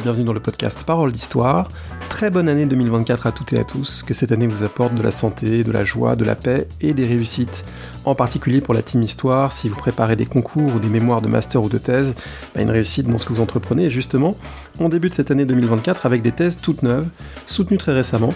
bienvenue 0.00 0.24
dans 0.24 0.32
le 0.32 0.40
podcast 0.40 0.84
Parole 0.84 1.12
d'Histoire. 1.12 1.68
Très 2.08 2.30
bonne 2.30 2.48
année 2.48 2.66
2024 2.66 3.26
à 3.26 3.32
toutes 3.32 3.52
et 3.52 3.58
à 3.58 3.64
tous, 3.64 4.02
que 4.02 4.12
cette 4.12 4.32
année 4.32 4.46
vous 4.46 4.64
apporte 4.64 4.94
de 4.94 5.02
la 5.02 5.10
santé, 5.10 5.62
de 5.62 5.70
la 5.70 5.84
joie, 5.84 6.16
de 6.16 6.24
la 6.24 6.34
paix 6.34 6.66
et 6.80 6.94
des 6.94 7.06
réussites. 7.06 7.64
En 8.04 8.14
particulier 8.14 8.60
pour 8.60 8.74
la 8.74 8.82
team 8.82 9.02
Histoire, 9.02 9.52
si 9.52 9.68
vous 9.68 9.76
préparez 9.76 10.16
des 10.16 10.26
concours 10.26 10.74
ou 10.74 10.78
des 10.80 10.88
mémoires 10.88 11.20
de 11.20 11.28
master 11.28 11.62
ou 11.62 11.68
de 11.68 11.78
thèse, 11.78 12.14
bah, 12.54 12.62
une 12.62 12.70
réussite 12.70 13.06
dans 13.06 13.18
ce 13.18 13.26
que 13.26 13.32
vous 13.32 13.40
entreprenez. 13.40 13.84
Et 13.84 13.90
justement, 13.90 14.36
on 14.80 14.88
débute 14.88 15.14
cette 15.14 15.30
année 15.30 15.44
2024 15.44 16.06
avec 16.06 16.22
des 16.22 16.32
thèses 16.32 16.60
toutes 16.60 16.82
neuves, 16.82 17.06
soutenues 17.46 17.78
très 17.78 17.92
récemment. 17.92 18.34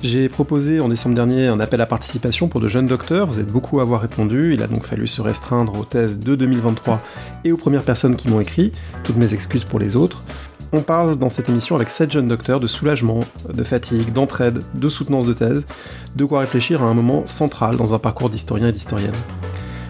J'ai 0.00 0.28
proposé 0.28 0.78
en 0.78 0.88
décembre 0.88 1.16
dernier 1.16 1.48
un 1.48 1.58
appel 1.58 1.80
à 1.80 1.86
participation 1.86 2.46
pour 2.46 2.60
de 2.60 2.68
jeunes 2.68 2.86
docteurs, 2.86 3.26
vous 3.26 3.40
êtes 3.40 3.50
beaucoup 3.50 3.80
à 3.80 3.82
avoir 3.82 4.00
répondu, 4.00 4.54
il 4.54 4.62
a 4.62 4.68
donc 4.68 4.84
fallu 4.86 5.08
se 5.08 5.20
restreindre 5.20 5.76
aux 5.76 5.84
thèses 5.84 6.20
de 6.20 6.36
2023 6.36 7.02
et 7.44 7.50
aux 7.50 7.56
premières 7.56 7.82
personnes 7.82 8.14
qui 8.14 8.28
m'ont 8.28 8.40
écrit, 8.40 8.72
toutes 9.02 9.16
mes 9.16 9.34
excuses 9.34 9.64
pour 9.64 9.80
les 9.80 9.96
autres. 9.96 10.22
On 10.72 10.82
parle 10.82 11.16
dans 11.16 11.30
cette 11.30 11.48
émission 11.48 11.76
avec 11.76 11.88
7 11.88 12.10
jeunes 12.10 12.28
docteurs 12.28 12.60
de 12.60 12.66
soulagement, 12.66 13.24
de 13.52 13.62
fatigue, 13.62 14.12
d'entraide, 14.12 14.62
de 14.74 14.88
soutenance 14.88 15.24
de 15.24 15.32
thèse, 15.32 15.66
de 16.14 16.24
quoi 16.26 16.40
réfléchir 16.40 16.82
à 16.82 16.86
un 16.86 16.94
moment 16.94 17.26
central 17.26 17.76
dans 17.76 17.94
un 17.94 17.98
parcours 17.98 18.28
d'historien 18.28 18.68
et 18.68 18.72
d'historienne. 18.72 19.14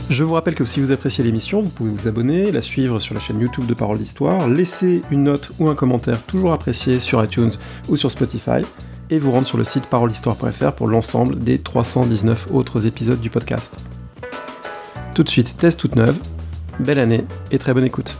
Je 0.08 0.22
vous 0.24 0.34
rappelle 0.34 0.54
que 0.54 0.64
si 0.64 0.80
vous 0.80 0.92
appréciez 0.92 1.24
l'émission, 1.24 1.62
vous 1.62 1.68
pouvez 1.68 1.90
vous 1.90 2.06
abonner, 2.06 2.52
la 2.52 2.62
suivre 2.62 2.98
sur 3.00 3.14
la 3.14 3.20
chaîne 3.20 3.40
YouTube 3.40 3.66
de 3.66 3.74
Parole 3.74 3.98
d'Histoire, 3.98 4.48
laisser 4.48 5.02
une 5.10 5.24
note 5.24 5.50
ou 5.58 5.68
un 5.68 5.74
commentaire 5.74 6.22
toujours 6.22 6.52
apprécié 6.52 7.00
sur 7.00 7.22
iTunes 7.22 7.50
ou 7.88 7.96
sur 7.96 8.10
Spotify, 8.10 8.62
et 9.10 9.18
vous 9.18 9.32
rendre 9.32 9.46
sur 9.46 9.58
le 9.58 9.64
site 9.64 9.86
parolehistoire.fr 9.86 10.72
pour 10.72 10.86
l'ensemble 10.86 11.40
des 11.40 11.58
319 11.58 12.48
autres 12.52 12.86
épisodes 12.86 13.20
du 13.20 13.30
podcast. 13.30 13.76
Tout 15.14 15.24
de 15.24 15.28
suite, 15.28 15.56
thèse 15.58 15.76
toute 15.76 15.96
neuve, 15.96 16.16
belle 16.78 17.00
année 17.00 17.24
et 17.50 17.58
très 17.58 17.74
bonne 17.74 17.84
écoute. 17.84 18.16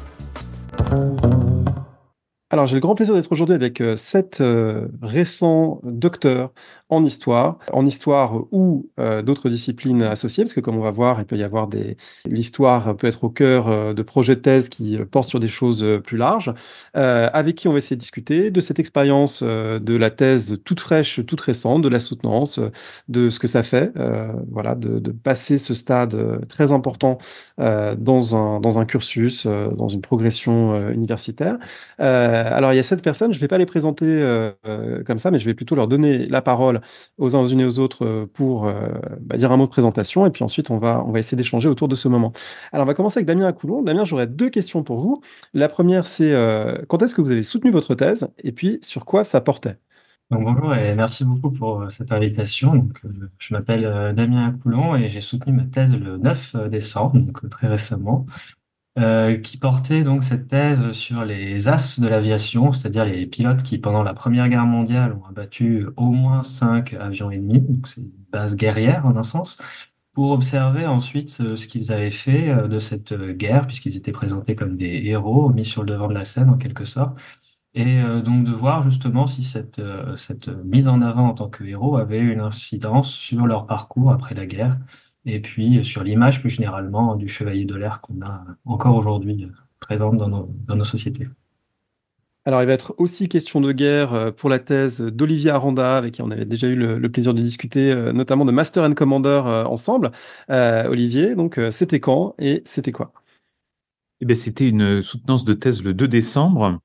Alors, 2.51 2.65
j'ai 2.65 2.77
le 2.77 2.81
grand 2.81 2.95
plaisir 2.95 3.15
d'être 3.15 3.31
aujourd'hui 3.31 3.55
avec 3.55 3.83
euh, 3.83 3.95
sept 3.95 4.41
euh, 4.41 4.89
récents 5.03 5.83
docteurs 5.85 6.51
en 6.89 7.05
histoire, 7.05 7.59
en 7.75 7.85
histoire 7.85 8.45
ou 8.53 8.89
euh, 8.99 9.21
d'autres 9.21 9.51
disciplines 9.51 10.03
associées, 10.03 10.45
parce 10.45 10.55
que 10.55 10.61
comme 10.61 10.79
on 10.79 10.83
va 10.83 10.91
voir, 10.91 11.21
il 11.21 11.27
peut 11.27 11.37
y 11.37 11.43
avoir 11.43 11.69
des... 11.69 11.99
L'histoire 12.25 12.97
peut 12.97 13.07
être 13.07 13.25
au 13.25 13.29
cœur 13.29 13.95
de 13.95 14.03
projets 14.03 14.37
de 14.37 14.41
thèse 14.41 14.71
qui 14.71 14.97
portent 15.11 15.29
sur 15.29 15.41
des 15.41 15.49
choses 15.49 15.85
plus 16.03 16.17
larges, 16.17 16.55
avec 16.95 17.57
qui 17.57 17.69
on 17.69 17.73
va 17.73 17.79
essayer 17.79 17.97
de 17.97 18.01
discuter 18.01 18.51
de 18.51 18.61
cette 18.63 18.79
expérience 18.79 19.43
de 19.43 19.97
la 19.97 20.11
thèse 20.11 20.59
toute 20.65 20.81
fraîche, 20.81 21.21
toute 21.27 21.43
récente, 21.43 21.83
de 21.83 21.89
la 21.89 22.01
soutenance, 22.01 22.59
de 23.09 23.29
ce 23.29 23.39
que 23.39 23.47
ça 23.47 23.63
fait, 23.63 23.93
voilà, 24.51 24.75
de, 24.75 24.99
de, 24.99 25.13
passer 25.13 25.59
ce 25.59 25.75
stade 25.75 26.47
très 26.49 26.73
important 26.73 27.19
dans, 27.59 28.37
un, 28.37 28.61
dans 28.61 28.79
un 28.79 28.87
cursus, 28.87 29.47
dans 29.47 29.89
une 29.89 30.01
progression 30.01 30.89
universitaire. 30.91 31.59
Alors, 32.45 32.73
il 32.73 32.77
y 32.77 32.79
a 32.79 32.83
sept 32.83 33.03
personnes, 33.03 33.33
je 33.33 33.39
ne 33.39 33.41
vais 33.41 33.49
pas 33.49 33.59
les 33.59 33.67
présenter 33.67 34.53
comme 35.07 35.19
ça, 35.19 35.31
mais 35.31 35.39
je 35.39 35.45
vais 35.45 35.55
plutôt 35.55 35.75
leur 35.75 35.89
donner 35.89 36.27
la 36.27 36.43
parole 36.43 36.81
aux 37.19 37.37
uns 37.37 37.47
et 37.47 37.65
aux 37.65 37.79
autres 37.79 38.05
euh, 38.05 38.27
pour 38.27 38.67
euh, 38.67 38.89
bah, 39.21 39.37
dire 39.37 39.53
un 39.53 39.57
mot 39.57 39.65
de 39.65 39.71
présentation, 39.71 40.27
et 40.27 40.31
puis 40.31 40.45
ensuite 40.45 40.71
on 40.71 40.79
va, 40.79 41.05
essayer 41.17 41.37
d'échanger 41.37 41.69
autour 41.69 41.89
de 41.89 41.95
ce 41.95 42.09
moment. 42.09 42.33
Alors 42.73 42.85
on 42.85 42.87
va 42.87 42.95
commencer 42.95 43.19
avec 43.19 43.27
Damien 43.27 43.47
Acoulon. 43.47 43.83
Damien, 43.83 44.05
j'aurais 44.05 44.27
deux 44.27 44.51
questions 44.51 44.83
pour 44.83 45.01
vous. 45.01 45.21
La 45.55 45.69
première, 45.69 46.07
c'est 46.07 46.33
euh, 46.33 46.79
quand 46.89 47.03
est-ce 47.03 47.15
que 47.15 47.21
vous 47.21 47.33
avez 47.33 47.43
soutenu 47.43 47.71
votre 47.71 47.95
thèse, 47.95 48.29
et 48.43 48.53
puis 48.53 48.79
sur 48.83 49.05
quoi 49.05 49.25
ça 49.25 49.41
portait? 49.41 49.79
Bonjour 50.31 50.75
et 50.75 50.95
merci 50.95 51.25
beaucoup 51.25 51.51
pour 51.51 51.91
cette 51.91 52.13
invitation. 52.13 52.75
Donc, 52.75 53.01
je 53.39 53.55
m'appelle 53.55 54.13
Damien 54.15 54.49
Acoulon 54.49 54.95
et 54.95 55.09
j'ai 55.09 55.23
soutenu 55.23 55.55
ma 55.55 55.65
thèse 55.65 55.97
le 55.97 56.19
9 56.19 56.69
décembre, 56.69 57.19
donc 57.19 57.49
très 57.49 57.67
récemment. 57.67 58.27
Euh, 58.99 59.39
qui 59.39 59.59
portait 59.59 60.03
donc 60.03 60.25
cette 60.25 60.49
thèse 60.49 60.91
sur 60.91 61.25
les 61.25 61.69
as 61.69 62.01
de 62.01 62.09
l'aviation, 62.09 62.73
c'est-à-dire 62.73 63.05
les 63.05 63.27
pilotes 63.27 63.63
qui, 63.63 63.79
pendant 63.79 64.03
la 64.03 64.13
Première 64.13 64.49
Guerre 64.49 64.67
mondiale, 64.67 65.13
ont 65.13 65.25
abattu 65.29 65.87
au 65.97 66.11
moins 66.11 66.43
cinq 66.43 66.95
avions 66.95 67.31
ennemis, 67.31 67.61
donc 67.61 67.87
c'est 67.87 68.01
une 68.01 68.11
base 68.33 68.57
guerrière 68.57 69.07
en 69.07 69.17
un 69.17 69.23
sens, 69.23 69.59
pour 70.15 70.33
observer 70.33 70.87
ensuite 70.87 71.29
ce, 71.31 71.67
qu'ils 71.69 71.93
avaient 71.93 72.11
fait 72.11 72.49
euh, 72.49 72.67
de 72.67 72.81
cette 72.81 73.15
guerre, 73.15 73.69
puisqu'ils 73.69 73.97
étaient 73.97 74.11
présentés 74.11 74.57
comme 74.57 74.77
des 74.77 75.03
héros, 75.05 75.51
mis 75.51 75.65
sur 75.65 75.85
le 75.85 75.93
devant 75.93 76.09
de 76.09 76.15
la 76.15 76.25
scène 76.25 76.51
en 76.51 76.57
quelque 76.57 76.85
sorte, 76.85 77.21
et 77.75 78.01
euh, 78.01 78.21
donc 78.21 78.45
de 78.45 78.53
voir 78.53 78.83
justement 78.83 79.29
si 79.29 79.45
cette, 79.45 79.81
cette 80.17 80.49
mise 80.65 80.89
en 80.89 81.03
avant 81.03 81.29
en 81.29 81.35
tant 81.35 81.49
que 81.49 81.63
héros 81.63 81.99
avait 81.99 82.19
une 82.19 82.41
incidence 82.41 83.13
sur 83.13 83.47
leur 83.47 83.67
parcours 83.67 84.11
après 84.11 84.35
la 84.35 84.47
guerre 84.47 84.77
et 85.29 85.41
puis 85.41 85.85
sur 85.85 86.03
l'image 86.03 86.41
plus 86.41 86.51
généralement 86.51 87.15
du 87.15 87.29
chevalier 87.29 87.65
de 87.65 87.75
l'air 87.75 88.01
qu'on 88.01 88.21
a 88.23 88.45
encore 88.65 88.97
aujourd'hui 88.97 89.45
euh, 89.45 89.49
présente 89.79 90.17
dans 90.17 90.29
nos, 90.29 90.49
dans 90.67 90.75
nos 90.75 90.85
sociétés. 90.85 91.29
Alors, 92.45 92.63
il 92.63 92.67
va 92.67 92.73
être 92.73 92.95
aussi 92.97 93.29
question 93.29 93.61
de 93.61 93.73
guerre 93.73 94.15
euh, 94.15 94.31
pour 94.31 94.49
la 94.49 94.59
thèse 94.59 95.03
d'Olivier 95.03 95.51
Aranda, 95.51 95.99
avec 95.99 96.15
qui 96.15 96.23
on 96.23 96.31
avait 96.31 96.47
déjà 96.47 96.67
eu 96.67 96.77
le, 96.77 97.09
plaisir 97.11 97.35
de 97.35 97.43
discuter, 97.43 97.93
euh, 97.93 98.13
notamment 98.13 98.47
de 98.47 98.53
Master 98.53 98.85
and 98.85 98.95
Commander 98.95 99.43
ensemble. 99.67 100.13
Olivier, 100.49 101.35
donc, 101.35 101.61
c'était 101.71 102.01
quand 102.01 102.35
et 102.39 102.63
c'était 102.65 102.93
quoi? 102.93 103.13
Eh 104.21 104.25
bien, 104.25 104.35
C'était 104.35 104.69
une 104.69 105.03
soutenance 105.03 105.45
de 105.45 105.53
thèse 105.53 105.85
le 105.85 105.93
2 105.93 106.09
décembre. 106.09 106.81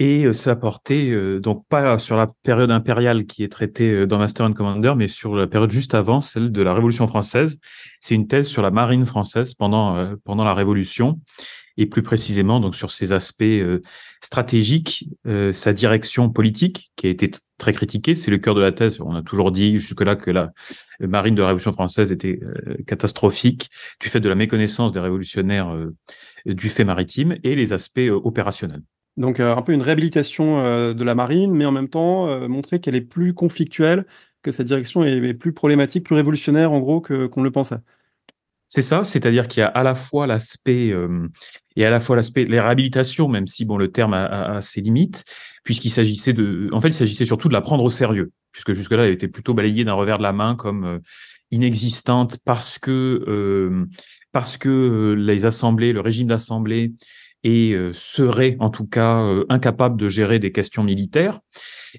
Et 0.00 0.26
euh, 0.26 0.32
ça 0.32 0.54
portait 0.54 1.10
euh, 1.10 1.40
donc 1.40 1.66
pas 1.68 1.98
sur 1.98 2.16
la 2.16 2.28
période 2.44 2.70
impériale 2.70 3.26
qui 3.26 3.42
est 3.42 3.50
traitée 3.50 3.90
euh, 3.90 4.06
dans 4.06 4.18
Master 4.18 4.46
and 4.46 4.52
Commander, 4.52 4.94
mais 4.96 5.08
sur 5.08 5.34
la 5.34 5.48
période 5.48 5.72
juste 5.72 5.94
avant, 5.94 6.20
celle 6.20 6.52
de 6.52 6.62
la 6.62 6.72
Révolution 6.72 7.06
française. 7.08 7.58
C'est 8.00 8.14
une 8.14 8.28
thèse 8.28 8.46
sur 8.46 8.62
la 8.62 8.70
marine 8.70 9.06
française 9.06 9.54
pendant 9.54 10.16
pendant 10.24 10.44
la 10.44 10.54
Révolution 10.54 11.20
et 11.76 11.86
plus 11.86 12.02
précisément 12.02 12.60
donc 12.60 12.74
sur 12.74 12.90
ses 12.90 13.12
aspects 13.12 13.44
stratégiques, 14.20 15.10
sa 15.52 15.72
direction 15.72 16.28
politique 16.28 16.90
qui 16.96 17.06
a 17.06 17.10
été 17.10 17.30
très 17.56 17.72
critiquée. 17.72 18.14
C'est 18.14 18.30
le 18.30 18.38
cœur 18.38 18.54
de 18.54 18.60
la 18.60 18.72
thèse. 18.72 19.00
On 19.00 19.14
a 19.14 19.22
toujours 19.22 19.52
dit 19.52 19.78
jusque-là 19.78 20.16
que 20.16 20.30
la 20.30 20.50
marine 21.00 21.34
de 21.36 21.42
la 21.42 21.48
Révolution 21.48 21.72
française 21.72 22.10
était 22.10 22.40
catastrophique 22.86 23.70
du 24.00 24.08
fait 24.08 24.20
de 24.20 24.28
la 24.28 24.34
méconnaissance 24.34 24.92
des 24.92 25.00
révolutionnaires 25.00 25.72
du 26.46 26.68
fait 26.68 26.84
maritime 26.84 27.36
et 27.44 27.54
les 27.54 27.72
aspects 27.72 28.10
opérationnels. 28.10 28.82
Donc 29.18 29.40
euh, 29.40 29.54
un 29.54 29.62
peu 29.62 29.72
une 29.72 29.82
réhabilitation 29.82 30.60
euh, 30.60 30.94
de 30.94 31.04
la 31.04 31.16
marine, 31.16 31.52
mais 31.52 31.66
en 31.66 31.72
même 31.72 31.88
temps 31.88 32.28
euh, 32.28 32.46
montrer 32.46 32.80
qu'elle 32.80 32.94
est 32.94 33.00
plus 33.00 33.34
conflictuelle, 33.34 34.06
que 34.42 34.52
sa 34.52 34.62
direction 34.62 35.04
est, 35.04 35.34
plus 35.34 35.52
problématique, 35.52 36.06
plus 36.06 36.14
révolutionnaire 36.14 36.70
en 36.72 36.78
gros 36.78 37.00
qu'on 37.00 37.42
le 37.42 37.50
pensait. 37.50 37.78
C'est 38.68 38.82
ça, 38.82 39.02
c'est-à-dire 39.02 39.48
qu'il 39.48 39.60
y 39.60 39.64
a 39.64 39.66
à 39.66 39.82
la 39.82 39.96
fois 39.96 40.28
l'aspect 40.28 40.94
et 41.74 41.84
à 41.84 41.90
la 41.90 42.00
fois 42.00 42.16
l'aspect 42.16 42.44
les 42.44 42.60
réhabilitations, 42.60 43.26
même 43.26 43.46
si 43.46 43.64
bon 43.64 43.78
le 43.78 43.90
terme 43.90 44.14
a, 44.14 44.60
ses 44.60 44.82
limites, 44.82 45.24
puisqu'il 45.64 45.90
s'agissait 45.90 46.34
de, 46.34 46.68
en 46.72 46.80
fait, 46.80 46.88
il 46.88 46.94
s'agissait 46.94 47.24
surtout 47.24 47.48
de 47.48 47.54
la 47.54 47.62
prendre 47.62 47.82
au 47.82 47.90
sérieux, 47.90 48.30
puisque 48.52 48.74
jusque-là, 48.74 49.06
elle 49.06 49.12
était 49.12 49.26
plutôt 49.26 49.54
balayée 49.54 49.84
d'un 49.84 49.94
revers 49.94 50.18
de 50.18 50.22
la 50.22 50.32
main 50.32 50.54
comme 50.54 51.00
inexistante 51.50 52.38
parce 52.44 52.78
que 52.78 53.86
parce 54.32 54.58
que 54.58 55.14
les 55.18 55.46
assemblées, 55.46 55.92
le 55.92 56.00
régime 56.00 56.28
d'assemblée 56.28 56.92
et 57.44 57.72
euh, 57.72 57.92
serait 57.94 58.56
en 58.60 58.70
tout 58.70 58.86
cas 58.86 59.20
euh, 59.20 59.44
incapable 59.48 59.96
de 59.96 60.08
gérer 60.08 60.38
des 60.38 60.52
questions 60.52 60.82
militaires. 60.82 61.40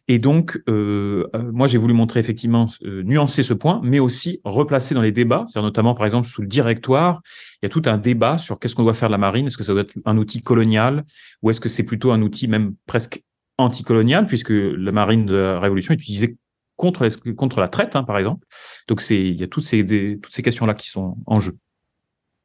Et 0.08 0.20
donc, 0.20 0.62
euh, 0.70 1.26
moi, 1.52 1.68
j'ai 1.68 1.78
voulu 1.78 1.94
montrer 1.94 2.20
effectivement, 2.20 2.68
nuancer 2.84 3.42
ce 3.42 3.54
point, 3.54 3.82
mais 3.84 4.00
aussi 4.00 4.40
replacer 4.44 4.94
dans 4.94 5.02
les 5.02 5.12
débats, 5.12 5.46
c'est-à-dire 5.48 5.66
notamment, 5.66 5.96
par 5.96 6.06
exemple, 6.06 6.28
sous 6.28 6.42
le 6.42 6.48
directoire, 6.48 7.22
il 7.62 7.66
y 7.66 7.68
a 7.68 7.70
tout 7.70 7.82
un 7.86 7.98
débat 7.98 8.38
sur 8.38 8.60
qu'est-ce 8.60 8.76
qu'on 8.76 8.84
doit 8.84 8.94
faire 8.94 9.10
de 9.10 9.14
la 9.14 9.18
marine, 9.18 9.48
est-ce 9.48 9.58
que 9.58 9.64
ça 9.64 9.74
doit 9.74 9.82
être 9.82 9.96
un 10.06 10.18
outil 10.18 10.42
colonial, 10.42 11.04
ou 11.42 11.50
est-ce 11.50 11.60
que 11.60 11.70
c'est 11.70 11.84
plutôt 11.84 12.12
un 12.12 12.22
outil 12.22 12.48
même 12.48 12.76
presque 12.86 13.24
anticolonial, 13.58 14.26
puisque 14.26 14.52
la 14.52 14.92
marine 14.92 15.26
de 15.26 15.36
la 15.36 15.60
Révolution 15.60 15.94
utilisée 15.94 16.38
contre, 16.76 17.08
contre 17.34 17.60
la 17.60 17.68
traite, 17.68 17.96
hein, 17.96 18.04
par 18.04 18.18
exemple. 18.18 18.46
Donc, 18.88 19.04
il 19.10 19.40
y 19.40 19.44
a 19.44 19.48
toutes 19.48 19.64
ces, 19.64 19.84
toutes 20.22 20.32
ces 20.32 20.44
questions-là 20.44 20.76
qui 20.76 20.90
sont 20.90 21.18
en 21.26 21.40
jeu. 21.40 21.54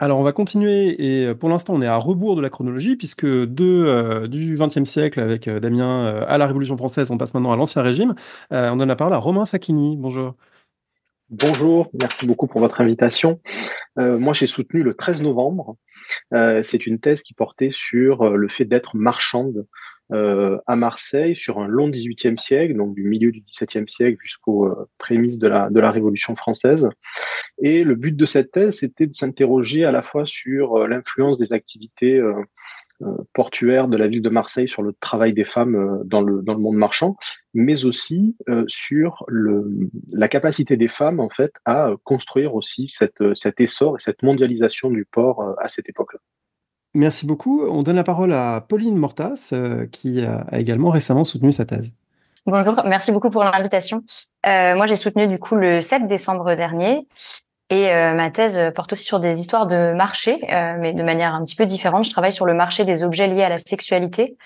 Alors, 0.01 0.19
on 0.19 0.25
va 0.25 0.33
continuer 0.33 1.01
et 1.01 1.27
euh, 1.27 1.35
pour 1.35 1.49
l'instant, 1.49 1.73
on 1.75 1.81
est 1.81 1.87
à 1.87 1.97
rebours 1.97 2.35
de 2.35 2.41
la 2.41 2.51
chronologie 2.51 2.97
puisque 2.97 3.25
euh, 3.25 4.27
du 4.27 4.57
XXe 4.59 4.85
siècle 4.85 5.21
avec 5.21 5.47
euh, 5.47 5.61
Damien 5.61 6.25
à 6.27 6.37
la 6.37 6.47
Révolution 6.49 6.77
française, 6.77 7.13
on 7.13 7.19
passe 7.19 7.33
maintenant 7.33 7.53
à 7.53 7.57
l'Ancien 7.57 7.83
Régime. 7.83 8.15
on 8.51 8.77
donne 8.77 8.89
la 8.89 8.97
parole 8.97 9.15
à 9.15 9.19
Romain 9.19 9.47
Facchini. 9.47 9.97
Bonjour. 9.97 10.35
Bonjour, 11.31 11.91
merci 11.99 12.27
beaucoup 12.27 12.49
pour 12.49 12.61
votre 12.61 12.81
invitation. 12.81 13.41
moi, 13.97 14.35
j'ai 14.35 14.47
soutenu 14.47 14.83
le 14.83 14.95
13 14.95 15.23
novembre. 15.23 15.77
C'est 16.31 16.87
une 16.87 16.99
thèse 16.99 17.23
qui 17.23 17.33
portait 17.33 17.71
sur 17.73 18.29
le 18.29 18.49
fait 18.49 18.65
d'être 18.65 18.97
marchande 18.97 19.67
euh, 20.13 20.59
à 20.67 20.77
Marseille 20.77 21.35
sur 21.35 21.61
un 21.61 21.67
long 21.67 21.89
XVIIIe 21.89 22.39
siècle, 22.39 22.77
donc 22.77 22.95
du 22.95 23.05
milieu 23.05 23.33
du 23.33 23.41
XVIIe 23.41 23.89
siècle 23.89 24.19
jusqu'aux 24.21 24.67
euh, 24.67 24.87
prémices 24.99 25.39
de 25.39 25.49
la, 25.49 25.71
de 25.71 25.81
la 25.81 25.91
Révolution 25.91 26.37
française. 26.37 26.87
Et 27.63 27.85
le 27.85 27.95
but 27.95 28.15
de 28.15 28.27
cette 28.27 28.53
thèse, 28.53 28.81
c'était 28.81 29.07
de 29.07 29.15
s'interroger 29.15 29.87
à 29.87 29.93
la 29.93 30.03
fois 30.03 30.27
sur 30.27 30.77
euh, 30.77 30.89
l'influence 30.89 31.39
des 31.39 31.55
activités 31.55 32.21
portuaires 33.33 33.89
de 33.89 33.97
la 33.97 34.07
ville 34.07 34.23
de 34.23 34.29
Marseille 34.29 34.69
sur 34.69 34.83
le 34.83 34.93
travail 34.93 35.33
des 35.33 35.45
femmes 35.45 36.03
dans 36.05 36.23
le, 36.23 36.43
dans 36.43 36.55
le 36.55 36.61
monde 36.61 36.77
marchand, 36.77 37.17
mais 37.53 37.85
aussi 37.85 38.37
sur 38.69 39.25
le, 39.27 39.69
la 40.13 40.29
capacité 40.29 40.77
des 40.77 40.89
femmes 40.89 41.19
en 41.19 41.29
fait 41.29 41.53
à 41.65 41.91
construire 42.05 42.55
aussi 42.55 42.89
cette, 42.89 43.35
cet 43.35 43.61
essor 43.61 43.97
et 43.97 44.01
cette 44.01 44.23
mondialisation 44.23 44.91
du 44.91 45.05
port 45.05 45.57
à 45.59 45.69
cette 45.69 45.89
époque-là. 45.89 46.21
Merci 46.95 47.27
beaucoup. 47.27 47.67
On 47.69 47.83
donne 47.83 47.97
la 47.97 48.05
parole 48.05 48.33
à 48.33 48.65
Pauline 48.69 48.97
Mortas, 48.97 49.53
qui 49.91 50.21
a 50.21 50.47
également 50.53 50.91
récemment 50.91 51.25
soutenu 51.25 51.53
sa 51.53 51.65
thèse. 51.65 51.91
Bonjour, 52.47 52.81
merci 52.85 53.11
beaucoup 53.11 53.31
pour 53.31 53.43
l'invitation. 53.43 54.05
moi, 54.45 54.87
j'ai 54.87 54.97
soutenu 54.97 55.27
du 55.27 55.39
coup 55.39 55.57
le 55.57 55.81
7 55.81 56.07
décembre 56.07 56.55
dernier 56.55 57.07
et 57.71 57.87
ma 58.15 58.31
thèse 58.31 58.61
porte 58.77 58.93
aussi 58.93 59.05
sur 59.05 59.19
des 59.19 59.41
histoires 59.41 59.67
de 59.67 59.93
marché, 59.95 60.39
mais 60.79 60.93
de 60.93 61.03
manière 61.03 61.35
un 61.35 61.45
petit 61.45 61.57
peu 61.57 61.67
différente. 61.67 62.05
Je 62.05 62.11
travaille 62.11 62.33
sur 62.33 62.47
le 62.47 62.55
marché 62.55 62.85
des 62.85 63.03
objets 63.03 63.27
liés 63.27 63.43
à 63.43 63.49
la 63.49 63.59
sexualité 63.59 64.37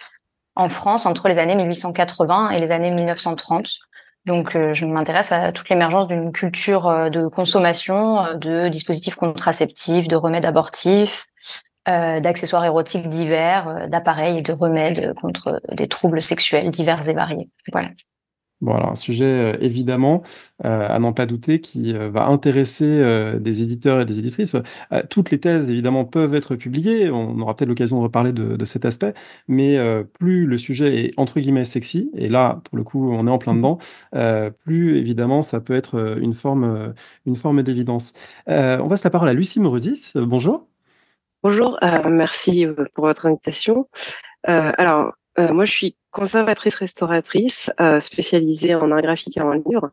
en 0.59 0.69
France 0.69 1.07
entre 1.07 1.29
les 1.29 1.39
années 1.39 1.55
1880 1.55 2.51
et 2.51 2.61
les 2.61 2.73
années 2.73 2.91
1930. 2.91 3.79
Donc, 4.27 4.57
euh, 4.57 4.75
je 4.75 4.85
m'intéresse 4.85 5.33
à 5.33 5.53
toute 5.53 5.71
l'émergence 5.71 6.09
d'une 6.09 6.33
culture 6.33 6.87
euh, 6.89 7.09
de 7.09 7.29
consommation 7.29 8.21
euh, 8.21 8.35
de 8.35 8.69
dispositifs 8.69 9.15
contraceptifs, 9.15 10.09
de 10.09 10.17
remèdes 10.17 10.45
abortifs, 10.45 11.27
d'accessoires 11.89 12.65
érotiques 12.65 13.09
divers, 13.09 13.89
d'appareils 13.89 14.39
et 14.39 14.43
de 14.43 14.53
remèdes 14.53 15.15
contre 15.15 15.61
des 15.73 15.89
troubles 15.89 16.21
sexuels 16.21 16.71
divers 16.71 17.09
et 17.09 17.15
variés. 17.15 17.49
Voilà. 17.73 17.89
Bon, 18.61 18.75
alors 18.75 18.91
un 18.91 18.97
sujet 18.97 19.25
euh, 19.25 19.57
évidemment, 19.61 20.23
euh, 20.65 20.89
à 20.89 20.99
n'en 20.99 21.13
pas 21.13 21.27
douter, 21.27 21.61
qui 21.61 21.95
euh, 21.95 22.11
va 22.11 22.27
intéresser 22.27 22.79
des 23.39 23.63
éditeurs 23.63 24.01
et 24.01 24.05
des 24.05 24.19
éditrices. 24.19 24.57
toutes 25.11 25.31
les 25.31 25.39
thèses, 25.39 25.71
évidemment, 25.71 26.05
peuvent 26.05 26.35
être 26.35 26.57
publiées. 26.57 27.11
On 27.11 27.39
aura 27.41 27.55
peut-être 27.55 27.69
l'occasion 27.69 27.99
de 27.99 28.03
reparler 28.03 28.33
de, 28.33 28.65
cet 28.65 28.85
aspect. 28.85 29.15
Mais 29.47 29.79
plus 30.15 30.47
le 30.47 30.59
sujet 30.59 31.05
est 31.05 31.15
entre 31.17 31.41
guillemets 31.41 31.65
sexy, 31.65 32.11
et 32.15 32.29
là, 32.29 32.61
pour 32.65 32.77
le 32.77 32.85
coup, 32.85 33.13
on 33.13 33.27
est 33.27 33.31
en 33.31 33.39
plein 33.39 33.55
dedans, 33.55 33.79
plus 34.65 34.99
évidemment, 34.99 35.43
ça 35.43 35.61
peut 35.61 35.77
être 35.77 36.19
une 36.21 36.35
forme, 36.35 36.95
une 37.27 37.37
forme 37.37 37.63
d'évidence. 37.63 38.15
on 38.47 38.89
passe 38.89 39.05
la 39.05 39.11
parole 39.11 39.29
à 39.29 39.33
Lucie 39.33 39.61
Moredis. 39.61 40.13
bonjour. 40.17 40.67
Bonjour, 41.43 41.79
merci 41.83 42.67
pour 42.95 43.07
votre 43.07 43.27
invitation. 43.27 43.89
alors, 44.45 45.13
moi, 45.37 45.65
je 45.65 45.73
suis 45.73 45.97
conservatrice 46.11 46.75
restauratrice 46.75 47.71
euh, 47.81 48.01
spécialisée 48.01 48.75
en 48.75 48.91
art 48.91 49.03
graphique 49.03 49.37
et 49.37 49.41
en 49.41 49.53
livre. 49.53 49.91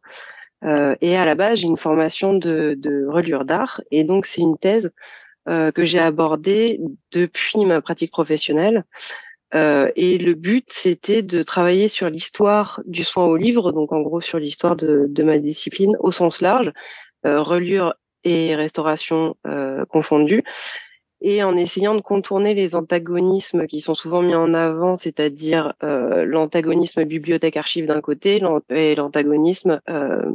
Euh, 0.63 0.95
et 1.01 1.15
à 1.17 1.25
la 1.25 1.35
base, 1.35 1.59
j'ai 1.59 1.67
une 1.67 1.77
formation 1.77 2.33
de, 2.33 2.75
de 2.77 3.05
reliure 3.07 3.45
d'art. 3.45 3.81
Et 3.91 4.03
donc, 4.03 4.25
c'est 4.25 4.41
une 4.41 4.57
thèse 4.57 4.91
euh, 5.47 5.71
que 5.71 5.85
j'ai 5.85 5.99
abordée 5.99 6.79
depuis 7.11 7.65
ma 7.65 7.81
pratique 7.81 8.11
professionnelle. 8.11 8.83
Euh, 9.53 9.91
et 9.95 10.17
le 10.17 10.33
but, 10.33 10.65
c'était 10.69 11.21
de 11.21 11.43
travailler 11.43 11.87
sur 11.87 12.09
l'histoire 12.09 12.81
du 12.85 13.03
soin 13.03 13.25
au 13.25 13.35
livre, 13.35 13.71
donc 13.71 13.91
en 13.93 14.01
gros 14.01 14.21
sur 14.21 14.39
l'histoire 14.39 14.75
de, 14.75 15.23
ma 15.23 15.37
discipline 15.37 15.95
au 15.99 16.11
sens 16.11 16.41
large, 16.41 16.71
euh, 17.25 17.41
reliure 17.41 17.93
et 18.23 18.55
restauration 18.55 19.37
euh, 19.45 19.85
confondues, 19.85 20.43
et 21.27 21.41
en 21.41 21.57
essayant 21.57 21.95
de 21.95 22.01
contourner 22.01 22.53
les 22.53 22.75
antagonismes 22.75 23.65
qui 23.65 23.81
sont 23.81 23.95
souvent 23.95 24.21
mis 24.21 24.35
en 24.35 24.53
avant, 24.53 24.95
c'est-à-dire 24.95 25.73
euh, 25.81 26.23
l'antagonisme 26.23 27.03
bibliothèque-archive 27.03 27.87
d'un 27.87 27.99
côté 27.99 28.39
et 28.69 28.93
l'antagonisme 28.93 29.81
euh, 29.89 30.31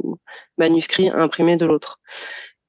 manuscrit 0.57 1.07
imprimé 1.07 1.55
de 1.55 1.65
l'autre. 1.65 2.01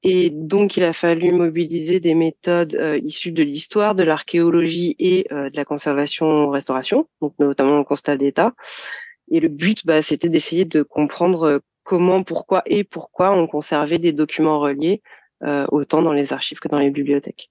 Et 0.03 0.29
donc, 0.29 0.77
il 0.77 0.85
a 0.85 0.93
fallu 0.93 1.33
mobiliser 1.33 1.99
des 1.99 2.15
méthodes 2.15 2.75
euh, 2.75 2.97
issues 3.03 3.33
de 3.33 3.43
l'histoire, 3.43 3.93
de 3.93 4.03
l'archéologie 4.03 4.95
et 4.99 5.27
euh, 5.33 5.49
de 5.49 5.57
la 5.57 5.65
conservation-restauration, 5.65 7.09
donc 7.21 7.33
notamment 7.39 7.77
le 7.77 7.83
constat 7.83 8.15
d'état. 8.15 8.53
Et 9.31 9.41
le 9.41 9.49
but, 9.49 9.85
bah, 9.85 10.01
c'était 10.01 10.29
d'essayer 10.29 10.63
de 10.63 10.81
comprendre 10.81 11.59
comment, 11.83 12.23
pourquoi 12.23 12.63
et 12.67 12.85
pourquoi 12.85 13.31
on 13.31 13.47
conservait 13.47 13.99
des 13.99 14.13
documents 14.13 14.61
reliés, 14.61 15.01
euh, 15.43 15.65
autant 15.73 16.01
dans 16.01 16.13
les 16.13 16.31
archives 16.31 16.61
que 16.61 16.69
dans 16.69 16.79
les 16.79 16.89
bibliothèques. 16.89 17.49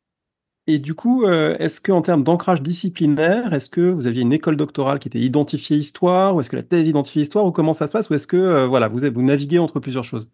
Et 0.69 0.79
du 0.79 0.94
coup, 0.94 1.25
euh, 1.25 1.56
est-ce 1.59 1.81
qu'en 1.81 2.03
termes 2.03 2.23
d'ancrage 2.23 2.62
disciplinaire, 2.62 3.53
est-ce 3.53 3.69
que 3.69 3.81
vous 3.81 4.06
aviez 4.06 4.23
une 4.23 4.32
école 4.32 4.56
doctorale 4.56 5.00
qui 5.00 5.09
était 5.09 5.19
identifiée 5.19 5.76
histoire, 5.76 6.37
ou 6.37 6.41
est-ce 6.41 6.50
que 6.50 6.56
la 6.56 6.62
thèse 6.62 6.87
identifiée 6.87 7.23
histoire, 7.23 7.44
ou 7.44 7.50
comment 7.50 7.73
ça 7.73 7.88
se 7.88 7.93
passe, 7.93 8.11
ou 8.11 8.14
est-ce 8.14 8.29
que 8.29 8.37
euh, 8.37 8.67
voilà, 8.69 8.87
vous, 8.87 8.99
vous 9.12 9.23
naviguez 9.23 9.59
entre 9.59 9.81
plusieurs 9.81 10.05
choses? 10.05 10.31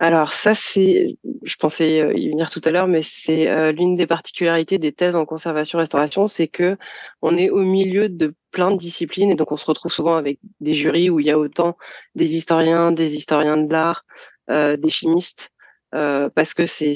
Alors 0.00 0.32
ça, 0.32 0.54
c'est, 0.56 1.18
je 1.44 1.56
pensais 1.56 2.00
euh, 2.00 2.14
y 2.14 2.30
venir 2.30 2.50
tout 2.50 2.60
à 2.64 2.70
l'heure, 2.70 2.88
mais 2.88 3.02
c'est 3.04 3.72
l'une 3.72 3.94
des 3.94 4.08
particularités 4.08 4.78
des 4.78 4.90
thèses 4.90 5.14
en 5.14 5.24
conservation-restauration, 5.24 6.26
c'est 6.26 6.48
que 6.48 6.76
on 7.22 7.36
est 7.36 7.50
au 7.50 7.60
milieu 7.60 8.08
de 8.08 8.34
plein 8.50 8.72
de 8.72 8.76
disciplines 8.76 9.30
et 9.30 9.36
donc 9.36 9.52
on 9.52 9.56
se 9.56 9.66
retrouve 9.66 9.92
souvent 9.92 10.16
avec 10.16 10.40
des 10.58 10.74
jurys 10.74 11.10
où 11.10 11.20
il 11.20 11.26
y 11.26 11.30
a 11.30 11.38
autant 11.38 11.76
des 12.16 12.34
historiens, 12.34 12.90
des 12.90 13.14
historiens 13.14 13.58
de 13.58 13.70
l'art, 13.70 14.04
des 14.48 14.90
chimistes, 14.90 15.52
parce 15.92 16.54
que 16.54 16.66
c'est 16.66 16.94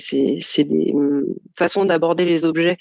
des 0.58 0.93
hum, 0.93 1.26
façons 1.56 1.85
d'aborder 1.85 2.25
les 2.25 2.44
objets 2.44 2.79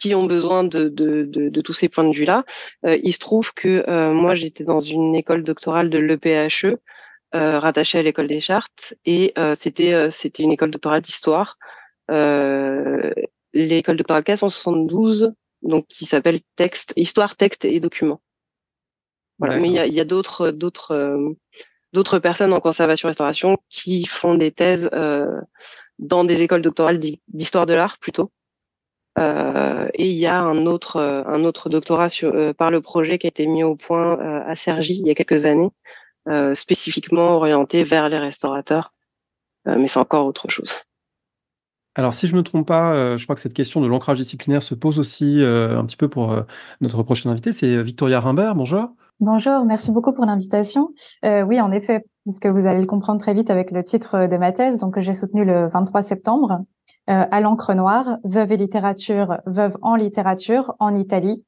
qui 0.00 0.14
ont 0.14 0.24
besoin 0.24 0.64
de, 0.64 0.88
de, 0.88 1.24
de, 1.24 1.50
de 1.50 1.60
tous 1.60 1.74
ces 1.74 1.88
points 1.88 2.08
de 2.08 2.14
vue-là. 2.14 2.44
Euh, 2.86 2.98
il 3.02 3.12
se 3.12 3.18
trouve 3.18 3.52
que 3.52 3.84
euh, 3.88 4.12
moi, 4.12 4.34
j'étais 4.34 4.64
dans 4.64 4.80
une 4.80 5.14
école 5.14 5.44
doctorale 5.44 5.90
de 5.90 5.98
l'EPHE, 5.98 6.78
euh, 7.34 7.58
rattachée 7.60 7.98
à 7.98 8.02
l'école 8.02 8.26
des 8.26 8.40
chartes, 8.40 8.94
et 9.04 9.34
c'était 9.54 10.10
c'était 10.10 10.42
une 10.42 10.52
école 10.52 10.70
doctorale 10.72 11.02
d'histoire. 11.02 11.58
l'école 12.08 13.96
doctorale 13.96 14.24
472, 14.24 15.32
donc 15.62 15.86
qui 15.86 16.06
s'appelle 16.06 16.40
texte, 16.56 16.92
histoire, 16.96 17.36
texte 17.36 17.64
et 17.64 17.78
documents. 17.78 18.20
Voilà. 19.38 19.58
Mais 19.58 19.68
il 19.68 19.74
y 19.74 19.78
a, 19.78 19.86
y 19.86 20.00
a 20.00 20.04
d'autres 20.04 20.50
d'autres 20.50 21.36
d'autres 21.92 22.18
personnes 22.18 22.52
en 22.52 22.60
conservation-restauration 22.60 23.58
qui 23.68 24.04
font 24.06 24.34
des 24.34 24.52
thèses 24.52 24.88
euh, 24.92 25.40
dans 25.98 26.24
des 26.24 26.42
écoles 26.42 26.62
doctorales 26.62 27.00
d'histoire 27.28 27.66
de 27.66 27.74
l'art 27.74 27.98
plutôt. 27.98 28.30
Euh, 29.18 29.88
et 29.94 30.08
il 30.08 30.16
y 30.16 30.26
a 30.26 30.40
un 30.40 30.66
autre, 30.66 30.96
euh, 30.96 31.24
un 31.26 31.44
autre 31.44 31.68
doctorat 31.68 32.08
par 32.56 32.70
le 32.70 32.80
projet 32.80 33.18
qui 33.18 33.26
a 33.26 33.28
été 33.28 33.46
mis 33.46 33.64
au 33.64 33.74
point 33.74 34.18
à 34.46 34.54
Cergy 34.54 34.98
il 35.00 35.06
y 35.06 35.10
a 35.10 35.14
quelques 35.14 35.46
années, 35.46 35.70
spécifiquement 36.54 37.36
orienté 37.36 37.82
vers 37.82 38.08
les 38.08 38.18
restaurateurs. 38.18 38.92
mais 39.66 39.88
c'est 39.88 39.98
encore 39.98 40.26
autre 40.26 40.48
chose. 40.48 40.74
Alors, 41.96 42.12
si 42.12 42.28
je 42.28 42.34
ne 42.34 42.38
me 42.38 42.44
trompe 42.44 42.68
pas, 42.68 43.16
je 43.16 43.24
crois 43.24 43.34
que 43.34 43.40
cette 43.40 43.52
question 43.52 43.80
de 43.80 43.88
l'ancrage 43.88 44.18
disciplinaire 44.18 44.62
se 44.62 44.76
pose 44.76 45.00
aussi 45.00 45.42
un 45.42 45.84
petit 45.84 45.96
peu 45.96 46.08
pour 46.08 46.40
notre 46.80 47.02
prochaine 47.02 47.32
invité, 47.32 47.52
c'est 47.52 47.82
Victoria 47.82 48.20
Rimbert. 48.20 48.54
Bonjour. 48.54 48.94
Bonjour, 49.20 49.66
merci 49.66 49.92
beaucoup 49.92 50.14
pour 50.14 50.24
l'invitation. 50.24 50.94
Euh, 51.26 51.42
oui, 51.42 51.60
en 51.60 51.70
effet, 51.72 52.06
puisque 52.24 52.46
vous 52.46 52.66
allez 52.66 52.80
le 52.80 52.86
comprendre 52.86 53.20
très 53.20 53.34
vite 53.34 53.50
avec 53.50 53.70
le 53.70 53.84
titre 53.84 54.26
de 54.26 54.36
ma 54.38 54.50
thèse, 54.50 54.78
donc 54.78 54.98
j'ai 54.98 55.12
soutenu 55.12 55.44
le 55.44 55.68
23 55.68 56.02
septembre 56.02 56.60
euh, 57.10 57.26
à 57.30 57.40
l'encre 57.42 57.74
noire, 57.74 58.16
veuve 58.24 58.52
et 58.52 58.56
littérature, 58.56 59.36
veuve 59.44 59.76
en 59.82 59.94
littérature 59.94 60.74
en 60.78 60.96
Italie, 60.96 61.44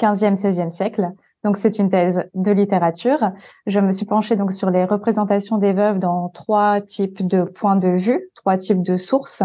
15e, 0.00 0.34
16e 0.34 0.70
siècle. 0.70 1.12
Donc 1.44 1.58
c'est 1.58 1.78
une 1.78 1.90
thèse 1.90 2.24
de 2.34 2.50
littérature. 2.50 3.30
Je 3.66 3.78
me 3.78 3.92
suis 3.92 4.06
penchée 4.06 4.34
donc 4.34 4.50
sur 4.50 4.70
les 4.70 4.84
représentations 4.84 5.58
des 5.58 5.72
veuves 5.72 6.00
dans 6.00 6.28
trois 6.28 6.80
types 6.80 7.24
de 7.24 7.44
points 7.44 7.76
de 7.76 7.90
vue, 7.90 8.30
trois 8.34 8.58
types 8.58 8.82
de 8.82 8.96
sources. 8.96 9.44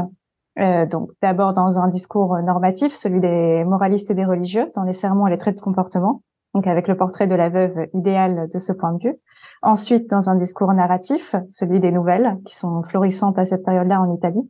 Euh, 0.57 0.87
donc 0.87 1.11
d'abord 1.21 1.53
dans 1.53 1.77
un 1.77 1.89
discours 1.89 2.39
normatif, 2.39 2.95
celui 2.95 3.19
des 3.19 3.63
moralistes 3.65 4.09
et 4.09 4.15
des 4.15 4.25
religieux, 4.25 4.71
dans 4.73 4.83
les 4.83 4.93
sermons 4.93 5.27
et 5.27 5.29
les 5.29 5.37
traits 5.37 5.57
de 5.57 5.61
comportement 5.61 6.23
donc 6.57 6.65
avec 6.65 6.87
le 6.87 6.97
portrait 6.97 7.27
de 7.27 7.35
la 7.35 7.49
veuve 7.49 7.87
idéale 7.93 8.47
de 8.51 8.57
ce 8.57 8.73
point 8.73 8.93
de 8.93 9.03
vue. 9.03 9.15
Ensuite, 9.61 10.09
dans 10.09 10.31
un 10.31 10.35
discours 10.35 10.73
narratif, 10.73 11.35
celui 11.47 11.79
des 11.79 11.91
nouvelles, 11.91 12.39
qui 12.45 12.55
sont 12.55 12.81
florissantes 12.81 13.37
à 13.37 13.45
cette 13.45 13.63
période-là 13.63 14.01
en 14.01 14.11
Italie, 14.11 14.49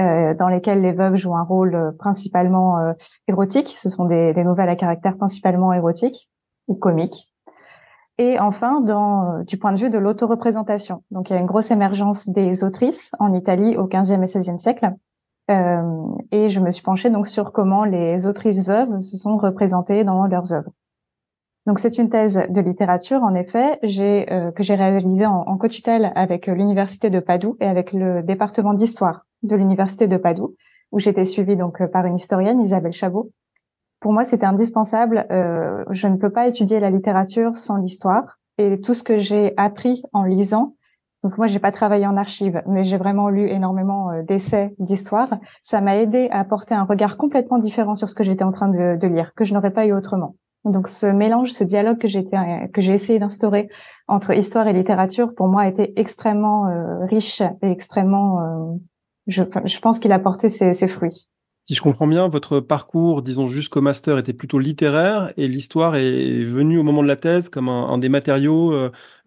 euh, 0.00 0.34
dans 0.34 0.48
lesquelles 0.48 0.80
les 0.80 0.90
veuves 0.90 1.14
jouent 1.14 1.36
un 1.36 1.44
rôle 1.44 1.76
euh, 1.76 1.92
principalement 1.96 2.80
euh, 2.80 2.92
érotique. 3.28 3.76
Ce 3.78 3.88
sont 3.88 4.06
des, 4.06 4.32
des, 4.32 4.42
nouvelles 4.42 4.68
à 4.68 4.74
caractère 4.74 5.16
principalement 5.16 5.72
érotique 5.72 6.28
ou 6.66 6.74
comique. 6.74 7.32
Et 8.18 8.40
enfin, 8.40 8.80
dans, 8.80 9.38
euh, 9.38 9.42
du 9.44 9.56
point 9.56 9.72
de 9.72 9.78
vue 9.78 9.90
de 9.90 9.98
l'autoreprésentation. 9.98 11.04
Donc, 11.12 11.30
il 11.30 11.34
y 11.34 11.36
a 11.36 11.40
une 11.40 11.46
grosse 11.46 11.70
émergence 11.70 12.28
des 12.28 12.64
autrices 12.64 13.12
en 13.20 13.32
Italie 13.32 13.76
au 13.76 13.86
XVe 13.86 14.22
et 14.22 14.26
XVIe 14.26 14.58
siècle. 14.58 14.92
Euh, 15.50 15.82
et 16.32 16.48
je 16.48 16.58
me 16.58 16.70
suis 16.70 16.82
penchée 16.82 17.10
donc 17.10 17.26
sur 17.26 17.52
comment 17.52 17.84
les 17.84 18.26
autrices 18.26 18.66
veuves 18.66 19.00
se 19.00 19.16
sont 19.16 19.36
représentées 19.36 20.02
dans 20.02 20.26
leurs 20.26 20.52
œuvres. 20.52 20.70
Donc 21.66 21.78
c'est 21.78 21.96
une 21.96 22.10
thèse 22.10 22.42
de 22.50 22.60
littérature, 22.60 23.22
en 23.22 23.34
effet, 23.34 23.78
euh, 23.82 24.50
que 24.50 24.62
j'ai 24.62 24.74
réalisée 24.74 25.24
en, 25.24 25.44
en 25.46 25.56
co-tutelle 25.56 26.12
avec 26.14 26.48
euh, 26.48 26.54
l'université 26.54 27.08
de 27.08 27.20
Padoue 27.20 27.56
et 27.58 27.66
avec 27.66 27.92
le 27.94 28.22
département 28.22 28.74
d'histoire 28.74 29.24
de 29.42 29.56
l'université 29.56 30.06
de 30.06 30.18
Padoue, 30.18 30.56
où 30.92 30.98
j'étais 30.98 31.24
suivie 31.24 31.56
donc 31.56 31.80
euh, 31.80 31.86
par 31.86 32.04
une 32.04 32.16
historienne, 32.16 32.60
Isabelle 32.60 32.92
Chabot. 32.92 33.30
Pour 34.00 34.12
moi, 34.12 34.26
c'était 34.26 34.44
indispensable. 34.44 35.26
Euh, 35.30 35.84
je 35.88 36.06
ne 36.06 36.16
peux 36.16 36.28
pas 36.28 36.46
étudier 36.46 36.80
la 36.80 36.90
littérature 36.90 37.56
sans 37.56 37.78
l'histoire 37.78 38.38
et 38.58 38.78
tout 38.80 38.92
ce 38.92 39.02
que 39.02 39.18
j'ai 39.18 39.54
appris 39.56 40.02
en 40.12 40.24
lisant. 40.24 40.76
Donc 41.22 41.38
moi, 41.38 41.46
j'ai 41.46 41.60
pas 41.60 41.72
travaillé 41.72 42.06
en 42.06 42.18
archives, 42.18 42.62
mais 42.66 42.84
j'ai 42.84 42.98
vraiment 42.98 43.30
lu 43.30 43.48
énormément 43.48 44.10
d'essais 44.28 44.74
d'histoire. 44.78 45.30
Ça 45.62 45.80
m'a 45.80 45.96
aidé 45.96 46.28
à 46.30 46.40
apporter 46.40 46.74
un 46.74 46.84
regard 46.84 47.16
complètement 47.16 47.56
différent 47.56 47.94
sur 47.94 48.10
ce 48.10 48.14
que 48.14 48.22
j'étais 48.22 48.44
en 48.44 48.52
train 48.52 48.68
de 48.68 49.06
lire, 49.06 49.32
que 49.34 49.46
je 49.46 49.54
n'aurais 49.54 49.72
pas 49.72 49.86
eu 49.86 49.94
autrement. 49.94 50.34
Donc 50.64 50.88
ce 50.88 51.06
mélange, 51.06 51.50
ce 51.50 51.62
dialogue 51.62 51.98
que 51.98 52.08
j'ai 52.08 52.92
essayé 52.92 53.18
d'instaurer 53.18 53.68
entre 54.08 54.32
histoire 54.32 54.66
et 54.66 54.72
littérature, 54.72 55.34
pour 55.34 55.48
moi, 55.48 55.62
a 55.62 55.68
été 55.68 55.98
extrêmement 56.00 56.68
euh, 56.68 57.04
riche 57.06 57.42
et 57.62 57.70
extrêmement. 57.70 58.40
Euh, 58.40 58.78
je, 59.26 59.42
pense 59.80 59.98
qu'il 59.98 60.12
a 60.12 60.18
porté 60.18 60.48
ses, 60.48 60.88
fruits. 60.88 61.28
Si 61.64 61.74
je 61.74 61.82
comprends 61.82 62.06
bien, 62.06 62.28
votre 62.28 62.60
parcours, 62.60 63.22
disons 63.22 63.48
jusqu'au 63.48 63.80
master, 63.80 64.18
était 64.18 64.34
plutôt 64.34 64.58
littéraire 64.58 65.32
et 65.36 65.48
l'histoire 65.48 65.96
est 65.96 66.42
venue 66.42 66.78
au 66.78 66.82
moment 66.82 67.02
de 67.02 67.08
la 67.08 67.16
thèse 67.16 67.48
comme 67.48 67.68
un, 67.68 67.96
des 67.98 68.10
matériaux 68.10 68.72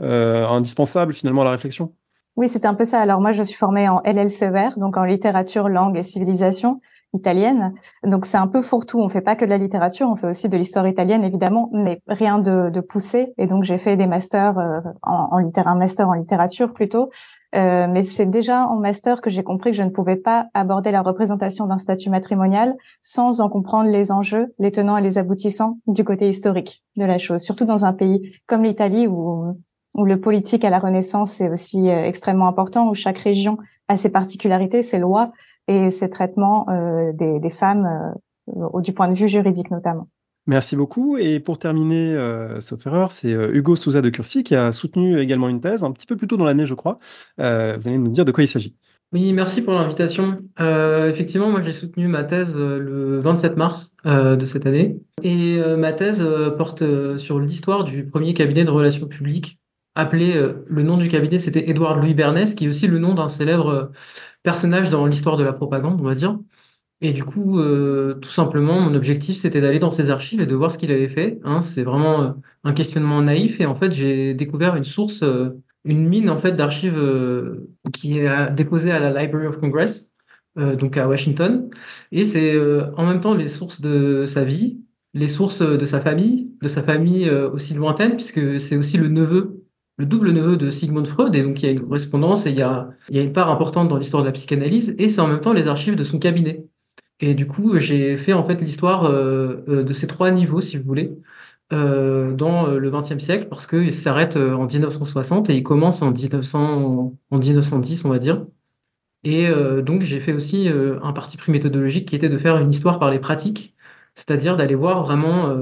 euh, 0.01 0.48
indispensables 0.48 1.13
finalement 1.13 1.41
à 1.41 1.46
la 1.46 1.51
réflexion? 1.51 1.94
Oui, 2.38 2.48
c'est 2.48 2.67
un 2.67 2.75
peu 2.75 2.86
ça. 2.86 3.01
Alors 3.01 3.20
moi, 3.20 3.32
je 3.32 3.41
suis 3.41 3.56
formée 3.56 3.89
en 3.89 4.00
LLCER, 4.06 4.77
donc 4.77 4.96
en 4.96 5.03
littérature, 5.03 5.70
langue 5.70 5.98
et 5.98 6.03
civilisation 6.03 6.79
italienne. 7.13 7.74
Donc 8.03 8.27
c'est 8.27 8.38
un 8.38 8.46
peu 8.46 8.62
fourre-tout. 8.62 9.00
On 9.00 9.10
fait 9.10 9.22
pas 9.22 9.36
que 9.36 9.44
de 9.44 9.50
la 9.50 9.58
littérature, 9.58 10.08
on 10.08 10.15
fait 10.15 10.27
aussi 10.27 10.48
de 10.48 10.56
l'histoire 10.56 10.88
italienne 10.88 11.24
évidemment, 11.24 11.72
mais 11.74 12.00
rien 12.08 12.38
de, 12.38 12.70
de 12.70 12.79
poussé. 12.79 13.34
Et 13.39 13.48
donc 13.48 13.63
j'ai 13.63 13.79
fait 13.79 13.98
des 13.98 14.06
masters 14.06 14.60
euh, 14.60 14.82
en, 15.01 15.29
en 15.32 15.38
littérature, 15.39 15.72
un 15.72 15.77
master 15.77 16.10
en 16.10 16.13
littérature 16.13 16.74
plutôt. 16.74 17.10
Euh, 17.56 17.88
mais 17.89 18.03
c'est 18.03 18.25
déjà 18.25 18.67
en 18.67 18.75
master 18.75 19.22
que 19.22 19.29
j'ai 19.32 19.44
compris 19.44 19.72
que 19.72 19.77
je 19.77 19.84
ne 19.84 19.89
pouvais 19.89 20.17
pas 20.17 20.48
aborder 20.53 20.91
la 20.91 21.01
représentation 21.01 21.65
d'un 21.65 21.77
statut 21.77 22.10
matrimonial 22.10 22.75
sans 23.01 23.41
en 23.41 23.50
comprendre 23.50 23.89
les 23.89 24.12
enjeux, 24.12 24.53
les 24.60 24.72
tenants 24.72 24.98
et 24.98 25.01
les 25.01 25.17
aboutissants 25.17 25.79
du 25.88 26.03
côté 26.03 26.27
historique 26.27 26.84
de 26.98 27.06
la 27.06 27.17
chose. 27.17 27.41
Surtout 27.41 27.65
dans 27.65 27.86
un 27.86 27.94
pays 27.94 28.34
comme 28.46 28.63
l'Italie 28.63 29.08
où 29.08 29.58
où 29.97 30.05
le 30.05 30.19
politique 30.19 30.63
à 30.63 30.69
la 30.69 30.79
Renaissance 30.79 31.41
est 31.41 31.49
aussi 31.49 31.89
euh, 31.89 32.05
extrêmement 32.05 32.47
important, 32.47 32.89
où 32.89 32.93
chaque 32.93 33.17
région 33.17 33.57
a 33.87 33.97
ses 33.97 34.11
particularités, 34.11 34.83
ses 34.83 34.99
lois, 34.99 35.31
et 35.67 35.91
ces 35.91 36.09
traitements 36.09 36.65
euh, 36.69 37.11
des, 37.13 37.39
des, 37.39 37.49
femmes 37.49 38.15
euh, 38.47 38.79
du 38.79 38.93
point 38.93 39.09
de 39.09 39.17
vue 39.17 39.27
juridique 39.27 39.69
notamment. 39.69 40.07
Merci 40.47 40.77
beaucoup. 40.77 41.17
Et 41.17 41.41
pour 41.41 41.59
terminer, 41.59 42.13
euh, 42.15 42.61
sauf 42.61 42.87
erreur, 42.87 43.11
c'est 43.11 43.33
euh, 43.33 43.53
Hugo 43.53 43.75
Souza 43.75 44.01
de 44.01 44.09
Curcy 44.09 44.45
qui 44.45 44.55
a 44.55 44.71
soutenu 44.71 45.19
également 45.19 45.49
une 45.49 45.59
thèse, 45.59 45.83
un 45.83 45.91
petit 45.91 46.07
peu 46.07 46.15
plus 46.15 46.27
tôt 46.27 46.37
dans 46.37 46.45
l'année, 46.45 46.65
je 46.65 46.73
crois. 46.73 46.99
Euh, 47.41 47.75
vous 47.77 47.87
allez 47.89 47.97
nous 47.97 48.09
dire 48.09 48.23
de 48.23 48.31
quoi 48.31 48.45
il 48.45 48.47
s'agit. 48.47 48.73
Oui, 49.11 49.33
merci 49.33 49.61
pour 49.61 49.73
l'invitation. 49.73 50.39
Euh, 50.61 51.09
effectivement, 51.09 51.49
moi 51.49 51.61
j'ai 51.61 51.73
soutenu 51.73 52.07
ma 52.07 52.23
thèse 52.23 52.55
le 52.55 53.19
27 53.19 53.55
mars 53.55 53.93
de 54.05 54.45
cette 54.45 54.65
année. 54.65 54.99
Et 55.23 55.59
ma 55.77 55.93
thèse 55.93 56.27
porte 56.57 56.83
sur 57.17 57.39
l'histoire 57.39 57.85
du 57.85 58.05
premier 58.05 58.33
cabinet 58.33 58.65
de 58.65 58.69
relations 58.69 59.07
publiques 59.07 59.59
appelé, 59.97 60.33
le 60.67 60.83
nom 60.83 60.97
du 60.97 61.07
cabinet 61.09 61.39
c'était 61.39 61.69
Édouard 61.69 61.97
Louis 61.97 62.13
Bernès, 62.13 62.53
qui 62.53 62.65
est 62.65 62.67
aussi 62.67 62.87
le 62.87 62.99
nom 62.99 63.13
d'un 63.13 63.27
célèbre 63.27 63.91
personnage 64.43 64.89
dans 64.89 65.05
l'histoire 65.05 65.37
de 65.37 65.43
la 65.43 65.53
propagande, 65.53 65.99
on 65.99 66.03
va 66.03 66.15
dire. 66.15 66.37
Et 67.01 67.13
du 67.13 67.23
coup, 67.23 67.59
euh, 67.59 68.15
tout 68.15 68.29
simplement, 68.29 68.79
mon 68.81 68.95
objectif, 68.95 69.37
c'était 69.37 69.61
d'aller 69.61 69.77
dans 69.79 69.91
ses 69.91 70.09
archives 70.09 70.41
et 70.41 70.47
de 70.47 70.55
voir 70.55 70.71
ce 70.71 70.77
qu'il 70.79 70.91
avait 70.91 71.07
fait. 71.07 71.39
Hein. 71.43 71.61
c'est 71.61 71.83
vraiment 71.83 72.23
euh, 72.23 72.31
un 72.63 72.73
questionnement 72.73 73.21
naïf. 73.21 73.61
Et 73.61 73.65
en 73.67 73.75
fait, 73.75 73.91
j'ai 73.91 74.33
découvert 74.33 74.75
une 74.75 74.83
source, 74.83 75.21
euh, 75.21 75.61
une 75.85 76.07
mine 76.07 76.29
en 76.29 76.37
fait 76.37 76.53
d'archives 76.53 76.99
qui 77.93 78.19
est 78.19 78.51
déposée 78.51 78.91
à 78.91 78.99
la 78.99 79.21
Library 79.21 79.47
of 79.47 79.57
Congress, 79.59 80.11
donc 80.57 80.97
à 80.97 81.07
Washington. 81.07 81.69
Et 82.11 82.25
c'est 82.25 82.59
en 82.97 83.05
même 83.05 83.21
temps 83.21 83.33
les 83.33 83.47
sources 83.47 83.79
de 83.79 84.25
sa 84.27 84.43
vie, 84.43 84.81
les 85.13 85.29
sources 85.29 85.61
de 85.61 85.85
sa 85.85 86.01
famille, 86.01 86.57
de 86.61 86.67
sa 86.67 86.83
famille 86.83 87.29
aussi 87.29 87.73
lointaine, 87.73 88.15
puisque 88.17 88.59
c'est 88.59 88.75
aussi 88.75 88.97
le 88.97 89.07
neveu 89.07 89.56
le 89.97 90.05
double 90.05 90.31
neveu 90.31 90.57
de 90.57 90.69
Sigmund 90.69 91.07
Freud, 91.07 91.35
et 91.35 91.43
donc 91.43 91.61
il 91.61 91.65
y 91.65 91.69
a 91.69 91.71
une 91.71 91.81
correspondance 91.81 92.45
et 92.45 92.51
il 92.51 92.57
y 92.57 92.61
a, 92.61 92.89
il 93.09 93.15
y 93.15 93.19
a 93.19 93.23
une 93.23 93.33
part 93.33 93.49
importante 93.49 93.89
dans 93.89 93.97
l'histoire 93.97 94.23
de 94.23 94.27
la 94.27 94.33
psychanalyse, 94.33 94.95
et 94.99 95.09
c'est 95.09 95.21
en 95.21 95.27
même 95.27 95.41
temps 95.41 95.53
les 95.53 95.67
archives 95.67 95.95
de 95.95 96.03
son 96.03 96.19
cabinet. 96.19 96.65
Et 97.19 97.33
du 97.33 97.47
coup, 97.47 97.77
j'ai 97.79 98.15
fait 98.17 98.33
en 98.33 98.43
fait 98.43 98.61
l'histoire 98.61 99.05
euh, 99.05 99.63
euh, 99.67 99.83
de 99.83 99.93
ces 99.93 100.07
trois 100.07 100.31
niveaux, 100.31 100.61
si 100.61 100.77
vous 100.77 100.83
voulez, 100.83 101.17
euh, 101.73 102.33
dans 102.33 102.67
le 102.67 102.91
XXe 102.91 103.17
siècle, 103.23 103.47
parce 103.49 103.65
qu'il 103.67 103.93
s'arrête 103.93 104.37
en 104.37 104.65
1960 104.65 105.49
et 105.49 105.55
il 105.55 105.63
commence 105.63 106.01
en, 106.01 106.11
1900, 106.11 107.15
en 107.31 107.37
1910, 107.37 108.05
on 108.05 108.09
va 108.09 108.19
dire. 108.19 108.45
Et 109.23 109.49
donc, 109.83 110.03
j'ai 110.03 110.21
fait 110.21 110.31
aussi 110.31 110.69
un 110.69 111.11
parti 111.11 111.37
pris 111.37 111.51
méthodologique 111.51 112.07
qui 112.07 112.15
était 112.15 112.29
de 112.29 112.37
faire 112.37 112.57
une 112.57 112.69
histoire 112.69 112.99
par 112.99 113.11
les 113.11 113.19
pratiques, 113.19 113.75
c'est-à-dire 114.15 114.55
d'aller 114.55 114.75
voir 114.75 115.03
vraiment 115.03 115.53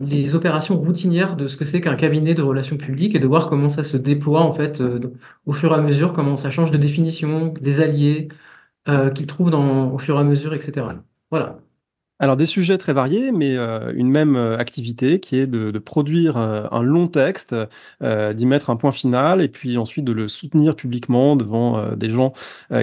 les 0.00 0.34
opérations 0.34 0.78
routinières 0.78 1.36
de 1.36 1.48
ce 1.48 1.56
que 1.56 1.64
c'est 1.64 1.80
qu'un 1.80 1.96
cabinet 1.96 2.34
de 2.34 2.42
relations 2.42 2.76
publiques 2.76 3.14
et 3.14 3.18
de 3.18 3.26
voir 3.26 3.48
comment 3.48 3.68
ça 3.68 3.84
se 3.84 3.96
déploie 3.96 4.42
en 4.42 4.52
fait 4.52 4.80
euh, 4.80 5.00
au 5.46 5.52
fur 5.52 5.72
et 5.72 5.74
à 5.74 5.80
mesure, 5.80 6.12
comment 6.12 6.36
ça 6.36 6.50
change 6.50 6.70
de 6.70 6.78
définition, 6.78 7.54
les 7.60 7.80
alliés 7.80 8.28
euh, 8.88 9.10
qu'ils 9.10 9.26
trouvent 9.26 9.50
dans, 9.50 9.92
au 9.92 9.98
fur 9.98 10.16
et 10.16 10.20
à 10.20 10.24
mesure, 10.24 10.54
etc. 10.54 10.86
Voilà. 11.30 11.58
Alors 12.18 12.36
des 12.36 12.46
sujets 12.46 12.78
très 12.78 12.92
variés, 12.92 13.32
mais 13.32 13.56
euh, 13.56 13.92
une 13.96 14.08
même 14.08 14.36
activité 14.36 15.18
qui 15.18 15.36
est 15.36 15.48
de, 15.48 15.76
produire 15.78 16.36
un 16.36 16.82
long 16.82 17.08
texte, 17.08 17.54
d'y 18.00 18.46
mettre 18.46 18.70
un 18.70 18.76
point 18.76 18.92
final 18.92 19.40
et 19.40 19.48
puis 19.48 19.76
ensuite 19.76 20.04
de 20.04 20.12
le 20.12 20.28
soutenir 20.28 20.76
publiquement 20.76 21.34
devant 21.34 21.96
des 21.96 22.08
gens 22.08 22.32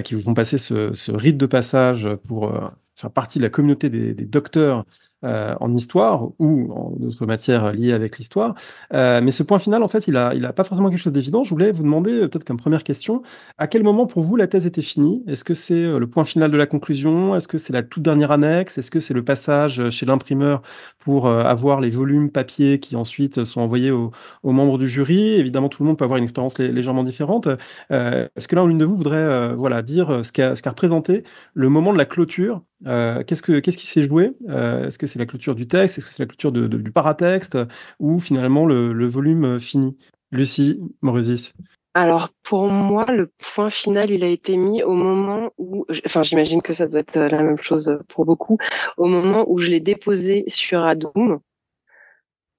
qui 0.04 0.14
vous 0.14 0.34
passer 0.34 0.58
ce, 0.58 1.10
rite 1.10 1.38
de 1.38 1.46
passage 1.46 2.06
pour 2.28 2.52
faire 2.96 3.10
partie 3.10 3.38
de 3.38 3.44
la 3.44 3.48
communauté 3.48 3.88
des 3.88 4.12
docteurs 4.12 4.84
euh, 5.22 5.54
en 5.60 5.74
histoire 5.74 6.28
ou 6.38 6.72
en 6.72 6.94
d'autres 6.96 7.26
matières 7.26 7.74
liées 7.74 7.92
avec 7.92 8.16
l'histoire. 8.16 8.54
Euh, 8.94 9.20
mais 9.22 9.32
ce 9.32 9.42
point 9.42 9.58
final, 9.58 9.82
en 9.82 9.88
fait, 9.88 10.06
il 10.08 10.14
n'a 10.14 10.52
pas 10.54 10.64
forcément 10.64 10.88
quelque 10.88 10.98
chose 10.98 11.12
d'évident. 11.12 11.44
Je 11.44 11.50
voulais 11.50 11.72
vous 11.72 11.82
demander, 11.82 12.12
euh, 12.12 12.28
peut-être 12.28 12.44
comme 12.44 12.56
première 12.56 12.84
question, 12.84 13.20
à 13.58 13.66
quel 13.66 13.82
moment 13.82 14.06
pour 14.06 14.22
vous 14.22 14.36
la 14.36 14.46
thèse 14.46 14.66
était 14.66 14.80
finie? 14.80 15.22
Est-ce 15.26 15.44
que 15.44 15.52
c'est 15.52 15.98
le 15.98 16.06
point 16.06 16.24
final 16.24 16.50
de 16.50 16.56
la 16.56 16.66
conclusion? 16.66 17.36
Est-ce 17.36 17.48
que 17.48 17.58
c'est 17.58 17.74
la 17.74 17.82
toute 17.82 18.02
dernière 18.02 18.30
annexe? 18.30 18.78
Est-ce 18.78 18.90
que 18.90 18.98
c'est 18.98 19.12
le 19.12 19.22
passage 19.22 19.90
chez 19.90 20.06
l'imprimeur 20.06 20.62
pour 20.98 21.28
avoir 21.28 21.82
les 21.82 21.90
volumes 21.90 22.30
papier 22.30 22.80
qui 22.80 22.96
ensuite 22.96 23.44
sont 23.44 23.60
envoyés 23.60 23.90
aux, 23.90 24.12
membres 24.42 24.78
du 24.78 24.88
jury? 24.88 25.34
Évidemment, 25.34 25.68
tout 25.68 25.82
le 25.82 25.88
monde 25.88 25.98
peut 25.98 26.04
avoir 26.04 26.16
une 26.16 26.24
expérience 26.24 26.58
légèrement 26.58 27.04
différente. 27.04 27.46
Est-ce 27.90 28.48
que 28.48 28.56
l'un 28.56 28.66
l'une 28.66 28.78
de 28.78 28.84
vous 28.86 28.96
voudrait 28.96 29.82
dire 29.82 30.24
ce 30.24 30.32
qu'a 30.32 30.70
représenté 30.70 31.24
le 31.54 31.68
moment 31.68 31.92
de 31.92 31.98
la 31.98 32.06
clôture 32.06 32.62
Qu'est-ce 32.84 33.42
qui 33.42 33.86
s'est 33.86 34.06
joué? 34.06 34.32
Est-ce 34.48 34.98
que 34.98 35.06
c'est 35.06 35.18
la 35.18 35.26
clôture 35.26 35.54
du 35.54 35.66
texte? 35.68 35.98
Est-ce 35.98 36.06
que 36.06 36.14
c'est 36.14 36.22
la 36.22 36.26
clôture 36.26 36.52
du 36.52 36.92
paratexte? 36.92 37.58
Ou 37.98 38.20
finalement 38.20 38.66
le, 38.66 39.06
volume 39.06 39.44
euh, 39.44 39.58
fini? 39.58 39.96
Lucie 40.32 40.80
Moresis 41.02 41.52
alors 41.92 42.28
pour 42.44 42.68
moi, 42.68 43.04
le 43.06 43.32
point 43.54 43.68
final, 43.68 44.12
il 44.12 44.22
a 44.22 44.28
été 44.28 44.56
mis 44.56 44.80
au 44.84 44.92
moment 44.92 45.50
où, 45.58 45.84
enfin 46.06 46.22
j'imagine 46.22 46.62
que 46.62 46.72
ça 46.72 46.86
doit 46.86 47.00
être 47.00 47.18
la 47.18 47.42
même 47.42 47.58
chose 47.58 47.98
pour 48.06 48.24
beaucoup, 48.24 48.58
au 48.96 49.06
moment 49.06 49.44
où 49.48 49.58
je 49.58 49.70
l'ai 49.70 49.80
déposé 49.80 50.44
sur 50.46 50.84
Adoom, 50.84 51.40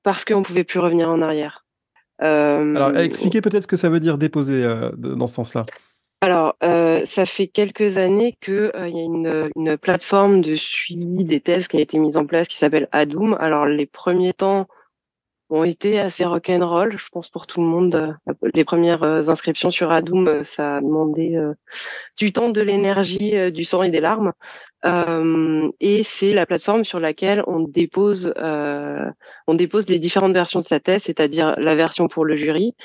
parce 0.03 0.25
qu'on 0.25 0.39
ne 0.39 0.43
pouvait 0.43 0.65
plus 0.65 0.79
revenir 0.79 1.09
en 1.09 1.21
arrière. 1.21 1.65
Euh, 2.21 2.75
Alors 2.75 2.97
expliquez 2.97 3.39
peut-être 3.39 3.63
ce 3.63 3.67
que 3.67 3.77
ça 3.77 3.89
veut 3.89 4.01
dire 4.01 4.17
déposer 4.17 4.65
euh, 4.65 4.91
dans 4.97 5.27
ce 5.27 5.35
sens-là. 5.35 5.63
Alors, 6.23 6.55
euh, 6.63 7.03
ça 7.05 7.25
fait 7.25 7.47
quelques 7.47 7.97
années 7.97 8.37
qu'il 8.41 8.53
euh, 8.53 8.87
y 8.87 8.99
a 8.99 9.03
une, 9.03 9.49
une, 9.55 9.75
plateforme 9.75 10.41
de 10.41 10.55
suivi 10.55 11.25
des 11.25 11.39
thèses 11.41 11.67
qui 11.67 11.77
a 11.77 11.79
été 11.79 11.97
mise 11.97 12.15
en 12.15 12.27
place 12.27 12.47
qui 12.47 12.57
s'appelle 12.57 12.87
Adoom. 12.91 13.35
Alors, 13.39 13.65
les 13.65 13.87
premiers 13.87 14.33
temps 14.33 14.67
ont 15.49 15.63
été 15.63 15.99
assez 15.99 16.23
rock'n'roll, 16.23 16.95
je 16.95 17.09
pense 17.09 17.29
pour 17.29 17.47
tout 17.47 17.59
le 17.59 17.65
monde. 17.65 18.15
Les 18.53 18.63
premières 18.63 19.01
euh, 19.01 19.29
inscriptions 19.29 19.71
sur 19.71 19.91
Adoom, 19.91 20.43
ça 20.43 20.75
a 20.77 20.81
demandé 20.81 21.39
du 22.17 22.31
temps, 22.31 22.49
de 22.49 22.61
l'énergie, 22.61 23.51
du 23.51 23.63
sang 23.63 23.81
et 23.81 23.89
des 23.89 23.99
larmes. 23.99 24.33
et 25.79 26.03
c'est 26.03 26.33
la 26.33 26.45
plateforme 26.45 26.83
sur 26.83 26.99
laquelle 26.99 27.43
on 27.47 27.61
dépose, 27.61 28.31
on 28.37 29.53
dépose 29.55 29.89
les 29.89 29.97
différentes 29.97 30.33
versions 30.33 30.59
de 30.59 30.65
sa 30.65 30.79
thèse, 30.79 31.01
c'est-à-dire 31.03 31.55
la 31.57 31.75
version 31.75 32.07
pour 32.07 32.25
le 32.25 32.35
jury, 32.35 32.75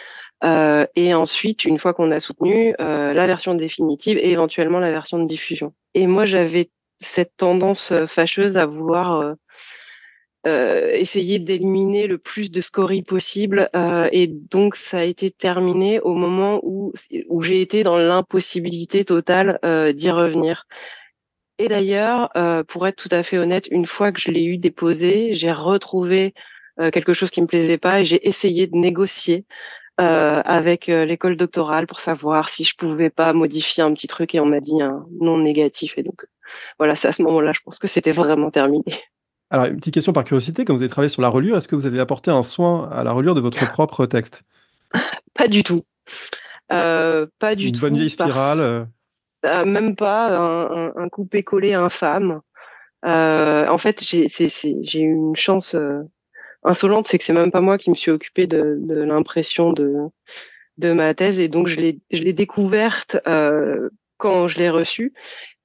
euh, 0.44 0.86
et 0.94 1.14
ensuite, 1.14 1.64
une 1.64 1.78
fois 1.78 1.94
qu'on 1.94 2.10
a 2.10 2.20
soutenu, 2.20 2.74
euh, 2.80 3.12
la 3.12 3.26
version 3.26 3.54
définitive 3.54 4.18
et 4.18 4.30
éventuellement 4.30 4.80
la 4.80 4.90
version 4.90 5.18
de 5.18 5.26
diffusion. 5.26 5.72
Et 5.94 6.06
moi, 6.06 6.26
j'avais 6.26 6.70
cette 6.98 7.36
tendance 7.36 7.92
euh, 7.92 8.06
fâcheuse 8.06 8.56
à 8.56 8.66
vouloir 8.66 9.34
essayer 10.48 11.40
d'éliminer 11.40 12.06
le 12.06 12.18
plus 12.18 12.52
de 12.52 12.60
scories 12.60 13.02
possible. 13.02 13.68
et 14.12 14.28
donc, 14.28 14.76
ça 14.76 14.98
a 14.98 15.02
été 15.02 15.32
terminé 15.32 15.98
au 15.98 16.14
moment 16.14 16.60
où, 16.62 16.92
où 17.28 17.42
j'ai 17.42 17.60
été 17.60 17.82
dans 17.82 17.96
l'impossibilité 17.96 19.04
totale 19.04 19.58
d'y 19.96 20.08
revenir. 20.08 20.68
Et 21.58 21.66
d'ailleurs, 21.66 22.30
pour 22.68 22.86
être 22.86 22.94
tout 22.94 23.08
à 23.10 23.24
fait 23.24 23.38
honnête, 23.38 23.66
une 23.72 23.86
fois 23.86 24.12
que 24.12 24.20
je 24.20 24.30
l'ai 24.30 24.44
eu 24.44 24.56
déposé, 24.56 25.34
j'ai 25.34 25.50
retrouvé 25.50 26.32
quelque 26.78 27.12
chose 27.12 27.32
qui 27.32 27.42
me 27.42 27.48
plaisait 27.48 27.76
pas 27.76 28.02
et 28.02 28.04
j'ai 28.04 28.28
essayé 28.28 28.68
de 28.68 28.76
négocier 28.76 29.46
euh, 29.98 30.42
avec 30.44 30.90
euh, 30.90 31.06
l'école 31.06 31.38
doctorale 31.38 31.86
pour 31.86 32.00
savoir 32.00 32.50
si 32.50 32.64
je 32.64 32.74
pouvais 32.76 33.08
pas 33.08 33.32
modifier 33.32 33.82
un 33.82 33.94
petit 33.94 34.06
truc 34.06 34.34
et 34.34 34.40
on 34.40 34.44
m'a 34.44 34.60
dit 34.60 34.82
un 34.82 35.06
non 35.22 35.38
négatif 35.38 35.96
et 35.96 36.02
donc 36.02 36.26
voilà 36.78 36.94
c'est 36.94 37.08
à 37.08 37.12
ce 37.12 37.22
moment-là 37.22 37.52
je 37.54 37.60
pense 37.64 37.78
que 37.78 37.86
c'était 37.86 38.12
vraiment 38.12 38.50
terminé. 38.50 38.84
Alors 39.48 39.64
une 39.64 39.78
petite 39.78 39.94
question 39.94 40.12
par 40.12 40.24
curiosité 40.24 40.66
quand 40.66 40.74
vous 40.74 40.82
avez 40.82 40.90
travaillé 40.90 41.08
sur 41.08 41.22
la 41.22 41.30
reliure 41.30 41.56
est-ce 41.56 41.66
que 41.66 41.76
vous 41.76 41.86
avez 41.86 41.98
apporté 41.98 42.30
un 42.30 42.42
soin 42.42 42.90
à 42.90 43.04
la 43.04 43.12
reliure 43.12 43.34
de 43.34 43.40
votre 43.40 43.66
propre 43.72 44.04
texte? 44.04 44.42
Pas 45.32 45.48
du 45.48 45.62
tout. 45.62 45.82
Euh, 46.72 47.26
pas 47.38 47.54
du 47.54 47.68
une 47.68 47.72
tout. 47.72 47.78
Une 47.78 47.80
bonne 47.80 47.96
vieille 47.98 48.10
spirale. 48.10 48.88
Euh, 49.46 49.64
même 49.64 49.96
pas 49.96 50.36
un, 50.36 50.88
un, 50.88 50.92
un 50.94 51.08
coupé-collé 51.08 51.72
infâme. 51.72 52.42
en 53.02 53.78
fait 53.78 54.04
j'ai 54.04 55.00
eu 55.00 55.14
une 55.14 55.36
chance 55.36 55.74
insolente, 56.66 57.06
c'est 57.06 57.18
que 57.18 57.24
c'est 57.24 57.32
même 57.32 57.50
pas 57.50 57.60
moi 57.60 57.78
qui 57.78 57.90
me 57.90 57.94
suis 57.94 58.10
occupée 58.10 58.46
de, 58.46 58.78
l'impression 58.88 59.72
de, 59.72 60.10
ma 60.78 61.14
thèse 61.14 61.40
et 61.40 61.48
donc 61.48 61.68
je 61.68 61.76
l'ai, 61.76 62.32
découverte 62.32 63.16
euh, 63.26 63.88
quand 64.18 64.48
je 64.48 64.58
l'ai 64.58 64.70
reçue. 64.70 65.14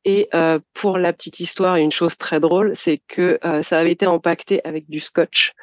Et 0.03 0.29
pour 0.73 0.97
la 0.97 1.13
petite 1.13 1.39
histoire, 1.39 1.75
une 1.75 1.91
chose 1.91 2.17
très 2.17 2.39
drôle, 2.39 2.75
c'est 2.75 2.99
que 3.07 3.39
ça 3.61 3.77
avait 3.77 3.91
été 3.91 4.07
empaqueté 4.07 4.59
avec 4.63 4.89
du 4.89 4.99
scotch. 4.99 5.53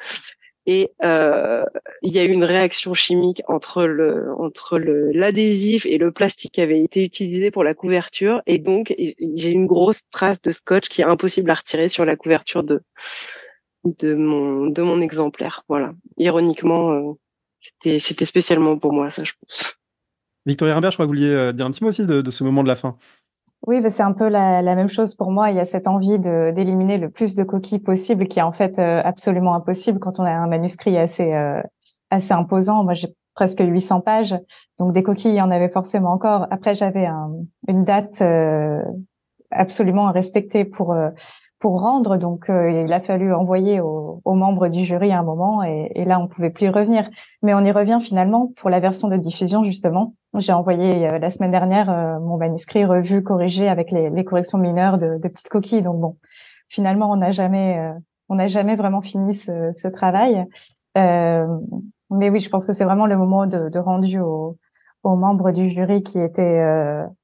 Et 0.65 0.93
il 1.01 2.13
y 2.13 2.19
a 2.19 2.23
eu 2.23 2.31
une 2.31 2.43
réaction 2.43 2.93
chimique 2.93 3.41
entre 3.47 3.83
le 3.83 4.31
entre 4.37 4.77
l'adhésif 4.77 5.85
et 5.85 5.97
le 5.97 6.11
plastique 6.11 6.53
qui 6.53 6.61
avait 6.61 6.83
été 6.83 7.03
utilisé 7.03 7.49
pour 7.49 7.63
la 7.63 7.73
couverture. 7.73 8.41
Et 8.45 8.59
donc 8.59 8.93
j'ai 8.97 9.49
une 9.49 9.65
grosse 9.65 10.07
trace 10.09 10.41
de 10.41 10.51
scotch 10.51 10.87
qui 10.87 11.01
est 11.01 11.05
impossible 11.05 11.49
à 11.49 11.55
retirer 11.55 11.89
sur 11.89 12.05
la 12.05 12.15
couverture 12.15 12.63
de 12.63 12.81
de 13.83 14.13
mon 14.13 14.67
de 14.67 14.81
mon 14.81 15.01
exemplaire. 15.01 15.63
Voilà. 15.69 15.93
Ironiquement, 16.17 17.17
c'était 17.59 17.99
c'était 17.99 18.25
spécialement 18.25 18.77
pour 18.77 18.93
moi, 18.93 19.09
ça, 19.09 19.23
je 19.23 19.33
pense. 19.39 19.79
Victoria 20.45 20.73
Rimbert, 20.73 20.91
je 20.91 20.95
crois 20.95 21.05
que 21.05 21.11
vous 21.11 21.15
vouliez 21.15 21.53
dire 21.53 21.65
un 21.65 21.71
petit 21.71 21.83
mot 21.83 21.89
aussi 21.89 22.05
de, 22.07 22.21
de 22.21 22.31
ce 22.31 22.43
moment 22.43 22.63
de 22.63 22.67
la 22.67 22.75
fin. 22.75 22.97
Oui, 23.67 23.81
c'est 23.89 24.03
un 24.03 24.13
peu 24.13 24.29
la, 24.29 24.61
la, 24.61 24.75
même 24.75 24.87
chose 24.87 25.13
pour 25.13 25.31
moi. 25.31 25.51
Il 25.51 25.57
y 25.57 25.59
a 25.59 25.65
cette 25.65 25.87
envie 25.87 26.17
d'éliminer 26.17 26.97
le 26.97 27.09
plus 27.09 27.35
de 27.35 27.43
coquilles 27.43 27.79
possible, 27.79 28.27
qui 28.27 28.39
est 28.39 28.43
en 28.43 28.53
fait 28.53 28.79
euh, 28.79 29.01
absolument 29.03 29.53
impossible 29.53 29.99
quand 29.99 30.19
on 30.19 30.23
a 30.23 30.31
un 30.31 30.47
manuscrit 30.47 30.97
assez 30.97 31.33
euh, 31.33 31.61
assez 32.09 32.31
imposant. 32.33 32.83
Moi, 32.83 32.93
j'ai 32.93 33.13
presque 33.35 33.59
800 33.59 34.01
pages, 34.01 34.35
donc 34.77 34.93
des 34.93 35.03
coquilles, 35.03 35.31
il 35.31 35.37
y 35.37 35.41
en 35.41 35.51
avait 35.51 35.69
forcément 35.69 36.11
encore. 36.11 36.47
Après, 36.51 36.73
j'avais 36.73 37.05
un, 37.05 37.31
une 37.67 37.83
date 37.83 38.21
euh, 38.21 38.81
absolument 39.51 40.07
à 40.07 40.11
respecter 40.11 40.63
pour 40.63 40.95
pour 41.59 41.81
rendre. 41.81 42.17
Donc, 42.17 42.49
euh, 42.49 42.83
il 42.85 42.91
a 42.91 42.99
fallu 42.99 43.33
envoyer 43.33 43.79
aux, 43.81 44.21
membres 44.25 44.69
du 44.69 44.85
jury 44.85 45.11
à 45.11 45.19
un 45.19 45.23
moment, 45.23 45.63
et, 45.63 45.91
et, 45.95 46.05
là, 46.05 46.19
on 46.19 46.27
pouvait 46.27 46.49
plus 46.49 46.67
y 46.67 46.69
revenir. 46.69 47.09
Mais 47.43 47.53
on 47.53 47.59
y 47.61 47.71
revient 47.71 47.99
finalement 48.01 48.51
pour 48.55 48.69
la 48.69 48.79
version 48.79 49.09
de 49.09 49.17
diffusion, 49.17 49.63
justement. 49.63 50.13
J'ai 50.35 50.53
envoyé 50.53 51.07
euh, 51.07 51.19
la 51.19 51.29
semaine 51.29 51.51
dernière 51.51 51.89
euh, 51.89 52.19
mon 52.19 52.37
manuscrit 52.37 52.85
revu, 52.85 53.23
corrigé 53.23 53.67
avec 53.67 53.91
les, 53.91 54.09
les 54.09 54.23
corrections 54.23 54.57
mineures 54.57 54.97
de, 54.97 55.17
de, 55.17 55.27
petites 55.27 55.49
coquilles. 55.49 55.81
Donc 55.81 55.99
bon, 55.99 56.17
finalement, 56.69 57.11
on 57.11 57.17
n'a 57.17 57.31
jamais, 57.31 57.79
on 58.29 58.35
n'a 58.35 58.47
jamais 58.47 58.75
vraiment 58.75 59.01
fini 59.01 59.33
ce, 59.33 59.71
ce 59.73 59.87
travail. 59.87 60.45
mais 60.95 62.29
oui, 62.29 62.39
je 62.39 62.49
pense 62.49 62.65
que 62.65 62.73
c'est 62.73 62.85
vraiment 62.85 63.07
le 63.07 63.17
moment 63.17 63.47
de, 63.47 63.69
de 63.69 63.79
rendu 63.79 64.19
aux, 64.19 64.57
aux 65.03 65.15
membres 65.15 65.51
du 65.51 65.69
jury 65.69 66.03
qui 66.03 66.19
étaient 66.19 66.63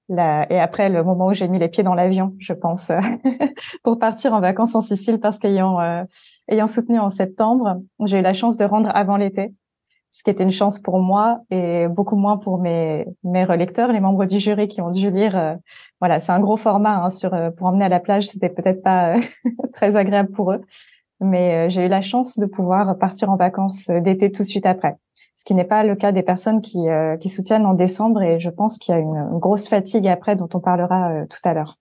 et 0.10 0.60
après 0.60 0.90
le 0.90 1.04
moment 1.04 1.28
où 1.28 1.34
j'ai 1.34 1.48
mis 1.48 1.58
les 1.58 1.68
pieds 1.68 1.84
dans 1.84 1.96
l'avion, 1.96 2.34
je 2.38 2.54
pense, 2.54 2.92
pour 3.84 3.98
partir 3.98 4.34
en 4.34 4.40
vacances 4.40 4.76
en 4.76 4.82
Sicile 4.82 5.20
parce 5.20 5.40
qu'ayant 5.40 5.80
euh, 5.80 6.04
ayant 6.50 6.68
soutenu 6.68 7.00
en 7.00 7.10
septembre, 7.10 7.82
j'ai 8.06 8.20
eu 8.20 8.22
la 8.22 8.34
chance 8.34 8.58
de 8.58 8.66
rendre 8.66 8.90
avant 8.94 9.18
l'été, 9.18 9.54
ce 10.12 10.24
qui 10.24 10.30
était 10.30 10.44
une 10.44 10.52
chance 10.52 10.80
pour 10.80 11.00
moi 11.00 11.42
et 11.50 11.88
beaucoup 11.88 12.16
moins 12.18 12.38
pour 12.38 12.60
mes 12.60 13.08
mes 13.24 13.46
relecteurs, 13.46 13.92
les 13.92 14.00
membres 14.00 14.26
du 14.26 14.40
jury 14.40 14.68
qui 14.68 14.82
ont 14.82 14.92
dû 14.92 15.10
lire. 15.10 15.36
Euh, 15.36 15.56
voilà, 16.00 16.20
c'est 16.20 16.32
un 16.32 16.40
gros 16.40 16.58
format 16.58 17.04
hein, 17.04 17.10
sur 17.10 17.34
euh, 17.34 17.50
pour 17.50 17.68
emmener 17.68 17.86
à 17.86 17.90
la 17.90 18.00
plage, 18.00 18.28
c'était 18.28 18.50
peut-être 18.50 18.84
pas 18.84 19.16
très 19.74 19.96
agréable 19.96 20.32
pour 20.32 20.52
eux, 20.52 20.62
mais 21.20 21.70
j'ai 21.72 21.86
eu 21.86 21.90
la 21.90 22.02
chance 22.02 22.38
de 22.38 22.46
pouvoir 22.46 22.98
partir 23.00 23.32
en 23.32 23.38
vacances 23.38 23.90
d'été 23.90 24.32
tout 24.32 24.44
de 24.44 24.48
suite 24.48 24.68
après 24.68 24.98
ce 25.36 25.44
qui 25.44 25.54
n'est 25.54 25.66
pas 25.66 25.84
le 25.84 25.96
cas 25.96 26.12
des 26.12 26.24
personnes 26.24 26.62
qui, 26.62 26.90
euh, 26.90 27.18
qui 27.18 27.30
soutiennent 27.30 27.66
en 27.66 27.74
décembre. 27.74 28.22
Et 28.22 28.40
je 28.40 28.50
pense 28.50 28.78
qu'il 28.78 28.96
y 28.96 28.98
a 28.98 29.02
une, 29.02 29.38
grosse 29.40 29.68
fatigue 29.68 30.08
après 30.08 30.36
dont 30.36 30.50
on 30.54 30.60
parlera 30.60 31.12
euh, 31.12 31.26
tout 31.28 31.40
à 31.44 31.54
l'heure. 31.54 31.78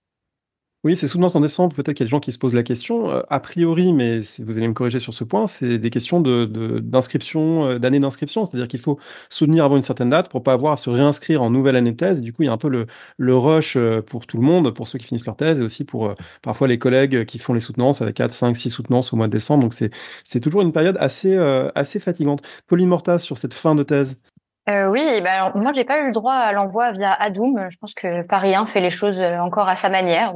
Oui, 0.85 0.95
c'est 0.95 1.07
soutenance 1.07 1.35
en 1.35 1.41
décembre. 1.41 1.75
Peut-être 1.75 1.95
qu'il 1.97 2.03
y 2.03 2.05
a 2.05 2.09
des 2.09 2.11
gens 2.11 2.19
qui 2.19 2.31
se 2.31 2.37
posent 2.37 2.53
la 2.53 2.61
question. 2.61 3.09
Euh, 3.09 3.23
a 3.31 3.39
priori, 3.39 3.91
mais 3.91 4.19
vous 4.45 4.59
allez 4.59 4.67
me 4.67 4.73
corriger 4.73 4.99
sur 4.99 5.15
ce 5.15 5.23
point, 5.23 5.47
c'est 5.47 5.79
des 5.79 5.89
questions 5.89 6.21
d'inscription, 6.21 7.69
de, 7.69 7.77
d'année 7.79 7.99
d'inscription. 7.99 8.45
C'est-à-dire 8.45 8.67
qu'il 8.67 8.79
faut 8.79 8.99
soutenir 9.27 9.65
avant 9.65 9.77
une 9.77 9.81
certaine 9.81 10.11
date 10.11 10.29
pour 10.29 10.43
pas 10.43 10.53
avoir 10.53 10.73
à 10.73 10.77
se 10.77 10.91
réinscrire 10.91 11.41
en 11.41 11.49
nouvelle 11.49 11.75
année 11.75 11.91
de 11.91 11.97
thèse. 11.97 12.21
Du 12.21 12.33
coup, 12.33 12.43
il 12.43 12.45
y 12.45 12.49
a 12.49 12.51
un 12.51 12.57
peu 12.57 12.69
le, 12.69 13.35
rush 13.35 13.79
pour 14.05 14.27
tout 14.27 14.37
le 14.37 14.43
monde, 14.43 14.69
pour 14.75 14.87
ceux 14.87 14.99
qui 14.99 15.07
finissent 15.07 15.25
leur 15.25 15.35
thèse 15.35 15.59
et 15.59 15.63
aussi 15.63 15.85
pour 15.85 16.13
parfois 16.43 16.67
les 16.67 16.77
collègues 16.77 17.25
qui 17.25 17.39
font 17.39 17.55
les 17.55 17.59
soutenances 17.61 18.03
avec 18.03 18.15
4, 18.17 18.31
5, 18.31 18.55
6 18.55 18.69
soutenances 18.69 19.11
au 19.11 19.15
mois 19.17 19.25
de 19.25 19.31
décembre. 19.31 19.63
Donc, 19.63 19.73
c'est 19.73 20.39
toujours 20.39 20.61
une 20.61 20.71
période 20.71 20.97
assez, 20.99 21.35
assez 21.73 21.99
fatigante. 21.99 22.43
Pauline 22.67 22.89
Mortas, 22.89 23.17
sur 23.19 23.37
cette 23.37 23.55
fin 23.55 23.73
de 23.73 23.81
thèse, 23.81 24.19
euh, 24.67 24.87
oui, 24.87 25.21
bah 25.21 25.31
alors, 25.31 25.57
moi 25.57 25.71
j'ai 25.73 25.83
pas 25.83 25.99
eu 25.99 26.07
le 26.07 26.11
droit 26.11 26.33
à 26.33 26.51
l'envoi 26.51 26.91
via 26.91 27.13
Adoum. 27.13 27.67
Je 27.69 27.77
pense 27.77 27.93
que 27.93 28.23
Paris 28.23 28.55
1 28.55 28.65
fait 28.65 28.81
les 28.81 28.89
choses 28.89 29.21
euh, 29.21 29.37
encore 29.37 29.67
à 29.69 29.75
sa 29.75 29.89
manière. 29.89 30.33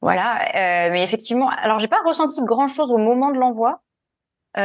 voilà, 0.00 0.42
euh, 0.54 0.92
mais 0.92 1.02
effectivement, 1.02 1.48
alors 1.48 1.80
j'ai 1.80 1.88
pas 1.88 2.00
ressenti 2.04 2.40
grand 2.44 2.68
chose 2.68 2.92
au 2.92 2.98
moment 2.98 3.30
de 3.30 3.38
l'envoi. 3.38 3.80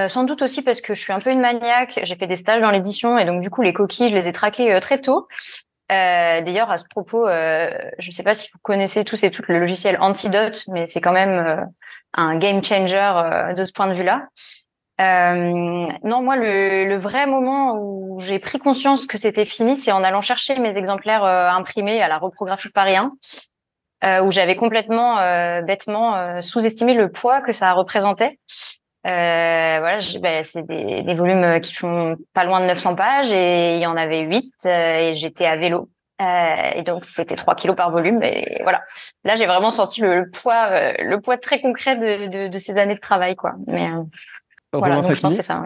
Sans 0.08 0.24
doute 0.24 0.42
aussi 0.42 0.62
parce 0.62 0.80
que 0.80 0.94
je 0.94 1.02
suis 1.02 1.12
un 1.12 1.20
peu 1.20 1.32
une 1.32 1.42
maniaque. 1.42 2.00
J'ai 2.04 2.16
fait 2.16 2.26
des 2.26 2.38
stages 2.38 2.62
dans 2.62 2.72
l'édition 2.72 3.18
et 3.18 3.26
donc 3.26 3.42
du 3.42 3.50
coup 3.50 3.62
les 3.62 3.74
coquilles, 3.74 4.08
je 4.08 4.16
les 4.16 4.30
ai 4.30 4.32
traquées 4.32 4.80
très 4.80 5.02
tôt. 5.02 5.28
D'ailleurs, 5.90 6.72
à 6.72 6.78
ce 6.78 6.86
propos, 6.90 7.28
je 7.28 8.12
sais 8.12 8.24
pas 8.24 8.34
si 8.34 8.50
vous 8.54 8.60
connaissez 8.62 9.04
tous 9.04 9.22
et 9.26 9.32
toutes 9.32 9.50
le 9.50 9.60
logiciel 9.60 9.98
Antidote, 10.00 10.64
mais 10.70 10.86
c'est 10.86 11.02
quand 11.02 11.12
même 11.12 11.70
un 12.14 12.38
game 12.38 12.64
changer 12.64 13.52
de 13.54 13.66
ce 13.66 13.74
point 13.74 13.88
de 13.88 13.94
vue-là. 13.94 14.28
Euh, 15.02 15.88
non, 16.04 16.22
moi, 16.22 16.36
le, 16.36 16.96
vrai 16.98 17.26
moment 17.26 17.78
où 17.80 18.20
j'ai 18.20 18.40
pris 18.40 18.60
conscience 18.60 19.06
que 19.08 19.18
c'était 19.18 19.46
fini, 19.46 19.76
c'est 19.76 19.92
en 19.92 20.04
allant 20.04 20.22
chercher 20.22 20.60
mes 20.60 20.78
exemplaires 20.78 21.24
euh, 21.24 21.50
imprimés 21.50 22.02
à 22.02 22.08
la 22.08 22.18
reprographie 22.18 22.70
Paris 22.70 22.96
1, 22.96 23.12
euh, 24.04 24.22
où 24.22 24.32
j'avais 24.32 24.56
complètement 24.56 25.18
bêtement 25.64 26.42
sous-estimé 26.42 26.94
le 26.94 27.10
poids 27.10 27.42
que 27.42 27.52
ça 27.52 27.72
représentait. 27.74 28.38
voilà, 29.04 30.00
ben, 30.22 30.44
c'est 30.44 30.66
des, 30.66 31.16
volumes 31.16 31.60
qui 31.62 31.74
font 31.74 32.16
pas 32.34 32.44
loin 32.44 32.60
de 32.60 32.66
900 32.66 32.96
pages 32.96 33.32
et 33.32 33.76
il 33.76 33.82
y 33.82 33.88
en 33.88 33.98
avait 33.98 34.22
8 34.22 34.66
et 34.66 35.14
j'étais 35.16 35.46
à 35.46 35.56
vélo. 35.56 35.90
et 36.20 36.84
donc 36.84 37.06
c'était 37.06 37.36
3 37.36 37.56
kilos 37.56 37.76
par 37.76 37.92
volume 37.92 38.22
et 38.24 38.60
voilà. 38.64 38.82
Là 39.24 39.36
j'ai 39.36 39.46
vraiment 39.46 39.72
senti 39.72 40.02
le, 40.02 40.30
poids, 40.30 40.94
le 41.00 41.20
poids 41.20 41.38
très 41.38 41.62
concret 41.62 41.96
de, 41.96 42.48
de, 42.48 42.58
ces 42.58 42.78
années 42.78 42.96
de 42.96 43.00
travail 43.00 43.36
quoi. 43.36 43.54
Mais 43.68 43.90
voilà, 44.74 45.02
donc 45.02 45.14
je 45.14 45.22
pense 45.22 45.36
c'est 45.36 45.42
ça. 45.42 45.64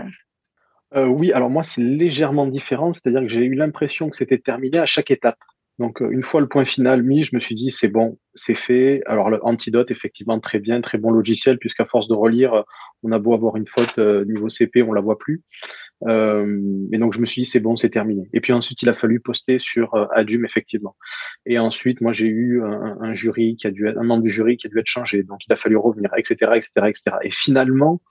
Euh, 0.96 1.08
oui, 1.08 1.32
alors 1.34 1.50
moi, 1.50 1.64
c'est 1.64 1.82
légèrement 1.82 2.48
différent, 2.48 2.94
c'est-à-dire 2.94 3.22
que 3.22 3.28
j'ai 3.28 3.44
eu 3.44 3.56
l'impression 3.56 4.10
que 4.10 4.16
c'était 4.16 4.38
terminé 4.38 4.78
à 4.78 4.86
chaque 4.86 5.12
étape. 5.12 5.38
Donc, 5.78 6.02
euh, 6.02 6.10
une 6.10 6.24
fois 6.24 6.40
le 6.40 6.48
point 6.48 6.66
final 6.66 7.04
mis, 7.04 7.24
je 7.26 7.36
me 7.36 7.42
suis 7.42 7.56
dit, 7.56 7.70
c'est 7.72 7.90
bon, 7.90 8.18
c'est 8.34 8.56
fait. 8.56 9.02
Alors, 9.08 9.30
l'antidote, 9.30 9.92
effectivement, 9.92 10.40
très 10.40 10.60
bien, 10.60 10.80
très 10.80 10.98
bon 10.98 11.12
logiciel, 11.12 11.58
puisqu'à 11.58 11.86
force 11.86 12.08
de 12.08 12.14
relire, 12.14 12.64
on 13.04 13.12
a 13.12 13.20
beau 13.20 13.34
avoir 13.34 13.58
une 13.58 13.68
faute 13.68 14.00
euh, 14.00 14.24
niveau 14.26 14.50
CP, 14.50 14.84
on 14.84 14.94
la 14.94 15.02
voit 15.02 15.18
plus. 15.18 15.44
Euh, 16.08 16.62
et 16.94 16.98
donc, 16.98 17.14
je 17.14 17.20
me 17.20 17.26
suis 17.26 17.42
dit, 17.42 17.50
c'est 17.50 17.60
bon, 17.60 17.76
c'est 17.76 17.90
terminé. 17.90 18.30
Et 18.32 18.40
puis 18.40 18.54
ensuite, 18.54 18.82
il 18.82 18.90
a 18.90 18.94
fallu 18.94 19.20
poster 19.20 19.60
sur 19.60 19.96
Adum, 20.12 20.46
effectivement. 20.46 20.96
Et 21.46 21.60
ensuite, 21.60 22.00
moi, 22.00 22.14
j'ai 22.14 22.28
eu 22.28 22.64
un, 22.64 22.98
un, 23.02 23.14
jury 23.14 23.58
qui 23.58 23.68
a 23.68 23.72
dû 23.72 23.88
être, 23.88 23.98
un 23.98 24.04
membre 24.04 24.24
du 24.24 24.30
jury 24.30 24.56
qui 24.56 24.68
a 24.68 24.70
dû 24.70 24.80
être 24.80 24.88
changé. 24.88 25.24
Donc, 25.24 25.40
il 25.48 25.52
a 25.52 25.58
fallu 25.58 25.76
revenir, 25.76 26.10
etc., 26.16 26.52
etc., 26.56 26.70
etc. 26.88 27.18
Et 27.24 27.32
finalement, 27.32 28.02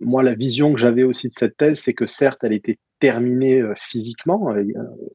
moi, 0.00 0.22
la 0.22 0.34
vision 0.34 0.72
que 0.72 0.78
j'avais 0.78 1.02
aussi 1.02 1.28
de 1.28 1.32
cette 1.32 1.56
thèse, 1.56 1.80
c'est 1.80 1.94
que 1.94 2.06
certes, 2.06 2.44
elle 2.44 2.52
était 2.52 2.78
terminée 3.00 3.60
euh, 3.60 3.74
physiquement. 3.76 4.54
Euh, 4.54 4.64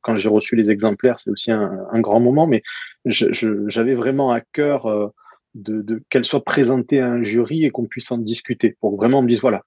quand 0.02 0.18
j'ai 0.18 0.30
reçu 0.30 0.56
les 0.56 0.70
exemplaires, 0.70 1.20
c'est 1.20 1.30
aussi 1.30 1.52
un, 1.52 2.00
grand 2.02 2.20
moment, 2.20 2.46
mais 2.46 2.62
j'avais 3.06 3.96
vraiment 3.96 4.32
à 4.32 4.42
cœur 4.42 4.86
euh, 4.88 5.08
qu'elle 6.10 6.26
soit 6.26 6.44
présentée 6.44 7.00
à 7.00 7.08
un 7.08 7.24
jury 7.24 7.66
et 7.66 7.70
qu'on 7.70 7.86
puisse 7.86 8.12
en 8.12 8.18
discuter, 8.18 8.76
pour 8.82 8.98
vraiment 8.98 9.22
me 9.22 9.30
dire 9.30 9.40
voilà, 9.42 9.64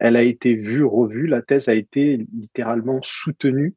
elle 0.00 0.16
a 0.16 0.22
été 0.22 0.54
vue, 0.54 0.84
revue, 0.84 1.26
la 1.26 1.42
thèse 1.42 1.68
a 1.68 1.74
été 1.74 2.26
littéralement 2.32 3.00
soutenue 3.02 3.74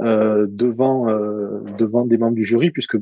euh, 0.00 0.46
devant 0.48 1.08
euh, 1.08 1.60
devant 1.78 2.04
des 2.04 2.18
membres 2.18 2.34
du 2.34 2.42
jury, 2.42 2.72
puisque 2.72 2.96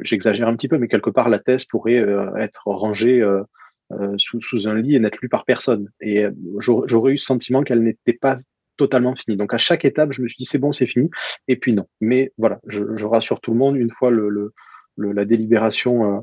j'exagère 0.00 0.48
un 0.48 0.56
petit 0.56 0.66
peu, 0.66 0.76
mais 0.76 0.88
quelque 0.88 1.10
part 1.10 1.28
la 1.28 1.38
thèse 1.38 1.64
pourrait 1.66 2.04
être 2.36 2.62
rangée 2.66 3.20
euh, 3.20 3.42
sous, 4.18 4.40
sous, 4.40 4.68
un 4.68 4.74
lit 4.74 4.96
et 4.96 4.98
n'être 4.98 5.18
lue 5.20 5.28
par 5.28 5.44
personne. 5.44 5.90
Et 6.00 6.24
euh, 6.24 6.30
j'aurais 6.58 7.12
eu 7.12 7.14
le 7.14 7.18
sentiment 7.18 7.62
qu'elle 7.62 7.82
n'était 7.82 8.14
pas 8.14 8.38
totalement 8.76 9.14
finie. 9.14 9.36
Donc 9.36 9.54
à 9.54 9.58
chaque 9.58 9.84
étape, 9.84 10.12
je 10.12 10.22
me 10.22 10.28
suis 10.28 10.36
dit 10.38 10.44
c'est 10.44 10.58
bon, 10.58 10.72
c'est 10.72 10.86
fini. 10.86 11.10
Et 11.48 11.56
puis 11.56 11.72
non. 11.72 11.86
Mais 12.00 12.32
voilà, 12.38 12.60
je, 12.66 12.96
je, 12.96 13.06
rassure 13.06 13.40
tout 13.40 13.52
le 13.52 13.58
monde. 13.58 13.76
Une 13.76 13.90
fois 13.90 14.10
le, 14.10 14.28
le, 14.28 14.52
le 14.96 15.12
la 15.12 15.24
délibération 15.24 16.18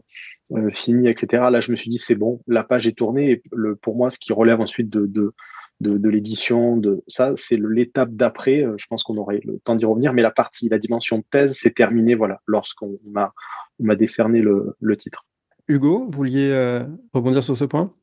euh, 0.54 0.58
euh, 0.58 0.70
finie, 0.72 1.08
etc. 1.10 1.44
Là, 1.52 1.62
je 1.62 1.72
me 1.72 1.78
suis 1.78 1.90
dit 1.90 1.98
c'est 1.98 2.16
bon, 2.16 2.42
la 2.48 2.64
page 2.64 2.88
est 2.88 2.98
tournée. 2.98 3.32
Et 3.32 3.44
le, 3.52 3.76
pour 3.76 3.96
moi, 3.96 4.12
ce 4.12 4.20
qui 4.20 4.34
relève 4.34 4.62
ensuite 4.62 4.90
de, 4.90 5.06
de 5.06 5.34
de, 5.82 5.98
de 5.98 6.10
l'édition, 6.10 6.78
de 6.78 7.04
ça, 7.08 7.34
c'est 7.36 7.58
l'étape 7.60 8.12
d'après. 8.12 8.66
Je 8.78 8.86
pense 8.88 9.04
qu'on 9.04 9.18
aurait 9.18 9.42
le 9.44 9.60
temps 9.66 9.76
d'y 9.76 9.86
revenir, 9.86 10.14
mais 10.14 10.22
la 10.22 10.32
partie, 10.32 10.70
la 10.70 10.78
dimension 10.78 11.24
thèse, 11.32 11.58
c'est 11.60 11.74
terminé. 11.74 12.16
Voilà, 12.16 12.40
lorsqu'on 12.46 13.00
m'a 13.06 13.34
m'a 13.80 13.96
décerné 13.96 14.40
le, 14.40 14.76
le 14.80 14.98
titre. 14.98 15.26
Hugo, 15.68 16.06
vous 16.06 16.18
vouliez 16.18 16.52
euh, 16.52 16.84
rebondir 17.14 17.44
sur 17.44 17.56
ce 17.56 17.64
point? 17.64 17.94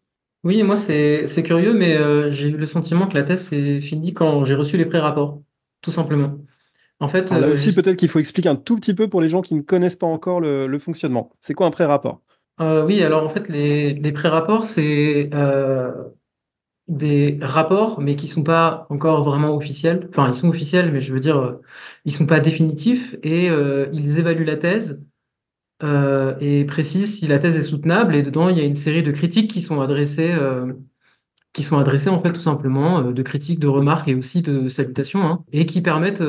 Oui, 0.45 0.63
moi 0.63 0.77
c'est 0.77 1.27
curieux, 1.45 1.75
mais 1.75 1.97
euh, 1.97 2.31
j'ai 2.31 2.49
eu 2.49 2.57
le 2.57 2.67
sentiment 2.67 3.07
que 3.07 3.15
la 3.15 3.23
thèse 3.23 3.49
s'est 3.49 3.81
finie 3.81 4.15
quand 4.15 4.45
j'ai 4.47 4.55
reçu 4.55 4.79
les 4.79 4.87
pré-rapports, 4.87 5.43
tout 5.83 5.91
simplement. 5.91 6.39
En 6.99 7.09
fait, 7.09 7.31
là 7.31 7.39
euh, 7.39 7.51
aussi, 7.51 7.75
peut-être 7.75 7.97
qu'il 7.97 8.09
faut 8.09 8.19
expliquer 8.19 8.49
un 8.49 8.57
tout 8.57 8.77
petit 8.77 8.95
peu 8.95 9.09
pour 9.09 9.21
les 9.21 9.29
gens 9.29 9.43
qui 9.43 9.55
ne 9.55 9.61
connaissent 9.61 9.97
pas 9.97 10.07
encore 10.07 10.41
le, 10.41 10.79
fonctionnement. 10.79 11.31
C'est 11.41 11.55
quoi 11.55 11.67
un 11.67 11.71
pré-rapport? 11.71 12.23
Oui, 12.59 13.03
alors 13.03 13.25
en 13.25 13.31
fait, 13.31 13.49
les, 13.49 13.95
les 13.95 14.13
pré-rapports, 14.13 14.67
c'est 14.67 15.31
des 16.89 17.39
rapports, 17.41 18.01
mais 18.01 18.17
qui 18.17 18.27
sont 18.27 18.43
pas 18.43 18.87
encore 18.91 19.23
vraiment 19.23 19.55
officiels. 19.55 20.09
Enfin, 20.11 20.27
ils 20.29 20.35
sont 20.35 20.49
officiels, 20.49 20.91
mais 20.91 21.01
je 21.01 21.13
veux 21.13 21.21
dire, 21.21 21.59
ils 22.05 22.13
sont 22.13 22.27
pas 22.27 22.41
définitifs 22.41 23.17
et 23.23 23.47
ils 23.93 24.19
évaluent 24.19 24.45
la 24.45 24.57
thèse 24.57 25.03
euh, 25.83 26.35
et 26.41 26.65
précise 26.65 27.19
si 27.19 27.27
la 27.27 27.39
thèse 27.39 27.57
est 27.57 27.63
soutenable. 27.63 28.15
Et 28.15 28.23
dedans, 28.23 28.49
il 28.49 28.59
y 28.59 28.61
a 28.61 28.65
une 28.65 28.77
série 28.77 29.03
de 29.03 29.13
critiques 29.13 29.51
qui 29.51 29.63
sont 29.63 29.81
adressées, 29.81 30.35
qui 31.53 31.63
sont 31.63 31.79
adressées 31.79 32.11
en 32.11 32.23
fait 32.23 32.33
tout 32.33 32.41
simplement, 32.41 33.03
de 33.03 33.23
critiques, 33.23 33.59
de 33.61 33.69
remarques 33.69 34.09
et 34.09 34.15
aussi 34.15 34.43
de 34.43 34.69
salutations, 34.69 35.23
hein, 35.23 35.45
et 35.53 35.67
qui 35.67 35.83
permettent 35.83 36.23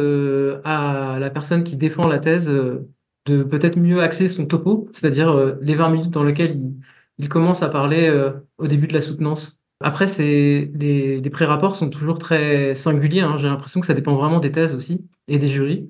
à 0.63 1.17
la 1.19 1.29
personne 1.29 1.63
qui 1.63 1.75
défend 1.75 2.07
la 2.07 2.19
thèse 2.19 2.47
de 2.47 3.43
peut-être 3.43 3.77
mieux 3.77 4.01
axer 4.01 4.27
son 4.27 4.45
topo, 4.45 4.89
c'est-à-dire 4.93 5.57
les 5.61 5.75
20 5.75 5.89
minutes 5.89 6.11
dans 6.11 6.23
lesquelles 6.23 6.55
il, 6.55 6.73
il 7.19 7.29
commence 7.29 7.61
à 7.63 7.69
parler 7.69 8.11
au 8.57 8.67
début 8.67 8.87
de 8.87 8.93
la 8.93 9.01
soutenance. 9.01 9.61
Après, 9.83 10.07
c'est 10.07 10.71
les, 10.75 11.19
les 11.19 11.29
pré-rapports 11.29 11.75
sont 11.75 11.89
toujours 11.89 12.19
très 12.19 12.75
singuliers. 12.75 13.21
Hein. 13.21 13.37
J'ai 13.37 13.47
l'impression 13.47 13.81
que 13.81 13.87
ça 13.87 13.93
dépend 13.93 14.15
vraiment 14.15 14.39
des 14.39 14.51
thèses 14.51 14.75
aussi 14.75 15.07
et 15.27 15.39
des 15.39 15.47
jurys. 15.47 15.89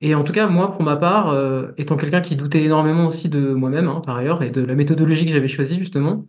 Et 0.00 0.14
en 0.14 0.24
tout 0.24 0.32
cas, 0.32 0.46
moi, 0.46 0.72
pour 0.72 0.82
ma 0.82 0.96
part, 0.96 1.28
euh, 1.30 1.72
étant 1.76 1.96
quelqu'un 1.96 2.20
qui 2.20 2.36
doutait 2.36 2.62
énormément 2.62 3.06
aussi 3.06 3.28
de 3.28 3.52
moi-même, 3.52 3.88
hein, 3.88 4.00
par 4.04 4.16
ailleurs, 4.16 4.42
et 4.42 4.50
de 4.50 4.62
la 4.64 4.74
méthodologie 4.74 5.26
que 5.26 5.32
j'avais 5.32 5.48
choisie 5.48 5.78
justement, 5.78 6.24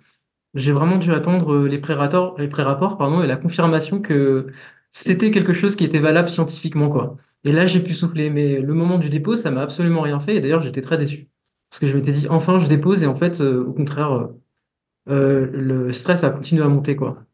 j'ai 0.55 0.71
vraiment 0.73 0.97
dû 0.97 1.11
attendre 1.13 1.67
les 1.67 1.79
pré-rapports, 1.79 2.39
les 2.39 2.47
pré-rapports, 2.49 2.97
pardon, 2.97 3.23
et 3.23 3.27
la 3.27 3.37
confirmation 3.37 4.01
que 4.01 4.47
c'était 4.91 5.31
quelque 5.31 5.53
chose 5.53 5.75
qui 5.75 5.85
était 5.85 5.99
valable 5.99 6.29
scientifiquement, 6.29 6.89
quoi. 6.89 7.17
Et 7.43 7.51
là, 7.51 7.65
j'ai 7.65 7.81
pu 7.81 7.93
souffler. 7.93 8.29
Mais 8.29 8.59
le 8.59 8.73
moment 8.73 8.97
du 8.97 9.09
dépôt, 9.09 9.35
ça 9.35 9.51
m'a 9.51 9.61
absolument 9.61 10.01
rien 10.01 10.19
fait. 10.19 10.35
Et 10.37 10.41
d'ailleurs, 10.41 10.61
j'étais 10.61 10.81
très 10.81 10.97
déçu 10.97 11.29
parce 11.69 11.79
que 11.79 11.87
je 11.87 11.95
m'étais 11.97 12.11
dit, 12.11 12.27
enfin, 12.29 12.59
je 12.59 12.67
dépose, 12.67 13.03
et 13.03 13.07
en 13.07 13.15
fait, 13.15 13.41
euh, 13.41 13.63
au 13.65 13.73
contraire. 13.73 14.11
Euh, 14.13 14.27
euh, 15.09 15.49
le 15.51 15.91
stress 15.93 16.23
a 16.23 16.29
continué 16.29 16.63
à 16.63 16.67
monter, 16.69 16.95
quoi. 16.95 17.25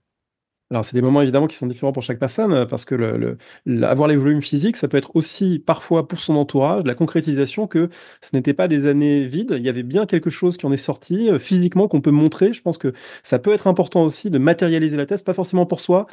Alors, 0.75 0.83
c'est 0.83 0.93
des 0.97 1.01
moments 1.01 1.21
évidemment 1.21 1.47
qui 1.47 1.55
sont 1.55 1.67
différents 1.67 1.93
pour 1.93 2.03
chaque 2.03 2.19
personne, 2.19 2.51
euh, 2.51 2.65
parce 2.65 2.83
que 2.83 3.37
avoir 3.81 4.09
les 4.09 4.17
volumes 4.17 4.41
physiques, 4.41 4.75
ça 4.75 4.89
peut 4.89 4.97
être 4.97 5.15
aussi 5.15 5.57
parfois 5.57 6.05
pour 6.05 6.19
son 6.19 6.35
entourage 6.35 6.83
la 6.83 6.95
concrétisation 6.95 7.65
que 7.65 7.89
ce 8.21 8.35
n'était 8.35 8.53
pas 8.53 8.67
des 8.67 8.85
années 8.85 9.23
vides. 9.23 9.53
Il 9.55 9.63
y 9.63 9.69
avait 9.69 9.83
bien 9.83 10.05
quelque 10.05 10.29
chose 10.29 10.57
qui 10.57 10.65
en 10.65 10.73
est 10.73 10.77
sorti 10.77 11.29
euh, 11.29 11.39
physiquement 11.39 11.87
qu'on 11.87 12.01
peut 12.01 12.11
montrer. 12.11 12.51
Je 12.51 12.61
pense 12.61 12.77
que 12.77 12.91
ça 13.23 13.39
peut 13.39 13.53
être 13.53 13.67
important 13.67 14.03
aussi 14.03 14.29
de 14.29 14.37
matérialiser 14.37 14.97
la 14.97 15.05
thèse, 15.05 15.23
pas 15.23 15.31
forcément 15.31 15.65
pour 15.65 15.79
soi, 15.79 16.07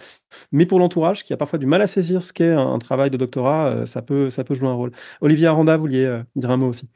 mais 0.52 0.64
pour 0.64 0.78
l'entourage 0.78 1.24
qui 1.24 1.32
a 1.32 1.36
parfois 1.36 1.58
du 1.58 1.66
mal 1.66 1.82
à 1.82 1.88
saisir 1.88 2.22
ce 2.22 2.32
qu'est 2.32 2.52
un, 2.52 2.78
travail 2.78 3.10
de 3.10 3.16
doctorat. 3.16 3.84
ça 3.86 4.00
peut, 4.00 4.30
ça 4.30 4.44
peut 4.44 4.54
jouer 4.54 4.68
un 4.68 4.74
rôle. 4.74 4.92
Olivier 5.22 5.48
Aranda, 5.48 5.76
vous 5.76 5.82
vouliez 5.82 6.20
dire 6.36 6.50
un 6.52 6.56
mot 6.56 6.68
aussi? 6.68 6.88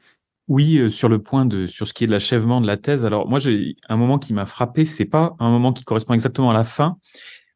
Oui, 0.47 0.77
euh, 0.77 0.89
sur 0.89 1.09
le 1.09 1.19
point 1.21 1.45
de 1.45 1.65
sur 1.65 1.87
ce 1.87 1.93
qui 1.93 2.05
est 2.05 2.07
de 2.07 2.11
l'achèvement 2.13 2.61
de 2.61 2.67
la 2.67 2.77
thèse. 2.77 3.03
Alors 3.03 3.27
moi, 3.27 3.39
j'ai 3.39 3.75
un 3.89 3.97
moment 3.97 4.17
qui 4.17 4.33
m'a 4.33 4.45
frappé. 4.45 4.85
C'est 4.85 5.05
pas 5.05 5.35
un 5.39 5.49
moment 5.49 5.73
qui 5.73 5.83
correspond 5.83 6.13
exactement 6.13 6.49
à 6.51 6.53
la 6.53 6.63
fin, 6.63 6.97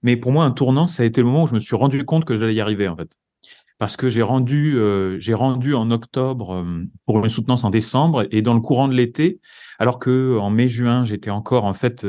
mais 0.04 0.18
pour 0.18 0.32
moi, 0.32 0.46
un 0.46 0.52
tournant, 0.52 0.88
ça 0.88 1.04
a 1.04 1.06
été 1.06 1.22
le 1.22 1.28
moment 1.28 1.44
où 1.44 1.48
je 1.48 1.54
me 1.54 1.60
suis 1.60 1.76
rendu 1.76 2.04
compte 2.06 2.26
que 2.26 2.40
j'allais 2.40 2.56
y 2.56 2.62
arriver 2.62 2.88
en 2.88 2.96
fait, 2.96 3.18
parce 3.78 3.98
que 3.98 4.10
j'ai 4.10 4.22
rendu 4.22 4.78
euh, 4.78 5.20
j'ai 5.20 5.34
rendu 5.34 5.74
en 5.76 5.92
octobre 5.92 6.56
euh, 6.56 6.84
pour 7.06 7.24
une 7.24 7.30
soutenance 7.30 7.64
en 7.64 7.70
décembre 7.70 8.26
et 8.32 8.42
dans 8.42 8.54
le 8.54 8.62
courant 8.62 8.88
de 8.88 8.94
l'été, 8.94 9.40
alors 9.80 10.00
que 10.00 10.38
en 10.38 10.50
mai-juin, 10.50 11.06
j'étais 11.06 11.30
encore 11.30 11.66
en 11.66 11.74
fait 11.74 12.06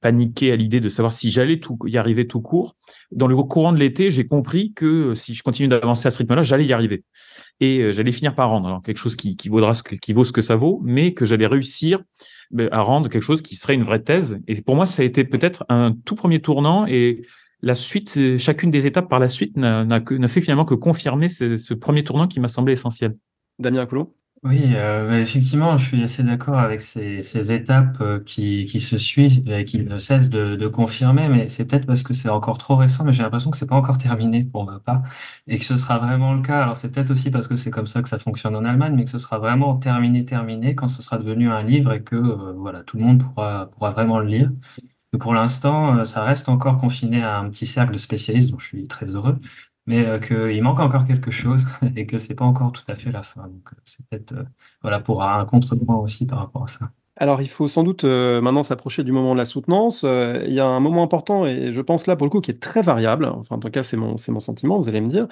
paniqué 0.00 0.50
à 0.50 0.56
l'idée 0.56 0.80
de 0.80 0.88
savoir 0.88 1.12
si 1.12 1.30
j'allais 1.30 1.60
y 1.86 1.98
arriver 1.98 2.26
tout 2.26 2.40
court. 2.40 2.76
Dans 3.12 3.26
le 3.26 3.36
courant 3.36 3.72
de 3.72 3.78
l'été, 3.78 4.10
j'ai 4.10 4.26
compris 4.26 4.72
que 4.72 5.14
si 5.14 5.34
je 5.34 5.42
continue 5.42 5.68
d'avancer 5.68 6.08
à 6.08 6.10
ce 6.10 6.18
rythme-là, 6.18 6.42
j'allais 6.42 6.64
y 6.64 6.72
arriver. 6.72 7.04
Et 7.60 7.80
euh, 7.80 7.92
j'allais 7.92 8.12
finir 8.12 8.34
par 8.34 8.50
rendre. 8.50 8.80
Quelque 8.84 8.96
chose 8.96 9.16
qui, 9.16 9.36
vaudra 9.48 9.74
ce 9.74 9.82
qui 9.82 10.12
vaut 10.12 10.24
ce 10.24 10.32
que 10.32 10.40
ça 10.40 10.56
vaut, 10.56 10.80
mais 10.84 11.12
que 11.12 11.26
j'allais 11.26 11.46
réussir 11.46 12.02
à 12.70 12.80
rendre 12.80 13.08
quelque 13.08 13.22
chose 13.22 13.42
qui 13.42 13.56
serait 13.56 13.74
une 13.74 13.84
vraie 13.84 14.02
thèse. 14.02 14.40
Et 14.48 14.60
pour 14.60 14.76
moi, 14.76 14.86
ça 14.86 15.02
a 15.02 15.04
été 15.04 15.24
peut-être 15.24 15.64
un 15.68 15.92
tout 16.04 16.14
premier 16.14 16.40
tournant 16.40 16.86
et 16.86 17.22
la 17.62 17.74
suite, 17.74 18.18
chacune 18.38 18.70
des 18.70 18.86
étapes 18.86 19.08
par 19.08 19.18
la 19.18 19.28
suite 19.28 19.56
n'a 19.56 20.00
fait 20.28 20.40
finalement 20.40 20.64
que 20.64 20.74
confirmer 20.74 21.28
ce, 21.28 21.56
ce 21.56 21.74
premier 21.74 22.04
tournant 22.04 22.26
qui 22.26 22.40
m'a 22.40 22.48
semblé 22.48 22.72
essentiel. 22.72 23.16
Damien 23.58 23.84
Coulon? 23.86 24.12
Oui, 24.42 24.74
euh, 24.74 25.06
bah, 25.06 25.18
effectivement, 25.18 25.76
je 25.76 25.84
suis 25.84 26.02
assez 26.02 26.22
d'accord 26.22 26.58
avec 26.58 26.80
ces, 26.80 27.52
étapes 27.52 28.00
euh, 28.00 28.20
qui, 28.20 28.66
se 28.80 28.96
suivent 28.96 29.46
et 29.50 29.66
qui 29.66 29.78
ne 29.80 29.98
cessent 29.98 30.30
de, 30.30 30.66
confirmer, 30.68 31.28
mais 31.28 31.50
c'est 31.50 31.66
peut-être 31.66 31.84
parce 31.84 32.02
que 32.02 32.14
c'est 32.14 32.30
encore 32.30 32.56
trop 32.56 32.76
récent, 32.76 33.04
mais 33.04 33.12
j'ai 33.12 33.22
l'impression 33.22 33.50
que 33.50 33.58
c'est 33.58 33.66
pas 33.66 33.76
encore 33.76 33.98
terminé 33.98 34.42
pour 34.44 34.64
ma 34.64 34.80
part 34.80 35.02
et 35.46 35.58
que 35.58 35.64
ce 35.64 35.76
sera 35.76 35.98
vraiment 35.98 36.32
le 36.32 36.40
cas. 36.40 36.62
Alors 36.62 36.78
c'est 36.78 36.90
peut-être 36.90 37.10
aussi 37.10 37.30
parce 37.30 37.48
que 37.48 37.56
c'est 37.56 37.70
comme 37.70 37.86
ça 37.86 38.00
que 38.00 38.08
ça 38.08 38.18
fonctionne 38.18 38.56
en 38.56 38.64
Allemagne, 38.64 38.94
mais 38.96 39.04
que 39.04 39.10
ce 39.10 39.18
sera 39.18 39.38
vraiment 39.38 39.76
terminé, 39.76 40.24
terminé 40.24 40.74
quand 40.74 40.88
ce 40.88 41.02
sera 41.02 41.18
devenu 41.18 41.50
un 41.50 41.62
livre 41.62 41.92
et 41.92 42.02
que 42.02 42.16
euh, 42.16 42.54
voilà, 42.56 42.82
tout 42.82 42.96
le 42.96 43.04
monde 43.04 43.22
pourra, 43.22 43.66
pourra 43.70 43.90
vraiment 43.90 44.20
le 44.20 44.26
lire. 44.26 44.50
Pour 45.18 45.34
l'instant, 45.34 45.98
euh, 45.98 46.04
ça 46.04 46.24
reste 46.24 46.48
encore 46.48 46.78
confiné 46.78 47.22
à 47.22 47.38
un 47.38 47.50
petit 47.50 47.66
cercle 47.66 47.92
de 47.92 47.98
spécialistes 47.98 48.50
dont 48.52 48.58
je 48.58 48.66
suis 48.66 48.88
très 48.88 49.06
heureux 49.06 49.38
mais 49.90 50.06
euh, 50.06 50.20
qu'il 50.20 50.62
manque 50.62 50.78
encore 50.78 51.04
quelque 51.04 51.32
chose 51.32 51.64
et 51.96 52.06
que 52.06 52.16
c'est 52.16 52.36
pas 52.36 52.44
encore 52.44 52.70
tout 52.70 52.84
à 52.86 52.94
fait 52.94 53.10
la 53.10 53.24
fin. 53.24 53.42
Donc, 53.42 53.72
euh, 53.72 53.76
c'est 53.84 54.06
peut-être 54.06 54.32
euh, 54.32 54.44
voilà, 54.82 55.00
pour 55.00 55.24
un 55.24 55.44
contrepoint 55.44 55.96
aussi 55.96 56.26
par 56.26 56.38
rapport 56.38 56.62
à 56.62 56.68
ça. 56.68 56.90
Alors, 57.16 57.42
il 57.42 57.48
faut 57.48 57.66
sans 57.66 57.82
doute 57.82 58.04
maintenant 58.04 58.62
s'approcher 58.62 59.04
du 59.04 59.12
moment 59.12 59.34
de 59.34 59.38
la 59.38 59.44
soutenance. 59.44 60.06
il 60.06 60.54
y 60.54 60.60
a 60.60 60.64
un 60.64 60.80
moment 60.80 61.02
important, 61.02 61.44
et 61.44 61.70
je 61.70 61.82
pense 61.82 62.06
là 62.06 62.16
pour 62.16 62.26
le 62.26 62.30
coup, 62.30 62.40
qui 62.40 62.50
est 62.50 62.60
très 62.60 62.80
variable, 62.80 63.26
enfin 63.26 63.56
en 63.56 63.58
tout 63.58 63.68
cas 63.68 63.82
c'est 63.82 63.98
mon, 63.98 64.16
c'est 64.16 64.32
mon 64.32 64.40
sentiment, 64.40 64.80
vous 64.80 64.88
allez 64.88 65.02
me 65.02 65.10
dire, 65.10 65.28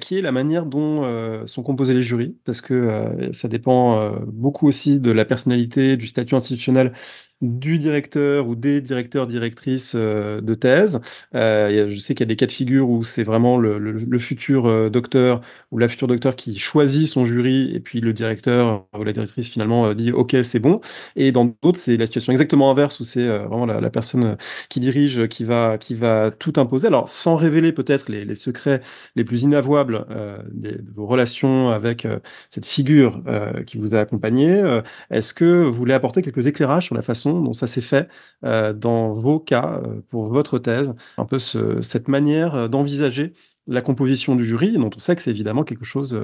qui 0.00 0.18
est 0.18 0.22
la 0.22 0.32
manière 0.32 0.66
dont 0.66 1.46
sont 1.46 1.62
composés 1.62 1.94
les 1.94 2.02
jurys, 2.02 2.36
parce 2.44 2.60
que 2.60 3.30
ça 3.30 3.46
dépend 3.46 4.10
beaucoup 4.26 4.66
aussi 4.66 4.98
de 4.98 5.12
la 5.12 5.24
personnalité, 5.24 5.96
du 5.96 6.08
statut 6.08 6.34
institutionnel 6.34 6.94
du 7.42 7.78
directeur 7.78 8.48
ou 8.48 8.54
des 8.54 8.80
directeurs 8.80 9.26
directrices 9.26 9.94
euh, 9.94 10.40
de 10.40 10.54
thèse. 10.54 11.00
Euh, 11.34 11.88
je 11.88 11.98
sais 11.98 12.14
qu'il 12.14 12.26
y 12.26 12.28
a 12.28 12.32
des 12.32 12.36
cas 12.36 12.46
de 12.46 12.52
figure 12.52 12.90
où 12.90 13.02
c'est 13.04 13.22
vraiment 13.24 13.56
le, 13.58 14.18
futur 14.18 14.66
euh, 14.66 14.90
docteur 14.90 15.40
ou 15.70 15.78
la 15.78 15.88
future 15.88 16.06
docteur 16.06 16.36
qui 16.36 16.58
choisit 16.58 17.08
son 17.08 17.24
jury 17.24 17.74
et 17.74 17.80
puis 17.80 18.00
le 18.00 18.12
directeur 18.12 18.86
ou 18.98 19.04
la 19.04 19.12
directrice 19.12 19.48
finalement 19.48 19.94
dit 19.94 20.12
OK 20.12 20.36
c'est 20.42 20.58
bon. 20.58 20.80
Et 21.16 21.32
dans 21.32 21.54
d'autres 21.62 21.78
c'est 21.78 21.96
la 21.96 22.06
situation 22.06 22.32
exactement 22.32 22.70
inverse 22.70 23.00
où 23.00 23.04
c'est 23.04 23.26
vraiment 23.26 23.66
la, 23.66 23.90
personne 23.90 24.36
qui 24.68 24.80
dirige 24.80 25.26
qui 25.28 25.44
va 25.44 25.78
qui 25.78 25.94
va 25.94 26.30
tout 26.30 26.52
imposer. 26.56 26.88
Alors 26.88 27.08
sans 27.08 27.36
révéler 27.36 27.72
peut-être 27.72 28.10
les, 28.10 28.24
les, 28.24 28.34
secrets 28.34 28.82
les 29.16 29.24
plus 29.24 29.42
inavouables 29.42 30.06
des, 30.52 30.72
de 30.72 30.92
vos 30.94 31.06
relations 31.06 31.70
avec 31.70 32.06
cette 32.50 32.66
figure 32.66 33.22
qui 33.66 33.78
vous 33.78 33.94
a 33.94 34.00
accompagné, 34.00 34.62
est-ce 35.10 35.34
que 35.34 35.64
vous 35.64 35.72
voulez 35.72 35.94
apporter 35.94 36.22
quelques 36.22 36.46
éclairages 36.46 36.86
sur 36.86 36.94
la 36.94 37.02
façon 37.02 37.29
dont 37.32 37.52
ça 37.52 37.66
s'est 37.66 37.80
fait 37.80 38.08
euh, 38.44 38.72
dans 38.72 39.12
vos 39.12 39.38
cas, 39.38 39.80
euh, 39.84 40.00
pour 40.08 40.28
votre 40.28 40.58
thèse, 40.58 40.94
un 41.18 41.24
peu 41.24 41.38
cette 41.38 42.08
manière 42.08 42.54
euh, 42.54 42.68
d'envisager 42.68 43.32
la 43.66 43.82
composition 43.82 44.34
du 44.34 44.44
jury, 44.44 44.72
dont 44.72 44.90
on 44.94 44.98
sait 44.98 45.14
que 45.14 45.22
c'est 45.22 45.30
évidemment 45.30 45.62
quelque 45.62 45.84
chose, 45.84 46.18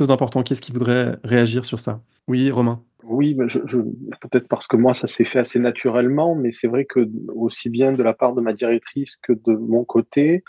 d'important. 0.00 0.42
Qu'est-ce 0.42 0.62
qui 0.62 0.72
voudrait 0.72 1.16
réagir 1.24 1.64
sur 1.64 1.78
ça? 1.78 2.00
Oui, 2.26 2.50
Romain. 2.50 2.82
Oui, 3.02 3.36
je, 3.46 3.78
peut-être 4.20 4.48
parce 4.48 4.66
que 4.66 4.76
moi, 4.76 4.94
ça 4.94 5.06
s'est 5.06 5.24
fait 5.24 5.40
assez 5.40 5.58
naturellement, 5.58 6.34
mais 6.34 6.52
c'est 6.52 6.68
vrai 6.68 6.86
que 6.86 7.08
aussi 7.34 7.68
bien 7.68 7.92
de 7.92 8.02
la 8.02 8.14
part 8.14 8.34
de 8.34 8.40
ma 8.40 8.54
directrice 8.54 9.16
que 9.16 9.32
de 9.32 9.52
mon 9.52 9.84
côté, 9.84 10.42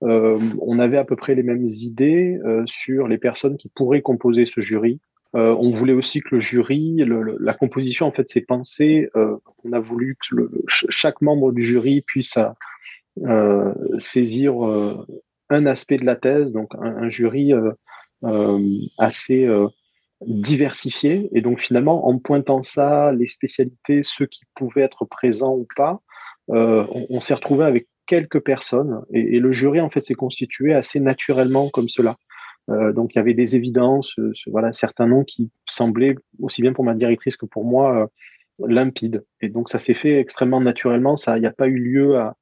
on 0.00 0.78
avait 0.78 0.96
à 0.96 1.04
peu 1.04 1.14
près 1.14 1.36
les 1.36 1.44
mêmes 1.44 1.66
idées 1.66 2.40
sur 2.64 3.06
les 3.06 3.18
personnes 3.18 3.56
qui 3.56 3.68
pourraient 3.68 4.02
composer 4.02 4.46
ce 4.46 4.60
jury. 4.60 4.98
Euh, 5.36 5.54
on 5.58 5.70
voulait 5.70 5.92
aussi 5.92 6.20
que 6.20 6.36
le 6.36 6.40
jury, 6.40 7.04
la 7.40 7.52
composition 7.52 8.06
en 8.06 8.12
fait 8.12 8.28
s'est 8.28 8.40
pensée. 8.40 9.10
Euh, 9.16 9.36
on 9.64 9.72
a 9.72 9.80
voulu 9.80 10.16
que 10.16 10.50
chaque 10.66 11.20
membre 11.20 11.52
du 11.52 11.64
jury 11.64 12.00
puisse 12.00 12.38
euh, 13.22 13.74
saisir 13.98 14.54
un 15.50 15.66
aspect 15.66 15.98
de 15.98 16.06
la 16.06 16.16
thèse, 16.16 16.52
donc 16.52 16.74
un, 16.80 17.08
jury 17.10 17.52
assez 18.98 19.48
diversifié. 20.26 21.28
Et 21.32 21.42
donc 21.42 21.60
finalement, 21.60 22.08
en 22.08 22.18
pointant 22.18 22.62
ça, 22.62 23.12
les 23.12 23.26
spécialités, 23.26 24.02
ceux 24.04 24.26
qui 24.26 24.44
pouvaient 24.54 24.82
être 24.82 25.04
présents 25.04 25.54
ou 25.54 25.66
pas, 25.76 26.00
on, 26.48 27.20
s'est 27.20 27.34
retrouvé 27.34 27.66
avec 27.66 27.88
quelques 28.06 28.40
personnes 28.40 29.02
et, 29.12 29.36
et, 29.36 29.40
le 29.40 29.50
jury 29.50 29.80
en 29.80 29.90
fait 29.90 30.02
s'est 30.02 30.14
constitué 30.14 30.72
assez 30.72 31.00
naturellement 31.00 31.68
comme 31.70 31.88
cela. 31.88 32.16
Euh, 32.68 32.92
donc 32.92 33.14
il 33.14 33.18
y 33.18 33.20
avait 33.20 33.34
des 33.34 33.56
évidences, 33.56 34.18
euh, 34.18 34.32
voilà, 34.48 34.72
certains 34.72 35.06
noms 35.06 35.24
qui 35.24 35.50
semblaient 35.66 36.16
aussi 36.40 36.62
bien 36.62 36.72
pour 36.72 36.84
ma 36.84 36.94
directrice 36.94 37.36
que 37.36 37.46
pour 37.46 37.64
moi 37.64 38.10
euh, 38.60 38.66
limpides. 38.68 39.24
Et 39.40 39.48
donc 39.48 39.70
ça 39.70 39.78
s'est 39.78 39.94
fait 39.94 40.18
extrêmement 40.18 40.60
naturellement. 40.60 41.16
Ça, 41.16 41.36
il 41.36 41.40
n'y 41.40 41.46
a 41.46 41.52
pas 41.52 41.68
eu 41.68 41.78
lieu 41.78 42.16
à, 42.16 42.34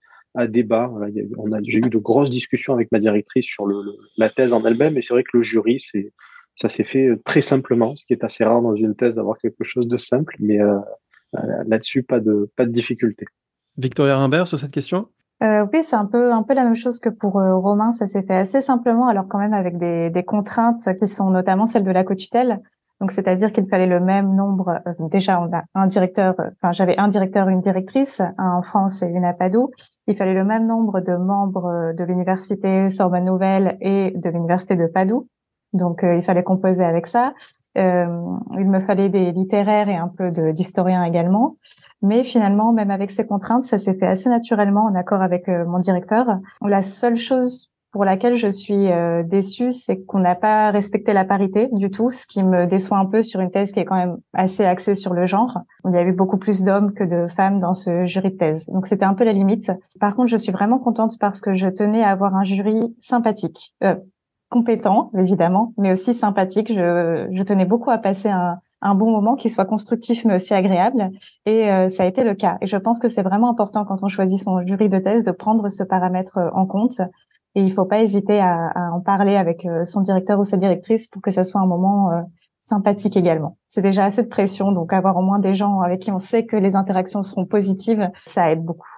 débat. 0.49 0.93
On 1.39 1.53
a, 1.53 1.61
j'ai 1.63 1.79
eu 1.79 1.89
de 1.89 1.99
grosses 1.99 2.31
discussions 2.31 2.75
avec 2.75 2.91
ma 2.91 2.99
directrice 2.99 3.47
sur 3.47 3.69
la 4.17 4.31
thèse 4.31 4.53
en 4.53 4.65
elle-même, 4.65 4.97
et 4.97 5.01
c'est 5.01 5.15
vrai 5.15 5.23
que 5.23 5.37
le 5.37 5.45
jury, 5.45 5.79
c'est, 5.79 6.13
ça 6.57 6.69
s'est 6.69 6.83
fait 6.83 7.11
très 7.25 7.41
simplement, 7.41 7.95
ce 7.95 8.05
qui 8.05 8.15
est 8.15 8.25
assez 8.25 8.43
rare 8.43 8.61
dans 8.61 8.75
une 8.75 8.97
thèse 8.97 9.15
d'avoir 9.15 9.39
quelque 9.39 9.63
chose 9.63 9.87
de 9.87 9.97
simple, 9.97 10.35
mais 10.41 10.59
là-dessus, 11.67 12.03
pas 12.03 12.19
de, 12.19 12.51
pas 12.57 12.67
de 12.67 12.73
difficulté. 12.73 13.27
Victoria 13.79 14.19
Rimbert 14.19 14.49
sur 14.49 14.59
cette 14.59 14.73
question? 14.73 15.09
Euh, 15.43 15.67
oui, 15.73 15.83
c'est 15.83 15.97
un 15.97 16.07
peu 16.07 16.33
un 16.33 16.43
peu 16.43 16.55
la 16.55 16.65
même 16.65 16.77
chose 16.77 17.01
que 17.01 17.09
pour 17.09 17.39
euh, 17.39 17.57
Romain. 17.57 17.93
Ça 17.93 18.07
s'est 18.07 18.23
fait 18.23 18.37
assez 18.37 18.61
simplement, 18.61 19.09
alors 19.09 19.27
quand 19.29 19.39
même 19.39 19.55
avec 19.55 19.79
des, 19.79 20.11
des 20.11 20.23
contraintes 20.23 20.89
qui 20.99 21.07
sont 21.07 21.31
notamment 21.31 21.67
celles 21.67 21.85
de 21.85 21.91
la 21.91 22.05
co-tutelle. 22.05 22.63
Donc, 23.01 23.11
c'est-à-dire 23.11 23.53
qu'il 23.53 23.69
fallait 23.69 23.87
le 23.87 24.01
même 24.01 24.35
nombre. 24.35 24.81
Euh, 24.87 24.93
déjà, 25.11 25.41
on 25.41 25.53
a 25.53 25.65
un 25.75 25.87
directeur. 25.87 26.35
Euh, 26.39 26.51
enfin, 26.63 26.73
j'avais 26.73 26.97
un 26.99 27.09
directeur, 27.09 27.49
une 27.49 27.61
directrice, 27.61 28.21
un 28.39 28.53
en 28.53 28.63
France 28.63 29.03
et 29.03 29.09
une 29.09 29.25
à 29.25 29.33
Padoue. 29.33 29.71
Il 30.07 30.17
fallait 30.17 30.35
le 30.35 30.45
même 30.45 30.67
nombre 30.67 31.01
de 31.01 31.17
membres 31.17 31.93
de 31.93 32.05
l'université 32.05 32.91
Sorbonne 32.91 33.25
Nouvelle 33.25 33.77
et 33.81 34.13
de 34.13 34.31
l'université 34.31 34.77
de 34.77 34.87
Padoue. 34.87 35.29
Donc, 35.73 36.05
il 36.05 36.23
fallait 36.23 36.45
composer 36.45 36.85
avec 36.85 37.09
ça. 37.09 37.35
il 37.75 37.83
me 37.83 38.79
fallait 38.79 39.09
des 39.09 39.33
littéraires 39.33 39.89
et 39.89 39.97
un 39.97 40.07
peu 40.07 40.31
d'historiens 40.53 41.03
également. 41.03 41.57
Mais 42.05 42.23
finalement, 42.23 42.73
même 42.73 42.93
avec 42.93 43.11
ces 43.11 43.27
contraintes, 43.27 43.65
ça 43.65 43.79
s'est 43.79 43.95
fait 43.95 44.07
assez 44.07 44.29
naturellement 44.29 44.85
en 44.85 44.95
accord 44.95 45.23
avec 45.23 45.49
mon 45.49 45.81
directeur. 45.81 46.39
La 46.63 46.83
seule 46.83 47.17
chose 47.17 47.75
pour 47.95 48.05
laquelle 48.05 48.35
je 48.35 48.49
suis 48.49 48.91
euh, 48.91 49.23
déçue, 49.23 49.71
c'est 49.71 50.03
qu'on 50.05 50.19
n'a 50.19 50.35
pas 50.35 50.73
respecté 50.73 51.13
la 51.13 51.25
parité 51.25 51.69
du 51.71 51.93
tout, 51.93 52.11
ce 52.11 52.27
qui 52.27 52.43
me 52.43 52.67
déçoit 52.67 52.99
un 52.99 53.07
peu 53.07 53.23
sur 53.23 53.41
une 53.41 53.53
thèse 53.53 53.71
qui 53.71 53.79
est 53.79 53.85
quand 53.85 53.95
même 53.95 54.17
assez 54.33 54.65
axée 54.65 54.97
sur 54.97 55.15
le 55.15 55.27
genre. 55.27 55.61
Il 55.85 55.95
y 55.95 55.97
avait 55.97 56.11
beaucoup 56.11 56.37
plus 56.37 56.65
d'hommes 56.65 56.93
que 56.93 57.05
de 57.05 57.29
femmes 57.29 57.61
dans 57.61 57.73
ce 57.73 58.05
jury 58.05 58.33
de 58.33 58.37
thèse. 58.37 58.67
Donc 58.67 58.89
c'était 58.89 59.05
un 59.05 59.15
peu 59.15 59.23
la 59.23 59.33
limite. 59.33 59.71
Par 60.01 60.17
contre, 60.17 60.27
je 60.27 60.37
suis 60.37 60.51
vraiment 60.51 60.81
contente 60.81 61.13
parce 61.21 61.41
que 61.41 61.55
je 61.55 61.69
tenais 61.69 62.03
à 62.03 62.11
avoir 62.11 62.35
un 62.35 62.43
jury 62.43 62.97
sympathique, 62.99 63.77
euh, 63.85 63.95
compétent 64.49 65.13
évidemment, 65.17 65.73
mais 65.79 65.93
aussi 65.93 66.15
sympathique. 66.15 66.73
Je, 66.75 67.29
je 67.31 67.43
tenais 67.45 67.65
beaucoup 67.65 67.93
à 67.93 67.99
passer 67.99 68.29
un, 68.29 68.59
un 68.83 68.95
bon 68.95 69.11
moment 69.11 69.35
qui 69.35 69.51
soit 69.51 69.65
constructif 69.65 70.25
mais 70.25 70.37
aussi 70.37 70.55
agréable 70.55 71.11
et 71.47 71.71
euh, 71.71 71.89
ça 71.89 72.05
a 72.05 72.07
été 72.07 72.23
le 72.25 72.35
cas 72.35 72.59
et 72.61 72.67
je 72.67 72.77
pense 72.77 72.99
que 72.99 73.09
c'est 73.09 73.23
vraiment 73.23 73.51
important 73.51 73.85
quand 73.85 74.03
on 74.03 74.09
choisit 74.09 74.39
son 74.39 74.65
jury 74.67 74.89
de 74.89 74.99
thèse 74.99 75.23
de 75.23 75.31
prendre 75.31 75.69
ce 75.69 75.83
paramètre 75.83 76.39
euh, 76.39 76.51
en 76.53 76.67
compte 76.67 77.01
et 77.55 77.61
il 77.61 77.73
faut 77.73 77.85
pas 77.85 78.03
hésiter 78.03 78.41
à, 78.41 78.73
en 78.93 79.01
parler 79.01 79.37
avec 79.37 79.65
euh, 79.65 79.85
son 79.85 80.01
directeur 80.01 80.39
ou 80.41 80.45
sa 80.45 80.57
directrice 80.57 81.07
pour 81.07 81.23
que 81.23 81.31
ça 81.31 81.45
soit 81.45 81.61
un 81.61 81.67
moment 81.67 82.11
sympathique 82.59 83.17
également. 83.17 83.59
C'est 83.69 83.83
déjà 83.83 84.07
assez 84.07 84.23
de 84.23 84.29
pression, 84.29 84.73
donc 84.73 84.93
avoir 84.93 85.17
au 85.17 85.23
moins 85.23 85.39
des 85.39 85.55
gens 85.55 85.81
avec 85.81 86.01
qui 86.01 86.11
on 86.11 86.19
sait 86.19 86.47
que 86.47 86.57
les 86.57 86.75
interactions 86.75 87.23
seront 87.23 87.45
positives, 87.45 88.11
ça 88.27 88.51
aide 88.51 88.65
beaucoup. 88.65 88.89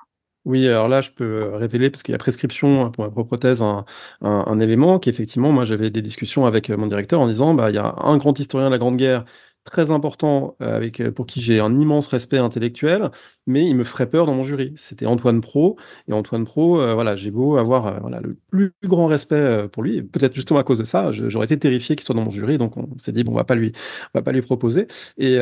Oui, 0.47 0.65
alors 0.69 0.87
là, 0.87 1.01
je 1.01 1.11
peux 1.11 1.57
révéler, 1.57 1.91
parce 1.91 2.05
qu'il 2.05 2.13
y 2.13 2.15
a 2.15 2.19
prescription 2.19 2.93
pour 2.93 3.05
ma 3.05 3.11
propre 3.11 3.37
thèse, 3.37 3.63
un, 3.63 3.85
un, 4.23 4.45
un 4.47 4.61
élément 4.61 5.01
qui, 5.01 5.11
effectivement, 5.11 5.51
moi, 5.51 5.65
j'avais 5.65 5.91
des 5.91 6.03
discussions 6.03 6.47
avec 6.47 6.71
mon 6.71 6.87
directeur 6.87 7.21
en 7.21 7.27
disant, 7.27 7.53
bah, 7.53 7.71
il 7.71 7.75
y 7.75 7.79
a 7.79 7.97
un 7.99 8.17
grand 8.17 8.39
historien 8.39 8.69
de 8.69 8.73
la 8.73 8.79
Grande 8.79 8.97
Guerre 8.97 9.25
très 9.67 9.91
important 9.91 10.57
euh, 10.63 10.77
avec 10.77 11.01
euh, 11.01 11.11
pour 11.11 11.27
qui 11.27 11.43
j'ai 11.43 11.61
un 11.61 11.79
immense 11.79 12.07
respect 12.07 12.39
intellectuel, 12.39 13.11
mais 13.47 13.67
il 13.67 13.77
me 13.77 13.85
ferait 13.85 14.09
peur 14.09 14.25
dans 14.25 14.35
mon 14.35 14.45
jury. 14.45 14.73
C'était 14.77 15.07
Antoine 15.07 15.41
Pro 15.41 15.77
et 16.09 16.13
Antoine 16.13 16.45
Pro, 16.45 16.81
euh, 16.81 16.95
voilà, 16.95 17.17
j'ai 17.17 17.31
beau 17.31 17.59
avoir 17.59 18.01
voilà 18.01 18.21
le 18.23 18.39
plus 18.51 18.73
grand 18.85 19.07
respect 19.07 19.67
pour 19.73 19.83
lui, 19.83 20.03
peut-être 20.03 20.35
justement 20.35 20.61
à 20.61 20.63
cause 20.63 20.79
de 20.79 20.85
ça, 20.85 21.11
j'aurais 21.13 21.47
été 21.47 21.59
terrifié 21.59 21.97
qu'il 21.97 22.05
soit 22.05 22.15
dans 22.15 22.25
mon 22.25 22.31
jury, 22.31 22.59
donc 22.59 22.77
on 22.77 22.89
s'est 22.97 23.13
dit 23.13 23.25
bon, 23.25 23.33
on 23.33 23.35
va 23.35 23.45
pas 23.45 23.57
lui, 23.57 23.73
on 24.15 24.19
va 24.19 24.23
pas 24.23 24.33
lui 24.33 24.43
proposer. 24.43 24.87
Et 25.19 25.37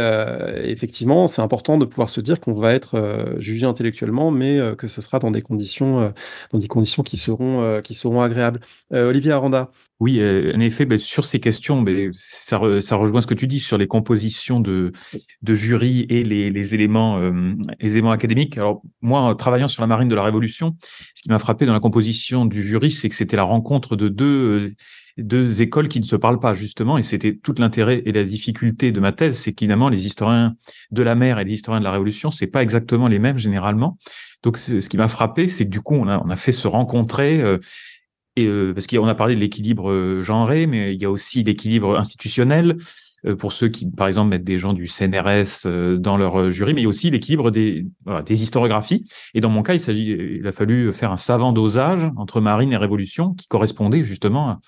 effectivement, 0.64 1.28
c'est 1.28 1.42
important 1.42 1.78
de 1.78 1.84
pouvoir 1.84 2.08
se 2.08 2.20
dire 2.20 2.40
qu'on 2.40 2.54
va 2.54 2.72
être 2.72 3.36
jugé 3.38 3.66
intellectuellement, 3.66 4.30
mais 4.30 4.58
que 4.78 4.88
ce 4.88 5.02
sera 5.02 5.18
dans 5.18 5.30
des 5.30 5.42
conditions, 5.42 6.12
dans 6.52 6.58
des 6.58 6.68
conditions 6.68 7.02
qui 7.02 7.16
seront, 7.16 7.80
qui 7.82 7.94
seront 7.94 8.22
agréables. 8.22 8.60
Olivier 8.90 9.32
Aranda. 9.32 9.70
Oui, 10.00 10.20
en 10.20 10.60
effet, 10.60 10.86
ben, 10.86 10.98
sur 10.98 11.24
ces 11.24 11.40
questions, 11.40 11.82
ben, 11.82 12.10
ça, 12.14 12.60
ça 12.80 12.96
rejoint 12.96 13.20
ce 13.20 13.26
que 13.26 13.34
tu 13.34 13.46
dis 13.46 13.60
sur 13.60 13.78
les 13.78 13.86
composants 13.86 14.13
de, 14.14 14.92
jury 15.54 16.06
et 16.08 16.24
les, 16.24 16.50
les 16.50 16.74
éléments, 16.74 17.18
euh, 17.18 18.10
académiques. 18.10 18.58
Alors 18.58 18.82
moi, 19.02 19.20
en 19.20 19.34
travaillant 19.34 19.68
sur 19.68 19.82
la 19.82 19.86
marine 19.86 20.08
de 20.08 20.14
la 20.14 20.22
Révolution, 20.22 20.76
ce 21.14 21.22
qui 21.22 21.28
m'a 21.28 21.38
frappé 21.38 21.66
dans 21.66 21.72
la 21.72 21.80
composition 21.80 22.46
du 22.46 22.66
jury, 22.66 22.90
c'est 22.90 23.08
que 23.08 23.14
c'était 23.14 23.36
la 23.36 23.44
rencontre 23.44 23.96
de 23.96 24.08
deux 24.08 25.62
écoles 25.62 25.88
qui 25.88 26.00
ne 26.00 26.04
se 26.04 26.16
parlent 26.16 26.40
pas 26.40 26.54
justement, 26.54 26.98
et 26.98 27.02
c'était 27.02 27.36
tout 27.36 27.54
l'intérêt 27.58 28.02
et 28.04 28.12
la 28.12 28.24
difficulté 28.24 28.92
de 28.92 29.00
ma 29.00 29.12
thèse, 29.12 29.36
c'est 29.38 29.52
qu'évidemment 29.52 29.88
les 29.88 30.06
historiens 30.06 30.54
de 30.90 31.02
la 31.02 31.14
mer 31.14 31.38
et 31.38 31.44
les 31.44 31.52
historiens 31.52 31.80
de 31.80 31.84
la 31.84 31.92
Révolution, 31.92 32.30
c'est 32.30 32.46
pas 32.46 32.62
exactement 32.62 33.08
les 33.08 33.18
mêmes 33.18 33.38
généralement. 33.38 33.98
Donc 34.42 34.58
ce 34.58 34.86
qui 34.88 34.98
m'a 34.98 35.08
frappé, 35.08 35.48
c'est 35.48 35.64
que 35.64 35.70
du 35.70 35.80
coup 35.80 35.94
on 35.94 36.06
a, 36.06 36.36
fait 36.36 36.52
se 36.52 36.68
rencontrer 36.68 37.40
euh, 37.40 37.58
euh, 38.38 38.74
parce 38.74 38.86
qu'on 38.86 39.06
a 39.06 39.14
parlé 39.14 39.34
de 39.34 39.40
l'équilibre 39.40 39.90
euh, 39.90 40.20
genré, 40.20 40.66
mais 40.66 40.94
il 40.94 41.00
y 41.00 41.04
a 41.04 41.10
aussi 41.10 41.42
l'équilibre 41.44 41.98
institutionnel. 41.98 42.76
Euh, 43.26 43.36
pour 43.36 43.52
ceux 43.52 43.68
qui, 43.68 43.90
par 43.90 44.08
exemple, 44.08 44.30
mettent 44.30 44.44
des 44.44 44.58
gens 44.58 44.72
du 44.72 44.86
CNRS 44.86 45.66
euh, 45.66 45.96
dans 45.96 46.16
leur 46.16 46.40
euh, 46.40 46.50
jury, 46.50 46.74
mais 46.74 46.86
aussi 46.86 47.10
l'équilibre 47.10 47.50
des, 47.50 47.86
voilà, 48.04 48.22
historiographies. 48.28 49.08
Et 49.34 49.40
dans 49.40 49.50
mon 49.50 49.62
cas, 49.62 49.74
il 49.74 50.46
a 50.46 50.52
fallu 50.52 50.92
faire 50.92 51.10
un 51.10 51.16
savant 51.16 51.52
dosage 51.52 52.10
entre 52.16 52.40
marine 52.40 52.72
et 52.72 52.76
révolution 52.76 53.34
qui 53.34 53.46
correspondait 53.46 54.02
justement 54.02 54.60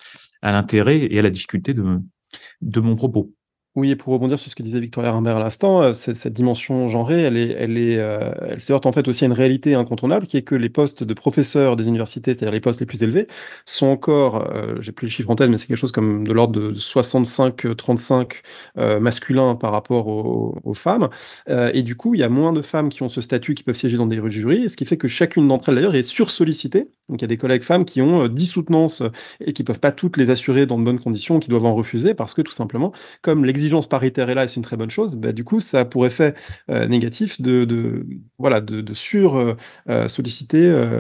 à, 0.42 0.52
l'intérêt 0.52 1.06
et 1.10 1.18
à 1.18 1.22
la 1.22 1.30
difficulté 1.30 1.74
de 1.74 2.80
mon 2.80 2.96
propos. 2.96 3.32
Oui, 3.76 3.90
et 3.90 3.96
pour 3.96 4.14
rebondir 4.14 4.38
sur 4.38 4.50
ce 4.50 4.56
que 4.56 4.62
disait 4.62 4.80
Victoria 4.80 5.12
Rimbert 5.12 5.36
à 5.36 5.38
l'instant, 5.38 5.82
euh, 5.82 5.92
cette 5.92 6.32
dimension 6.32 6.88
genrée, 6.88 7.20
elle 7.20 7.36
est, 7.36 7.50
elle 7.50 7.76
est, 7.76 7.98
euh, 7.98 8.32
elle 8.48 8.60
se 8.60 8.72
heurte 8.72 8.86
en 8.86 8.92
fait 8.92 9.06
aussi 9.06 9.24
à 9.24 9.26
une 9.26 9.34
réalité 9.34 9.74
incontournable, 9.74 10.26
qui 10.26 10.38
est 10.38 10.42
que 10.42 10.54
les 10.54 10.70
postes 10.70 11.04
de 11.04 11.12
professeurs 11.12 11.76
des 11.76 11.86
universités, 11.86 12.32
c'est-à-dire 12.32 12.52
les 12.52 12.60
postes 12.60 12.80
les 12.80 12.86
plus 12.86 13.02
élevés, 13.02 13.26
sont 13.66 13.88
encore, 13.88 14.50
euh, 14.50 14.80
j'ai 14.80 14.92
plus 14.92 15.08
le 15.08 15.10
chiffre 15.10 15.28
en 15.28 15.36
tête, 15.36 15.50
mais 15.50 15.58
c'est 15.58 15.66
quelque 15.66 15.76
chose 15.76 15.92
comme 15.92 16.26
de 16.26 16.32
l'ordre 16.32 16.58
de 16.58 16.72
65-35 16.72 18.42
euh, 18.78 18.98
masculins 18.98 19.56
par 19.56 19.72
rapport 19.72 20.06
aux, 20.08 20.74
femmes. 20.74 21.10
Euh, 21.48 21.70
et 21.74 21.82
du 21.82 21.96
coup, 21.96 22.14
il 22.14 22.20
y 22.20 22.22
a 22.22 22.28
moins 22.30 22.52
de 22.54 22.62
femmes 22.62 22.88
qui 22.88 23.02
ont 23.02 23.10
ce 23.10 23.20
statut, 23.20 23.54
qui 23.54 23.62
peuvent 23.62 23.74
siéger 23.74 23.98
dans 23.98 24.06
des 24.06 24.20
jurys, 24.30 24.70
ce 24.70 24.76
qui 24.76 24.86
fait 24.86 24.96
que 24.96 25.08
chacune 25.08 25.48
d'entre 25.48 25.68
elles 25.68 25.74
d'ailleurs 25.74 25.94
est 25.94 26.02
sursollicitée. 26.02 26.88
Donc 27.08 27.20
il 27.20 27.22
y 27.22 27.24
a 27.24 27.28
des 27.28 27.36
collègues 27.36 27.62
femmes 27.62 27.84
qui 27.84 28.00
ont 28.00 28.26
10 28.26 28.46
soutenances 28.46 29.02
et 29.40 29.52
qui 29.52 29.64
peuvent 29.64 29.80
pas 29.80 29.92
toutes 29.92 30.16
les 30.16 30.30
assurer 30.30 30.66
dans 30.66 30.78
de 30.78 30.84
bonnes 30.84 30.98
conditions, 30.98 31.38
qui 31.40 31.48
doivent 31.48 31.66
en 31.66 31.74
refuser 31.74 32.14
parce 32.14 32.34
que 32.34 32.42
tout 32.42 32.52
simplement, 32.52 32.92
comme 33.22 33.44
l'exigence 33.44 33.65
l'exigence 33.66 33.88
paritaire 33.88 34.30
est 34.30 34.34
là 34.34 34.44
et 34.44 34.48
c'est 34.48 34.56
une 34.56 34.62
très 34.62 34.76
bonne 34.76 34.90
chose, 34.90 35.16
bah, 35.16 35.32
du 35.32 35.42
coup, 35.42 35.58
ça 35.58 35.80
a 35.80 35.84
pour 35.84 36.06
effet 36.06 36.34
euh, 36.70 36.86
négatif 36.86 37.40
de, 37.40 37.64
de, 37.64 38.06
voilà, 38.38 38.60
de, 38.60 38.94
sur 38.94 39.36
euh, 39.36 39.56
euh 39.88 40.06
solliciter 40.08 40.56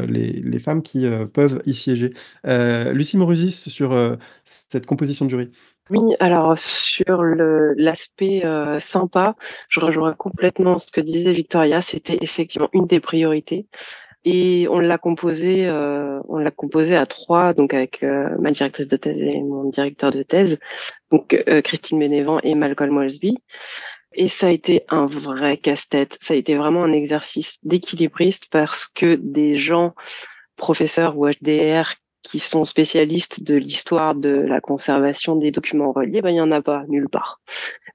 les, 0.08 0.32
les, 0.32 0.58
femmes 0.58 0.82
qui 0.82 1.06
peuvent 1.32 1.62
y 1.64 1.74
siéger. 1.74 2.12
Lucie 2.44 3.16
Morusis, 3.16 3.68
sur 3.68 4.18
cette 4.44 4.86
composition 4.86 5.24
de 5.26 5.30
jury. 5.30 5.50
Oui, 5.90 6.16
alors 6.18 6.58
sur 6.58 7.22
l'aspect 7.22 8.42
sympa, 8.80 9.36
je 9.68 9.80
rejoins 9.80 10.14
complètement 10.14 10.78
ce 10.78 10.90
que 10.90 11.00
disait 11.00 11.32
Victoria. 11.32 11.82
C'était 11.82 12.18
effectivement 12.20 12.68
une 12.72 12.86
des 12.86 13.00
priorités 13.00 13.66
et 14.28 14.66
on 14.68 14.80
l'a 14.80 14.98
composé, 14.98 15.66
euh, 15.66 16.20
on 16.28 16.38
l'a 16.38 16.50
composé 16.50 16.96
à 16.96 17.06
trois, 17.06 17.54
donc 17.54 17.72
avec 17.72 18.02
euh, 18.02 18.28
ma 18.40 18.50
directrice 18.50 18.88
de 18.88 18.96
thèse 18.96 19.16
et 19.16 19.40
mon 19.40 19.70
directeur 19.70 20.10
de 20.10 20.24
thèse, 20.24 20.58
donc 21.12 21.40
euh, 21.48 21.62
Christine 21.62 22.00
Bénévent 22.00 22.40
et 22.42 22.56
Malcolm 22.56 22.96
Walsby. 22.96 23.38
Et 24.14 24.26
ça 24.26 24.48
a 24.48 24.50
été 24.50 24.82
un 24.88 25.06
vrai 25.06 25.58
casse-tête. 25.58 26.18
Ça 26.20 26.34
a 26.34 26.36
été 26.36 26.56
vraiment 26.56 26.82
un 26.82 26.92
exercice 26.92 27.58
d'équilibriste 27.62 28.48
parce 28.50 28.88
que 28.88 29.14
des 29.14 29.58
gens, 29.58 29.94
professeurs 30.56 31.16
ou 31.16 31.28
HDR, 31.28 31.94
qui 32.26 32.38
sont 32.38 32.64
spécialistes 32.64 33.42
de 33.42 33.54
l'histoire 33.54 34.14
de 34.14 34.30
la 34.30 34.60
conservation 34.60 35.36
des 35.36 35.50
documents 35.50 35.92
reliés, 35.92 36.22
ben, 36.22 36.30
il 36.30 36.34
n'y 36.34 36.40
en 36.40 36.50
a 36.50 36.62
pas 36.62 36.84
nulle 36.88 37.08
part. 37.08 37.40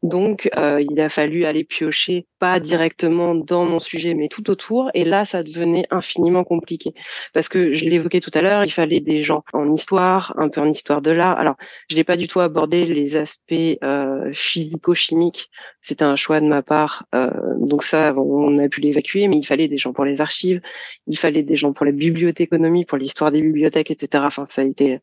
Donc, 0.03 0.49
euh, 0.57 0.83
il 0.89 0.99
a 0.99 1.09
fallu 1.09 1.45
aller 1.45 1.63
piocher, 1.63 2.25
pas 2.39 2.59
directement 2.59 3.35
dans 3.35 3.65
mon 3.65 3.77
sujet, 3.77 4.15
mais 4.15 4.29
tout 4.29 4.49
autour. 4.49 4.89
Et 4.95 5.03
là, 5.03 5.25
ça 5.25 5.43
devenait 5.43 5.85
infiniment 5.91 6.43
compliqué. 6.43 6.93
Parce 7.33 7.49
que 7.49 7.73
je 7.73 7.85
l'évoquais 7.85 8.19
tout 8.19 8.31
à 8.33 8.41
l'heure, 8.41 8.63
il 8.63 8.71
fallait 8.71 8.99
des 8.99 9.21
gens 9.21 9.43
en 9.53 9.71
histoire, 9.73 10.33
un 10.37 10.49
peu 10.49 10.59
en 10.59 10.71
histoire 10.71 11.03
de 11.03 11.11
l'art. 11.11 11.37
Alors, 11.37 11.55
je 11.89 11.95
n'ai 11.95 12.03
pas 12.03 12.17
du 12.17 12.27
tout 12.27 12.39
abordé 12.39 12.85
les 12.85 13.15
aspects 13.15 13.53
euh, 13.83 14.31
physico-chimiques. 14.33 15.51
C'était 15.81 16.03
un 16.03 16.15
choix 16.15 16.39
de 16.39 16.45
ma 16.45 16.61
part. 16.61 17.05
Euh, 17.15 17.29
donc 17.57 17.83
ça, 17.83 18.13
on 18.15 18.57
a 18.59 18.69
pu 18.69 18.81
l'évacuer, 18.81 19.27
mais 19.27 19.37
il 19.37 19.45
fallait 19.45 19.67
des 19.67 19.77
gens 19.77 19.93
pour 19.93 20.05
les 20.05 20.21
archives, 20.21 20.61
il 21.07 21.17
fallait 21.17 21.43
des 21.43 21.55
gens 21.55 21.73
pour 21.73 21.85
la 21.85 21.91
bibliothéconomie, 21.91 22.85
pour 22.85 22.97
l'histoire 22.97 23.31
des 23.31 23.41
bibliothèques, 23.41 23.89
etc. 23.89 24.23
Enfin, 24.25 24.45
ça 24.45 24.61
a 24.61 24.65
été 24.65 24.99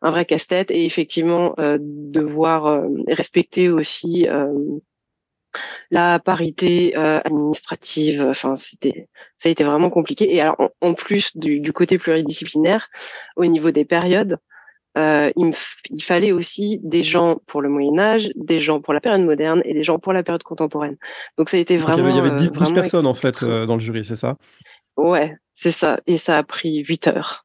un 0.00 0.10
vrai 0.10 0.24
casse-tête. 0.24 0.70
Et 0.70 0.86
effectivement, 0.86 1.54
euh, 1.58 1.78
devoir 1.80 2.66
euh, 2.66 2.88
respecter 3.08 3.68
aussi 3.68 4.26
la 5.90 6.18
parité 6.18 6.96
administrative. 6.96 8.26
Enfin, 8.28 8.56
c'était, 8.56 9.08
ça 9.38 9.48
a 9.48 9.52
été 9.52 9.62
vraiment 9.62 9.90
compliqué. 9.90 10.34
Et 10.34 10.40
alors, 10.40 10.56
en, 10.80 10.94
plus 10.94 11.36
du, 11.36 11.72
côté 11.72 11.98
pluridisciplinaire, 11.98 12.88
au 13.36 13.44
niveau 13.44 13.70
des 13.70 13.84
périodes, 13.84 14.38
euh, 14.96 15.30
il, 15.36 15.52
il, 15.90 16.02
fallait 16.02 16.32
aussi 16.32 16.78
des 16.82 17.02
gens 17.02 17.40
pour 17.46 17.62
le 17.62 17.68
Moyen 17.68 17.98
Âge, 17.98 18.30
des 18.36 18.60
gens 18.60 18.80
pour 18.80 18.94
la 18.94 19.00
période 19.00 19.22
moderne 19.22 19.60
et 19.64 19.74
des 19.74 19.82
gens 19.82 19.98
pour 19.98 20.12
la 20.12 20.22
période 20.22 20.42
contemporaine. 20.42 20.96
Donc 21.38 21.50
ça 21.50 21.56
a 21.56 21.60
été 21.60 21.76
vraiment. 21.76 22.08
il 22.08 22.16
y 22.16 22.18
avait, 22.18 22.48
12 22.48 22.72
personnes 22.72 23.06
en 23.06 23.14
fait 23.14 23.44
dans 23.44 23.74
le 23.74 23.80
jury, 23.80 24.04
c'est 24.04 24.16
ça? 24.16 24.36
Ouais, 24.96 25.36
c'est 25.54 25.72
ça. 25.72 26.00
Et 26.06 26.16
ça 26.16 26.38
a 26.38 26.42
pris 26.42 26.84
8 26.84 27.08
heures. 27.08 27.44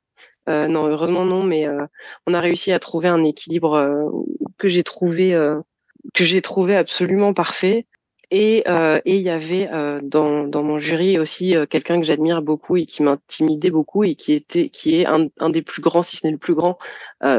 Euh, 0.49 0.67
non, 0.67 0.87
heureusement 0.87 1.25
non, 1.25 1.43
mais 1.43 1.67
euh, 1.67 1.85
on 2.25 2.33
a 2.33 2.39
réussi 2.39 2.71
à 2.71 2.79
trouver 2.79 3.07
un 3.07 3.23
équilibre 3.23 3.75
euh, 3.75 4.09
que 4.57 4.67
j'ai 4.67 4.83
trouvé 4.83 5.37
que 6.13 6.23
j'ai 6.23 6.41
trouvé 6.41 6.75
absolument 6.75 7.33
parfait. 7.33 7.85
Et 8.31 8.63
et 8.67 9.15
il 9.15 9.21
y 9.21 9.29
avait 9.29 9.67
dans 10.03 10.43
dans 10.43 10.63
mon 10.63 10.77
jury 10.77 11.17
aussi 11.17 11.55
quelqu'un 11.69 11.99
que 11.99 12.05
j'admire 12.05 12.41
beaucoup 12.43 12.77
et 12.77 12.85
qui 12.85 13.01
m'intimidait 13.01 13.71
beaucoup 13.71 14.03
et 14.03 14.15
qui 14.15 14.33
était 14.33 14.69
qui 14.69 15.01
est 15.01 15.07
un, 15.07 15.27
un 15.39 15.49
des 15.49 15.63
plus 15.63 15.81
grands, 15.81 16.03
si 16.03 16.17
ce 16.17 16.27
n'est 16.27 16.33
le 16.33 16.37
plus 16.37 16.53
grand 16.53 16.77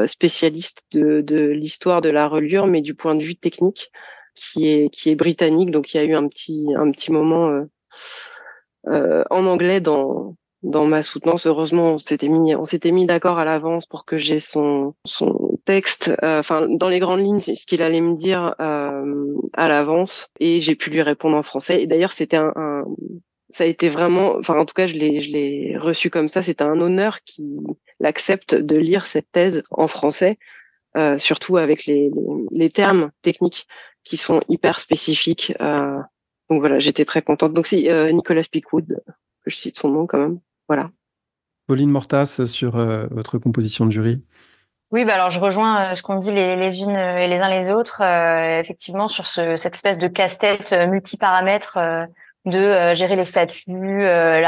spécialiste 0.05 0.83
de 0.91 1.21
de 1.21 1.47
l'histoire 1.47 2.01
de 2.01 2.09
la 2.09 2.27
reliure, 2.27 2.67
mais 2.67 2.81
du 2.81 2.93
point 2.93 3.15
de 3.15 3.23
vue 3.23 3.35
technique, 3.35 3.91
qui 4.35 4.67
est 4.67 4.89
qui 4.89 5.09
est 5.09 5.15
britannique. 5.15 5.71
Donc 5.71 5.93
il 5.93 5.97
y 5.97 5.99
a 6.01 6.03
eu 6.03 6.13
un 6.13 6.27
petit 6.27 6.67
un 6.77 6.91
petit 6.91 7.11
moment 7.11 7.65
en 8.85 9.45
anglais 9.45 9.79
dans 9.79 10.35
dans 10.63 10.85
ma 10.85 11.03
soutenance. 11.03 11.47
Heureusement, 11.47 11.93
on 11.93 11.97
s'était 11.97 12.29
mis, 12.29 12.55
on 12.55 12.65
s'était 12.65 12.91
mis 12.91 13.05
d'accord 13.05 13.39
à 13.39 13.45
l'avance 13.45 13.85
pour 13.85 14.05
que 14.05 14.17
j'ai 14.17 14.39
son, 14.39 14.93
son 15.05 15.59
texte, 15.65 16.15
euh, 16.23 16.39
enfin, 16.39 16.67
dans 16.69 16.89
les 16.89 16.99
grandes 16.99 17.21
lignes, 17.21 17.39
ce 17.39 17.65
qu'il 17.65 17.81
allait 17.81 18.01
me 18.01 18.15
dire 18.15 18.55
euh, 18.59 19.35
à 19.53 19.67
l'avance, 19.67 20.29
et 20.39 20.59
j'ai 20.59 20.75
pu 20.75 20.89
lui 20.89 21.01
répondre 21.01 21.35
en 21.37 21.43
français. 21.43 21.81
Et 21.81 21.87
d'ailleurs, 21.87 22.11
c'était 22.11 22.37
un, 22.37 22.51
un, 22.55 22.83
ça 23.51 23.65
a 23.65 23.67
été 23.67 23.89
vraiment, 23.89 24.35
enfin, 24.37 24.57
en 24.57 24.65
tout 24.65 24.73
cas, 24.73 24.87
je 24.87 24.95
l'ai, 24.95 25.21
je 25.21 25.31
l'ai 25.31 25.77
reçu 25.77 26.09
comme 26.09 26.29
ça. 26.29 26.41
C'était 26.41 26.63
un 26.63 26.79
honneur 26.79 27.21
qu'il 27.23 27.59
accepte 28.03 28.55
de 28.55 28.77
lire 28.77 29.07
cette 29.07 29.31
thèse 29.31 29.63
en 29.71 29.87
français, 29.87 30.37
euh, 30.97 31.17
surtout 31.17 31.57
avec 31.57 31.85
les, 31.85 32.09
les, 32.51 32.69
termes 32.69 33.11
techniques 33.21 33.67
qui 34.03 34.17
sont 34.17 34.41
hyper 34.47 34.79
spécifiques. 34.79 35.53
Euh, 35.61 35.99
donc 36.49 36.61
voilà, 36.61 36.79
j'étais 36.79 37.05
très 37.05 37.21
contente. 37.21 37.53
Donc 37.53 37.67
si 37.67 37.89
euh, 37.89 38.11
Nicolas 38.11 38.41
Pickwood, 38.49 39.01
je 39.45 39.55
cite 39.55 39.77
son 39.77 39.89
nom 39.89 40.07
quand 40.07 40.19
même. 40.19 40.39
Voilà. 40.71 40.89
Pauline 41.67 41.91
Mortas, 41.91 42.45
sur 42.45 42.77
euh, 42.77 43.07
votre 43.11 43.37
composition 43.37 43.85
de 43.85 43.91
jury. 43.91 44.23
Oui, 44.91 45.03
bah 45.03 45.15
alors 45.15 45.29
je 45.29 45.41
rejoins 45.41 45.91
euh, 45.91 45.95
ce 45.95 46.01
qu'ont 46.01 46.15
dit 46.15 46.31
les, 46.31 46.55
les, 46.55 46.81
unes 46.81 46.95
et 46.95 47.27
les 47.27 47.41
uns 47.41 47.49
les 47.49 47.69
autres. 47.69 48.01
Euh, 48.01 48.61
effectivement, 48.61 49.09
sur 49.09 49.27
ce, 49.27 49.57
cette 49.57 49.75
espèce 49.75 49.97
de 49.97 50.07
casse-tête 50.07 50.71
euh, 50.71 50.87
multiparamètres 50.87 51.75
euh, 51.75 52.05
de 52.45 52.95
gérer 52.95 53.17
les 53.17 53.25
statuts, 53.25 53.99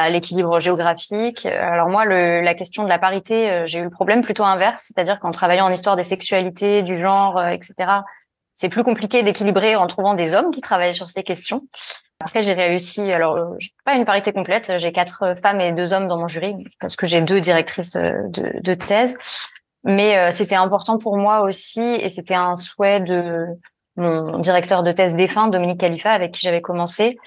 l'équilibre 0.09 0.59
géographique. 0.61 1.45
Alors 1.45 1.89
moi, 1.89 2.05
le, 2.05 2.39
la 2.39 2.55
question 2.55 2.83
de 2.83 2.89
la 2.89 2.97
parité, 2.97 3.67
j'ai 3.67 3.79
eu 3.79 3.83
le 3.83 3.91
problème 3.91 4.21
plutôt 4.21 4.43
inverse, 4.43 4.85
c'est-à-dire 4.87 5.19
qu'en 5.19 5.29
travaillant 5.29 5.65
en 5.65 5.71
histoire 5.71 5.95
des 5.95 6.01
sexualités, 6.01 6.81
du 6.81 6.97
genre, 6.97 7.39
etc., 7.45 7.99
c'est 8.55 8.69
plus 8.69 8.83
compliqué 8.83 9.21
d'équilibrer 9.21 9.75
en 9.75 9.85
trouvant 9.85 10.15
des 10.15 10.33
hommes 10.33 10.49
qui 10.49 10.61
travaillent 10.61 10.95
sur 10.95 11.07
ces 11.07 11.21
questions. 11.21 11.61
Après, 12.23 12.41
j'ai 12.41 12.53
réussi, 12.53 13.11
alors 13.11 13.37
pas 13.85 13.95
une 13.95 14.05
parité 14.05 14.31
complète, 14.31 14.71
j'ai 14.77 14.91
quatre 14.91 15.35
femmes 15.41 15.59
et 15.59 15.73
deux 15.73 15.91
hommes 15.91 16.07
dans 16.07 16.17
mon 16.17 16.27
jury 16.27 16.55
parce 16.79 16.95
que 16.95 17.05
j'ai 17.05 17.21
deux 17.21 17.41
directrices 17.41 17.95
de, 17.95 18.61
de 18.61 18.73
thèse. 18.73 19.17
Mais 19.83 20.17
euh, 20.17 20.31
c'était 20.31 20.55
important 20.55 20.97
pour 20.97 21.17
moi 21.17 21.41
aussi, 21.41 21.81
et 21.81 22.07
c'était 22.07 22.35
un 22.35 22.55
souhait 22.55 23.01
de 23.01 23.45
mon 23.95 24.39
directeur 24.39 24.81
de 24.81 24.91
thèse 24.91 25.15
défunt, 25.15 25.47
Dominique 25.47 25.79
Khalifa, 25.79 26.11
avec 26.11 26.31
qui 26.31 26.41
j'avais 26.41 26.61
commencé, 26.61 27.17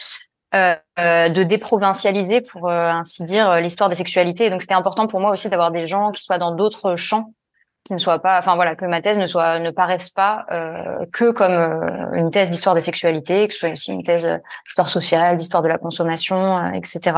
euh, 0.55 0.75
euh, 0.99 1.29
de 1.29 1.43
déprovincialiser, 1.43 2.41
pour 2.41 2.69
euh, 2.69 2.89
ainsi 2.89 3.25
dire, 3.25 3.57
l'histoire 3.61 3.89
des 3.91 3.95
sexualités. 3.95 4.49
Donc 4.49 4.63
c'était 4.63 4.75
important 4.75 5.07
pour 5.07 5.21
moi 5.21 5.31
aussi 5.31 5.49
d'avoir 5.49 5.71
des 5.71 5.85
gens 5.85 6.13
qui 6.13 6.23
soient 6.23 6.39
dans 6.39 6.55
d'autres 6.55 6.97
champs, 6.97 7.35
ne 7.90 7.99
soient 7.99 8.20
pas, 8.20 8.38
enfin 8.38 8.55
voilà, 8.57 8.77
que 8.77 8.85
ma 8.85 9.01
thèse 9.01 9.18
ne 9.18 9.27
soit, 9.27 9.59
ne 9.59 9.70
paraisse 9.70 10.11
pas 10.11 10.46
que 11.12 11.31
comme 11.31 11.53
une 12.14 12.31
thèse 12.31 12.49
d'histoire 12.49 12.75
des 12.75 12.81
sexualités, 12.81 13.49
que 13.49 13.53
ce 13.53 13.61
soit 13.61 13.70
aussi 13.70 13.92
une 13.92 14.03
thèse 14.03 14.29
d'histoire 14.64 14.88
sociale, 14.88 15.37
d'histoire 15.37 15.62
de 15.62 15.68
la 15.68 15.79
consommation, 15.79 16.72
etc. 16.72 17.14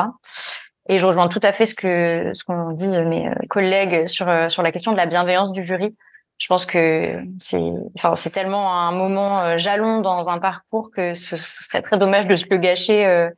Et 0.89 0.99
je 0.99 1.05
rejoins 1.05 1.29
tout 1.29 1.41
à 1.43 1.53
fait 1.53 1.67
ce 1.67 1.75
que 1.75 2.31
ce 2.33 2.45
qu'ont 2.45 2.73
dit 2.73 2.89
mes 2.89 3.29
euh, 3.29 3.35
collègues 3.49 4.07
sur 4.07 4.29
euh, 4.29 4.49
sur 4.49 4.63
la 4.63 4.73
question 4.73 4.93
de 4.93 4.97
la 4.97 5.07
bienveillance 5.07 5.53
du 5.53 5.63
jury. 5.63 5.95
Je 6.39 6.47
pense 6.47 6.65
que 6.65 7.21
c'est 7.39 7.61
enfin 7.97 8.15
c'est 8.15 8.31
tellement 8.31 8.73
un 8.73 8.93
moment 8.93 9.41
euh, 9.41 9.57
jalon 9.59 10.01
dans 10.01 10.27
un 10.29 10.39
parcours 10.39 10.91
que 10.91 11.13
ce, 11.13 11.37
serait 11.37 11.83
très 11.83 11.99
dommage 11.99 12.27
de 12.27 12.37
se 12.37 12.47
le 12.51 12.57
gâcher 12.57 13.29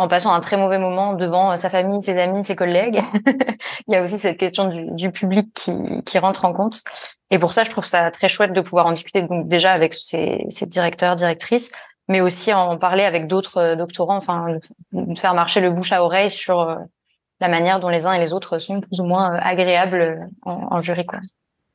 en 0.00 0.08
passant 0.08 0.32
un 0.32 0.40
très 0.40 0.56
mauvais 0.56 0.78
moment 0.78 1.14
devant 1.14 1.56
sa 1.56 1.70
famille, 1.70 2.00
ses 2.02 2.18
amis, 2.18 2.42
ses 2.42 2.56
collègues. 2.56 3.00
Il 3.86 3.94
y 3.94 3.96
a 3.96 4.02
aussi 4.02 4.18
cette 4.18 4.38
question 4.38 4.68
du, 4.94 5.10
public 5.10 5.48
qui, 5.54 5.72
qui 6.04 6.18
rentre 6.18 6.44
en 6.44 6.52
compte. 6.52 6.80
Et 7.30 7.38
pour 7.38 7.52
ça, 7.52 7.64
je 7.64 7.70
trouve 7.70 7.84
ça 7.84 8.10
très 8.10 8.28
chouette 8.28 8.52
de 8.52 8.60
pouvoir 8.60 8.86
en 8.86 8.92
discuter 8.92 9.22
donc 9.22 9.48
déjà 9.48 9.72
avec 9.72 9.94
ces 9.94 10.46
directeurs, 10.66 11.14
directrices, 11.14 11.70
mais 12.08 12.20
aussi 12.20 12.52
en 12.52 12.76
parler 12.78 13.04
avec 13.04 13.26
d'autres 13.26 13.74
doctorants, 13.74 14.16
enfin 14.16 14.56
de 14.92 15.18
faire 15.18 15.34
marcher 15.34 15.60
le 15.60 15.70
bouche 15.70 15.92
à 15.92 16.02
oreille 16.02 16.30
sur 16.30 16.76
la 17.40 17.48
manière 17.48 17.80
dont 17.80 17.88
les 17.88 18.06
uns 18.06 18.12
et 18.12 18.20
les 18.20 18.32
autres 18.32 18.58
sont 18.58 18.80
plus 18.80 19.00
ou 19.00 19.04
moins 19.04 19.34
euh, 19.34 19.38
agréables 19.40 20.00
euh, 20.00 20.16
en, 20.42 20.76
en 20.76 20.82
jury. 20.82 21.06
Quoi. 21.06 21.20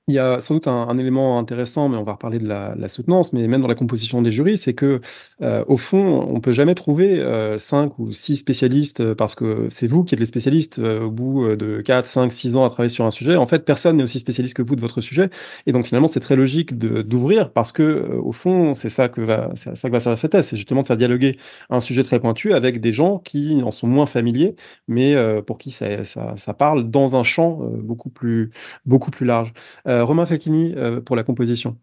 Il 0.07 0.13
y 0.13 0.19
a 0.19 0.39
sans 0.39 0.53
doute 0.53 0.67
un, 0.67 0.95
élément 0.99 1.39
intéressant, 1.39 1.89
mais 1.89 1.97
on 1.97 2.03
va 2.03 2.11
reparler 2.11 2.37
de 2.37 2.47
la, 2.47 2.89
soutenance, 2.89 3.33
mais 3.33 3.47
même 3.47 3.61
dans 3.61 3.67
la 3.67 3.73
composition 3.73 4.21
des 4.21 4.29
jurys, 4.29 4.55
c'est 4.55 4.75
que 4.75 5.01
euh, 5.41 5.65
au 5.67 5.77
fond, 5.77 6.27
on 6.29 6.39
peut 6.41 6.51
jamais 6.51 6.75
trouver 6.75 7.19
euh, 7.19 7.57
cinq 7.57 7.97
ou 7.97 8.13
six 8.13 8.35
spécialistes 8.35 8.99
euh, 8.99 9.15
parce 9.15 9.33
que 9.33 9.65
c'est 9.71 9.87
vous 9.87 10.03
qui 10.03 10.13
êtes 10.13 10.19
les 10.19 10.27
spécialistes 10.27 10.77
euh, 10.77 11.05
au 11.05 11.09
bout 11.09 11.55
de 11.55 11.81
4, 11.81 12.05
5, 12.05 12.31
6 12.31 12.55
ans 12.55 12.65
à 12.65 12.69
travailler 12.69 12.89
sur 12.89 13.03
un 13.03 13.09
sujet. 13.09 13.35
En 13.35 13.47
fait, 13.47 13.65
personne 13.65 13.97
n'est 13.97 14.03
aussi 14.03 14.19
spécialiste 14.19 14.55
que 14.55 14.61
vous 14.61 14.75
de 14.75 14.81
votre 14.81 15.01
sujet, 15.01 15.31
et 15.65 15.71
donc 15.71 15.87
finalement, 15.87 16.07
c'est 16.07 16.19
très 16.19 16.35
logique 16.35 16.77
d'ouvrir 16.77 17.51
parce 17.51 17.71
que 17.71 18.19
au 18.23 18.31
fond, 18.31 18.75
c'est 18.75 18.89
ça 18.89 19.09
que 19.09 19.21
va, 19.21 19.49
ça 19.55 19.71
va 19.89 19.99
servir 19.99 20.17
cette 20.19 20.31
thèse, 20.33 20.45
c'est 20.45 20.55
justement 20.55 20.83
de 20.83 20.87
faire 20.87 20.97
dialoguer 20.97 21.39
un 21.71 21.79
sujet 21.79 22.03
très 22.03 22.19
pointu 22.19 22.53
avec 22.53 22.79
des 22.79 22.93
gens 22.93 23.17
qui 23.17 23.63
en 23.63 23.71
sont 23.71 23.87
moins 23.87 24.05
familiers, 24.05 24.55
mais 24.87 25.15
pour 25.47 25.57
qui 25.57 25.71
ça, 25.71 26.03
ça, 26.03 26.35
ça, 26.37 26.53
parle 26.53 26.91
dans 26.91 27.15
un 27.15 27.23
champ 27.23 27.59
beaucoup 27.81 28.09
plus, 28.09 28.51
beaucoup 28.85 29.09
plus 29.09 29.25
large. 29.25 29.51
Euh, 29.95 30.03
Romain 30.03 30.25
Facchini 30.25 30.73
euh, 30.75 30.99
pour 30.99 31.15
la 31.15 31.23
composition. 31.23 31.77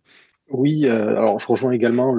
Oui, 0.50 0.84
euh, 0.84 1.16
alors 1.16 1.40
je 1.40 1.46
rejoins 1.46 1.72
également 1.72 2.14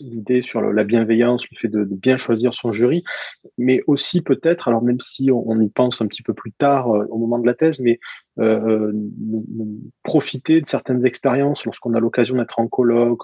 l'idée 0.00 0.42
sur 0.42 0.60
la 0.60 0.82
bienveillance, 0.82 1.44
le 1.52 1.56
fait 1.56 1.68
de, 1.68 1.84
bien 1.84 2.16
choisir 2.16 2.52
son 2.52 2.72
jury, 2.72 3.04
mais 3.58 3.80
aussi 3.86 4.22
peut-être, 4.22 4.66
alors 4.66 4.82
même 4.82 4.98
si 4.98 5.30
on, 5.30 5.60
y 5.60 5.68
pense 5.68 6.00
un 6.00 6.08
petit 6.08 6.24
peu 6.24 6.34
plus 6.34 6.50
tard 6.50 6.88
au 6.88 7.16
moment 7.16 7.38
de 7.38 7.46
la 7.46 7.54
thèse, 7.54 7.78
mais 7.78 8.00
profiter 10.02 10.60
de 10.60 10.66
certaines 10.66 11.06
expériences 11.06 11.64
lorsqu'on 11.64 11.94
a 11.94 12.00
l'occasion 12.00 12.36
d'être 12.36 12.58
en 12.58 12.66
colloque, 12.66 13.22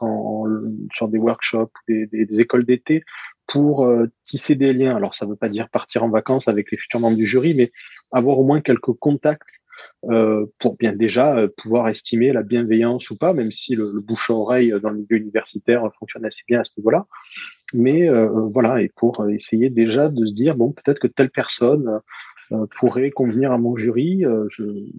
sur 0.95 1.09
des 1.09 1.19
workshops, 1.19 1.73
des, 1.89 2.41
écoles 2.41 2.65
d'été, 2.65 3.03
pour 3.49 3.91
tisser 4.25 4.55
des 4.55 4.73
liens. 4.73 4.95
Alors 4.95 5.17
ça 5.17 5.27
ne 5.27 5.31
veut 5.31 5.37
pas 5.37 5.49
dire 5.49 5.71
partir 5.71 6.05
en 6.05 6.09
vacances 6.09 6.47
avec 6.47 6.71
les 6.71 6.79
futurs 6.79 7.01
membres 7.01 7.17
du 7.17 7.27
jury, 7.27 7.55
mais 7.55 7.73
avoir 8.13 8.39
au 8.39 8.45
moins 8.45 8.61
quelques 8.61 8.93
contacts 8.93 9.49
euh, 10.11 10.47
pour 10.59 10.77
bien 10.77 10.93
déjà 10.93 11.37
euh, 11.37 11.49
pouvoir 11.57 11.89
estimer 11.89 12.33
la 12.33 12.43
bienveillance 12.43 13.09
ou 13.11 13.17
pas, 13.17 13.33
même 13.33 13.53
si 13.53 13.77
le, 13.77 14.01
bouche 14.01 14.31
à 14.31 14.35
oreille 14.35 14.75
dans 14.83 14.91
le 14.91 14.97
milieu 14.97 15.17
universitaire 15.17 15.89
fonctionne 15.99 16.25
assez 16.25 16.43
bien 16.49 16.61
à 16.61 16.65
ce 16.65 16.73
niveau-là. 16.79 17.07
Mais 17.73 18.09
euh, 18.09 18.29
voilà, 18.53 18.83
et 18.83 18.91
pour 18.97 19.29
essayer 19.29 19.71
déjà 19.71 20.09
de 20.09 20.27
se 20.27 20.35
dire 20.35 20.57
bon, 20.57 20.73
peut-être 20.73 20.99
que 20.99 21.07
telle 21.07 21.31
personne 21.31 22.01
euh, 22.51 22.67
pourrait 22.79 23.11
convenir 23.11 23.53
à 23.53 23.59
mon 23.59 23.77
jury. 23.77 24.25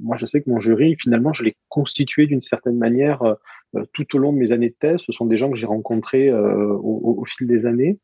Moi, 0.01 0.15
je 0.15 0.25
sais 0.25 0.41
que 0.41 0.49
mon 0.49 0.61
jury, 0.61 0.95
finalement, 0.97 1.33
je 1.33 1.43
l'ai 1.43 1.57
constitué 1.67 2.25
d'une 2.25 2.41
certaine 2.41 2.77
manière 2.77 3.21
tout 3.91 4.15
au 4.15 4.19
long 4.19 4.31
de 4.31 4.37
mes 4.37 4.53
années 4.53 4.69
de 4.69 4.75
thèse. 4.79 5.01
Ce 5.05 5.11
sont 5.11 5.25
des 5.25 5.37
gens 5.37 5.51
que 5.51 5.57
j'ai 5.57 5.65
rencontrés 5.65 6.31
au, 6.31 7.23
fil 7.27 7.47
des 7.47 7.65
années. 7.65 7.99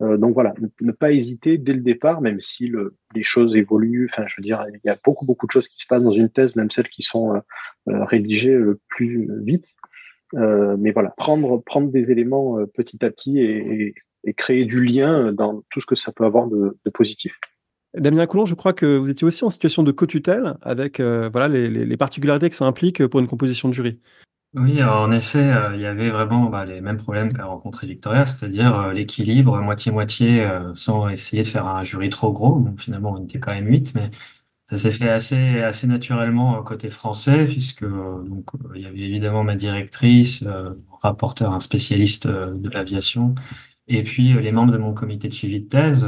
Euh, 0.00 0.16
donc 0.16 0.34
voilà, 0.34 0.54
ne, 0.80 0.92
pas 0.92 1.12
hésiter 1.12 1.58
dès 1.58 1.72
le 1.72 1.80
départ, 1.80 2.20
même 2.20 2.40
si 2.40 2.68
le, 2.68 2.96
les 3.14 3.24
choses 3.24 3.56
évoluent. 3.56 4.08
Enfin, 4.10 4.24
je 4.28 4.34
veux 4.36 4.42
dire, 4.42 4.64
il 4.72 4.80
y 4.84 4.90
a 4.90 4.98
beaucoup 5.04 5.24
beaucoup 5.24 5.46
de 5.46 5.52
choses 5.52 5.68
qui 5.68 5.78
se 5.78 5.86
passent 5.86 6.02
dans 6.02 6.12
une 6.12 6.28
thèse, 6.28 6.54
même 6.56 6.70
celles 6.70 6.88
qui 6.88 7.02
sont 7.02 7.34
euh, 7.34 7.40
euh 7.88 8.04
rédigées 8.04 8.54
le 8.54 8.80
plus 8.88 9.28
vite. 9.42 9.66
Mais 10.34 10.90
voilà, 10.90 11.14
prendre 11.16 11.62
prendre 11.64 11.90
des 11.90 12.10
éléments 12.10 12.58
petit 12.74 13.02
à 13.02 13.10
petit 13.10 13.38
et, 13.40 13.94
créer 14.36 14.66
du 14.66 14.84
lien 14.84 15.32
dans 15.32 15.62
tout 15.70 15.80
ce 15.80 15.86
que 15.86 15.94
ça 15.94 16.12
peut 16.12 16.26
avoir 16.26 16.48
de, 16.48 16.76
positif. 16.92 17.40
Damien 17.94 18.26
Coulon, 18.26 18.44
je 18.44 18.54
crois 18.54 18.74
que 18.74 18.98
vous 18.98 19.08
étiez 19.08 19.26
aussi 19.26 19.42
en 19.44 19.48
situation 19.48 19.82
de 19.82 19.90
co-tutelle 19.90 20.58
avec 20.60 21.00
voilà 21.00 21.48
les, 21.48 21.96
particularités 21.96 22.50
que 22.50 22.56
ça 22.56 22.66
implique 22.66 23.06
pour 23.06 23.20
une 23.20 23.26
composition 23.26 23.70
de 23.70 23.74
jury. 23.74 24.00
Oui, 24.54 24.82
en 24.82 25.10
effet, 25.12 25.38
euh, 25.52 25.74
il 25.76 25.82
y 25.82 25.86
avait 25.86 26.08
vraiment 26.08 26.46
bah, 26.48 26.64
les 26.64 26.80
mêmes 26.80 26.96
problèmes 26.96 27.30
qu'a 27.32 27.44
rencontré 27.44 27.86
Victoria, 27.86 28.24
c'est-à-dire 28.24 28.74
euh, 28.80 28.92
l'équilibre 28.94 29.60
moitié-moitié 29.60 30.40
euh, 30.40 30.74
sans 30.74 31.08
essayer 31.10 31.42
de 31.42 31.46
faire 31.48 31.66
un 31.66 31.84
jury 31.84 32.08
trop 32.08 32.32
gros. 32.32 32.66
Finalement, 32.78 33.12
on 33.12 33.22
était 33.24 33.38
quand 33.40 33.52
même 33.52 33.66
huit, 33.66 33.94
mais 33.94 34.10
ça 34.70 34.78
s'est 34.78 34.92
fait 34.92 35.10
assez, 35.10 35.60
assez 35.62 35.86
naturellement 35.86 36.62
côté 36.62 36.90
français, 36.90 37.44
puisque 37.46 37.84
donc 37.84 38.50
il 38.74 38.82
y 38.82 38.86
avait 38.86 38.98
évidemment 39.00 39.44
ma 39.44 39.56
directrice, 39.56 40.44
rapporteur, 41.02 41.52
un 41.54 41.60
spécialiste 41.60 42.26
de 42.28 42.70
l'aviation, 42.70 43.34
et 43.88 44.02
puis 44.04 44.34
les 44.34 44.52
membres 44.52 44.72
de 44.72 44.78
mon 44.78 44.94
comité 44.94 45.28
de 45.28 45.34
suivi 45.34 45.60
de 45.60 45.68
thèse, 45.68 46.06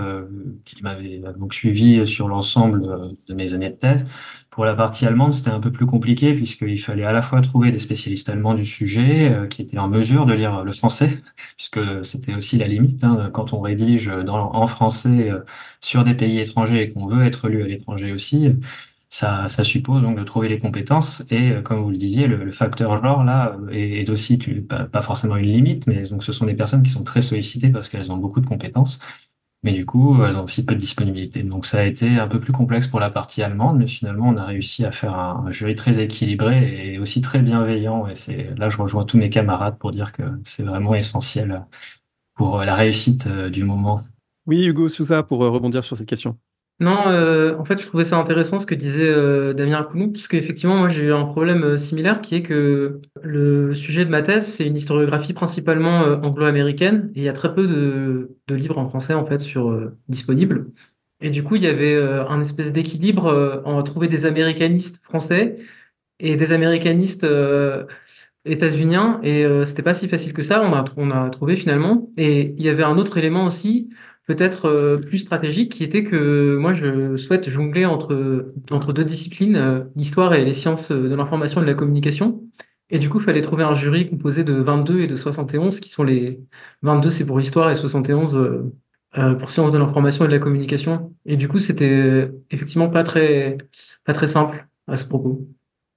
qui 0.64 0.82
m'avaient 0.82 1.20
donc 1.38 1.54
suivi 1.54 2.06
sur 2.06 2.28
l'ensemble 2.28 3.16
de 3.28 3.34
mes 3.34 3.54
années 3.54 3.70
de 3.70 3.76
thèse. 3.76 4.06
Pour 4.50 4.64
la 4.64 4.74
partie 4.74 5.06
allemande, 5.06 5.32
c'était 5.32 5.50
un 5.50 5.60
peu 5.60 5.70
plus 5.70 5.86
compliqué 5.86 6.34
puisqu'il 6.34 6.78
fallait 6.78 7.04
à 7.04 7.12
la 7.12 7.22
fois 7.22 7.40
trouver 7.40 7.70
des 7.70 7.78
spécialistes 7.78 8.28
allemands 8.28 8.54
du 8.54 8.66
sujet 8.66 9.30
euh, 9.30 9.46
qui 9.46 9.62
étaient 9.62 9.78
en 9.78 9.88
mesure 9.88 10.26
de 10.26 10.34
lire 10.34 10.64
le 10.64 10.72
français, 10.72 11.22
puisque 11.56 12.04
c'était 12.04 12.34
aussi 12.34 12.58
la 12.58 12.66
limite 12.66 13.04
hein, 13.04 13.30
quand 13.32 13.52
on 13.52 13.60
rédige 13.60 14.06
dans, 14.06 14.52
en 14.52 14.66
français 14.66 15.30
euh, 15.30 15.40
sur 15.80 16.02
des 16.02 16.14
pays 16.14 16.40
étrangers 16.40 16.82
et 16.82 16.92
qu'on 16.92 17.06
veut 17.06 17.24
être 17.24 17.48
lu 17.48 17.62
à 17.62 17.66
l'étranger 17.68 18.12
aussi. 18.12 18.48
Ça, 19.12 19.48
ça, 19.48 19.64
suppose 19.64 20.02
donc 20.02 20.16
de 20.18 20.22
trouver 20.24 20.48
les 20.48 20.58
compétences 20.58 21.24
et 21.30 21.50
euh, 21.50 21.62
comme 21.62 21.80
vous 21.82 21.90
le 21.90 21.96
disiez, 21.96 22.28
le, 22.28 22.44
le 22.44 22.52
facteur 22.52 23.02
genre 23.02 23.24
là 23.24 23.56
est, 23.72 24.02
est 24.02 24.10
aussi 24.10 24.38
tu, 24.38 24.62
pas, 24.62 24.84
pas, 24.84 25.02
forcément 25.02 25.36
une 25.36 25.46
limite, 25.46 25.86
mais 25.88 26.02
donc 26.02 26.22
ce 26.22 26.32
sont 26.32 26.46
des 26.46 26.54
personnes 26.54 26.82
qui 26.84 26.90
sont 26.90 27.02
très 27.02 27.22
sollicitées 27.22 27.70
parce 27.70 27.88
qu'elles 27.88 28.12
ont 28.12 28.16
beaucoup 28.18 28.40
de 28.40 28.46
compétences 28.46 29.00
mais 29.62 29.72
du 29.72 29.84
coup, 29.84 30.22
elles 30.24 30.36
ont 30.36 30.44
aussi 30.44 30.64
peu 30.64 30.74
de 30.74 30.80
disponibilité. 30.80 31.42
Donc 31.42 31.66
ça 31.66 31.80
a 31.80 31.84
été 31.84 32.16
un 32.16 32.28
peu 32.28 32.40
plus 32.40 32.52
complexe 32.52 32.86
pour 32.86 33.00
la 33.00 33.10
partie 33.10 33.42
allemande, 33.42 33.78
mais 33.78 33.86
finalement, 33.86 34.28
on 34.28 34.36
a 34.36 34.44
réussi 34.46 34.84
à 34.84 34.92
faire 34.92 35.14
un, 35.14 35.50
jury 35.52 35.74
très 35.74 35.98
équilibré 35.98 36.92
et 36.92 36.98
aussi 36.98 37.20
très 37.20 37.40
bienveillant. 37.40 38.06
Et 38.06 38.14
c'est 38.14 38.54
là, 38.56 38.68
je 38.68 38.78
rejoins 38.78 39.04
tous 39.04 39.18
mes 39.18 39.30
camarades 39.30 39.78
pour 39.78 39.90
dire 39.90 40.12
que 40.12 40.22
c'est 40.44 40.62
vraiment 40.62 40.94
essentiel 40.94 41.64
pour 42.34 42.62
la 42.64 42.74
réussite 42.74 43.26
euh, 43.26 43.50
du 43.50 43.64
moment. 43.64 44.02
Oui, 44.46 44.64
Hugo 44.64 44.88
Souza, 44.88 45.22
pour 45.22 45.44
euh, 45.44 45.50
rebondir 45.50 45.84
sur 45.84 45.96
cette 45.96 46.08
question. 46.08 46.38
Non, 46.82 47.08
euh, 47.08 47.54
en 47.58 47.64
fait, 47.66 47.78
je 47.78 47.86
trouvais 47.86 48.06
ça 48.06 48.16
intéressant 48.16 48.58
ce 48.58 48.64
que 48.64 48.74
disait 48.74 49.06
euh, 49.06 49.52
Damien 49.52 49.82
Coulon, 49.82 50.08
parce 50.10 50.26
qu'effectivement, 50.28 50.76
moi, 50.78 50.88
j'ai 50.88 51.04
eu 51.04 51.12
un 51.12 51.26
problème 51.26 51.62
euh, 51.62 51.76
similaire 51.76 52.22
qui 52.22 52.36
est 52.36 52.42
que 52.42 53.02
le 53.22 53.74
sujet 53.74 54.06
de 54.06 54.10
ma 54.10 54.22
thèse, 54.22 54.46
c'est 54.46 54.66
une 54.66 54.76
historiographie 54.76 55.34
principalement 55.34 56.04
euh, 56.04 56.16
anglo-américaine, 56.22 57.12
et 57.14 57.18
il 57.20 57.22
y 57.24 57.28
a 57.28 57.34
très 57.34 57.54
peu 57.54 57.66
de, 57.66 58.34
de 58.48 58.54
livres 58.54 58.78
en 58.78 58.88
français, 58.88 59.12
en 59.12 59.26
fait, 59.26 59.40
sur 59.40 59.70
euh, 59.70 59.94
disponibles. 60.08 60.70
Et 61.20 61.28
du 61.28 61.42
coup, 61.44 61.56
il 61.56 61.62
y 61.62 61.66
avait 61.66 62.02
un 62.02 62.40
espèce 62.40 62.72
d'équilibre 62.72 63.62
en 63.66 63.82
trouver 63.82 64.08
des 64.08 64.24
américanistes 64.24 65.04
français 65.04 65.58
et 66.18 66.34
des 66.36 66.52
américanistes 66.54 67.26
états-uniens, 68.46 69.20
et 69.22 69.44
c'était 69.66 69.82
pas 69.82 69.92
si 69.94 70.08
facile 70.08 70.32
que 70.32 70.42
ça, 70.42 70.62
on 70.62 70.72
a, 70.72 70.84
on 70.96 71.10
a 71.10 71.28
trouvé 71.30 71.56
finalement. 71.56 72.10
Et 72.16 72.54
il 72.56 72.62
y 72.62 72.68
avait 72.70 72.82
un 72.84 72.96
autre 72.96 73.18
élément 73.18 73.44
aussi 73.44 73.90
peut-être 74.30 74.66
euh, 74.66 74.98
plus 74.98 75.18
stratégique, 75.18 75.72
qui 75.72 75.82
était 75.82 76.04
que 76.04 76.56
moi, 76.56 76.72
je 76.72 77.16
souhaite 77.16 77.50
jongler 77.50 77.84
entre, 77.84 78.92
deux 78.92 79.04
disciplines, 79.04 79.56
euh, 79.56 79.84
l'histoire 79.96 80.34
et 80.34 80.44
les 80.44 80.52
sciences 80.52 80.92
de 80.92 81.14
l'information 81.16 81.60
et 81.60 81.64
de 81.64 81.70
la 81.70 81.74
communication. 81.74 82.40
Et 82.90 83.00
du 83.00 83.08
coup, 83.08 83.18
il 83.18 83.24
fallait 83.24 83.42
trouver 83.42 83.64
un 83.64 83.74
jury 83.74 84.08
composé 84.08 84.44
de 84.44 84.52
22 84.52 85.00
et 85.00 85.06
de 85.08 85.16
71, 85.16 85.80
qui 85.80 85.88
sont 85.88 86.04
les 86.04 86.40
22, 86.82 87.10
c'est 87.10 87.26
pour 87.26 87.40
l'histoire, 87.40 87.70
et 87.70 87.74
71 87.74 88.36
euh, 88.36 88.72
euh, 89.18 89.34
pour 89.34 89.50
sciences 89.50 89.72
de 89.72 89.78
l'information 89.78 90.24
et 90.24 90.28
de 90.28 90.32
la 90.32 90.38
communication. 90.38 91.12
Et 91.26 91.36
du 91.36 91.48
coup, 91.48 91.58
c'était 91.58 92.30
effectivement 92.52 92.88
pas 92.88 93.02
très, 93.02 93.58
pas 94.04 94.14
très 94.14 94.28
simple 94.28 94.68
à 94.86 94.94
ce 94.94 95.06
propos. 95.06 95.48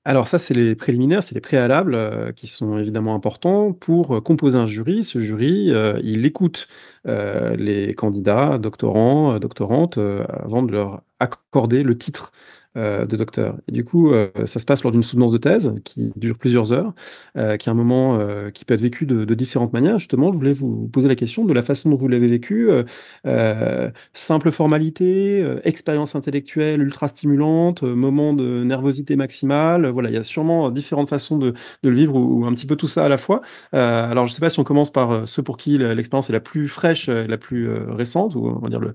Alors 0.05 0.27
ça, 0.27 0.37
c'est 0.37 0.53
les 0.53 0.75
préliminaires, 0.75 1.23
c'est 1.23 1.33
les 1.33 1.39
préalables 1.41 1.95
euh, 1.95 2.33
qui 2.33 2.47
sont 2.47 2.77
évidemment 2.77 3.15
importants 3.15 3.71
pour 3.71 4.17
euh, 4.17 4.21
composer 4.21 4.57
un 4.57 4.65
jury. 4.65 5.01
Ce 5.01 5.19
jury, 5.19 5.71
euh, 5.71 5.99
il 6.03 6.25
écoute 6.25 6.67
les 7.05 7.93
candidats, 7.95 8.57
doctorants, 8.57 9.37
doctorantes, 9.37 9.97
avant 9.97 10.63
de 10.63 10.71
leur 10.71 11.01
accorder 11.19 11.83
le 11.83 11.97
titre 11.97 12.31
euh, 12.77 13.05
de 13.05 13.15
docteur. 13.17 13.57
Et 13.67 13.71
du 13.71 13.85
coup, 13.85 14.11
euh, 14.13 14.29
ça 14.45 14.59
se 14.59 14.65
passe 14.65 14.83
lors 14.83 14.91
d'une 14.91 15.03
soutenance 15.03 15.31
de 15.31 15.37
thèse 15.37 15.73
qui 15.83 16.11
dure 16.15 16.37
plusieurs 16.37 16.73
heures, 16.73 16.93
euh, 17.37 17.57
qui 17.57 17.69
est 17.69 17.71
un 17.71 17.75
moment 17.75 18.19
euh, 18.19 18.49
qui 18.51 18.65
peut 18.65 18.73
être 18.73 18.81
vécu 18.81 19.05
de, 19.05 19.25
de 19.25 19.33
différentes 19.35 19.73
manières. 19.73 19.99
Justement, 19.99 20.31
je 20.31 20.37
voulais 20.37 20.53
vous 20.53 20.87
poser 20.91 21.07
la 21.07 21.15
question 21.15 21.45
de 21.45 21.53
la 21.53 21.63
façon 21.63 21.89
dont 21.89 21.97
vous 21.97 22.07
l'avez 22.07 22.27
vécu. 22.27 22.69
euh, 22.71 22.83
euh, 23.25 23.89
simple 24.13 24.51
formalité, 24.51 25.45
expérience 25.63 26.15
intellectuelle 26.15 26.81
ultra 26.81 27.07
stimulante, 27.07 27.83
moment 27.83 28.33
de 28.33 28.63
nervosité 28.63 29.15
maximale. 29.15 29.87
Voilà, 29.87 30.09
il 30.09 30.13
y 30.13 30.17
a 30.17 30.23
sûrement 30.23 30.69
différentes 30.71 31.09
façons 31.09 31.37
de, 31.37 31.51
de 31.83 31.89
le 31.89 31.95
vivre 31.95 32.15
ou, 32.15 32.45
un 32.45 32.53
petit 32.53 32.67
peu 32.67 32.75
tout 32.75 32.87
ça 32.87 33.05
à 33.05 33.09
la 33.09 33.17
fois. 33.17 33.41
Alors, 33.71 34.25
je 34.27 34.31
ne 34.31 34.35
sais 34.35 34.41
pas 34.41 34.49
si 34.49 34.59
on 34.59 34.63
commence 34.63 34.91
par 34.91 35.27
ceux 35.27 35.43
pour 35.43 35.57
qui 35.57 35.77
l'expérience 35.77 36.29
est 36.29 36.33
la 36.33 36.39
plus 36.39 36.67
fraîche, 36.67 37.07
la 37.09 37.37
plus 37.37 37.69
récente, 37.71 38.35
ou 38.35 38.47
on 38.47 38.59
va 38.59 38.69
dire 38.69 38.79
le 38.79 38.93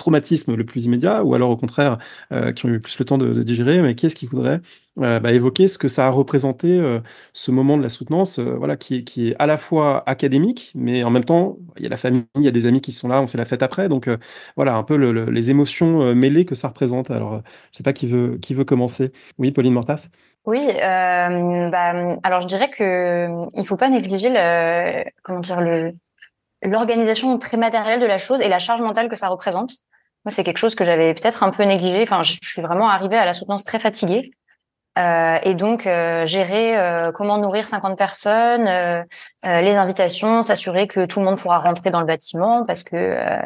traumatisme 0.00 0.54
le 0.56 0.64
plus 0.64 0.86
immédiat, 0.86 1.22
ou 1.24 1.34
alors 1.34 1.50
au 1.50 1.56
contraire, 1.56 1.98
euh, 2.32 2.52
qui 2.52 2.66
ont 2.66 2.70
eu 2.70 2.80
plus 2.80 2.98
le 2.98 3.04
temps 3.04 3.18
de, 3.18 3.42
digérer, 3.42 3.80
mais 3.82 3.94
qui 3.94 4.06
est-ce 4.06 4.16
qui 4.16 4.26
voudrait 4.26 4.60
euh, 4.98 5.20
bah, 5.20 5.32
évoquer 5.32 5.68
ce 5.68 5.78
que 5.78 5.88
ça 5.88 6.06
a 6.06 6.10
représenté, 6.10 6.68
euh, 6.78 7.00
ce 7.34 7.50
moment 7.50 7.76
de 7.76 7.82
la 7.82 7.90
soutenance, 7.90 8.38
voilà, 8.38 8.76
qui 8.76 8.96
est, 8.96 9.04
qui 9.04 9.28
est 9.28 9.36
à 9.38 9.46
la 9.46 9.58
fois 9.58 10.02
académique, 10.08 10.72
mais 10.74 11.04
en 11.04 11.10
même 11.10 11.24
temps, 11.24 11.58
il 11.76 11.84
y 11.84 11.86
a 11.86 11.90
la 11.90 11.96
famille, 11.98 12.24
il 12.36 12.42
y 12.42 12.48
a 12.48 12.50
des 12.50 12.66
amis 12.66 12.80
qui 12.80 12.92
sont 12.92 13.08
là, 13.08 13.20
on 13.20 13.26
fait 13.26 13.38
la 13.38 13.44
fête 13.44 13.62
après, 13.62 13.88
donc 13.88 14.08
voilà, 14.56 14.74
un 14.74 14.82
peu 14.82 14.96
le- 14.96 15.12
le- 15.12 15.30
les 15.30 15.50
émotions 15.50 16.14
mêlées 16.14 16.44
que 16.46 16.54
ça 16.54 16.68
représente. 16.68 17.10
Alors, 17.10 17.42
je 17.72 17.76
sais 17.76 17.82
pas 17.82 17.92
qui 17.92 18.06
veut, 18.06 18.38
qui 18.38 18.54
veut 18.54 18.64
commencer. 18.64 19.12
Oui, 19.38 19.52
Pauline 19.52 19.74
Mortas 19.74 20.06
Oui, 20.46 20.60
bah, 20.78 21.28
alors 22.22 22.40
je 22.40 22.46
dirais 22.46 22.70
que 22.70 23.28
il 23.54 23.66
faut 23.66 23.76
pas 23.76 23.90
négliger 23.90 24.30
comment 25.22 25.40
dire, 25.40 25.60
l'organisation 26.62 27.38
très 27.38 27.56
matérielle 27.56 28.00
de 28.00 28.06
la 28.06 28.18
chose 28.18 28.40
et 28.40 28.48
la 28.48 28.58
charge 28.58 28.80
mentale 28.80 29.08
que 29.08 29.16
ça 29.16 29.28
représente. 29.28 29.72
Moi, 30.24 30.32
c'est 30.32 30.44
quelque 30.44 30.58
chose 30.58 30.74
que 30.74 30.84
j'avais 30.84 31.14
peut-être 31.14 31.42
un 31.42 31.50
peu 31.50 31.62
négligé. 31.62 32.02
Enfin, 32.02 32.22
je 32.22 32.36
suis 32.42 32.62
vraiment 32.62 32.88
arrivée 32.90 33.16
à 33.16 33.24
la 33.24 33.32
soutenance 33.32 33.64
très 33.64 33.80
fatiguée. 33.80 34.32
Euh, 34.98 35.38
et 35.44 35.54
donc, 35.54 35.86
euh, 35.86 36.26
gérer 36.26 36.76
euh, 36.76 37.12
comment 37.12 37.38
nourrir 37.38 37.68
50 37.68 37.96
personnes, 37.96 38.66
euh, 38.66 39.02
euh, 39.46 39.60
les 39.60 39.76
invitations, 39.76 40.42
s'assurer 40.42 40.88
que 40.88 41.06
tout 41.06 41.20
le 41.20 41.26
monde 41.26 41.38
pourra 41.38 41.60
rentrer 41.60 41.90
dans 41.90 42.00
le 42.00 42.06
bâtiment 42.06 42.64
parce 42.66 42.82
que 42.82 42.96
euh, 42.96 43.38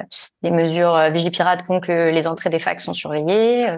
les 0.42 0.50
mesures 0.50 1.10
Vigipirate 1.12 1.62
font 1.64 1.80
que 1.80 2.10
les 2.10 2.26
entrées 2.26 2.50
des 2.50 2.58
facs 2.58 2.80
sont 2.80 2.94
surveillées. 2.94 3.76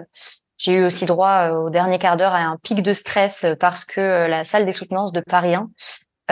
J'ai 0.57 0.73
eu 0.73 0.85
aussi 0.85 1.05
droit 1.05 1.49
au 1.49 1.69
dernier 1.69 1.99
quart 1.99 2.17
d'heure 2.17 2.33
à 2.33 2.39
un 2.39 2.57
pic 2.57 2.81
de 2.81 2.93
stress 2.93 3.45
parce 3.59 3.85
que 3.85 4.27
la 4.27 4.43
salle 4.43 4.65
des 4.65 4.71
soutenances 4.71 5.11
de 5.11 5.21
Paris 5.21 5.53
1 5.53 5.59
euh, 5.61 5.65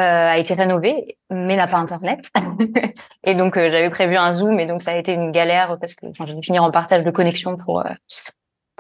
a 0.02 0.38
été 0.38 0.54
rénovée, 0.54 1.18
mais 1.30 1.56
n'a 1.56 1.68
pas 1.68 1.78
Internet. 1.78 2.30
et 3.24 3.36
donc, 3.36 3.58
euh, 3.58 3.72
j'avais 3.72 3.90
prévu 3.90 4.18
un 4.18 4.32
Zoom, 4.32 4.60
et 4.60 4.66
donc 4.66 4.82
ça 4.82 4.92
a 4.92 4.96
été 4.96 5.14
une 5.14 5.32
galère 5.32 5.78
parce 5.80 5.96
que 5.96 6.08
j'ai 6.26 6.34
dû 6.34 6.42
finir 6.42 6.64
en 6.64 6.72
partage 6.72 7.04
de 7.04 7.12
connexion 7.12 7.58
pour 7.58 7.86
euh, 7.86 7.90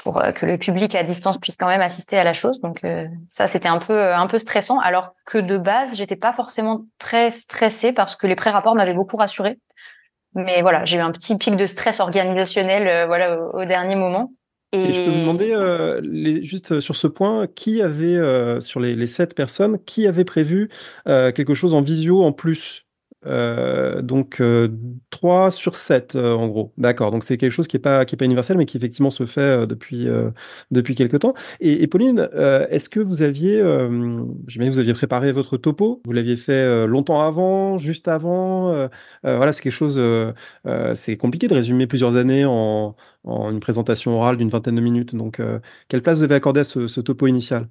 pour 0.03 0.21
euh, 0.21 0.31
que 0.31 0.45
le 0.45 0.57
public 0.57 0.95
à 0.95 1.03
distance 1.03 1.37
puisse 1.37 1.55
quand 1.55 1.67
même 1.67 1.81
assister 1.81 2.17
à 2.17 2.23
la 2.23 2.33
chose. 2.33 2.59
Donc 2.61 2.83
euh, 2.83 3.07
ça, 3.27 3.47
c'était 3.47 3.67
un 3.67 3.79
peu 3.79 4.13
un 4.13 4.27
peu 4.27 4.39
stressant, 4.39 4.79
alors 4.79 5.13
que 5.25 5.37
de 5.37 5.57
base, 5.57 5.95
j'étais 5.95 6.15
pas 6.15 6.33
forcément 6.33 6.81
très 6.99 7.31
stressée 7.31 7.93
parce 7.93 8.15
que 8.15 8.27
les 8.27 8.35
pré-rapports 8.35 8.75
m'avaient 8.75 8.93
beaucoup 8.93 9.17
rassurée. 9.17 9.59
Mais 10.33 10.61
voilà, 10.61 10.83
j'ai 10.83 10.97
eu 10.97 11.01
un 11.01 11.11
petit 11.11 11.37
pic 11.37 11.55
de 11.55 11.65
stress 11.65 12.01
organisationnel, 12.01 12.87
euh, 12.87 13.05
voilà, 13.07 13.39
au 13.53 13.63
dernier 13.63 13.95
moment. 13.95 14.31
Et 14.83 14.93
je 14.93 15.01
peux 15.01 15.09
vous 15.11 15.19
demander, 15.19 15.51
euh, 15.51 15.99
les- 16.03 16.43
juste 16.43 16.73
euh, 16.73 16.81
sur 16.81 16.95
ce 16.95 17.07
point, 17.07 17.47
qui 17.47 17.81
avait, 17.81 18.15
euh, 18.15 18.59
sur 18.59 18.79
les, 18.79 18.95
les 18.95 19.07
sept 19.07 19.33
personnes, 19.35 19.79
qui 19.85 20.07
avait 20.07 20.25
prévu 20.25 20.69
euh, 21.07 21.31
quelque 21.31 21.53
chose 21.55 21.73
en 21.73 21.81
visio 21.81 22.23
en 22.23 22.31
plus? 22.33 22.84
Euh, 23.25 24.01
donc 24.01 24.39
euh, 24.41 24.69
3 25.09 25.49
sur 25.51 25.75
7 25.75 26.15
euh, 26.15 26.33
en 26.33 26.47
gros. 26.47 26.73
D'accord. 26.77 27.11
Donc 27.11 27.23
c'est 27.23 27.37
quelque 27.37 27.51
chose 27.51 27.67
qui 27.67 27.77
est 27.77 27.79
pas 27.79 28.05
universel 28.21 28.57
mais 28.57 28.65
qui 28.65 28.77
effectivement 28.77 29.09
se 29.11 29.25
fait 29.25 29.41
euh, 29.41 29.65
depuis 29.65 30.07
depuis 30.71 30.95
quelque 30.95 31.17
temps. 31.17 31.33
Et, 31.59 31.87
Pauline, 31.87 32.29
est-ce 32.69 32.89
que 32.89 32.99
vous 32.99 33.21
aviez 33.21 33.57
j'imagine 34.47 34.73
vous 34.73 34.79
aviez 34.79 34.93
préparé 34.93 35.31
votre 35.31 35.57
topo, 35.57 36.01
vous 36.05 36.11
l'aviez 36.11 36.35
fait 36.35 36.87
longtemps 36.87 37.21
avant, 37.21 37.77
juste 37.77 38.07
avant 38.07 38.89
voilà, 39.23 39.53
c'est 39.53 39.61
quelque 39.63 39.71
chose 39.73 40.01
c'est 40.93 41.17
compliqué 41.17 41.47
de 41.47 41.53
résumer 41.53 41.87
plusieurs 41.87 42.15
années 42.15 42.45
en 42.45 42.95
une 43.25 43.59
présentation 43.59 44.17
orale 44.17 44.37
d'une 44.37 44.49
vingtaine 44.49 44.75
de 44.75 44.81
minutes. 44.81 45.15
Donc 45.15 45.41
quelle 45.87 46.01
place 46.01 46.19
vous 46.19 46.23
avez 46.23 46.35
accordé 46.35 46.61
à 46.61 46.63
ce 46.63 46.99
topo 47.01 47.27
initial? 47.27 47.67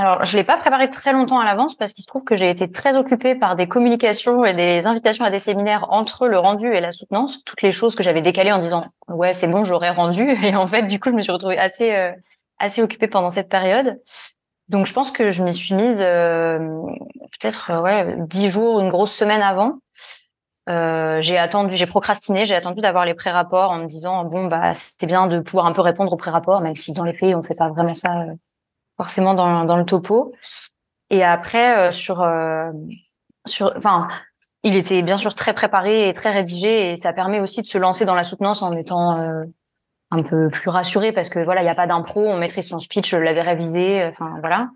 Alors, 0.00 0.24
je 0.24 0.36
l'ai 0.36 0.44
pas 0.44 0.56
préparé 0.56 0.88
très 0.90 1.12
longtemps 1.12 1.40
à 1.40 1.44
l'avance 1.44 1.74
parce 1.74 1.92
qu'il 1.92 2.02
se 2.02 2.06
trouve 2.06 2.22
que 2.22 2.36
j'ai 2.36 2.48
été 2.48 2.70
très 2.70 2.96
occupée 2.96 3.34
par 3.34 3.56
des 3.56 3.66
communications 3.66 4.44
et 4.44 4.54
des 4.54 4.86
invitations 4.86 5.24
à 5.24 5.30
des 5.32 5.40
séminaires 5.40 5.88
entre 5.90 6.28
le 6.28 6.38
rendu 6.38 6.72
et 6.72 6.80
la 6.80 6.92
soutenance, 6.92 7.42
toutes 7.44 7.62
les 7.62 7.72
choses 7.72 7.96
que 7.96 8.04
j'avais 8.04 8.22
décalées 8.22 8.52
en 8.52 8.60
disant 8.60 8.84
ouais 9.08 9.34
c'est 9.34 9.48
bon 9.48 9.64
j'aurais 9.64 9.90
rendu 9.90 10.30
et 10.44 10.54
en 10.54 10.68
fait 10.68 10.82
du 10.84 11.00
coup 11.00 11.10
je 11.10 11.16
me 11.16 11.22
suis 11.22 11.32
retrouvée 11.32 11.58
assez 11.58 11.92
euh, 11.96 12.12
assez 12.60 12.80
occupée 12.80 13.08
pendant 13.08 13.30
cette 13.30 13.48
période. 13.48 14.00
Donc 14.68 14.86
je 14.86 14.92
pense 14.92 15.10
que 15.10 15.32
je 15.32 15.42
m'y 15.42 15.52
suis 15.52 15.74
mise 15.74 16.00
euh, 16.00 16.58
peut-être 17.40 17.72
euh, 17.72 17.80
ouais 17.80 18.14
dix 18.20 18.50
jours, 18.50 18.78
une 18.78 18.90
grosse 18.90 19.12
semaine 19.12 19.42
avant. 19.42 19.78
Euh, 20.68 21.20
j'ai 21.22 21.38
attendu, 21.38 21.74
j'ai 21.74 21.86
procrastiné, 21.86 22.46
j'ai 22.46 22.54
attendu 22.54 22.82
d'avoir 22.82 23.04
les 23.04 23.14
pré-rapports 23.14 23.72
en 23.72 23.78
me 23.78 23.86
disant 23.86 24.24
bon 24.24 24.46
bah 24.46 24.74
c'était 24.74 25.06
bien 25.06 25.26
de 25.26 25.40
pouvoir 25.40 25.66
un 25.66 25.72
peu 25.72 25.80
répondre 25.80 26.12
aux 26.12 26.16
pré-rapports, 26.16 26.60
même 26.60 26.76
si 26.76 26.92
dans 26.92 27.04
les 27.04 27.14
faits 27.14 27.34
on 27.34 27.42
fait 27.42 27.54
pas 27.54 27.68
vraiment 27.68 27.96
ça 27.96 28.20
euh, 28.20 28.34
forcément 28.98 29.32
dans, 29.32 29.64
dans 29.64 29.76
le 29.78 29.86
topo. 29.86 30.34
Et 31.08 31.24
après 31.24 31.78
euh, 31.78 31.90
sur 31.90 32.20
euh, 32.20 32.70
sur, 33.46 33.72
enfin 33.76 34.08
il 34.62 34.76
était 34.76 35.00
bien 35.00 35.16
sûr 35.16 35.34
très 35.34 35.54
préparé 35.54 36.08
et 36.08 36.12
très 36.12 36.30
rédigé 36.30 36.90
et 36.90 36.96
ça 36.96 37.14
permet 37.14 37.40
aussi 37.40 37.62
de 37.62 37.66
se 37.66 37.78
lancer 37.78 38.04
dans 38.04 38.14
la 38.14 38.24
soutenance 38.24 38.60
en 38.60 38.76
étant 38.76 39.18
euh, 39.18 39.44
un 40.10 40.22
peu 40.22 40.50
plus 40.50 40.68
rassuré 40.68 41.12
parce 41.12 41.30
que 41.30 41.38
voilà 41.38 41.62
il 41.62 41.66
y 41.66 41.70
a 41.70 41.74
pas 41.74 41.86
d'impro, 41.86 42.26
on 42.26 42.36
maîtrise 42.36 42.68
son 42.68 42.78
speech, 42.78 43.10
je 43.10 43.16
l'avais 43.16 43.42
révisé, 43.42 44.04
enfin 44.12 44.36
voilà. 44.40 44.68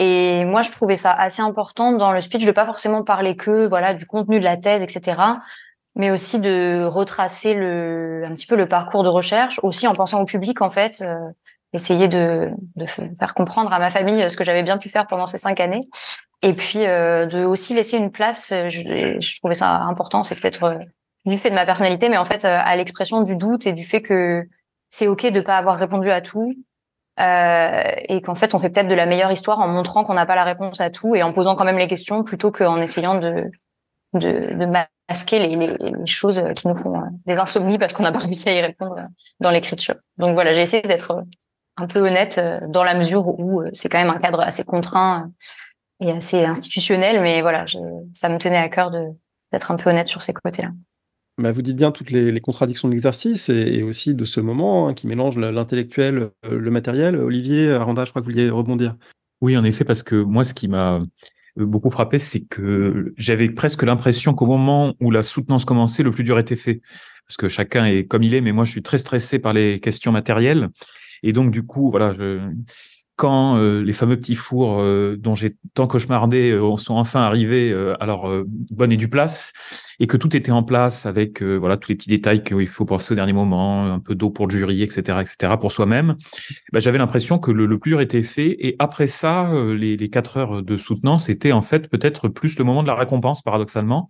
Et 0.00 0.46
moi, 0.46 0.62
je 0.62 0.70
trouvais 0.70 0.96
ça 0.96 1.12
assez 1.12 1.42
important 1.42 1.92
dans 1.92 2.10
le 2.10 2.22
speech 2.22 2.46
de 2.46 2.52
pas 2.52 2.64
forcément 2.64 3.04
parler 3.04 3.36
que 3.36 3.68
voilà 3.68 3.92
du 3.92 4.06
contenu 4.06 4.38
de 4.38 4.44
la 4.44 4.56
thèse, 4.56 4.82
etc., 4.82 5.20
mais 5.94 6.10
aussi 6.10 6.40
de 6.40 6.84
retracer 6.84 7.52
le 7.52 8.22
un 8.24 8.32
petit 8.34 8.46
peu 8.46 8.56
le 8.56 8.66
parcours 8.66 9.02
de 9.02 9.10
recherche, 9.10 9.60
aussi 9.62 9.86
en 9.86 9.92
pensant 9.92 10.22
au 10.22 10.24
public 10.24 10.62
en 10.62 10.70
fait, 10.70 11.02
euh, 11.02 11.16
essayer 11.72 12.08
de, 12.08 12.50
de 12.76 12.84
faire 12.86 13.34
comprendre 13.34 13.72
à 13.72 13.78
ma 13.78 13.90
famille 13.90 14.28
ce 14.28 14.36
que 14.36 14.44
j'avais 14.44 14.62
bien 14.62 14.78
pu 14.78 14.88
faire 14.88 15.06
pendant 15.06 15.26
ces 15.26 15.38
cinq 15.38 15.60
années, 15.60 15.82
et 16.42 16.54
puis 16.54 16.84
euh, 16.84 17.26
de 17.26 17.44
aussi 17.44 17.74
laisser 17.74 17.96
une 17.96 18.10
place. 18.10 18.50
euh, 18.52 18.68
Je, 18.68 19.18
je 19.20 19.38
trouvais 19.38 19.54
ça 19.54 19.76
important, 19.82 20.24
c'est 20.24 20.34
peut-être 20.40 20.64
euh, 20.64 20.78
du 21.26 21.36
fait 21.36 21.50
de 21.50 21.54
ma 21.54 21.66
personnalité, 21.66 22.08
mais 22.08 22.16
en 22.16 22.24
fait 22.24 22.44
euh, 22.44 22.58
à 22.60 22.74
l'expression 22.76 23.22
du 23.22 23.36
doute 23.36 23.66
et 23.66 23.72
du 23.72 23.84
fait 23.84 24.02
que 24.02 24.42
c'est 24.88 25.06
ok 25.06 25.30
de 25.30 25.40
pas 25.40 25.58
avoir 25.58 25.76
répondu 25.76 26.10
à 26.10 26.20
tout, 26.20 26.52
euh, 27.20 27.82
et 28.08 28.20
qu'en 28.20 28.34
fait 28.34 28.54
on 28.54 28.58
fait 28.58 28.70
peut-être 28.70 28.88
de 28.88 28.94
la 28.94 29.06
meilleure 29.06 29.30
histoire 29.30 29.60
en 29.60 29.68
montrant 29.68 30.02
qu'on 30.02 30.14
n'a 30.14 30.26
pas 30.26 30.34
la 30.34 30.44
réponse 30.44 30.80
à 30.80 30.90
tout 30.90 31.14
et 31.14 31.22
en 31.22 31.32
posant 31.32 31.54
quand 31.54 31.64
même 31.64 31.78
les 31.78 31.88
questions 31.88 32.24
plutôt 32.24 32.50
qu'en 32.50 32.80
essayant 32.80 33.16
de, 33.16 33.44
de, 34.14 34.54
de 34.54 34.66
masquer 34.66 35.38
les, 35.38 35.54
les, 35.54 35.76
les 35.78 36.06
choses 36.06 36.42
qui 36.56 36.66
nous 36.66 36.76
font 36.76 36.96
euh, 36.96 37.04
des 37.26 37.34
insomnies 37.34 37.78
parce 37.78 37.92
qu'on 37.92 38.02
n'a 38.02 38.12
pas 38.12 38.18
réussi 38.18 38.48
à 38.48 38.54
y 38.54 38.60
répondre 38.60 38.96
euh, 38.98 39.06
dans 39.38 39.50
l'écriture. 39.50 39.96
Donc 40.16 40.34
voilà, 40.34 40.52
j'ai 40.52 40.62
essayé 40.62 40.82
d'être 40.82 41.12
euh, 41.12 41.22
un 41.80 41.86
peu 41.86 42.00
honnête 42.00 42.38
euh, 42.38 42.60
dans 42.68 42.84
la 42.84 42.94
mesure 42.94 43.26
où 43.38 43.62
euh, 43.62 43.70
c'est 43.72 43.88
quand 43.88 43.98
même 43.98 44.14
un 44.14 44.18
cadre 44.18 44.40
assez 44.40 44.64
contraint 44.64 45.32
euh, 46.02 46.06
et 46.06 46.10
assez 46.10 46.44
institutionnel, 46.44 47.20
mais 47.22 47.42
voilà, 47.42 47.66
je, 47.66 47.78
ça 48.12 48.28
me 48.28 48.38
tenait 48.38 48.56
à 48.56 48.68
cœur 48.68 48.90
d'être 48.90 49.70
un 49.70 49.76
peu 49.76 49.90
honnête 49.90 50.08
sur 50.08 50.22
ces 50.22 50.32
côtés-là. 50.32 50.70
Bah, 51.38 51.52
vous 51.52 51.62
dites 51.62 51.76
bien 51.76 51.90
toutes 51.90 52.10
les, 52.10 52.40
contradictions 52.40 52.88
de 52.88 52.92
l'exercice 52.92 53.48
et, 53.48 53.82
aussi 53.82 54.14
de 54.14 54.24
ce 54.24 54.40
moment 54.40 54.88
hein, 54.88 54.94
qui 54.94 55.06
mélange 55.06 55.38
l'intellectuel, 55.38 56.30
le 56.50 56.70
matériel. 56.70 57.16
Olivier, 57.16 57.72
Aranda, 57.72 58.04
je 58.04 58.10
crois 58.10 58.20
que 58.20 58.26
vous 58.26 58.32
vouliez 58.32 58.50
rebondir. 58.50 58.96
Oui, 59.40 59.56
en 59.56 59.64
effet, 59.64 59.84
parce 59.84 60.02
que 60.02 60.16
moi, 60.16 60.44
ce 60.44 60.52
qui 60.52 60.68
m'a 60.68 61.00
beaucoup 61.56 61.90
frappé, 61.90 62.18
c'est 62.18 62.40
que 62.40 63.14
j'avais 63.16 63.50
presque 63.50 63.82
l'impression 63.82 64.34
qu'au 64.34 64.46
moment 64.46 64.94
où 65.00 65.10
la 65.10 65.22
soutenance 65.22 65.64
commençait, 65.64 66.02
le 66.02 66.10
plus 66.10 66.24
dur 66.24 66.38
était 66.38 66.56
fait. 66.56 66.80
Parce 67.26 67.36
que 67.36 67.48
chacun 67.48 67.86
est 67.86 68.06
comme 68.06 68.22
il 68.22 68.34
est, 68.34 68.40
mais 68.40 68.52
moi, 68.52 68.64
je 68.64 68.70
suis 68.70 68.82
très 68.82 68.98
stressé 68.98 69.38
par 69.38 69.52
les 69.52 69.80
questions 69.80 70.12
matérielles. 70.12 70.68
Et 71.22 71.32
donc, 71.32 71.50
du 71.50 71.64
coup, 71.64 71.90
voilà, 71.90 72.12
je, 72.12 72.40
quand 73.20 73.58
euh, 73.58 73.82
les 73.82 73.92
fameux 73.92 74.16
petits 74.16 74.34
fours 74.34 74.80
euh, 74.80 75.14
dont 75.18 75.34
j'ai 75.34 75.54
tant 75.74 75.86
cauchemardé 75.86 76.52
euh, 76.52 76.74
sont 76.78 76.94
enfin 76.94 77.20
arrivés 77.20 77.70
à 78.00 78.06
leur 78.06 78.44
bonne 78.70 78.92
et 78.92 78.96
du 78.96 79.08
place, 79.08 79.52
et 79.98 80.06
que 80.06 80.16
tout 80.16 80.34
était 80.34 80.52
en 80.52 80.62
place 80.62 81.04
avec 81.04 81.42
voilà 81.42 81.76
tous 81.76 81.90
les 81.90 81.96
petits 81.96 82.08
détails 82.08 82.42
qu'il 82.42 82.66
faut 82.66 82.86
penser 82.86 83.12
au 83.12 83.16
dernier 83.16 83.34
moment, 83.34 83.92
un 83.92 83.98
peu 83.98 84.14
d'eau 84.14 84.30
pour 84.30 84.46
le 84.46 84.56
jury, 84.56 84.82
etc., 84.82 85.18
etc., 85.20 85.54
pour 85.60 85.70
soi-même, 85.70 86.16
bah, 86.72 86.80
j'avais 86.80 86.96
l'impression 86.96 87.38
que 87.38 87.50
le, 87.50 87.78
plus 87.78 87.90
dur 87.90 88.00
était 88.00 88.22
fait. 88.22 88.56
Et 88.58 88.76
après 88.78 89.06
ça, 89.06 89.52
les, 89.76 89.98
les 89.98 90.08
quatre 90.08 90.38
heures 90.38 90.62
de 90.62 90.76
soutenance 90.78 91.28
étaient 91.28 91.52
en 91.52 91.60
fait 91.60 91.88
peut-être 91.88 92.28
plus 92.28 92.58
le 92.58 92.64
moment 92.64 92.82
de 92.82 92.88
la 92.88 92.94
récompense, 92.94 93.42
paradoxalement, 93.42 94.08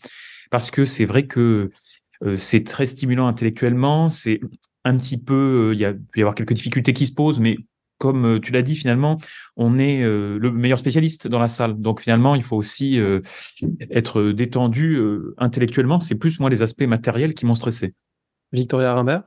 parce 0.53 0.71
que 0.71 0.85
c'est 0.85 1.05
vrai 1.05 1.27
que 1.27 1.71
c'est 2.37 2.65
très 2.65 2.87
stimulant 2.87 3.27
intellectuellement, 3.27 4.09
c'est 4.09 4.41
un 4.85 4.97
petit 4.97 5.23
peu, 5.23 5.71
il 5.75 5.81
y 5.81 5.85
a, 5.85 5.93
peut 5.93 6.01
y 6.17 6.21
avoir 6.21 6.35
quelques 6.35 6.55
difficultés 6.55 6.93
qui 6.93 7.07
se 7.07 7.15
posent, 7.15 7.41
mais 7.41 7.57
comme 8.01 8.25
euh, 8.25 8.41
tu 8.41 8.51
l'as 8.51 8.63
dit, 8.63 8.75
finalement, 8.75 9.19
on 9.57 9.79
est 9.79 10.03
euh, 10.03 10.39
le 10.39 10.51
meilleur 10.51 10.79
spécialiste 10.79 11.29
dans 11.29 11.39
la 11.39 11.49
salle. 11.49 11.75
Donc 11.79 12.01
finalement, 12.01 12.35
il 12.35 12.43
faut 12.43 12.57
aussi 12.57 12.99
euh, 12.99 13.21
être 13.91 14.33
détendu 14.33 14.99
intellectuellement. 15.37 16.01
C'est 16.01 16.17
plus 16.17 16.41
moi 16.41 16.51
les 16.51 16.63
aspects 16.63 16.83
matériels 16.83 17.35
qui 17.35 17.47
m'ont 17.47 17.55
stressé. 17.55 17.95
Victoria 18.53 18.95
Rimbert? 18.95 19.23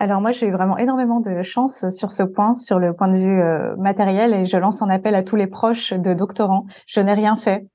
Alors 0.00 0.22
moi, 0.22 0.32
j'ai 0.32 0.46
eu 0.46 0.50
vraiment 0.50 0.78
énormément 0.78 1.20
de 1.20 1.42
chance 1.42 1.86
sur 1.90 2.10
ce 2.10 2.22
point, 2.22 2.56
sur 2.56 2.78
le 2.78 2.94
point 2.94 3.08
de 3.08 3.18
vue 3.18 3.78
matériel, 3.78 4.32
et 4.32 4.46
je 4.46 4.56
lance 4.56 4.80
un 4.80 4.88
appel 4.88 5.14
à 5.14 5.22
tous 5.22 5.36
les 5.36 5.46
proches 5.46 5.92
de 5.92 6.14
doctorants. 6.14 6.64
Je 6.86 7.00
n'ai 7.00 7.12
rien 7.12 7.36
fait. 7.36 7.66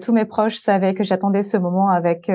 Tous 0.00 0.12
mes 0.12 0.24
proches 0.24 0.56
savaient 0.56 0.94
que 0.94 1.04
j'attendais 1.04 1.42
ce 1.42 1.56
moment 1.56 1.88
avec 1.88 2.30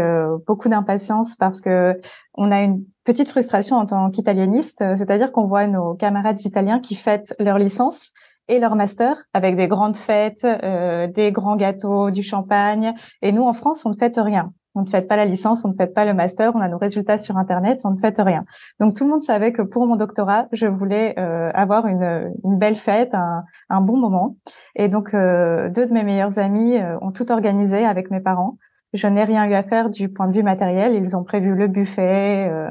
beaucoup 0.47 0.69
d'impatience 0.69 1.35
parce 1.35 1.61
que 1.61 1.99
on 2.35 2.51
a 2.51 2.61
une 2.61 2.83
petite 3.03 3.29
frustration 3.29 3.77
en 3.77 3.85
tant 3.85 4.09
qu'italianiste, 4.11 4.81
euh, 4.81 4.95
c'est-à-dire 4.95 5.31
qu'on 5.31 5.47
voit 5.47 5.67
nos 5.67 5.95
camarades 5.95 6.41
italiens 6.41 6.79
qui 6.79 6.95
fêtent 6.95 7.35
leur 7.39 7.57
licence 7.57 8.11
et 8.47 8.59
leur 8.59 8.75
master 8.75 9.23
avec 9.33 9.55
des 9.55 9.67
grandes 9.67 9.97
fêtes, 9.97 10.43
euh, 10.45 11.07
des 11.07 11.31
grands 11.31 11.55
gâteaux, 11.55 12.11
du 12.11 12.23
champagne. 12.23 12.93
Et 13.21 13.31
nous, 13.31 13.43
en 13.43 13.53
France, 13.53 13.85
on 13.85 13.89
ne 13.89 13.95
fête 13.95 14.17
rien. 14.17 14.53
On 14.75 14.81
ne 14.81 14.87
fête 14.87 15.07
pas 15.07 15.17
la 15.17 15.25
licence, 15.25 15.65
on 15.65 15.69
ne 15.69 15.73
fête 15.73 15.93
pas 15.93 16.05
le 16.05 16.13
master, 16.13 16.51
on 16.55 16.61
a 16.61 16.69
nos 16.69 16.77
résultats 16.77 17.17
sur 17.17 17.37
Internet, 17.37 17.81
on 17.83 17.91
ne 17.91 17.99
fête 17.99 18.19
rien. 18.19 18.45
Donc 18.79 18.93
tout 18.95 19.03
le 19.03 19.09
monde 19.09 19.21
savait 19.21 19.51
que 19.51 19.61
pour 19.61 19.85
mon 19.85 19.95
doctorat, 19.95 20.47
je 20.51 20.67
voulais 20.67 21.15
euh, 21.19 21.51
avoir 21.53 21.87
une, 21.87 22.31
une, 22.43 22.57
belle 22.57 22.75
fête, 22.77 23.13
un, 23.13 23.43
un, 23.69 23.81
bon 23.81 23.97
moment. 23.97 24.37
Et 24.75 24.87
donc 24.87 25.11
deux 25.11 25.85
de 25.85 25.93
mes 25.93 26.03
meilleurs 26.03 26.39
amis 26.39 26.77
ont 27.01 27.11
tout 27.11 27.31
organisé 27.31 27.85
avec 27.85 28.11
mes 28.11 28.21
parents. 28.21 28.57
Je 28.93 29.07
n'ai 29.07 29.23
rien 29.23 29.45
eu 29.45 29.53
à 29.53 29.63
faire 29.63 29.89
du 29.89 30.09
point 30.09 30.27
de 30.27 30.33
vue 30.33 30.43
matériel. 30.43 30.95
Ils 30.95 31.15
ont 31.15 31.23
prévu 31.23 31.55
le 31.55 31.67
buffet, 31.67 32.49
euh, 32.49 32.69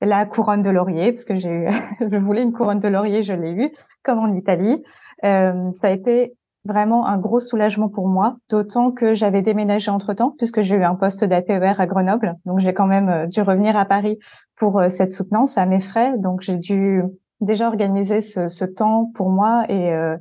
la 0.00 0.24
couronne 0.24 0.62
de 0.62 0.70
laurier, 0.70 1.12
parce 1.12 1.24
que 1.24 1.36
j'ai 1.36 1.50
eu, 1.50 1.68
je 2.00 2.16
voulais 2.16 2.42
une 2.42 2.52
couronne 2.52 2.78
de 2.78 2.88
laurier, 2.88 3.22
je 3.22 3.32
l'ai 3.32 3.52
eu, 3.52 3.70
comme 4.04 4.18
en 4.18 4.32
Italie. 4.34 4.84
Euh, 5.24 5.72
ça 5.74 5.88
a 5.88 5.90
été 5.90 6.36
vraiment 6.68 7.06
un 7.06 7.18
gros 7.18 7.40
soulagement 7.40 7.88
pour 7.88 8.06
moi, 8.06 8.36
d'autant 8.50 8.92
que 8.92 9.14
j'avais 9.14 9.42
déménagé 9.42 9.90
entre-temps, 9.90 10.34
puisque 10.36 10.62
j'ai 10.62 10.76
eu 10.76 10.84
un 10.84 10.94
poste 10.94 11.24
d'ATER 11.24 11.74
à 11.78 11.86
Grenoble. 11.86 12.36
Donc, 12.44 12.60
j'ai 12.60 12.74
quand 12.74 12.86
même 12.86 13.08
euh, 13.08 13.26
dû 13.26 13.40
revenir 13.42 13.76
à 13.76 13.86
Paris 13.86 14.18
pour 14.56 14.78
euh, 14.78 14.88
cette 14.88 15.10
soutenance 15.10 15.58
à 15.58 15.66
mes 15.66 15.80
frais. 15.80 16.16
Donc, 16.18 16.42
j'ai 16.42 16.58
dû 16.58 17.02
déjà 17.40 17.68
organiser 17.68 18.20
ce, 18.20 18.64
temps 18.64 19.10
pour 19.14 19.30
moi 19.30 19.64
et, 19.68 19.92
euh, 19.94 20.16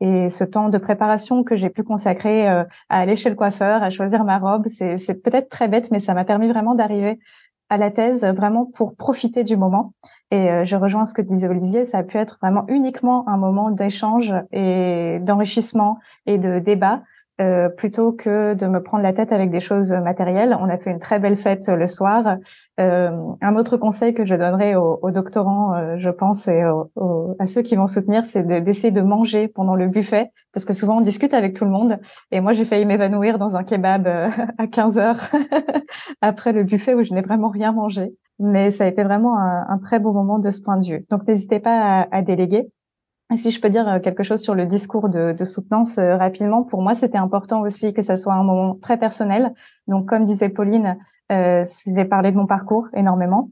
et 0.00 0.30
ce 0.30 0.44
temps 0.44 0.70
de 0.70 0.78
préparation 0.78 1.44
que 1.44 1.56
j'ai 1.56 1.70
pu 1.70 1.82
consacrer 1.82 2.46
à 2.48 2.66
aller 2.88 3.16
chez 3.16 3.30
le 3.30 3.36
coiffeur, 3.36 3.82
à 3.82 3.90
choisir 3.90 4.24
ma 4.24 4.38
robe, 4.38 4.66
c'est 4.68 5.22
peut-être 5.22 5.48
très 5.48 5.68
bête, 5.68 5.90
mais 5.90 6.00
ça 6.00 6.14
m'a 6.14 6.24
permis 6.24 6.48
vraiment 6.48 6.74
d'arriver 6.74 7.18
à 7.68 7.78
la 7.78 7.90
thèse 7.90 8.24
vraiment 8.24 8.66
pour 8.66 8.96
profiter 8.96 9.44
du 9.44 9.56
moment. 9.56 9.94
Et 10.32 10.50
euh, 10.50 10.64
je 10.64 10.76
rejoins 10.76 11.06
ce 11.06 11.14
que 11.14 11.22
disait 11.22 11.46
Olivier, 11.46 11.84
ça 11.84 11.98
a 11.98 12.02
pu 12.02 12.16
être 12.16 12.38
vraiment 12.40 12.64
uniquement 12.68 13.28
un 13.28 13.36
moment 13.36 13.70
d'échange 13.70 14.34
et 14.50 15.18
d'enrichissement 15.20 15.98
et 16.26 16.38
de 16.38 16.58
débat 16.58 17.02
euh, 17.40 17.68
plutôt 17.70 18.12
que 18.12 18.54
de 18.54 18.66
me 18.66 18.82
prendre 18.82 19.02
la 19.02 19.12
tête 19.12 19.32
avec 19.32 19.50
des 19.50 19.58
choses 19.58 19.90
matérielles. 19.90 20.56
On 20.60 20.68
a 20.68 20.78
fait 20.78 20.90
une 20.90 21.00
très 21.00 21.18
belle 21.18 21.36
fête 21.36 21.66
le 21.68 21.86
soir. 21.86 22.36
Euh, 22.78 23.10
un 23.40 23.56
autre 23.56 23.76
conseil 23.76 24.14
que 24.14 24.24
je 24.24 24.34
donnerais 24.34 24.74
aux, 24.74 25.10
doctorants, 25.10 25.74
euh, 25.74 25.96
je 25.98 26.10
pense, 26.10 26.46
et 26.46 26.62
à 27.38 27.46
ceux 27.46 27.62
qui 27.62 27.74
vont 27.74 27.86
soutenir, 27.86 28.26
c'est 28.26 28.46
d'essayer 28.46 28.90
de, 28.90 29.00
manger 29.00 29.48
pendant 29.48 29.74
le 29.74 29.88
buffet, 29.88 30.30
parce 30.52 30.64
que 30.64 30.72
souvent 30.72 30.98
on 30.98 31.00
discute 31.00 31.34
avec 31.34 31.54
tout 31.54 31.64
le 31.64 31.70
monde. 31.70 31.98
Et 32.30 32.40
moi, 32.40 32.52
j'ai 32.52 32.64
failli 32.64 32.84
m'évanouir 32.84 33.38
dans 33.38 33.56
un 33.56 33.64
kebab 33.64 34.06
à 34.58 34.66
15 34.66 34.98
heures 34.98 35.20
après 36.20 36.52
le 36.52 36.64
buffet 36.64 36.94
où 36.94 37.02
je 37.02 37.12
n'ai 37.12 37.22
vraiment 37.22 37.48
rien 37.48 37.72
mangé. 37.72 38.14
Mais 38.42 38.70
ça 38.70 38.84
a 38.84 38.86
été 38.88 39.02
vraiment 39.04 39.38
un, 39.38 39.78
très 39.78 39.98
beau 39.98 40.12
moment 40.12 40.38
de 40.38 40.50
ce 40.50 40.60
point 40.60 40.76
de 40.76 40.86
vue. 40.86 41.06
Donc, 41.10 41.26
n'hésitez 41.26 41.60
pas 41.60 42.06
à 42.10 42.22
déléguer. 42.22 42.70
Si 43.36 43.50
je 43.50 43.60
peux 43.60 43.70
dire 43.70 43.88
euh, 43.88 43.98
quelque 43.98 44.22
chose 44.22 44.42
sur 44.42 44.54
le 44.54 44.66
discours 44.66 45.08
de, 45.08 45.32
de 45.32 45.44
soutenance 45.44 45.98
euh, 45.98 46.16
rapidement, 46.16 46.64
pour 46.64 46.82
moi, 46.82 46.94
c'était 46.94 47.18
important 47.18 47.62
aussi 47.62 47.94
que 47.94 48.02
ça 48.02 48.16
soit 48.16 48.34
un 48.34 48.42
moment 48.42 48.74
très 48.74 48.98
personnel. 48.98 49.54
Donc, 49.86 50.06
comme 50.08 50.24
disait 50.24 50.50
Pauline, 50.50 50.98
euh, 51.30 51.64
je 51.64 51.94
vais 51.94 52.04
parler 52.04 52.30
de 52.30 52.36
mon 52.36 52.46
parcours 52.46 52.88
énormément. 52.94 53.50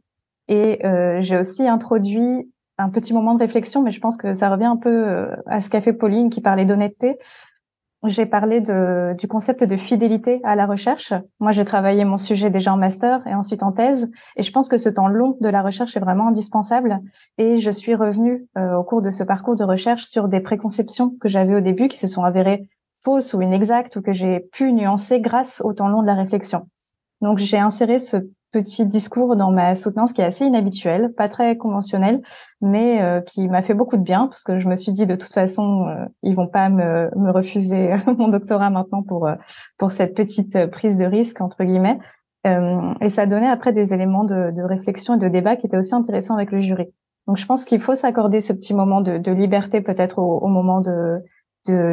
Et 0.48 0.84
euh, 0.84 1.20
j'ai 1.20 1.38
aussi 1.38 1.66
introduit 1.66 2.50
un 2.76 2.88
petit 2.88 3.12
moment 3.12 3.34
de 3.34 3.38
réflexion, 3.38 3.82
mais 3.82 3.90
je 3.90 4.00
pense 4.00 4.16
que 4.16 4.32
ça 4.32 4.50
revient 4.50 4.64
un 4.64 4.76
peu 4.76 5.08
euh, 5.08 5.36
à 5.46 5.60
ce 5.60 5.70
qu'a 5.70 5.80
fait 5.80 5.92
Pauline 5.92 6.30
qui 6.30 6.40
parlait 6.40 6.64
d'honnêteté 6.64 7.18
j'ai 8.04 8.24
parlé 8.24 8.60
de, 8.60 9.14
du 9.18 9.28
concept 9.28 9.62
de 9.62 9.76
fidélité 9.76 10.40
à 10.44 10.56
la 10.56 10.66
recherche. 10.66 11.12
Moi, 11.38 11.52
j'ai 11.52 11.64
travaillé 11.64 12.04
mon 12.04 12.16
sujet 12.16 12.48
déjà 12.48 12.72
en 12.72 12.76
master 12.76 13.26
et 13.26 13.34
ensuite 13.34 13.62
en 13.62 13.72
thèse, 13.72 14.10
et 14.36 14.42
je 14.42 14.52
pense 14.52 14.68
que 14.68 14.78
ce 14.78 14.88
temps 14.88 15.08
long 15.08 15.36
de 15.40 15.48
la 15.48 15.62
recherche 15.62 15.96
est 15.96 16.00
vraiment 16.00 16.28
indispensable. 16.28 17.00
Et 17.36 17.58
je 17.58 17.70
suis 17.70 17.94
revenue 17.94 18.46
euh, 18.56 18.74
au 18.74 18.84
cours 18.84 19.02
de 19.02 19.10
ce 19.10 19.22
parcours 19.22 19.56
de 19.56 19.64
recherche 19.64 20.04
sur 20.04 20.28
des 20.28 20.40
préconceptions 20.40 21.14
que 21.20 21.28
j'avais 21.28 21.54
au 21.54 21.60
début 21.60 21.88
qui 21.88 21.98
se 21.98 22.06
sont 22.06 22.24
avérées 22.24 22.66
fausses 23.04 23.34
ou 23.34 23.42
inexactes 23.42 23.96
ou 23.96 24.02
que 24.02 24.12
j'ai 24.12 24.40
pu 24.52 24.72
nuancer 24.72 25.20
grâce 25.20 25.60
au 25.64 25.72
temps 25.72 25.88
long 25.88 26.02
de 26.02 26.06
la 26.06 26.14
réflexion. 26.14 26.66
Donc, 27.20 27.38
j'ai 27.38 27.58
inséré 27.58 27.98
ce 27.98 28.16
petit 28.50 28.86
discours 28.86 29.36
dans 29.36 29.50
ma 29.50 29.74
soutenance 29.74 30.12
qui 30.12 30.20
est 30.20 30.24
assez 30.24 30.44
inhabituel, 30.44 31.12
pas 31.12 31.28
très 31.28 31.56
conventionnel, 31.56 32.20
mais 32.60 33.02
euh, 33.02 33.20
qui 33.20 33.48
m'a 33.48 33.62
fait 33.62 33.74
beaucoup 33.74 33.96
de 33.96 34.02
bien 34.02 34.26
parce 34.26 34.42
que 34.42 34.58
je 34.58 34.68
me 34.68 34.76
suis 34.76 34.92
dit 34.92 35.06
de 35.06 35.14
toute 35.14 35.32
façon 35.32 35.86
euh, 35.88 36.04
ils 36.22 36.34
vont 36.34 36.48
pas 36.48 36.68
me, 36.68 37.10
me 37.16 37.30
refuser 37.30 37.94
mon 38.18 38.28
doctorat 38.28 38.70
maintenant 38.70 39.02
pour 39.02 39.26
euh, 39.26 39.34
pour 39.78 39.92
cette 39.92 40.14
petite 40.14 40.66
prise 40.66 40.96
de 40.96 41.04
risque 41.04 41.40
entre 41.40 41.64
guillemets. 41.64 41.98
et 42.44 43.08
ça 43.08 43.26
donnait 43.26 43.48
après 43.48 43.72
des 43.72 43.92
éléments 43.92 44.24
de, 44.24 44.50
de, 44.50 44.62
réflexion 44.62 45.14
et 45.14 45.18
de 45.18 45.28
débat 45.28 45.56
qui 45.56 45.66
étaient 45.66 45.76
aussi 45.76 45.94
intéressants 45.94 46.34
avec 46.34 46.52
le 46.52 46.60
jury. 46.60 46.86
Donc 47.26 47.36
je 47.36 47.46
pense 47.46 47.64
qu'il 47.64 47.80
faut 47.80 47.94
s'accorder 47.94 48.40
ce 48.40 48.52
petit 48.52 48.74
moment 48.74 49.02
de, 49.02 49.18
de 49.18 49.32
liberté 49.32 49.82
peut-être 49.82 50.18
au, 50.18 50.38
au, 50.38 50.48
moment 50.48 50.80
de, 50.80 51.22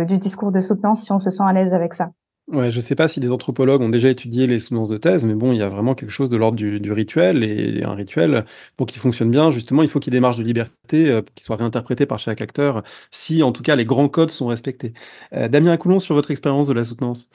du 0.05 0.17
discours 0.17 0.51
de 0.51 0.61
soutenance 0.61 1.01
si 1.03 1.11
on 1.11 1.19
se 1.19 1.29
sent 1.29 1.43
à 1.45 1.51
l'aise 1.51 1.73
avec 1.73 1.93
ça. 1.93 2.11
Ouais, 2.47 2.71
je 2.71 2.77
ne 2.77 2.81
sais 2.81 2.95
pas 2.95 3.09
si 3.09 3.19
des 3.19 3.29
anthropologues 3.33 3.81
ont 3.81 3.89
déjà 3.89 4.09
étudié 4.09 4.47
les 4.47 4.57
soutenances 4.59 4.87
de 4.87 4.97
thèse, 4.97 5.25
mais 5.25 5.33
bon, 5.35 5.51
il 5.51 5.57
y 5.57 5.61
a 5.61 5.67
vraiment 5.67 5.95
quelque 5.95 6.11
chose 6.11 6.29
de 6.29 6.37
l'ordre 6.37 6.55
du, 6.55 6.91
rituel, 6.93 7.43
et 7.43 7.83
un 7.83 7.93
rituel, 7.93 8.45
pour 8.77 8.87
qu'il 8.87 9.01
fonctionne 9.01 9.29
bien, 9.29 9.51
justement, 9.51 9.83
il 9.83 9.89
faut 9.89 9.99
qu'il 9.99 10.13
y 10.13 10.15
ait 10.15 10.19
des 10.19 10.21
marges 10.21 10.37
de 10.37 10.43
liberté, 10.43 11.09
euh, 11.11 11.21
pour 11.21 11.35
qu'il 11.35 11.43
soit 11.43 11.57
réinterprété 11.57 12.05
par 12.05 12.19
chaque 12.19 12.39
acteur, 12.39 12.83
si 13.11 13.43
en 13.43 13.51
tout 13.51 13.63
cas 13.63 13.75
les 13.75 13.83
grands 13.83 14.07
codes 14.07 14.31
sont 14.31 14.47
respectés. 14.47 14.93
Euh, 15.33 15.49
Damien 15.49 15.75
Coulon, 15.75 15.99
sur 15.99 16.15
votre 16.15 16.31
expérience 16.31 16.67
de 16.67 16.73
la 16.73 16.85
soutenance. 16.85 17.29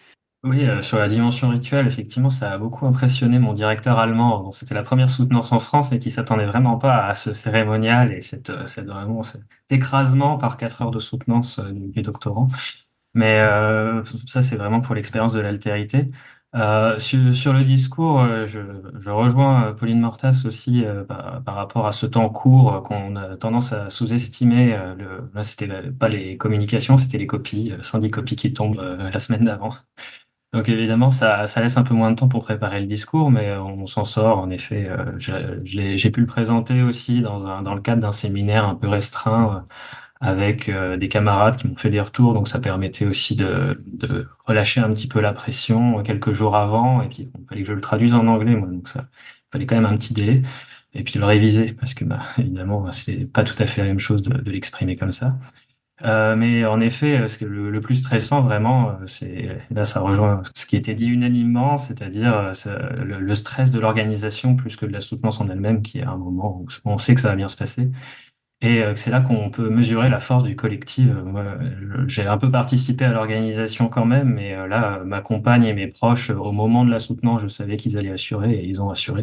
Oui, 0.44 0.66
euh, 0.66 0.80
sur 0.80 0.98
la 0.98 1.08
dimension 1.08 1.50
rituelle, 1.50 1.86
effectivement, 1.86 2.30
ça 2.30 2.52
a 2.52 2.56
beaucoup 2.56 2.86
impressionné 2.86 3.38
mon 3.38 3.52
directeur 3.52 3.98
allemand, 3.98 4.50
c'était 4.52 4.74
la 4.74 4.82
première 4.82 5.10
soutenance 5.10 5.52
en 5.52 5.58
France 5.58 5.92
et 5.92 5.98
qui 5.98 6.10
s'attendait 6.10 6.46
vraiment 6.46 6.78
pas 6.78 7.04
à 7.06 7.14
ce 7.14 7.34
cérémonial 7.34 8.14
et 8.14 8.22
cette 8.22 8.50
vraiment 8.50 9.22
cet 9.22 9.42
écrasement 9.68 10.38
par 10.38 10.56
quatre 10.56 10.80
heures 10.80 10.90
de 10.90 11.00
soutenance 11.00 11.60
du 11.60 12.00
doctorant. 12.00 12.48
Mais 13.14 13.40
euh, 13.40 14.02
ça, 14.26 14.42
c'est 14.42 14.56
vraiment 14.56 14.80
pour 14.80 14.94
l'expérience 14.94 15.34
de 15.34 15.40
l'altérité. 15.40 16.10
Euh, 16.54 16.98
sur, 16.98 17.52
le 17.52 17.62
discours, 17.64 18.20
euh, 18.20 18.46
je, 18.46 18.60
rejoins 19.10 19.72
Pauline 19.74 20.00
Mortas 20.00 20.42
aussi 20.46 20.84
par, 21.08 21.54
rapport 21.54 21.86
à 21.86 21.92
ce 21.92 22.06
temps 22.06 22.28
court 22.30 22.82
qu'on 22.82 23.16
a 23.16 23.36
tendance 23.36 23.72
à 23.72 23.90
sous-estimer. 23.90 24.76
le, 24.98 25.30
là, 25.34 25.42
c'était 25.42 25.68
pas 25.92 26.08
les 26.08 26.36
communications, 26.36 26.96
c'était 26.96 27.18
les 27.18 27.26
copies, 27.26 27.72
110 27.82 28.10
copies 28.10 28.36
qui 28.36 28.52
tombent 28.52 28.80
la 28.80 29.18
semaine 29.18 29.44
d'avant. 29.44 29.74
Donc 30.52 30.68
évidemment, 30.68 31.10
ça, 31.10 31.46
laisse 31.62 31.78
un 31.78 31.82
peu 31.82 31.94
moins 31.94 32.10
de 32.10 32.16
temps 32.16 32.28
pour 32.28 32.42
préparer 32.44 32.80
le 32.80 32.86
discours, 32.86 33.30
mais 33.30 33.54
on 33.56 33.86
s'en 33.86 34.04
sort. 34.04 34.38
En 34.38 34.50
effet, 34.50 34.90
j'ai 35.64 36.10
pu 36.10 36.20
le 36.20 36.26
présenter 36.26 36.82
aussi 36.82 37.22
dans 37.22 37.74
le 37.74 37.80
cadre 37.80 38.02
d'un 38.02 38.12
séminaire 38.12 38.66
un 38.66 38.74
peu 38.74 38.88
restreint 38.88 39.64
avec 40.22 40.68
euh, 40.68 40.96
des 40.96 41.08
camarades 41.08 41.56
qui 41.56 41.66
m'ont 41.66 41.76
fait 41.76 41.90
des 41.90 42.00
retours, 42.00 42.32
donc 42.32 42.46
ça 42.46 42.60
permettait 42.60 43.06
aussi 43.06 43.34
de, 43.34 43.82
de, 43.86 44.28
relâcher 44.46 44.80
un 44.80 44.90
petit 44.92 45.08
peu 45.08 45.20
la 45.20 45.32
pression 45.32 46.00
quelques 46.04 46.32
jours 46.32 46.54
avant, 46.54 47.02
et 47.02 47.08
puis 47.08 47.28
il 47.36 47.46
fallait 47.48 47.62
que 47.62 47.66
je 47.66 47.72
le 47.72 47.80
traduise 47.80 48.14
en 48.14 48.28
anglais, 48.28 48.54
moi, 48.54 48.68
donc 48.68 48.88
ça 48.88 49.08
fallait 49.50 49.66
quand 49.66 49.74
même 49.74 49.84
un 49.84 49.96
petit 49.96 50.14
délai 50.14 50.42
et 50.94 51.02
puis 51.02 51.18
le 51.18 51.24
réviser 51.24 51.72
parce 51.72 51.94
que 51.94 52.04
bah, 52.04 52.20
évidemment 52.38 52.90
c'est 52.92 53.26
pas 53.32 53.42
tout 53.42 53.60
à 53.60 53.66
fait 53.66 53.80
la 53.80 53.88
même 53.88 53.98
chose 53.98 54.22
de, 54.22 54.32
de 54.32 54.50
l'exprimer 54.50 54.96
comme 54.96 55.12
ça. 55.12 55.36
Euh, 56.04 56.34
mais 56.36 56.64
en 56.64 56.80
effet, 56.80 57.28
ce 57.28 57.38
que 57.38 57.44
le, 57.44 57.70
le, 57.70 57.80
plus 57.80 57.96
stressant 57.96 58.42
vraiment, 58.42 58.96
c'est 59.06 59.58
là 59.70 59.84
ça 59.84 60.00
rejoint 60.00 60.42
ce 60.54 60.66
qui 60.66 60.76
était 60.76 60.94
dit 60.94 61.06
unanimement, 61.06 61.78
c'est-à-dire 61.78 62.52
le, 63.04 63.20
le, 63.20 63.34
stress 63.34 63.70
de 63.70 63.78
l'organisation 63.78 64.56
plus 64.56 64.76
que 64.76 64.86
de 64.86 64.92
la 64.92 65.00
soutenance 65.00 65.40
en 65.40 65.48
elle-même, 65.48 65.82
qui 65.82 65.98
est 65.98 66.04
un 66.04 66.16
moment 66.16 66.60
où 66.60 66.68
on 66.84 66.98
sait 66.98 67.14
que 67.14 67.20
ça 67.20 67.28
va 67.28 67.36
bien 67.36 67.48
se 67.48 67.56
passer. 67.56 67.90
Et 68.64 68.82
c'est 68.94 69.10
là 69.10 69.20
qu'on 69.20 69.50
peut 69.50 69.68
mesurer 69.68 70.08
la 70.08 70.20
force 70.20 70.44
du 70.44 70.54
collectif. 70.54 71.08
J'ai 72.06 72.26
un 72.26 72.38
peu 72.38 72.48
participé 72.50 73.04
à 73.04 73.12
l'organisation 73.12 73.88
quand 73.88 74.04
même, 74.04 74.28
mais 74.34 74.54
là, 74.68 75.02
ma 75.04 75.20
compagne 75.20 75.64
et 75.64 75.72
mes 75.74 75.88
proches, 75.88 76.30
au 76.30 76.52
moment 76.52 76.84
de 76.84 76.90
la 76.90 77.00
soutenance, 77.00 77.42
je 77.42 77.48
savais 77.48 77.76
qu'ils 77.76 77.98
allaient 77.98 78.12
assurer 78.12 78.52
et 78.54 78.64
ils 78.64 78.80
ont 78.80 78.90
assuré. 78.90 79.22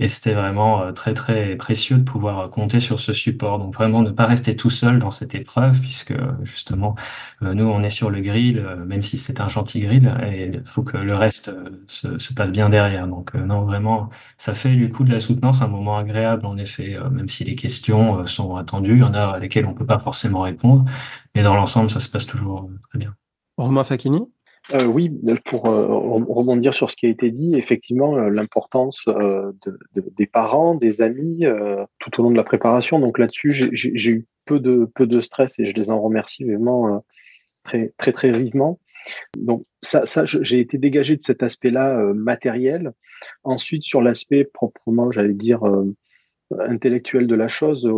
Et 0.00 0.08
c'était 0.08 0.34
vraiment 0.34 0.82
euh, 0.82 0.92
très 0.92 1.12
très 1.12 1.56
précieux 1.56 1.98
de 1.98 2.04
pouvoir 2.04 2.38
euh, 2.38 2.48
compter 2.48 2.78
sur 2.78 3.00
ce 3.00 3.12
support. 3.12 3.58
Donc 3.58 3.74
vraiment 3.74 4.00
ne 4.02 4.10
pas 4.10 4.26
rester 4.26 4.56
tout 4.56 4.70
seul 4.70 4.98
dans 5.00 5.10
cette 5.10 5.34
épreuve, 5.34 5.80
puisque 5.80 6.14
justement 6.42 6.94
euh, 7.42 7.52
nous 7.54 7.64
on 7.64 7.82
est 7.82 7.90
sur 7.90 8.10
le 8.10 8.20
grill, 8.20 8.64
même 8.86 9.02
si 9.02 9.18
c'est 9.18 9.40
un 9.40 9.48
gentil 9.48 9.80
grill, 9.80 10.14
et 10.30 10.50
il 10.54 10.62
faut 10.64 10.82
que 10.82 10.96
le 10.96 11.16
reste 11.16 11.52
se, 11.86 12.18
se, 12.18 12.32
passe 12.34 12.52
bien 12.52 12.68
derrière. 12.68 13.08
Donc 13.08 13.34
non 13.34 13.62
vraiment, 13.64 14.10
ça 14.36 14.54
fait 14.54 14.74
du 14.76 14.88
coup 14.90 15.04
de 15.04 15.10
la 15.12 15.18
soutenance 15.20 15.62
un 15.62 15.68
moment 15.68 15.98
agréable 15.98 16.46
en 16.46 16.56
effet, 16.56 16.96
même 17.10 17.28
si 17.28 17.44
les 17.44 17.56
questions 17.56 18.26
sont 18.26 18.56
attendues, 18.56 18.94
il 18.94 19.00
y 19.00 19.02
en 19.02 19.14
a 19.14 19.34
à 19.34 19.38
lesquelles 19.38 19.66
on 19.66 19.74
peut 19.74 19.86
pas 19.86 19.98
forcément 19.98 20.42
répondre, 20.42 20.84
mais 21.34 21.42
dans 21.42 21.54
l'ensemble 21.54 21.90
ça 21.90 22.00
se 22.00 22.08
passe 22.08 22.26
toujours 22.26 22.70
très 22.90 22.98
bien. 22.98 23.14
Romain 23.56 23.82
Fakini 23.82 24.20
euh, 24.74 24.84
oui, 24.84 25.10
pour 25.46 25.66
euh, 25.66 25.86
rebondir 25.86 26.74
sur 26.74 26.90
ce 26.90 26.96
qui 26.96 27.06
a 27.06 27.08
été 27.08 27.30
dit, 27.30 27.56
effectivement, 27.56 28.16
euh, 28.16 28.28
l'importance 28.28 29.02
euh, 29.08 29.52
de, 29.64 29.78
de, 29.94 30.04
des 30.16 30.26
parents, 30.26 30.74
des 30.74 31.00
amis, 31.00 31.44
tout 31.98 32.20
au 32.20 32.22
long 32.22 32.30
de 32.30 32.36
la 32.36 32.44
préparation. 32.44 32.98
Donc 32.98 33.18
là-dessus, 33.18 33.52
j'ai 33.72 34.10
eu 34.10 34.26
peu 34.44 34.60
de, 34.60 34.90
peu 34.94 35.06
de 35.06 35.20
stress 35.20 35.58
et 35.58 35.66
je 35.66 35.74
les 35.74 35.90
en 35.90 36.00
remercie 36.00 36.44
vraiment 36.44 37.02
très, 37.64 37.92
très, 37.96 38.12
très 38.12 38.30
vivement. 38.30 38.78
Donc 39.38 39.64
ça, 39.80 40.04
ça 40.04 40.24
j'ai 40.26 40.60
été 40.60 40.76
dégagé 40.76 41.16
de 41.16 41.22
cet 41.22 41.42
aspect-là 41.42 42.12
matériel. 42.14 42.92
Ensuite, 43.44 43.82
sur 43.82 44.02
l'aspect 44.02 44.44
proprement, 44.44 45.10
j'allais 45.10 45.34
dire, 45.34 45.62
intellectuel 46.58 47.26
de 47.26 47.34
la 47.34 47.48
chose, 47.48 47.88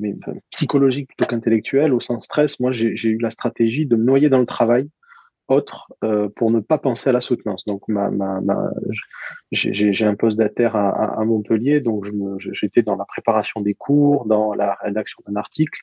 mais 0.00 0.14
psychologique 0.50 1.08
plutôt 1.08 1.26
qu'intellectuel, 1.26 1.92
au 1.92 2.00
sens 2.00 2.24
stress, 2.24 2.58
moi 2.58 2.72
j'ai 2.72 3.08
eu 3.08 3.18
la 3.18 3.30
stratégie 3.30 3.86
de 3.86 3.96
me 3.96 4.04
noyer 4.04 4.30
dans 4.30 4.40
le 4.40 4.46
travail 4.46 4.88
autre 5.48 5.92
euh, 6.04 6.28
pour 6.34 6.50
ne 6.50 6.60
pas 6.60 6.78
penser 6.78 7.10
à 7.10 7.12
la 7.12 7.20
soutenance. 7.20 7.64
Donc, 7.66 7.82
j'ai 9.52 10.06
un 10.06 10.14
poste 10.14 10.38
d'ATER 10.38 10.70
à, 10.74 11.24
Montpellier, 11.24 11.80
donc 11.80 12.06
j'étais 12.38 12.82
dans 12.82 12.96
la 12.96 13.04
préparation 13.04 13.60
des 13.60 13.74
cours, 13.74 14.26
dans 14.26 14.54
la 14.54 14.74
rédaction 14.82 15.22
d'un 15.26 15.36
article. 15.36 15.80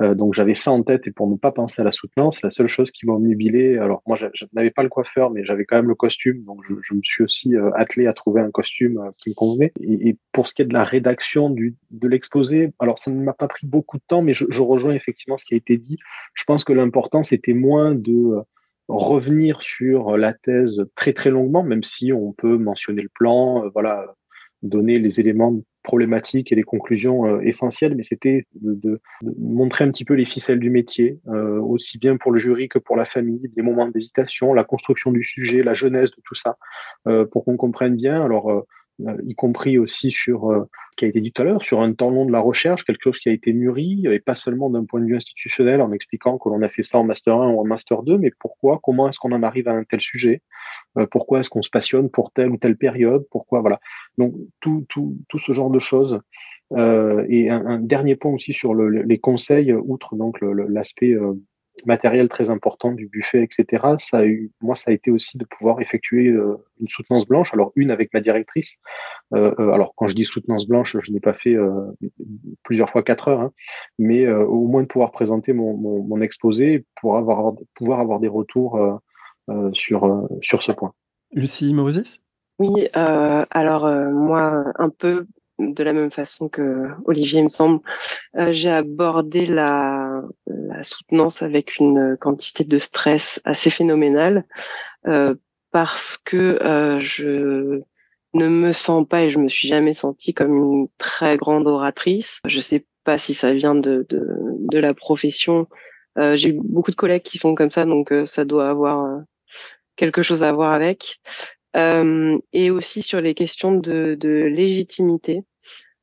Euh, 0.00 0.14
donc, 0.14 0.34
j'avais 0.34 0.54
ça 0.54 0.72
en 0.72 0.82
tête 0.82 1.06
et 1.06 1.12
pour 1.12 1.28
ne 1.28 1.36
pas 1.36 1.52
penser 1.52 1.82
à 1.82 1.84
la 1.84 1.92
soutenance, 1.92 2.42
la 2.42 2.50
seule 2.50 2.68
chose 2.68 2.90
qui 2.90 3.06
m'a 3.06 3.12
omnibilé, 3.12 3.78
alors 3.78 4.02
moi, 4.06 4.16
je, 4.16 4.26
n'avais 4.52 4.70
pas 4.70 4.82
le 4.82 4.88
coiffeur, 4.88 5.30
mais 5.30 5.44
j'avais 5.44 5.64
quand 5.64 5.76
même 5.76 5.88
le 5.88 5.94
costume, 5.94 6.42
donc 6.44 6.60
je, 6.68 6.94
me 6.94 7.00
suis 7.02 7.22
aussi 7.22 7.56
euh, 7.56 7.70
attelé 7.74 8.06
à 8.06 8.12
trouver 8.12 8.40
un 8.40 8.50
costume 8.50 8.98
euh, 8.98 9.10
qui 9.18 9.30
me 9.30 9.34
convenait. 9.34 9.72
Et, 9.80 10.16
pour 10.32 10.48
ce 10.48 10.54
qui 10.54 10.62
est 10.62 10.66
de 10.66 10.74
la 10.74 10.84
rédaction 10.84 11.48
de 11.48 12.08
l'exposé, 12.08 12.72
alors 12.80 12.98
ça 12.98 13.10
ne 13.12 13.22
m'a 13.22 13.32
pas 13.32 13.46
pris 13.46 13.66
beaucoup 13.66 13.98
de 13.98 14.02
temps, 14.06 14.20
mais 14.20 14.34
je, 14.34 14.46
je 14.48 14.62
rejoins 14.62 14.94
effectivement 14.94 15.38
ce 15.38 15.44
qui 15.44 15.54
a 15.54 15.56
été 15.56 15.76
dit. 15.76 15.96
Je 16.34 16.42
pense 16.42 16.64
que 16.64 16.72
l'important, 16.72 17.22
c'était 17.22 17.52
moins 17.52 17.94
de 17.94 18.42
revenir 18.88 19.62
sur 19.62 20.16
la 20.16 20.32
thèse 20.32 20.84
très 20.94 21.12
très 21.12 21.30
longuement, 21.30 21.62
même 21.62 21.84
si 21.84 22.12
on 22.12 22.32
peut 22.32 22.58
mentionner 22.58 23.02
le 23.02 23.08
plan, 23.08 23.64
euh, 23.64 23.70
voilà, 23.72 24.14
donner 24.62 24.98
les 24.98 25.20
éléments 25.20 25.60
problématiques 25.82 26.50
et 26.50 26.54
les 26.54 26.62
conclusions 26.62 27.26
euh, 27.26 27.40
essentielles, 27.40 27.94
mais 27.94 28.02
c'était 28.02 28.46
de, 28.54 28.74
de, 28.74 29.00
montrer 29.38 29.84
un 29.84 29.90
petit 29.90 30.04
peu 30.04 30.14
les 30.14 30.24
ficelles 30.24 30.58
du 30.58 30.70
métier, 30.70 31.20
euh, 31.28 31.60
aussi 31.60 31.98
bien 31.98 32.16
pour 32.16 32.32
le 32.32 32.38
jury 32.38 32.68
que 32.68 32.78
pour 32.78 32.96
la 32.96 33.04
famille, 33.04 33.50
les 33.54 33.62
moments 33.62 33.88
d'hésitation, 33.88 34.54
la 34.54 34.64
construction 34.64 35.12
du 35.12 35.22
sujet, 35.22 35.62
la 35.62 35.74
jeunesse 35.74 36.10
de 36.10 36.22
tout 36.24 36.34
ça, 36.34 36.56
pour 37.30 37.44
qu'on 37.44 37.58
comprenne 37.58 37.96
bien. 37.96 38.24
Alors 38.24 38.50
euh, 38.50 38.62
y 38.98 39.34
compris 39.34 39.78
aussi 39.78 40.10
sur 40.10 40.50
euh, 40.50 40.64
ce 40.92 40.96
qui 40.96 41.04
a 41.04 41.08
été 41.08 41.20
dit 41.20 41.32
tout 41.32 41.42
à 41.42 41.44
l'heure, 41.44 41.62
sur 41.62 41.80
un 41.80 41.92
temps 41.92 42.10
long 42.10 42.26
de 42.26 42.32
la 42.32 42.40
recherche, 42.40 42.84
quelque 42.84 43.02
chose 43.02 43.18
qui 43.18 43.28
a 43.28 43.32
été 43.32 43.52
mûri, 43.52 44.06
et 44.06 44.20
pas 44.20 44.34
seulement 44.34 44.70
d'un 44.70 44.84
point 44.84 45.00
de 45.00 45.06
vue 45.06 45.16
institutionnel, 45.16 45.80
en 45.80 45.92
expliquant 45.92 46.38
que 46.38 46.48
l'on 46.48 46.62
a 46.62 46.68
fait 46.68 46.82
ça 46.82 46.98
en 46.98 47.04
Master 47.04 47.34
1 47.40 47.50
ou 47.50 47.60
en 47.60 47.64
Master 47.64 48.02
2, 48.02 48.18
mais 48.18 48.30
pourquoi, 48.38 48.80
comment 48.82 49.08
est-ce 49.08 49.18
qu'on 49.18 49.32
en 49.32 49.42
arrive 49.42 49.68
à 49.68 49.72
un 49.72 49.84
tel 49.84 50.00
sujet, 50.00 50.42
euh, 50.96 51.06
pourquoi 51.10 51.40
est-ce 51.40 51.50
qu'on 51.50 51.62
se 51.62 51.70
passionne 51.70 52.10
pour 52.10 52.32
telle 52.32 52.50
ou 52.50 52.56
telle 52.56 52.76
période, 52.76 53.26
pourquoi, 53.30 53.60
voilà. 53.60 53.80
Donc, 54.18 54.34
tout, 54.60 54.86
tout, 54.88 55.16
tout 55.28 55.38
ce 55.38 55.52
genre 55.52 55.70
de 55.70 55.80
choses. 55.80 56.20
Euh, 56.72 57.26
et 57.28 57.50
un, 57.50 57.78
dernier 57.78 58.16
point 58.16 58.32
aussi 58.32 58.54
sur 58.54 58.74
le, 58.74 58.88
les 58.88 59.18
conseils, 59.18 59.72
outre 59.72 60.16
donc 60.16 60.40
l'aspect 60.40 61.14
matériel 61.86 62.28
très 62.28 62.50
important 62.50 62.92
du 62.92 63.06
buffet, 63.06 63.42
etc. 63.42 63.84
Ça 63.98 64.18
a 64.18 64.24
eu, 64.24 64.50
moi, 64.60 64.76
ça 64.76 64.90
a 64.90 64.94
été 64.94 65.10
aussi 65.10 65.38
de 65.38 65.44
pouvoir 65.44 65.80
effectuer 65.80 66.28
euh, 66.28 66.56
une 66.80 66.88
soutenance 66.88 67.26
blanche. 67.26 67.52
Alors 67.52 67.72
une 67.76 67.90
avec 67.90 68.12
ma 68.14 68.20
directrice. 68.20 68.76
Euh, 69.34 69.54
euh 69.58 69.72
alors 69.72 69.94
quand 69.96 70.06
je 70.06 70.14
dis 70.14 70.24
soutenance 70.24 70.66
blanche, 70.66 70.96
je 71.00 71.12
n'ai 71.12 71.20
pas 71.20 71.34
fait 71.34 71.54
euh, 71.54 71.92
plusieurs 72.62 72.90
fois 72.90 73.02
quatre 73.02 73.28
heures, 73.28 73.40
hein, 73.40 73.52
mais 73.98 74.28
au 74.28 74.66
moins 74.66 74.82
de 74.82 74.86
pouvoir 74.88 75.10
présenter 75.10 75.52
mon, 75.52 75.76
mon, 75.76 76.02
mon, 76.02 76.20
exposé 76.20 76.84
pour 77.00 77.16
avoir 77.16 77.54
pouvoir 77.74 78.00
avoir 78.00 78.20
des 78.20 78.28
retours 78.28 79.00
sur 79.72 80.28
sur 80.40 80.62
ce 80.62 80.72
point. 80.72 80.92
Lucie 81.32 81.74
Maurisis 81.74 82.22
Oui, 82.58 82.88
alors 82.94 83.86
moi 84.12 84.72
un 84.76 84.88
peu 84.88 85.26
de 85.58 85.84
la 85.84 85.92
même 85.92 86.10
façon 86.10 86.48
que 86.48 86.88
Olivier, 87.04 87.40
il 87.40 87.44
me 87.44 87.48
semble, 87.48 87.80
euh, 88.36 88.52
j'ai 88.52 88.70
abordé 88.70 89.46
la, 89.46 90.22
soutenance 90.82 91.40
avec 91.40 91.78
une 91.78 92.16
quantité 92.20 92.64
de 92.64 92.78
stress 92.78 93.40
assez 93.44 93.70
phénoménale 93.70 94.44
euh, 95.06 95.34
parce 95.70 96.18
que 96.18 96.62
euh, 96.62 96.98
je 96.98 97.80
ne 98.34 98.48
me 98.48 98.72
sens 98.72 99.06
pas 99.08 99.22
et 99.22 99.30
je 99.30 99.38
me 99.38 99.48
suis 99.48 99.68
jamais 99.68 99.94
sentie 99.94 100.34
comme 100.34 100.56
une 100.56 100.88
très 100.98 101.38
grande 101.38 101.66
oratrice. 101.66 102.40
Je 102.46 102.60
sais 102.60 102.84
pas 103.04 103.16
si 103.16 103.32
ça 103.32 103.54
vient 103.54 103.74
de, 103.74 104.06
la 104.72 104.92
profession. 104.92 105.68
J'ai 106.16 106.52
beaucoup 106.52 106.90
de 106.90 106.96
collègues 106.96 107.22
qui 107.22 107.38
sont 107.38 107.54
comme 107.54 107.70
ça, 107.70 107.84
donc 107.84 108.12
ça 108.24 108.44
doit 108.44 108.68
avoir 108.68 109.22
quelque 109.96 110.22
chose 110.22 110.42
à 110.42 110.52
voir 110.52 110.72
avec 110.72 111.20
et 111.74 112.70
aussi 112.70 113.02
sur 113.02 113.20
les 113.20 113.34
questions 113.34 113.74
de, 113.74 114.16
de 114.18 114.28
légitimité. 114.28 115.44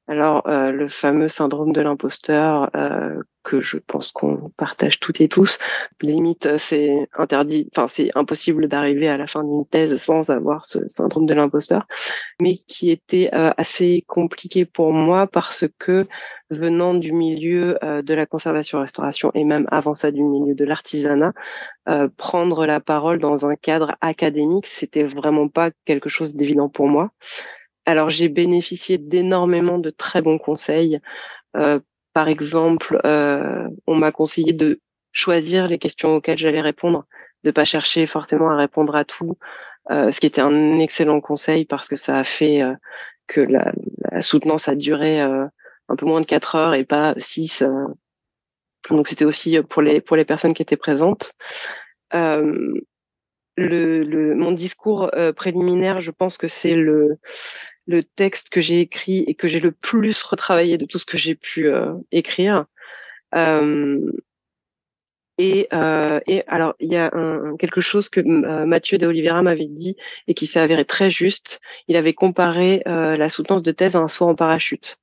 Alors, 0.08 0.46
euh, 0.48 0.72
le 0.72 0.90
fameux 0.90 1.30
syndrome 1.30 1.72
de 1.72 1.80
l'imposteur 1.80 2.70
euh, 2.76 3.22
que 3.44 3.62
je 3.62 3.78
pense 3.78 4.12
qu'on 4.12 4.52
partage 4.58 5.00
toutes 5.00 5.22
et 5.22 5.28
tous, 5.28 5.60
limite, 6.02 6.46
euh, 6.46 6.58
c'est 6.58 7.08
interdit, 7.18 7.70
enfin, 7.76 7.88
c'est 7.88 8.12
impossible 8.16 8.68
d'arriver 8.68 9.08
à 9.08 9.18
la 9.18 9.28
fin 9.28 9.44
d'une 9.44 9.66
thèse 9.66 9.98
sans 9.98 10.30
avoir 10.30 10.66
ce 10.66 10.88
syndrome 10.88 11.26
de 11.26 11.34
l'imposteur, 11.34 11.88
mais 12.42 12.58
qui 12.68 12.92
était 12.92 13.30
euh, 13.34 13.52
assez 13.58 14.04
compliqué 14.08 14.66
pour 14.66 14.94
moi 14.94 15.28
parce 15.28 15.66
que 15.80 16.08
venant 16.50 16.94
du 16.94 17.14
milieu 17.14 17.78
euh, 17.84 18.02
de 18.02 18.14
la 18.14 18.26
conservation-restauration 18.26 19.32
et 19.34 19.44
même 19.44 19.68
avant 19.72 19.94
ça 19.94 20.12
du 20.12 20.24
milieu 20.24 20.56
de 20.56 20.66
l'artisanat, 20.66 21.34
prendre 22.16 22.66
la 22.66 22.80
parole 22.80 23.20
dans 23.20 23.46
un 23.46 23.56
cadre 23.56 23.96
académique, 24.02 24.68
c'était 24.68 25.04
vraiment 25.04 25.48
pas 25.48 25.72
quelque 25.84 26.10
chose 26.10 26.36
d'évident 26.36 26.70
pour 26.70 26.88
moi. 26.88 27.12
Alors 27.86 28.10
j'ai 28.10 28.30
bénéficié 28.30 28.98
d'énormément 28.98 29.80
de 29.80 29.90
très 29.90 30.22
bons 30.22 30.38
conseils. 30.38 31.00
Euh, 31.58 31.80
par 32.14 32.28
exemple, 32.28 33.00
euh, 33.06 33.68
on 33.88 33.96
m'a 33.96 34.12
conseillé 34.12 34.54
de 34.54 34.80
choisir 35.12 35.68
les 35.68 35.78
questions 35.78 36.16
auxquelles 36.16 36.38
j'allais 36.38 36.62
répondre, 36.62 37.06
de 37.44 37.52
pas 37.52 37.66
chercher 37.66 38.06
forcément 38.06 38.50
à 38.50 38.56
répondre 38.56 38.96
à 38.96 39.06
tout, 39.06 39.38
euh, 39.90 40.12
ce 40.12 40.20
qui 40.20 40.28
était 40.28 40.42
un 40.42 40.78
excellent 40.80 41.22
conseil 41.22 41.66
parce 41.66 41.90
que 41.90 41.96
ça 41.96 42.20
a 42.20 42.24
fait 42.24 42.62
euh, 42.62 42.76
que 43.28 43.42
la, 43.42 43.72
la, 44.12 44.22
soutenance 44.22 44.68
a 44.68 44.76
duré 44.76 45.22
euh, 45.22 45.46
un 45.90 45.96
peu 45.96 46.06
moins 46.06 46.22
de 46.22 46.26
quatre 46.26 46.56
heures 46.56 46.76
et 46.76 46.86
pas 46.86 47.16
six. 47.18 47.62
Euh. 47.62 47.88
donc 48.90 49.08
c'était 49.08 49.26
aussi 49.26 49.60
pour 49.62 49.82
les 49.82 50.00
pour 50.00 50.18
les 50.18 50.26
personnes 50.26 50.54
qui 50.54 50.62
étaient 50.62 50.78
présentes. 50.78 51.34
Le, 53.58 54.04
le, 54.04 54.34
mon 54.34 54.54
discours 54.54 55.12
préliminaire, 55.36 56.00
je 56.00 56.12
pense 56.12 56.38
que 56.38 56.48
c'est 56.48 56.76
le 56.76 57.18
le 57.88 58.04
texte 58.04 58.50
que 58.50 58.62
j'ai 58.62 58.80
écrit 58.80 59.24
et 59.28 59.36
que 59.36 59.48
j'ai 59.48 59.60
le 59.60 59.72
plus 59.72 60.22
retravaillé 60.24 60.78
de 60.78 60.86
tout 60.86 61.00
ce 61.00 61.06
que 61.06 61.18
j'ai 61.18 61.36
pu 61.36 61.68
euh, 61.68 61.94
écrire. 62.12 62.66
Euh, 63.36 64.12
et, 65.38 65.68
euh, 65.74 66.20
et, 66.28 66.44
alors, 66.46 66.76
il 66.80 66.92
y 66.92 66.98
a 66.98 67.10
un, 67.16 67.58
quelque 67.58 67.82
chose 67.82 68.10
que 68.10 68.20
euh, 68.20 68.66
Mathieu 68.68 69.00
de 69.00 69.08
Oliveira 69.08 69.42
m'avait 69.42 69.66
dit 69.66 69.96
et 70.28 70.36
qui 70.36 70.46
s'est 70.46 70.60
avéré 70.60 70.86
très 70.86 71.10
juste. 71.10 71.62
Il 71.88 71.96
avait 71.96 72.14
comparé 72.14 72.84
euh, 72.88 73.18
la 73.18 73.28
soutenance 73.28 73.64
de 73.64 73.72
thèse 73.72 73.96
à 73.96 74.00
un 74.00 74.08
saut 74.08 74.28
en 74.28 74.36
parachute. 74.36 74.98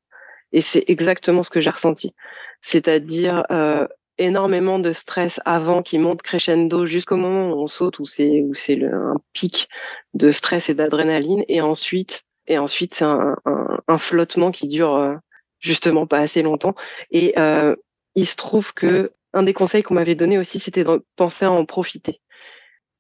Et 0.53 0.61
c'est 0.61 0.85
exactement 0.87 1.43
ce 1.43 1.51
que 1.51 1.61
j'ai 1.61 1.71
ressenti. 1.71 2.15
C'est-à-dire 2.63 3.45
énormément 4.17 4.79
de 4.79 4.93
stress 4.93 5.41
avant 5.45 5.83
qui 5.83 5.99
monte 5.99 6.23
crescendo 6.23 6.87
jusqu'au 6.87 7.17
moment 7.17 7.53
où 7.53 7.63
on 7.63 7.67
saute, 7.67 7.99
où 7.99 8.05
c'est 8.05 8.43
où 8.43 8.55
c'est 8.55 8.83
un 8.85 9.17
pic 9.33 9.69
de 10.15 10.31
stress 10.31 10.71
et 10.71 10.75
d'adrénaline. 10.75 11.45
Et 11.49 11.61
ensuite, 11.61 12.23
et 12.49 12.59
ensuite 12.59 12.95
c'est 12.95 13.05
un, 13.05 13.37
un, 13.87 13.99
flottement 13.99 14.51
qui 14.51 14.67
dure 14.67 15.17
justement 15.61 16.07
pas 16.07 16.19
assez 16.19 16.43
longtemps. 16.43 16.75
Et 17.11 17.35
il 18.15 18.27
se 18.27 18.37
trouve 18.37 18.75
que 18.75 19.13
un 19.33 19.43
des 19.43 19.55
conseils 19.55 19.83
qu'on 19.83 19.95
m'avait 19.95 20.15
donné 20.15 20.39
aussi, 20.39 20.59
c'était 20.59 20.85
de 20.85 21.05
penser 21.17 21.45
à 21.45 21.53
en 21.53 21.65
profiter. 21.65 22.21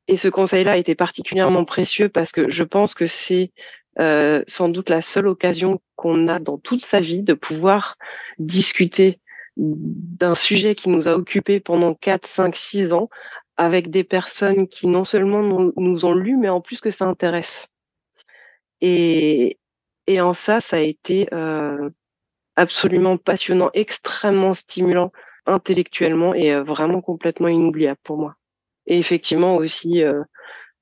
Et 0.09 0.17
ce 0.17 0.29
conseil-là 0.29 0.77
était 0.77 0.95
particulièrement 0.95 1.65
précieux 1.65 2.09
parce 2.09 2.33
que 2.33 2.51
je 2.51 2.65
pense 2.65 2.95
que 2.95 3.07
c'est 3.07 3.53
euh, 3.99 4.43
sans 4.47 4.69
doute 4.69 4.91
la 4.91 5.03
seule 5.03 5.27
occasion 5.27 5.81
qu'on 5.97 6.29
a 6.29 6.39
dans 6.39 6.57
toute 6.57 6.85
sa 6.85 7.01
vie 7.01 7.23
de 7.23 7.35
pouvoir 7.35 7.97
discuter 8.39 9.21
d'un 9.57 10.35
sujet 10.35 10.75
qui 10.75 10.89
nous 10.89 11.09
a 11.09 11.15
occupés 11.15 11.61
pendant 11.61 11.95
4, 11.95 12.27
5, 12.27 12.57
6 12.57 12.93
ans 12.93 13.11
avec 13.57 13.91
des 13.91 14.05
personnes 14.05 14.69
qui 14.69 14.87
non 14.87 15.05
seulement 15.05 15.73
nous 15.77 16.05
ont 16.05 16.15
lu, 16.15 16.37
mais 16.37 16.49
en 16.49 16.61
plus 16.61 16.81
que 16.81 16.93
ça 16.93 17.07
intéresse. 17.07 17.67
Et, 18.81 19.59
en 20.09 20.33
ça, 20.33 20.61
ça 20.61 20.77
a 20.77 20.81
été 20.81 21.29
euh, 21.33 21.91
absolument 22.57 23.17
passionnant, 23.19 23.71
extrêmement 23.75 24.55
stimulant 24.55 25.13
intellectuellement 25.47 26.35
et 26.35 26.53
euh, 26.53 26.63
vraiment 26.63 27.01
complètement 27.01 27.49
inoubliable 27.49 28.01
pour 28.03 28.19
moi. 28.19 28.37
Et 28.87 28.99
effectivement 28.99 29.57
aussi 29.57 30.03
euh, 30.03 30.23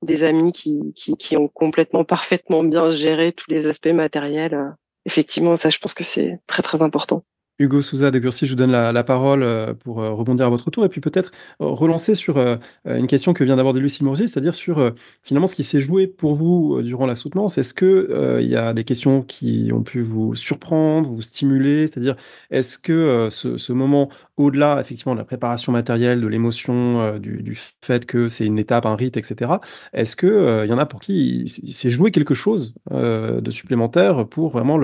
des 0.02 0.22
amis 0.22 0.52
qui, 0.52 0.94
qui, 0.94 1.36
ont 1.36 1.48
complètement 1.48 2.04
parfaitement 2.04 2.62
bien 2.62 2.90
géré 2.90 3.32
tous 3.32 3.50
les 3.50 3.66
aspects 3.66 3.88
matériels. 3.88 4.74
Effectivement, 5.06 5.56
ça, 5.56 5.70
je 5.70 5.78
pense 5.78 5.94
que 5.94 6.04
c'est 6.04 6.38
très 6.46 6.62
très 6.62 6.82
important. 6.82 7.24
Hugo 7.58 7.80
Souza 7.80 8.10
de 8.10 8.18
Cursi, 8.18 8.46
je 8.46 8.52
vous 8.52 8.56
donne 8.56 8.70
la, 8.70 9.04
parole 9.04 9.42
euh, 9.42 9.72
pour 9.72 10.02
euh, 10.02 10.10
rebondir 10.10 10.44
à 10.46 10.50
votre 10.50 10.70
tour 10.70 10.84
et 10.84 10.90
puis 10.90 11.00
peut-être 11.00 11.32
euh, 11.62 11.66
relancer 11.66 12.14
sur 12.14 12.36
une 12.84 13.06
question 13.06 13.32
que 13.32 13.44
vient 13.44 13.56
d'aborder 13.56 13.80
Lucie 13.80 14.04
Mourzi, 14.04 14.28
c'est-à-dire 14.28 14.54
sur 14.54 14.92
finalement 15.22 15.46
ce 15.46 15.54
qui 15.54 15.64
s'est 15.64 15.80
joué 15.80 16.06
pour 16.06 16.34
vous 16.34 16.82
durant 16.82 17.06
la 17.06 17.14
soutenance. 17.14 17.56
Est-ce 17.58 17.72
que 17.72 18.38
il 18.40 18.48
y 18.48 18.56
a 18.56 18.72
des 18.72 18.84
questions 18.84 19.22
qui 19.22 19.70
ont 19.72 19.82
pu 19.82 20.00
vous 20.00 20.34
surprendre, 20.34 21.08
vous 21.08 21.22
stimuler? 21.22 21.86
C'est-à-dire, 21.86 22.16
est-ce 22.50 22.78
que 22.78 23.28
ce, 23.30 23.72
moment, 23.72 24.10
au-delà 24.36 24.78
effectivement 24.80 25.14
de 25.14 25.18
la 25.18 25.24
préparation 25.24 25.72
matérielle, 25.72 26.20
de 26.20 26.26
l'émotion, 26.26 27.18
du, 27.18 27.58
fait 27.82 28.06
que 28.06 28.28
c'est 28.28 28.46
une 28.46 28.58
étape, 28.58 28.86
un 28.86 28.96
rite, 28.96 29.16
etc., 29.16 29.52
est-ce 29.92 30.16
que 30.16 30.64
il 30.64 30.70
y 30.70 30.72
en 30.72 30.78
a 30.78 30.86
pour 30.86 31.00
qui 31.00 31.42
il, 31.62 31.72
s'est 31.72 31.90
joué 31.90 32.10
quelque 32.10 32.34
chose 32.34 32.74
de 32.90 33.50
supplémentaire 33.50 34.26
pour 34.28 34.50
vraiment 34.50 34.78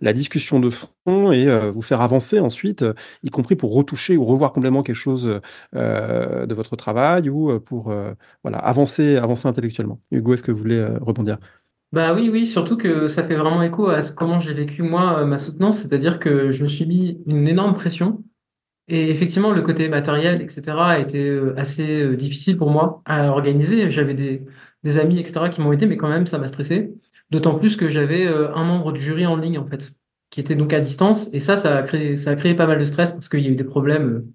la 0.00 0.12
discussion 0.12 0.60
de 0.60 0.70
fond 0.70 1.32
et 1.32 1.46
vous 1.70 1.82
faire 1.82 2.00
avancer 2.00 2.15
ensuite, 2.40 2.82
euh, 2.82 2.94
y 3.22 3.30
compris 3.30 3.56
pour 3.56 3.74
retoucher 3.74 4.16
ou 4.16 4.24
revoir 4.24 4.52
complètement 4.52 4.82
quelque 4.82 4.96
chose 4.96 5.40
euh, 5.74 6.46
de 6.46 6.54
votre 6.54 6.76
travail 6.76 7.28
ou 7.28 7.50
euh, 7.50 7.58
pour 7.58 7.92
voilà, 8.42 8.58
avancer, 8.58 9.16
avancer 9.16 9.48
intellectuellement. 9.48 10.00
Hugo, 10.10 10.34
est-ce 10.34 10.42
que 10.42 10.52
vous 10.52 10.58
voulez 10.58 10.84
rebondir? 11.00 11.38
Bah 11.92 12.14
oui, 12.14 12.28
oui, 12.30 12.46
surtout 12.46 12.76
que 12.76 13.08
ça 13.08 13.24
fait 13.24 13.36
vraiment 13.36 13.62
écho 13.62 13.88
à 13.88 14.02
comment 14.02 14.40
j'ai 14.40 14.54
vécu 14.54 14.82
moi 14.82 15.24
ma 15.24 15.38
soutenance, 15.38 15.78
c'est-à-dire 15.78 16.18
que 16.18 16.50
je 16.50 16.64
me 16.64 16.68
suis 16.68 16.84
mis 16.84 17.22
une 17.26 17.46
énorme 17.46 17.74
pression 17.74 18.24
et 18.88 19.10
effectivement 19.10 19.52
le 19.52 19.62
côté 19.62 19.88
matériel, 19.88 20.42
etc., 20.42 20.62
a 20.78 20.98
été 20.98 21.40
assez 21.56 22.16
difficile 22.16 22.56
pour 22.56 22.70
moi 22.70 23.02
à 23.04 23.28
organiser. 23.28 23.90
J'avais 23.90 24.14
des, 24.14 24.42
des 24.82 24.98
amis, 24.98 25.18
etc., 25.20 25.48
qui 25.50 25.60
m'ont 25.60 25.72
aidé, 25.72 25.86
mais 25.86 25.96
quand 25.96 26.08
même 26.08 26.26
ça 26.26 26.38
m'a 26.38 26.48
stressé. 26.48 26.92
D'autant 27.30 27.54
plus 27.56 27.76
que 27.76 27.88
j'avais 27.88 28.26
un 28.26 28.64
membre 28.64 28.92
du 28.92 29.00
jury 29.00 29.26
en 29.26 29.36
ligne 29.36 29.58
en 29.58 29.66
fait 29.66 29.96
qui 30.30 30.40
était 30.40 30.54
donc 30.54 30.72
à 30.72 30.80
distance. 30.80 31.28
Et 31.32 31.40
ça, 31.40 31.56
ça 31.56 31.78
a 31.78 31.82
créé, 31.82 32.54
pas 32.54 32.66
mal 32.66 32.78
de 32.78 32.84
stress 32.84 33.12
parce 33.12 33.28
qu'il 33.28 33.40
y 33.40 33.46
a 33.46 33.50
eu 33.50 33.56
des 33.56 33.64
problèmes 33.64 34.08
euh, 34.08 34.26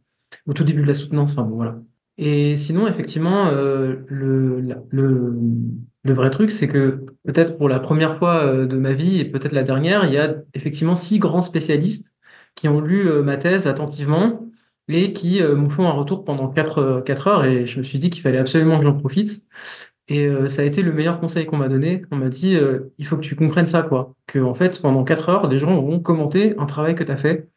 au 0.47 0.53
tout 0.53 0.63
début 0.63 0.81
de 0.81 0.87
la 0.87 0.93
soutenance. 0.93 1.33
Enfin, 1.33 1.43
voilà. 1.43 1.79
Et 2.17 2.55
sinon, 2.55 2.87
effectivement, 2.87 3.47
euh, 3.47 3.97
le, 4.07 4.63
vrai 6.13 6.29
truc, 6.29 6.51
c'est 6.51 6.67
que 6.67 7.05
peut-être 7.25 7.57
pour 7.57 7.69
la 7.69 7.79
première 7.79 8.17
fois 8.17 8.43
euh, 8.43 8.65
de 8.65 8.77
ma 8.77 8.93
vie 8.93 9.19
et 9.19 9.25
peut-être 9.25 9.53
la 9.53 9.63
dernière, 9.63 10.05
il 10.05 10.13
y 10.13 10.17
a 10.17 10.35
effectivement 10.53 10.95
six 10.95 11.19
grands 11.19 11.41
spécialistes 11.41 12.11
qui 12.55 12.67
ont 12.67 12.81
lu 12.81 13.09
ma 13.23 13.37
thèse 13.37 13.65
attentivement 13.65 14.45
et 14.89 15.13
qui 15.13 15.41
me 15.41 15.69
font 15.69 15.87
un 15.87 15.91
retour 15.91 16.25
pendant 16.25 16.49
quatre, 16.49 17.01
quatre 17.05 17.27
heures. 17.27 17.45
Et 17.45 17.65
je 17.65 17.79
me 17.79 17.83
suis 17.83 17.97
dit 17.97 18.09
qu'il 18.09 18.21
fallait 18.21 18.39
absolument 18.39 18.77
que 18.77 18.83
j'en 18.83 18.97
profite. 18.97 19.45
Et 20.07 20.25
euh, 20.27 20.49
ça 20.49 20.61
a 20.61 20.65
été 20.65 20.81
le 20.81 20.91
meilleur 20.91 21.19
conseil 21.19 21.45
qu'on 21.45 21.57
m'a 21.57 21.69
donné. 21.69 22.03
On 22.11 22.17
m'a 22.17 22.29
dit, 22.29 22.55
euh, 22.55 22.91
il 22.97 23.05
faut 23.05 23.15
que 23.17 23.21
tu 23.21 23.35
comprennes 23.35 23.67
ça, 23.67 23.81
quoi. 23.83 24.13
Que, 24.27 24.39
en 24.39 24.53
fait, 24.53 24.81
pendant 24.81 25.03
4 25.03 25.29
heures, 25.29 25.49
des 25.49 25.59
gens 25.59 25.79
vont 25.81 25.99
commenter 25.99 26.55
un 26.57 26.65
travail 26.65 26.95
que 26.95 27.03
tu 27.03 27.11
as 27.11 27.17
fait 27.17 27.49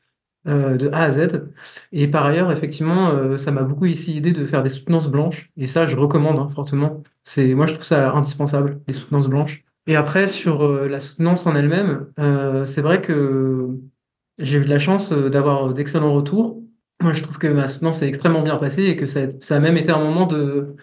euh, 0.46 0.76
de 0.76 0.88
A 0.90 1.04
à 1.04 1.10
Z. 1.10 1.50
Et 1.92 2.08
par 2.08 2.26
ailleurs, 2.26 2.52
effectivement, 2.52 3.36
ça 3.38 3.50
m'a 3.50 3.62
beaucoup 3.62 3.86
ici 3.86 4.18
aidé 4.18 4.32
de 4.32 4.46
faire 4.46 4.62
des 4.62 4.68
soutenances 4.68 5.08
blanches. 5.08 5.50
Et 5.56 5.66
ça, 5.66 5.86
je 5.86 5.96
recommande 5.96 6.38
hein, 6.38 6.48
fortement. 6.54 7.02
C'est, 7.22 7.54
moi, 7.54 7.66
je 7.66 7.74
trouve 7.74 7.86
ça 7.86 8.12
indispensable, 8.12 8.80
les 8.88 8.94
soutenances 8.94 9.28
blanches. 9.28 9.64
Et 9.86 9.96
après, 9.96 10.28
sur 10.28 10.66
la 10.86 11.00
soutenance 11.00 11.46
en 11.46 11.56
elle-même, 11.56 12.06
c'est 12.66 12.82
vrai 12.82 13.00
que 13.02 13.68
j'ai 14.38 14.58
eu 14.58 14.64
de 14.64 14.70
la 14.70 14.78
chance 14.78 15.12
d'avoir 15.12 15.74
d'excellents 15.74 16.14
retours. 16.14 16.62
Moi, 17.02 17.12
je 17.12 17.22
trouve 17.22 17.38
que 17.38 17.46
ma 17.48 17.68
soutenance 17.68 18.02
est 18.02 18.08
extrêmement 18.08 18.42
bien 18.42 18.56
passée 18.56 18.84
et 18.84 18.96
que 18.96 19.06
ça, 19.06 19.22
ça 19.40 19.56
a 19.56 19.60
même 19.60 19.76
été 19.76 19.92
un 19.92 20.02
moment 20.02 20.26
de 20.26 20.76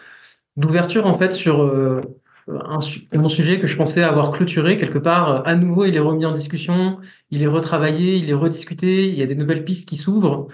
d'ouverture 0.57 1.07
en 1.07 1.17
fait 1.17 1.33
sur 1.33 1.61
euh, 1.63 2.01
un, 2.47 2.79
mon 3.13 3.29
sujet 3.29 3.59
que 3.59 3.67
je 3.67 3.75
pensais 3.77 4.03
avoir 4.03 4.31
clôturé 4.31 4.77
quelque 4.77 4.97
part. 4.97 5.47
À 5.47 5.55
nouveau, 5.55 5.85
il 5.85 5.95
est 5.95 5.99
remis 5.99 6.25
en 6.25 6.33
discussion, 6.33 6.99
il 7.29 7.41
est 7.43 7.47
retravaillé, 7.47 8.17
il 8.17 8.29
est 8.29 8.33
rediscuté, 8.33 9.07
il 9.07 9.15
y 9.15 9.23
a 9.23 9.27
des 9.27 9.35
nouvelles 9.35 9.63
pistes 9.63 9.87
qui 9.87 9.97
s'ouvrent. 9.97 10.47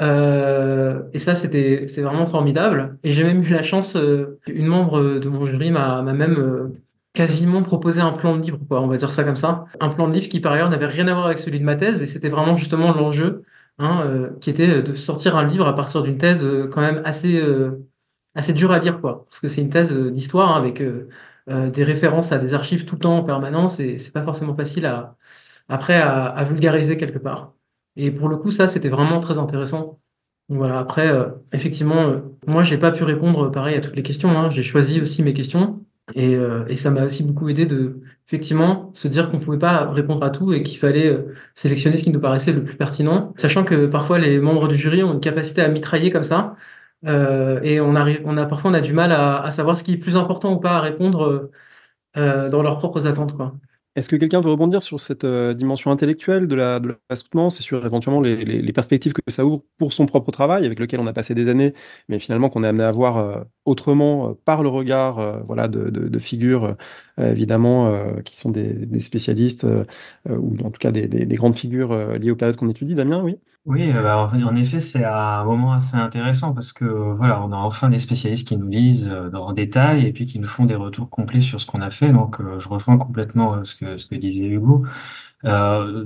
Euh, 0.00 1.02
et 1.12 1.18
ça, 1.18 1.34
c'était, 1.34 1.86
c'est 1.88 2.02
vraiment 2.02 2.26
formidable. 2.26 2.98
Et 3.02 3.12
j'ai 3.12 3.24
même 3.24 3.42
eu 3.42 3.48
la 3.48 3.62
chance, 3.62 3.96
euh, 3.96 4.38
une 4.46 4.66
membre 4.66 5.18
de 5.18 5.28
mon 5.28 5.44
jury 5.46 5.70
m'a, 5.70 6.02
même 6.02 6.38
euh, 6.38 6.68
quasiment 7.14 7.62
proposé 7.62 8.00
un 8.00 8.12
plan 8.12 8.36
de 8.36 8.42
livre, 8.42 8.58
quoi, 8.68 8.80
on 8.80 8.86
va 8.86 8.96
dire 8.96 9.12
ça 9.12 9.24
comme 9.24 9.36
ça. 9.36 9.64
Un 9.80 9.88
plan 9.90 10.08
de 10.08 10.14
livre 10.14 10.28
qui, 10.28 10.40
par 10.40 10.52
ailleurs, 10.52 10.70
n'avait 10.70 10.86
rien 10.86 11.08
à 11.08 11.14
voir 11.14 11.26
avec 11.26 11.38
celui 11.40 11.58
de 11.58 11.64
ma 11.64 11.76
thèse. 11.76 12.02
Et 12.02 12.06
c'était 12.06 12.28
vraiment 12.28 12.56
justement 12.56 12.92
l'enjeu, 12.94 13.42
hein, 13.78 14.30
qui 14.40 14.50
était 14.50 14.82
de 14.82 14.92
sortir 14.94 15.36
un 15.36 15.46
livre 15.46 15.66
à 15.66 15.74
partir 15.74 16.02
d'une 16.02 16.18
thèse 16.18 16.46
quand 16.72 16.80
même 16.80 17.02
assez 17.04 17.42
assez 18.38 18.52
dur 18.52 18.70
à 18.72 18.78
lire, 18.78 19.00
quoi. 19.00 19.26
Parce 19.28 19.40
que 19.40 19.48
c'est 19.48 19.60
une 19.60 19.70
thèse 19.70 19.92
euh, 19.92 20.10
d'histoire 20.10 20.50
hein, 20.54 20.58
avec 20.58 20.80
euh, 20.80 21.08
euh, 21.50 21.70
des 21.70 21.82
références 21.84 22.32
à 22.32 22.38
des 22.38 22.54
archives 22.54 22.84
tout 22.84 22.94
le 22.94 23.00
temps 23.00 23.18
en 23.18 23.24
permanence 23.24 23.80
et 23.80 23.98
c'est 23.98 24.12
pas 24.12 24.22
forcément 24.22 24.54
facile 24.54 24.86
à, 24.86 25.16
après 25.68 25.96
à, 25.96 26.44
vulgariser 26.44 26.96
quelque 26.96 27.18
part. 27.18 27.54
Et 27.96 28.10
pour 28.12 28.28
le 28.28 28.36
coup, 28.36 28.52
ça, 28.52 28.68
c'était 28.68 28.88
vraiment 28.90 29.20
très 29.20 29.38
intéressant. 29.38 29.98
voilà, 30.48 30.78
après, 30.78 31.10
effectivement, 31.52 32.12
moi, 32.46 32.62
j'ai 32.62 32.78
pas 32.78 32.92
pu 32.92 33.04
répondre 33.04 33.50
pareil 33.50 33.76
à 33.76 33.80
toutes 33.80 33.96
les 33.96 34.02
questions. 34.04 34.30
Hein. 34.30 34.50
J'ai 34.50 34.62
choisi 34.62 35.00
aussi 35.00 35.22
mes 35.22 35.34
questions. 35.34 35.84
Et, 36.14 36.36
et 36.68 36.76
ça 36.76 36.90
m'a 36.90 37.04
aussi 37.04 37.22
beaucoup 37.24 37.48
aidé 37.48 37.66
de, 37.66 38.00
effectivement, 38.28 38.92
se 38.94 39.08
dire 39.08 39.30
qu'on 39.30 39.40
pouvait 39.40 39.58
pas 39.58 39.90
répondre 39.90 40.24
à 40.24 40.30
tout 40.30 40.52
et 40.52 40.62
qu'il 40.62 40.78
fallait 40.78 41.18
sélectionner 41.54 41.96
ce 41.96 42.04
qui 42.04 42.10
nous 42.10 42.20
paraissait 42.20 42.52
le 42.52 42.64
plus 42.64 42.76
pertinent. 42.76 43.34
Sachant 43.36 43.64
que 43.64 43.86
parfois, 43.86 44.18
les 44.18 44.38
membres 44.38 44.68
du 44.68 44.76
jury 44.76 45.02
ont 45.02 45.12
une 45.12 45.20
capacité 45.20 45.60
à 45.60 45.68
mitrailler 45.68 46.10
comme 46.10 46.24
ça. 46.24 46.56
Euh, 47.06 47.60
et 47.62 47.80
on 47.80 47.94
a 47.94 48.46
parfois 48.46 48.70
on 48.70 48.74
a 48.74 48.80
du 48.80 48.92
mal 48.92 49.12
à, 49.12 49.50
savoir 49.50 49.76
ce 49.76 49.84
qui 49.84 49.94
est 49.94 49.98
plus 49.98 50.16
important 50.16 50.52
ou 50.52 50.60
pas 50.60 50.76
à 50.76 50.80
répondre 50.80 51.50
euh, 52.16 52.48
dans 52.50 52.62
leurs 52.62 52.78
propres 52.78 53.06
attentes. 53.06 53.34
Est-ce 53.98 54.08
que 54.08 54.14
quelqu'un 54.14 54.40
veut 54.40 54.50
rebondir 54.52 54.80
sur 54.80 55.00
cette 55.00 55.24
euh, 55.24 55.54
dimension 55.54 55.90
intellectuelle 55.90 56.46
de 56.46 56.54
la, 56.54 56.78
de 56.78 56.88
la 56.88 56.96
et 57.10 57.50
sur 57.50 57.84
éventuellement 57.84 58.20
les, 58.20 58.72
perspectives 58.72 59.12
que 59.12 59.20
ça 59.26 59.44
ouvre 59.44 59.64
pour 59.76 59.92
son 59.92 60.06
propre 60.06 60.30
travail, 60.30 60.64
avec 60.64 60.78
lequel 60.78 61.00
on 61.00 61.08
a 61.08 61.12
passé 61.12 61.34
des 61.34 61.48
années, 61.48 61.74
mais 62.08 62.20
finalement 62.20 62.48
qu'on 62.48 62.62
est 62.62 62.68
amené 62.68 62.84
à 62.84 62.92
voir 62.92 63.16
euh, 63.16 63.40
autrement 63.64 64.30
euh, 64.30 64.34
par 64.44 64.62
le 64.62 64.68
regard 64.68 65.44
voilà, 65.46 65.66
de, 65.66 66.18
figures, 66.20 66.76
évidemment, 67.18 67.92
qui 68.24 68.36
sont 68.36 68.50
des, 68.50 69.00
spécialistes, 69.00 69.66
ou 70.28 70.56
en 70.64 70.70
tout 70.70 70.78
cas 70.78 70.92
des 70.92 71.36
grandes 71.36 71.56
figures 71.56 72.18
liées 72.18 72.30
aux 72.30 72.36
périodes 72.36 72.56
qu'on 72.56 72.70
étudie, 72.70 72.94
Damien, 72.94 73.22
oui 73.24 73.38
Oui, 73.68 73.92
bah, 73.92 74.26
en 74.32 74.56
effet, 74.56 74.80
c'est 74.80 75.04
un 75.04 75.44
moment 75.44 75.74
assez 75.74 75.96
intéressant 75.96 76.54
parce 76.54 76.72
que 76.72 76.84
voilà, 76.86 77.42
on 77.42 77.52
a 77.52 77.56
enfin 77.56 77.90
des 77.90 77.98
spécialistes 77.98 78.48
qui 78.48 78.56
nous 78.56 78.68
lisent 78.68 79.12
en 79.34 79.52
détail 79.52 80.06
et 80.06 80.12
puis 80.12 80.24
qui 80.24 80.38
nous 80.38 80.46
font 80.46 80.64
des 80.64 80.74
retours 80.74 81.10
complets 81.10 81.42
sur 81.42 81.60
ce 81.60 81.66
qu'on 81.66 81.82
a 81.82 81.90
fait. 81.90 82.10
Donc, 82.10 82.40
je 82.58 82.68
rejoins 82.68 82.96
complètement 82.96 83.62
ce 83.64 83.74
que 83.74 83.98
ce 83.98 84.06
que 84.06 84.14
disait 84.14 84.46
Hugo. 84.46 84.86
Euh, 85.44 86.04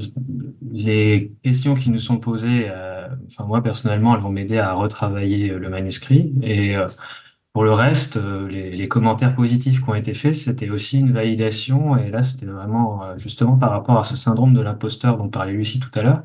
les 0.73 1.33
questions 1.43 1.75
qui 1.75 1.91
nous 1.91 1.99
sont 1.99 2.19
posées, 2.19 2.67
euh, 2.69 3.09
enfin 3.27 3.45
moi 3.45 3.63
personnellement, 3.63 4.15
elles 4.15 4.21
vont 4.23 4.31
m'aider 4.31 4.59
à 4.59 4.73
retravailler 4.75 5.49
le 5.49 5.71
manuscrit. 5.71 6.35
Et 6.43 6.77
euh, 6.77 6.87
pour 7.53 7.65
le 7.65 7.73
reste, 7.73 8.19
les, 8.51 8.89
commentaires 8.89 9.35
positifs 9.35 9.83
qui 9.83 9.91
ont 9.91 9.95
été 9.95 10.15
faits, 10.15 10.35
c'était 10.35 10.71
aussi 10.71 11.01
une 11.01 11.13
validation. 11.13 11.97
Et 11.97 12.11
là, 12.11 12.23
c'était 12.23 12.47
vraiment 12.47 13.17
justement 13.19 13.57
par 13.59 13.71
rapport 13.71 13.99
à 13.99 14.05
ce 14.05 14.17
syndrome 14.17 14.55
de 14.55 14.61
l'imposteur 14.63 15.19
dont 15.19 15.29
parlait 15.29 15.53
Lucie 15.53 15.81
tout 15.81 15.91
à 15.99 16.03
l'heure. 16.03 16.23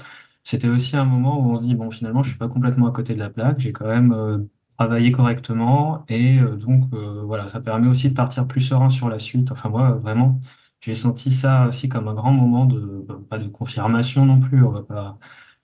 C'était 0.47 0.69
aussi 0.69 0.95
un 0.97 1.05
moment 1.05 1.39
où 1.39 1.51
on 1.51 1.55
se 1.57 1.63
dit 1.63 1.75
bon, 1.75 1.91
finalement, 1.91 2.23
je 2.23 2.29
suis 2.29 2.37
pas 2.37 2.47
complètement 2.47 2.87
à 2.87 2.91
côté 2.91 3.13
de 3.13 3.19
la 3.19 3.29
plaque. 3.29 3.59
J'ai 3.59 3.73
quand 3.73 3.87
même 3.87 4.47
travaillé 4.77 5.11
correctement 5.11 6.05
et 6.09 6.39
donc 6.39 6.85
voilà, 6.93 7.49
ça 7.49 7.61
permet 7.61 7.87
aussi 7.87 8.09
de 8.09 8.13
partir 8.15 8.47
plus 8.47 8.61
serein 8.61 8.89
sur 8.89 9.09
la 9.09 9.19
suite. 9.19 9.51
Enfin 9.51 9.69
moi, 9.69 9.91
vraiment 9.93 10.39
j'ai 10.81 10.95
senti 10.95 11.31
ça 11.31 11.67
aussi 11.67 11.89
comme 11.89 12.07
un 12.07 12.13
grand 12.13 12.31
moment 12.31 12.65
de, 12.65 13.05
pas 13.29 13.37
de 13.39 13.47
confirmation 13.47 14.25
non 14.25 14.39
plus, 14.39 14.63
on 14.63 14.71
va 14.71 14.83
pas 14.83 15.17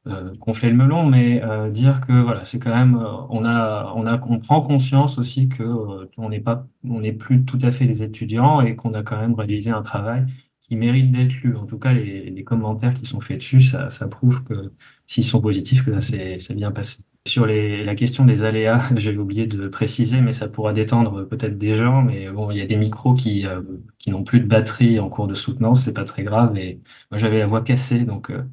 euh, 0.07 0.36
gonfler 0.38 0.69
le 0.69 0.75
melon, 0.75 1.05
mais 1.07 1.41
euh, 1.43 1.69
dire 1.71 2.01
que 2.01 2.13
voilà, 2.13 2.45
c'est 2.45 2.59
quand 2.59 2.75
même, 2.75 2.95
euh, 2.95 3.07
on 3.29 3.45
a, 3.45 3.93
on 3.95 4.05
a, 4.07 4.19
on 4.27 4.39
prend 4.39 4.61
conscience 4.61 5.17
aussi 5.17 5.49
que 5.49 5.63
euh, 5.63 6.09
on 6.17 6.29
n'est 6.29 6.41
pas, 6.41 6.67
on 6.84 6.99
n'est 7.01 7.13
plus 7.13 7.45
tout 7.45 7.59
à 7.61 7.71
fait 7.71 7.88
des 7.88 8.03
étudiants 8.03 8.61
et 8.61 8.75
qu'on 8.75 8.93
a 8.95 9.03
quand 9.03 9.17
même 9.19 9.34
réalisé 9.36 9.71
un 9.71 9.81
travail 9.81 10.25
qui 10.68 10.76
mérite 10.76 11.11
d'être 11.11 11.34
lu. 11.43 11.55
En 11.55 11.66
tout 11.66 11.78
cas, 11.78 11.93
les, 11.93 12.30
les 12.30 12.43
commentaires 12.43 12.93
qui 12.93 13.05
sont 13.05 13.22
faits 13.22 13.38
dessus, 13.39 13.61
ça, 13.61 13.89
ça 13.89 14.07
prouve 14.07 14.43
que 14.43 14.74
s'ils 15.05 15.26
sont 15.26 15.41
positifs, 15.41 15.84
que 15.86 15.99
ça 15.99 16.01
s'est 16.39 16.55
bien 16.55 16.72
passé. 16.72 17.03
Sur 17.26 17.45
les, 17.45 17.84
la 17.86 17.95
question 17.95 18.26
des 18.26 18.43
aléas, 18.43 18.89
j'ai 18.97 19.18
oublié 19.18 19.47
de 19.47 19.68
préciser, 19.68 20.22
mais 20.22 20.34
ça 20.34 20.49
pourra 20.49 20.74
détendre 20.74 21.28
peut-être 21.28 21.57
des 21.57 21.76
gens. 21.76 22.01
Mais 22.01 22.30
bon, 22.30 22.51
il 22.51 22.57
y 22.57 22.61
a 22.61 22.66
des 22.66 22.78
micros 22.78 23.14
qui, 23.16 23.45
euh, 23.45 23.61
qui 23.99 24.11
n'ont 24.11 24.24
plus 24.24 24.39
de 24.39 24.45
batterie 24.45 24.99
en 24.99 25.09
cours 25.09 25.28
de 25.28 25.36
soutenance, 25.36 25.84
c'est 25.84 25.93
pas 25.93 26.05
très 26.05 26.24
grave. 26.24 26.57
Et 26.57 26.82
moi, 27.11 27.18
j'avais 27.20 27.39
la 27.39 27.47
voix 27.47 27.61
cassée, 27.61 28.05
donc 28.05 28.30
euh, 28.32 28.43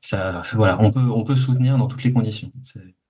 ça, 0.00 0.40
voilà, 0.54 0.80
on 0.80 0.90
peut, 0.92 1.00
on 1.00 1.24
peut 1.24 1.36
soutenir 1.36 1.78
dans 1.78 1.86
toutes 1.88 2.04
les 2.04 2.12
conditions. 2.12 2.52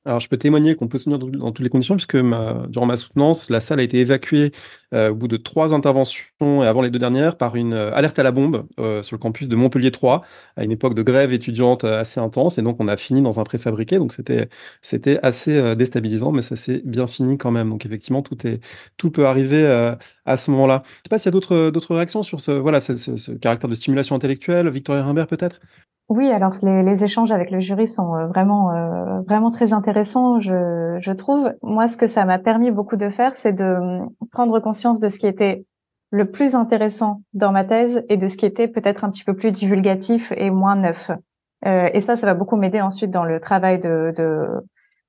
Alors, 0.07 0.19
je 0.19 0.29
peux 0.31 0.39
témoigner 0.39 0.77
qu'on 0.77 0.89
peut 0.89 0.97
soutenir 0.97 1.19
dans 1.19 1.53
toutes 1.53 1.63
les 1.63 1.69
conditions, 1.69 1.95
puisque 1.95 2.17
durant 2.17 2.87
ma 2.87 2.97
soutenance, 2.97 3.51
la 3.51 3.61
salle 3.61 3.81
a 3.81 3.83
été 3.83 3.99
évacuée 3.99 4.51
euh, 4.95 5.11
au 5.11 5.15
bout 5.15 5.29
de 5.29 5.37
trois 5.37 5.75
interventions 5.75 6.25
et 6.65 6.67
avant 6.67 6.81
les 6.81 6.89
deux 6.91 6.99
dernières 6.99 7.37
par 7.37 7.55
une 7.55 7.75
euh, 7.75 7.95
alerte 7.95 8.19
à 8.19 8.23
la 8.23 8.33
bombe 8.33 8.67
euh, 8.79 9.03
sur 9.03 9.15
le 9.15 9.21
campus 9.21 9.47
de 9.47 9.55
Montpellier 9.57 9.91
3, 9.91 10.23
à 10.57 10.65
une 10.65 10.73
époque 10.73 10.95
de 10.95 11.03
grève 11.03 11.35
étudiante 11.35 11.85
assez 11.85 12.19
intense. 12.19 12.57
Et 12.57 12.63
donc, 12.63 12.77
on 12.81 12.89
a 12.89 12.97
fini 12.97 13.21
dans 13.21 13.41
un 13.41 13.45
préfabriqué. 13.45 13.99
Donc, 13.99 14.15
c'était, 14.15 14.49
c'était 14.81 15.21
assez 15.23 15.77
déstabilisant, 15.77 16.33
mais 16.33 16.43
ça 16.43 16.57
s'est 16.57 16.81
bien 16.85 17.07
fini 17.07 17.37
quand 17.37 17.51
même. 17.51 17.69
Donc, 17.69 17.85
effectivement, 17.85 18.23
tout, 18.23 18.47
est, 18.47 18.61
tout 18.97 19.11
peut 19.11 19.27
arriver 19.27 19.67
à 20.25 20.37
ce 20.39 20.51
moment-là. 20.53 20.83
Je 20.85 20.91
ne 20.91 20.95
sais 20.95 21.09
pas 21.11 21.19
s'il 21.19 21.27
y 21.27 21.29
a 21.29 21.33
d'autres, 21.33 21.71
d'autres 21.71 21.95
réactions 21.95 22.23
sur 22.23 22.41
ce, 22.41 22.53
voilà, 22.53 22.81
ce, 22.81 22.97
ce, 22.97 23.33
caractère 23.33 23.69
de 23.69 23.75
stimulation 23.75 24.17
intellectuelle. 24.17 24.69
Victoria 24.71 25.05
Rimbert, 25.05 25.27
peut-être? 25.27 25.61
Oui, 26.11 26.29
alors 26.33 26.53
les, 26.65 26.83
les, 26.83 27.05
échanges 27.05 27.31
avec 27.31 27.53
le 27.53 27.61
jury 27.61 27.87
sont 27.87 28.17
euh, 28.17 28.27
vraiment 28.27 28.73
euh, 28.73 29.21
vraiment 29.29 29.53
très 29.53 29.73
intéressants, 29.73 30.41
je, 30.41 30.97
je, 30.99 31.13
trouve. 31.13 31.53
Moi, 31.63 31.87
ce 31.87 31.97
que 31.97 32.09
ça 32.09 32.25
m'a 32.25 32.41
permis 32.41 32.73
beaucoup 32.73 32.97
de 32.97 33.09
faire, 33.09 33.37
c'est 33.37 33.53
de 33.53 33.65
hum, 33.65 34.11
prendre 34.33 34.59
conscience 34.59 34.99
de 34.99 35.09
ce 35.09 35.21
qui 35.21 35.29
était 35.29 35.65
le 36.11 36.29
plus 36.29 36.57
intéressant 36.57 37.23
dans 37.33 37.53
ma 37.53 37.63
thèse 37.63 38.05
et 38.09 38.17
de 38.17 38.27
ce 38.27 38.37
qui 38.37 38.45
était 38.45 38.67
peut-être 38.67 39.05
un 39.05 39.11
petit 39.11 39.23
peu 39.23 39.37
plus 39.37 39.53
divulgatif 39.53 40.33
et 40.37 40.51
moins 40.51 40.75
neuf. 40.75 41.13
Euh, 41.65 41.89
et 41.93 42.01
ça, 42.01 42.17
ça 42.17 42.27
va 42.27 42.35
beaucoup 42.35 42.57
m'aider 42.57 42.81
ensuite 42.81 43.13
dans 43.13 43.25
le 43.25 43.39
travail 43.39 43.79
de, 43.79 44.13
de, 44.17 44.49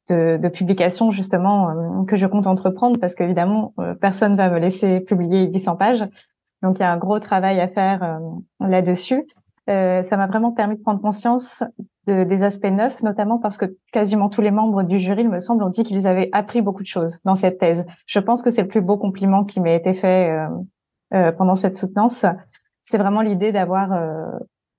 de, 0.08 0.38
de 0.38 0.50
publication 0.50 1.10
justement 1.10 2.06
que 2.06 2.16
je 2.16 2.28
compte 2.28 2.46
entreprendre 2.46 3.00
parce 3.00 3.16
qu'évidemment, 3.16 3.74
personne 4.00 4.36
va 4.36 4.52
me 4.52 4.60
laisser 4.60 5.00
publier 5.00 5.50
800 5.52 5.78
pages. 5.78 6.08
Donc, 6.62 6.78
il 6.78 6.82
y 6.82 6.86
a 6.86 6.92
un 6.92 6.98
gros 6.98 7.20
travail 7.20 7.60
à 7.60 7.68
faire 7.68 8.20
là-dessus. 8.60 9.26
Euh, 9.70 10.04
ça 10.04 10.18
m'a 10.18 10.28
vraiment 10.28 10.52
permis 10.52 10.76
de 10.76 10.82
prendre 10.82 11.02
conscience 11.02 11.64
de, 12.08 12.24
des 12.24 12.42
aspects 12.42 12.66
neufs, 12.66 13.04
notamment 13.04 13.38
parce 13.38 13.58
que 13.58 13.66
quasiment 13.92 14.30
tous 14.30 14.42
les 14.42 14.52
membres 14.52 14.84
du 14.84 14.98
jury, 14.98 15.22
il 15.22 15.30
me 15.30 15.40
semble, 15.40 15.64
ont 15.64 15.70
dit 15.70 15.84
qu'ils 15.84 16.08
avaient 16.08 16.30
appris 16.32 16.62
beaucoup 16.62 16.82
de 16.82 16.88
choses 16.88 17.20
dans 17.26 17.36
cette 17.36 17.60
thèse. 17.60 17.86
Je 18.06 18.20
pense 18.20 18.42
que 18.42 18.50
c'est 18.50 18.64
le 18.64 18.68
plus 18.68 18.82
beau 18.82 18.98
compliment 18.98 19.44
qui 19.44 19.60
m'a 19.60 19.72
été 19.72 19.94
fait 19.94 20.30
euh, 20.30 20.48
euh, 21.14 21.32
pendant 21.32 21.56
cette 21.56 21.76
soutenance. 21.76 22.26
C'est 22.82 22.98
vraiment 22.98 23.22
l'idée 23.22 23.52
d'avoir 23.52 23.94
euh, 23.94 24.26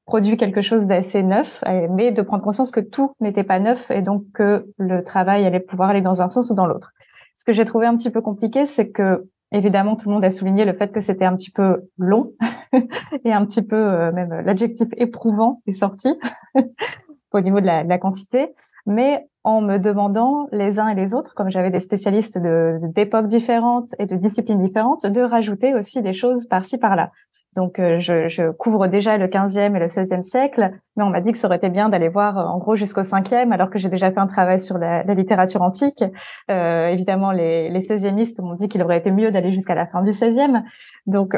produit 0.04 0.36
quelque 0.36 0.60
chose 0.60 0.84
d'assez 0.84 1.22
neuf, 1.22 1.62
mais 1.90 2.10
de 2.10 2.22
prendre 2.22 2.42
conscience 2.42 2.72
que 2.72 2.80
tout 2.80 3.12
n'était 3.20 3.44
pas 3.44 3.60
neuf 3.60 3.90
et 3.92 4.02
donc 4.02 4.24
que 4.34 4.66
le 4.76 5.04
travail 5.04 5.44
allait 5.46 5.60
pouvoir 5.60 5.90
aller 5.90 6.00
dans 6.00 6.22
un 6.22 6.28
sens 6.28 6.50
ou 6.50 6.54
dans 6.54 6.66
l'autre. 6.66 6.92
Ce 7.36 7.44
que 7.44 7.52
j'ai 7.52 7.64
trouvé 7.64 7.86
un 7.86 7.96
petit 7.96 8.10
peu 8.10 8.20
compliqué, 8.20 8.66
c'est 8.66 8.90
que 8.90 9.28
Évidemment, 9.52 9.96
tout 9.96 10.08
le 10.08 10.14
monde 10.14 10.24
a 10.24 10.30
souligné 10.30 10.64
le 10.64 10.72
fait 10.72 10.92
que 10.92 11.00
c'était 11.00 11.26
un 11.26 11.36
petit 11.36 11.50
peu 11.50 11.88
long 11.98 12.32
et 13.24 13.32
un 13.32 13.44
petit 13.44 13.62
peu 13.62 13.76
euh, 13.76 14.10
même 14.12 14.30
l'adjectif 14.44 14.88
éprouvant 14.96 15.62
est 15.66 15.72
sorti 15.72 16.18
au 17.32 17.40
niveau 17.40 17.60
de 17.60 17.66
la, 17.66 17.84
de 17.84 17.88
la, 17.88 17.98
quantité. 17.98 18.52
Mais 18.86 19.26
en 19.44 19.60
me 19.60 19.78
demandant 19.78 20.48
les 20.52 20.80
uns 20.80 20.88
et 20.88 20.94
les 20.94 21.14
autres, 21.14 21.34
comme 21.34 21.50
j'avais 21.50 21.70
des 21.70 21.80
spécialistes 21.80 22.38
d'époques 22.38 23.26
différentes 23.26 23.90
et 23.98 24.06
de 24.06 24.16
disciplines 24.16 24.62
différentes, 24.62 25.06
de 25.06 25.20
rajouter 25.20 25.74
aussi 25.74 26.02
des 26.02 26.12
choses 26.12 26.46
par-ci 26.46 26.78
par-là. 26.78 27.10
Donc, 27.54 27.78
euh, 27.78 27.98
je, 27.98 28.28
je, 28.28 28.50
couvre 28.50 28.86
déjà 28.88 29.18
le 29.18 29.26
15e 29.26 29.76
et 29.76 29.78
le 29.78 29.86
16e 29.86 30.22
siècle, 30.22 30.70
mais 30.96 31.04
on 31.04 31.10
m'a 31.10 31.20
dit 31.20 31.32
que 31.32 31.38
ça 31.38 31.48
aurait 31.48 31.58
été 31.58 31.68
bien 31.68 31.90
d'aller 31.90 32.08
voir 32.08 32.38
euh, 32.38 32.44
en 32.44 32.58
gros 32.58 32.76
jusqu'au 32.76 33.02
5e, 33.02 33.52
alors 33.52 33.68
que 33.68 33.78
j'ai 33.78 33.90
déjà 33.90 34.10
fait 34.10 34.20
un 34.20 34.26
travail 34.26 34.58
sur 34.58 34.78
la, 34.78 35.02
la 35.02 35.14
littérature 35.14 35.60
antique. 35.60 36.02
Euh, 36.50 36.86
évidemment, 36.86 37.30
les, 37.30 37.68
les 37.68 37.80
16e 37.80 38.42
m'ont 38.42 38.54
dit 38.54 38.68
qu'il 38.68 38.82
aurait 38.82 38.98
été 38.98 39.10
mieux 39.10 39.30
d'aller 39.30 39.50
jusqu'à 39.50 39.74
la 39.74 39.86
fin 39.86 40.02
du 40.02 40.10
16e. 40.10 40.62
Donc, 41.06 41.36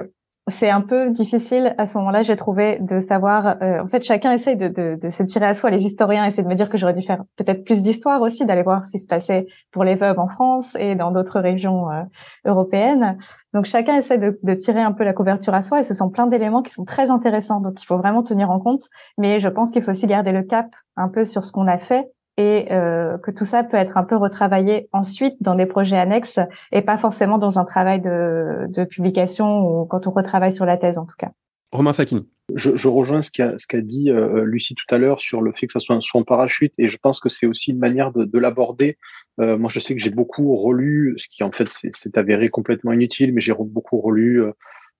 c'est 0.49 0.69
un 0.69 0.83
peu 0.83 1.11
difficile 1.11 1.75
à 1.79 1.87
ce 1.87 1.97
moment-là, 1.97 2.21
j'ai 2.21 2.37
trouvé, 2.37 2.79
de 2.79 2.99
savoir. 2.99 3.57
Euh, 3.63 3.81
en 3.83 3.89
fait, 3.89 4.03
chacun 4.03 4.31
essaye 4.33 4.57
de, 4.57 4.69
de, 4.69 4.99
de, 5.01 5.11
se 5.11 5.23
tirer 5.23 5.47
à 5.47 5.55
soi. 5.55 5.71
Les 5.71 5.85
historiens 5.85 6.27
essaient 6.27 6.43
de 6.43 6.49
me 6.49 6.55
dire 6.55 6.69
que 6.69 6.77
j'aurais 6.77 6.93
dû 6.93 7.01
faire 7.01 7.23
peut-être 7.37 7.65
plus 7.65 7.81
d'histoire 7.81 8.21
aussi, 8.21 8.45
d'aller 8.45 8.63
voir 8.63 8.85
ce 8.85 8.91
qui 8.91 9.01
se 9.01 9.07
passait 9.07 9.47
pour 9.71 9.85
les 9.85 9.95
veuves 9.95 10.19
en 10.19 10.29
France 10.29 10.77
et 10.79 10.97
dans 10.97 11.13
d'autres 11.13 11.41
régions 11.41 11.91
euh, 11.91 12.03
européennes. 12.45 13.17
Donc, 13.55 13.65
chacun 13.65 13.97
essaie 13.97 14.19
de, 14.19 14.39
de, 14.43 14.55
tirer 14.55 14.83
un 14.83 14.93
peu 14.93 15.05
la 15.05 15.15
couverture 15.15 15.55
à 15.55 15.63
soi, 15.63 15.81
et 15.81 15.83
ce 15.83 15.95
sont 15.95 16.11
plein 16.11 16.27
d'éléments 16.27 16.63
qui 16.63 16.73
sont 16.73 16.85
très 16.85 17.11
intéressants. 17.11 17.61
Donc, 17.61 17.83
il 17.83 17.87
faut 17.87 17.97
vraiment 17.97 18.23
tenir 18.23 18.51
en 18.51 18.61
compte. 18.61 18.83
Mais 19.17 19.39
je 19.39 19.49
pense 19.49 19.71
qu'il 19.71 19.83
faut 19.83 19.93
aussi 19.93 20.07
garder 20.07 20.33
le 20.33 20.43
cap 20.43 20.67
un 20.97 21.09
peu 21.09 21.25
sur 21.25 21.43
ce 21.43 21.53
qu'on 21.53 21.67
a 21.67 21.79
fait 21.79 22.11
et 22.37 22.73
euh, 22.73 23.17
que 23.19 23.31
tout 23.31 23.45
ça 23.45 23.63
peut 23.63 23.77
être 23.77 23.97
un 23.97 24.05
peu 24.05 24.17
retravaillé 24.17 24.89
ensuite 24.93 25.37
dans 25.41 25.55
des 25.55 25.67
projets 25.67 25.99
annexes 25.99 26.41
et 26.73 26.83
pas 26.83 26.97
forcément 26.97 27.39
dans 27.39 27.59
un 27.59 27.65
travail 27.65 28.01
de, 28.01 28.67
de 28.69 28.85
publication 28.85 29.61
ou 29.61 29.87
quand 29.87 30.07
on 30.07 30.11
retravaille 30.11 30.53
sur 30.53 30.67
la 30.67 30.77
thèse 30.77 30.99
en 30.99 31.07
tout 31.07 31.17
cas. 31.19 31.31
Romain 31.73 31.93
Fakin. 31.93 32.19
Je, 32.55 32.77
je 32.77 32.89
rejoins 32.89 33.23
ce 33.23 33.31
qu'a 33.31 33.55
ce 33.59 33.67
qu'a 33.67 33.81
dit 33.81 34.11
euh, 34.11 34.45
Lucie 34.45 34.75
tout 34.75 34.95
à 34.95 34.99
l'heure 34.99 35.21
sur 35.21 35.41
le 35.41 35.53
fait 35.53 35.67
que 35.67 35.73
ça 35.73 35.81
soit 35.81 35.97
un 35.97 36.01
son 36.01 36.23
parachute 36.25 36.75
et 36.79 36.89
je 36.89 36.99
pense 36.99 37.19
que 37.19 37.29
c'est 37.29 37.47
aussi 37.47 37.71
une 37.71 37.79
manière 37.79 38.13
de, 38.13 38.25
de 38.25 38.39
l'aborder. 38.39 38.99
Euh, 39.41 39.57
moi, 39.57 39.71
je 39.73 39.81
sais 39.81 39.95
que 39.95 40.01
j'ai 40.01 40.11
beaucoup 40.11 40.55
relu, 40.57 41.15
ce 41.17 41.27
qui 41.29 41.43
en 41.43 41.51
fait 41.51 41.69
c'est 41.71 42.19
avéré 42.19 42.51
complètement 42.51 42.93
inutile, 42.93 43.33
mais 43.33 43.41
j'ai 43.41 43.55
beaucoup 43.59 44.01
relu 44.01 44.45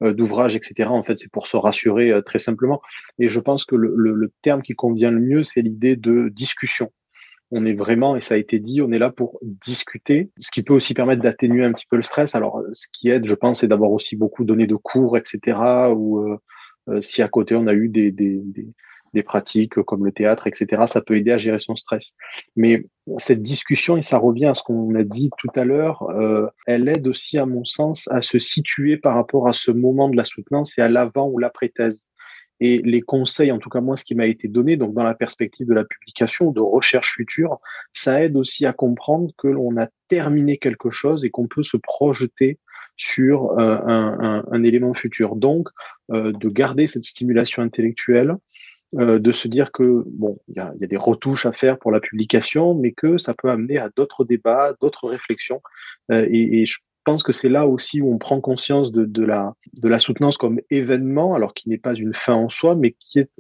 euh, 0.03 0.13
d'ouvrages, 0.13 0.57
etc. 0.57 0.89
En 0.89 1.05
fait, 1.05 1.19
c'est 1.19 1.31
pour 1.31 1.47
se 1.47 1.57
rassurer 1.57 2.11
euh, 2.11 2.21
très 2.21 2.41
simplement. 2.41 2.83
Et 3.21 3.29
je 3.29 3.39
pense 3.39 3.65
que 3.65 3.77
le, 3.77 3.95
le, 3.97 4.13
le 4.13 4.33
terme 4.43 4.61
qui 4.61 4.75
convient 4.75 5.13
le 5.13 5.21
mieux, 5.21 5.45
c'est 5.45 5.63
l'idée 5.63 5.95
de 5.95 6.29
discussion 6.31 6.91
on 7.57 7.65
est 7.67 7.75
vraiment, 7.75 8.17
et 8.17 8.21
ça 8.21 8.35
a 8.35 8.37
été 8.37 8.59
dit, 8.59 8.83
on 8.83 8.91
est 8.91 8.99
là 8.99 9.11
pour 9.11 9.39
discuter, 9.43 10.31
ce 10.41 10.51
qui 10.51 10.65
peut 10.65 10.75
aussi 10.75 10.93
permettre 10.93 11.23
d'atténuer 11.23 11.65
un 11.65 11.73
petit 11.73 11.87
peu 11.89 11.97
le 11.97 12.03
stress. 12.03 12.35
Alors, 12.35 12.61
ce 12.73 12.89
qui 12.93 13.11
aide, 13.11 13.27
je 13.27 13.35
pense, 13.35 13.61
c'est 13.61 13.69
d'avoir 13.69 13.93
aussi 13.93 14.17
beaucoup 14.17 14.45
donné 14.45 14.67
de 14.67 14.75
cours, 14.75 15.17
etc. 15.17 15.61
Ou 15.95 16.19
euh, 16.19 16.39
euh, 16.89 17.01
si 17.01 17.23
à 17.23 17.29
côté 17.29 17.55
on 17.55 17.69
a 17.69 17.73
eu 17.73 17.89
des, 17.89 18.11
des, 18.11 18.43
des, 19.13 19.23
pratiques 19.23 19.81
comme 19.83 20.05
le 20.05 20.11
théâtre, 20.11 20.49
etc. 20.49 20.83
Ça 20.89 21.01
peut 21.01 21.17
aider 21.17 21.31
à 21.31 21.39
gérer 21.39 21.61
son 21.61 21.77
stress. 21.77 22.15
Mais 22.57 22.87
cette 23.19 23.43
discussion, 23.43 23.97
et 23.97 24.03
ça 24.03 24.19
revient 24.19 24.47
à 24.47 24.55
ce 24.55 24.65
qu'on 24.65 24.93
a 24.97 25.05
dit 25.05 25.31
tout 25.39 25.49
à 25.55 25.65
l'heure, 25.65 26.03
euh, 26.11 26.49
elle 26.67 26.89
aide 26.89 27.07
aussi, 27.07 27.39
à 27.39 27.47
mon 27.47 27.65
sens, 27.65 28.09
à 28.11 28.21
se 28.21 28.41
situer 28.41 28.97
par 28.97 29.15
rapport 29.15 29.47
à 29.47 29.53
ce 29.53 29.71
moment 29.71 30.09
de 30.09 30.17
la 30.17 30.25
soutenance 30.25 30.77
et 30.77 30.83
à 30.83 30.89
l'avant 30.89 31.29
ou 31.29 31.39
l'après-thèse. 31.39 32.05
Et 32.61 32.81
les 32.85 33.01
conseils, 33.01 33.53
en 33.53 33.59
tout 33.59 33.69
cas 33.69 33.81
moi, 33.81 33.97
ce 33.97 34.05
qui 34.05 34.15
m'a 34.15 34.27
été 34.27 34.49
donné, 34.49 34.77
donc 34.77 34.95
dans 34.95 35.03
la 35.03 35.15
perspective 35.15 35.67
de 35.67 35.75
la 35.75 35.85
publication, 35.85 36.51
de 36.51 36.61
recherche 36.61 37.15
future, 37.15 37.59
ça 37.93 38.23
aide 38.23 38.37
aussi 38.37 38.65
à 38.65 38.73
comprendre 38.73 39.33
que 39.37 39.49
l'on 39.49 39.77
a 39.77 39.89
terminé 40.09 40.59
quelque 40.59 40.91
chose 40.91 41.25
et 41.25 41.31
qu'on 41.31 41.49
peut 41.49 41.65
se 41.65 41.77
projeter 41.77 42.59
sur 42.97 43.59
euh, 43.59 43.79
un, 43.87 44.63
élément 44.63 44.95
futur. 44.95 45.37
Donc, 45.37 45.69
euh, 46.13 46.33
de 46.33 46.49
garder 46.49 46.87
cette 46.87 47.05
stimulation 47.05 47.63
intellectuelle, 47.63 48.37
euh, 48.97 49.19
de 49.19 49.33
se 49.33 49.49
dire 49.49 49.73
que 49.73 50.05
bon, 50.07 50.39
il 50.49 50.57
y 50.57 50.61
a, 50.61 50.73
des 50.77 50.97
retouches 50.97 51.47
à 51.47 51.53
faire 51.53 51.79
pour 51.79 51.91
la 51.91 52.01
publication, 52.01 52.75
mais 52.75 52.93
que 52.93 53.19
ça 53.19 53.35
peut 53.35 53.51
amener 53.51 53.79
à 53.79 53.91
d'autres 53.97 54.25
débats, 54.25 54.75
d'autres 54.81 55.09
réflexions. 55.09 55.61
Et 56.11 56.67
je 56.67 56.79
pense 57.05 57.23
que 57.23 57.33
c'est 57.33 57.49
là 57.49 57.67
aussi 57.67 58.01
où 58.01 58.13
on 58.13 58.19
prend 58.19 58.41
conscience 58.41 58.93
de, 58.93 59.25
la, 59.25 59.55
de 59.83 59.89
la 59.89 59.99
soutenance 59.99 60.37
comme 60.37 60.61
événement, 60.71 61.35
alors 61.35 61.55
qui 61.55 61.69
n'est 61.69 61.79
pas 61.79 61.95
une 61.95 62.15
fin 62.15 62.35
en 62.35 62.49
soi, 62.49 62.75
mais 62.75 62.93
qui 62.99 63.21
est 63.21 63.31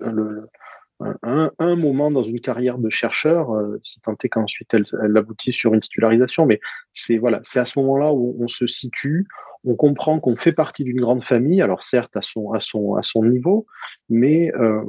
un, 1.60 1.76
moment 1.76 2.10
dans 2.10 2.22
une 2.22 2.40
carrière 2.40 2.78
de 2.78 2.88
chercheur, 2.88 3.52
euh, 3.52 3.80
si 3.82 4.00
tant 4.00 4.16
est 4.22 4.28
qu'ensuite 4.28 4.72
elle, 4.74 5.16
aboutit 5.16 5.52
sur 5.52 5.74
une 5.74 5.80
titularisation. 5.80 6.46
Mais 6.46 6.60
c'est 6.92 7.18
voilà, 7.18 7.40
c'est 7.42 7.58
à 7.58 7.66
ce 7.66 7.78
moment-là 7.80 8.12
où 8.12 8.36
on 8.40 8.48
se 8.48 8.66
situe, 8.66 9.26
on 9.64 9.74
comprend 9.74 10.20
qu'on 10.20 10.36
fait 10.36 10.52
partie 10.52 10.84
d'une 10.84 11.00
grande 11.00 11.24
famille, 11.24 11.62
alors 11.62 11.82
certes 11.82 12.16
à 12.16 12.22
son 12.22 12.52
à 12.52 12.60
son 12.60 12.94
à 12.94 13.02
son 13.02 13.24
niveau, 13.24 13.66
mais 14.08 14.52
euh, 14.54 14.82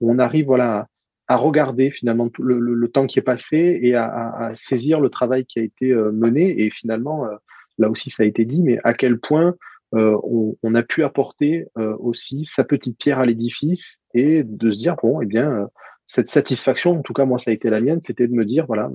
on 0.00 0.18
arrive 0.18 0.46
voilà 0.46 0.86
à 1.26 1.36
regarder 1.36 1.90
finalement 1.90 2.28
le, 2.38 2.88
temps 2.88 3.06
qui 3.06 3.18
est 3.18 3.22
passé 3.22 3.78
et 3.82 3.94
à, 3.94 4.04
à, 4.04 4.46
à, 4.46 4.56
saisir 4.56 5.00
le 5.00 5.08
travail 5.08 5.46
qui 5.46 5.58
a 5.58 5.62
été 5.62 5.90
euh, 5.90 6.12
mené 6.12 6.62
et 6.62 6.70
finalement 6.70 7.24
euh, 7.24 7.34
là 7.78 7.90
aussi 7.90 8.10
ça 8.10 8.22
a 8.22 8.26
été 8.26 8.44
dit, 8.44 8.62
mais 8.62 8.78
à 8.84 8.94
quel 8.94 9.18
point 9.18 9.54
euh, 9.94 10.18
on, 10.62 10.74
a 10.74 10.82
pu 10.82 11.04
apporter 11.04 11.66
euh, 11.78 11.94
aussi 12.00 12.44
sa 12.46 12.64
petite 12.64 12.98
pierre 12.98 13.20
à 13.20 13.26
l'édifice 13.26 14.00
et 14.12 14.42
de 14.42 14.72
se 14.72 14.78
dire 14.78 14.96
bon, 15.00 15.20
eh 15.20 15.26
bien, 15.26 15.52
euh, 15.52 15.66
cette 16.08 16.28
satisfaction, 16.28 16.98
en 16.98 17.02
tout 17.02 17.12
cas 17.12 17.24
moi 17.24 17.38
ça 17.38 17.52
a 17.52 17.54
été 17.54 17.70
la 17.70 17.80
mienne, 17.80 18.00
c'était 18.02 18.26
de 18.26 18.32
me 18.32 18.44
dire 18.44 18.66
voilà, 18.66 18.90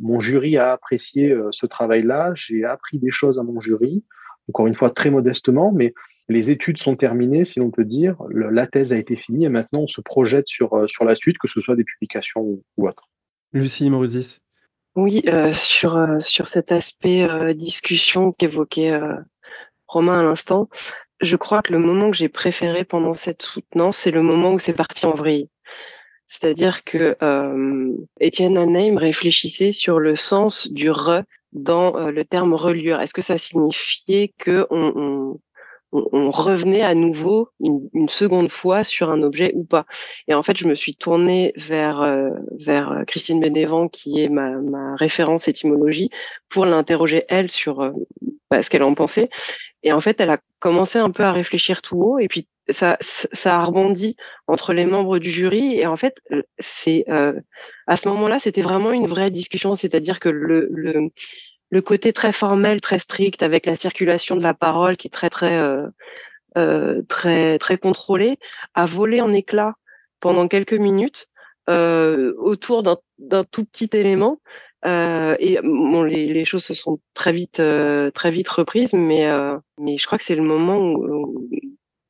mon 0.00 0.20
jury 0.20 0.56
a 0.56 0.72
apprécié 0.72 1.36
ce 1.50 1.66
travail-là, 1.66 2.32
j'ai 2.36 2.64
appris 2.64 2.98
des 2.98 3.10
choses 3.10 3.40
à 3.40 3.42
mon 3.42 3.60
jury, 3.60 4.04
encore 4.48 4.68
une 4.68 4.74
fois 4.76 4.90
très 4.90 5.10
modestement, 5.10 5.72
mais 5.72 5.94
les 6.28 6.50
études 6.50 6.78
sont 6.78 6.96
terminées, 6.96 7.44
si 7.44 7.58
l'on 7.58 7.70
peut 7.70 7.84
dire, 7.84 8.16
la 8.30 8.66
thèse 8.66 8.92
a 8.92 8.98
été 8.98 9.16
finie 9.16 9.44
et 9.46 9.48
maintenant 9.48 9.80
on 9.80 9.88
se 9.88 10.00
projette 10.00 10.46
sur 10.46 10.76
la 11.04 11.16
suite, 11.16 11.38
que 11.38 11.48
ce 11.48 11.60
soit 11.60 11.76
des 11.76 11.84
publications 11.84 12.40
ou, 12.76 12.88
autre. 12.88 13.10
Lucie 13.52 13.90
Mauruzis. 13.90 14.38
Oui, 14.96 15.22
euh, 15.28 15.52
sur, 15.52 15.96
euh, 15.96 16.20
sur 16.20 16.48
cet 16.48 16.72
aspect 16.72 17.22
euh, 17.22 17.52
discussion 17.52 18.32
qu'évoquait 18.32 18.98
Romain 19.86 20.20
à 20.20 20.22
l'instant, 20.22 20.68
je 21.20 21.36
crois 21.36 21.60
que 21.60 21.72
le 21.72 21.78
moment 21.78 22.10
que 22.10 22.16
j'ai 22.16 22.30
préféré 22.30 22.84
pendant 22.84 23.12
cette 23.12 23.42
soutenance, 23.42 23.98
c'est 23.98 24.10
le 24.10 24.22
moment 24.22 24.54
où 24.54 24.58
c'est 24.58 24.72
parti 24.72 25.04
en 25.04 25.12
vrille. 25.14 25.50
C'est-à-dire 26.28 26.82
que 26.82 27.16
Étienne 28.20 28.56
Anheim 28.58 28.96
réfléchissait 28.96 29.72
sur 29.72 30.00
le 30.00 30.16
sens 30.16 30.68
du 30.72 30.90
re 30.90 31.22
dans 31.52 32.10
le 32.10 32.24
terme 32.24 32.54
reliure. 32.54 33.00
Est-ce 33.00 33.14
que 33.14 33.22
ça 33.22 33.38
signifiait 33.38 34.32
que 34.38 34.66
on, 34.70 34.92
on, 34.96 35.40
revenait 35.92 36.82
à 36.82 36.94
nouveau 36.94 37.48
une, 37.60 38.08
seconde 38.08 38.50
fois 38.50 38.84
sur 38.84 39.10
un 39.10 39.22
objet 39.22 39.52
ou 39.54 39.64
pas 39.64 39.86
Et 40.28 40.34
en 40.34 40.42
fait, 40.42 40.56
je 40.56 40.66
me 40.66 40.74
suis 40.74 40.96
tournée 40.96 41.52
vers 41.56 42.02
euh, 42.02 42.30
vers 42.58 43.04
Christine 43.06 43.40
Bénévent, 43.40 43.88
qui 43.88 44.20
est 44.20 44.28
ma, 44.28 44.50
ma 44.50 44.96
référence 44.96 45.48
étymologie, 45.48 46.10
pour 46.48 46.66
l'interroger 46.66 47.24
elle 47.28 47.50
sur 47.50 47.80
euh, 47.80 47.92
bah, 48.50 48.62
ce 48.62 48.70
qu'elle 48.70 48.82
en 48.82 48.94
pensait. 48.94 49.28
Et 49.82 49.92
en 49.92 50.00
fait, 50.00 50.20
elle 50.20 50.30
a 50.30 50.38
commencé 50.58 50.98
un 50.98 51.10
peu 51.10 51.22
à 51.22 51.32
réfléchir 51.32 51.82
tout 51.82 52.00
haut, 52.00 52.18
et 52.18 52.28
puis 52.28 52.48
ça, 52.68 52.96
ça 53.00 53.60
a 53.60 53.64
rebondi 53.64 54.16
entre 54.48 54.72
les 54.72 54.86
membres 54.86 55.18
du 55.18 55.30
jury. 55.30 55.78
Et 55.78 55.86
en 55.86 55.96
fait, 55.96 56.16
c'est 56.58 57.04
euh, 57.08 57.40
à 57.86 57.96
ce 57.96 58.08
moment-là, 58.08 58.38
c'était 58.38 58.62
vraiment 58.62 58.92
une 58.92 59.06
vraie 59.06 59.30
discussion. 59.30 59.74
C'est-à-dire 59.74 60.18
que 60.18 60.28
le, 60.28 60.68
le, 60.70 61.10
le, 61.70 61.80
côté 61.80 62.12
très 62.12 62.32
formel, 62.32 62.80
très 62.80 62.98
strict, 62.98 63.42
avec 63.42 63.66
la 63.66 63.76
circulation 63.76 64.36
de 64.36 64.42
la 64.42 64.54
parole 64.54 64.96
qui 64.96 65.08
est 65.08 65.10
très 65.10 65.30
très 65.30 65.56
euh, 65.56 65.86
euh, 66.56 67.02
très 67.08 67.58
très 67.58 67.78
contrôlée, 67.78 68.38
a 68.74 68.86
volé 68.86 69.20
en 69.20 69.32
éclats 69.32 69.74
pendant 70.20 70.48
quelques 70.48 70.72
minutes 70.72 71.28
euh, 71.68 72.34
autour 72.38 72.82
d'un 72.82 73.44
tout 73.44 73.64
petit 73.64 73.90
élément. 73.92 74.40
Euh, 74.84 75.36
et 75.40 75.58
bon, 75.62 76.02
les, 76.02 76.26
les, 76.32 76.44
choses 76.44 76.64
se 76.64 76.74
sont 76.74 77.00
très 77.14 77.32
vite, 77.32 77.60
euh, 77.60 78.10
très 78.10 78.30
vite 78.30 78.48
reprises, 78.48 78.92
mais, 78.92 79.26
euh, 79.26 79.56
mais 79.80 79.98
je 79.98 80.06
crois 80.06 80.18
que 80.18 80.24
c'est 80.24 80.36
le 80.36 80.42
moment 80.42 80.78
où, 80.78 81.48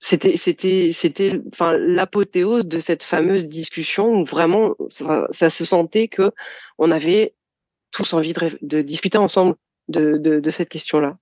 c'était 0.00 0.36
c'était 0.36 0.90
c'était 0.92 1.40
enfin 1.52 1.72
l'apothéose 1.76 2.66
de 2.66 2.78
cette 2.80 3.02
fameuse 3.02 3.48
discussion 3.48 4.20
où 4.20 4.24
vraiment 4.24 4.74
ça, 4.88 5.26
ça, 5.30 5.48
se 5.48 5.64
sentait 5.64 6.08
que 6.08 6.32
on 6.78 6.90
avait 6.90 7.34
tous 7.96 8.12
envie 8.12 8.34
de, 8.62 8.82
discuter 8.82 9.18
ensemble 9.18 9.56
de, 9.88 10.50
cette 10.50 10.68
question-là. 10.68 11.16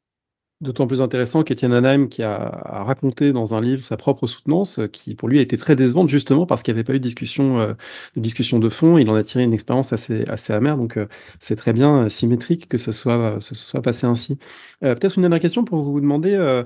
D'autant 0.60 0.86
plus 0.86 1.02
intéressant 1.02 1.42
qu'Étienne 1.42 1.72
Anaheim, 1.72 2.08
qui 2.08 2.22
a, 2.22 2.38
raconté 2.64 3.32
dans 3.32 3.54
un 3.54 3.60
livre 3.60 3.84
sa 3.84 3.96
propre 3.96 4.26
soutenance, 4.26 4.80
qui 4.92 5.14
pour 5.14 5.28
lui 5.28 5.38
a 5.38 5.42
été 5.42 5.56
très 5.56 5.76
décevante 5.76 6.08
justement 6.08 6.46
parce 6.46 6.62
qu'il 6.62 6.72
n'y 6.72 6.78
avait 6.78 6.84
pas 6.84 6.94
eu 6.94 6.98
de 6.98 7.04
discussion, 7.04 7.60
euh, 7.60 7.74
de 8.16 8.20
discussion 8.20 8.58
de 8.58 8.68
fond. 8.68 8.96
Il 8.96 9.10
en 9.10 9.14
a 9.14 9.22
tiré 9.22 9.44
une 9.44 9.52
expérience 9.52 9.92
assez, 9.92 10.24
amère, 10.48 10.76
donc 10.76 10.96
euh, 10.96 11.06
c'est 11.38 11.56
très 11.56 11.72
bien 11.72 12.04
euh, 12.04 12.08
symétrique 12.08 12.68
que 12.68 12.78
ce 12.78 12.92
soit, 12.92 13.36
ce 13.40 13.54
soit 13.54 13.82
passé 13.82 14.06
ainsi. 14.06 14.38
Peut-être 14.80 15.16
une 15.16 15.22
dernière 15.22 15.40
question 15.40 15.64
pour 15.64 15.82
vous 15.82 16.00
demander, 16.00 16.62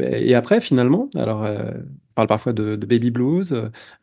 et 0.00 0.34
après 0.34 0.60
finalement, 0.60 1.08
alors 1.14 1.46
parfois 2.26 2.52
de, 2.52 2.76
baby 2.76 3.10
blues. 3.10 3.54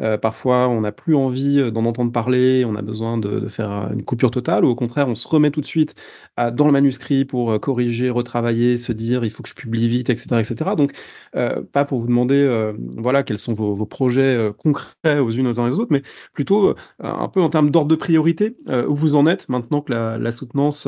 Euh, 0.01 0.17
parfois, 0.17 0.67
on 0.67 0.81
n'a 0.81 0.91
plus 0.91 1.15
envie 1.15 1.59
euh, 1.59 1.71
d'en 1.71 1.85
entendre 1.85 2.11
parler, 2.11 2.65
on 2.65 2.75
a 2.75 2.81
besoin 2.81 3.17
de, 3.17 3.47
faire 3.47 3.89
une 3.93 4.03
coupure 4.03 4.31
totale, 4.31 4.65
ou 4.65 4.69
au 4.69 4.75
contraire, 4.75 5.07
on 5.07 5.15
se 5.15 5.27
remet 5.27 5.51
tout 5.51 5.61
de 5.61 5.65
suite 5.65 5.95
dans 6.37 6.65
le 6.67 6.71
manuscrit 6.71 7.25
pour 7.25 7.51
euh, 7.51 7.59
corriger, 7.59 8.09
retravailler, 8.09 8.77
se 8.77 8.91
dire 8.91 9.25
il 9.25 9.31
faut 9.31 9.43
que 9.43 9.49
je 9.49 9.55
publie 9.55 9.87
vite, 9.87 10.09
etc. 10.09 10.39
etc. 10.39 10.71
Donc, 10.77 10.93
pas 11.71 11.85
pour 11.85 11.99
vous 11.99 12.07
demander 12.07 12.73
voilà, 12.97 13.23
quels 13.23 13.37
sont 13.37 13.53
vos, 13.53 13.85
projets 13.85 14.51
concrets 14.57 15.19
aux 15.19 15.29
unes 15.31 15.47
aux 15.47 15.59
uns 15.59 15.71
aux 15.71 15.79
autres, 15.79 15.91
mais 15.91 16.01
plutôt 16.33 16.75
un 16.99 17.27
peu 17.27 17.41
en 17.41 17.49
termes 17.49 17.69
d'ordre 17.69 17.89
de 17.89 17.95
priorité, 17.95 18.55
où 18.87 18.95
vous 18.95 19.15
en 19.15 19.27
êtes 19.27 19.49
maintenant 19.49 19.81
que 19.81 19.91
la, 19.91 20.17
la 20.17 20.31
soutenance 20.31 20.87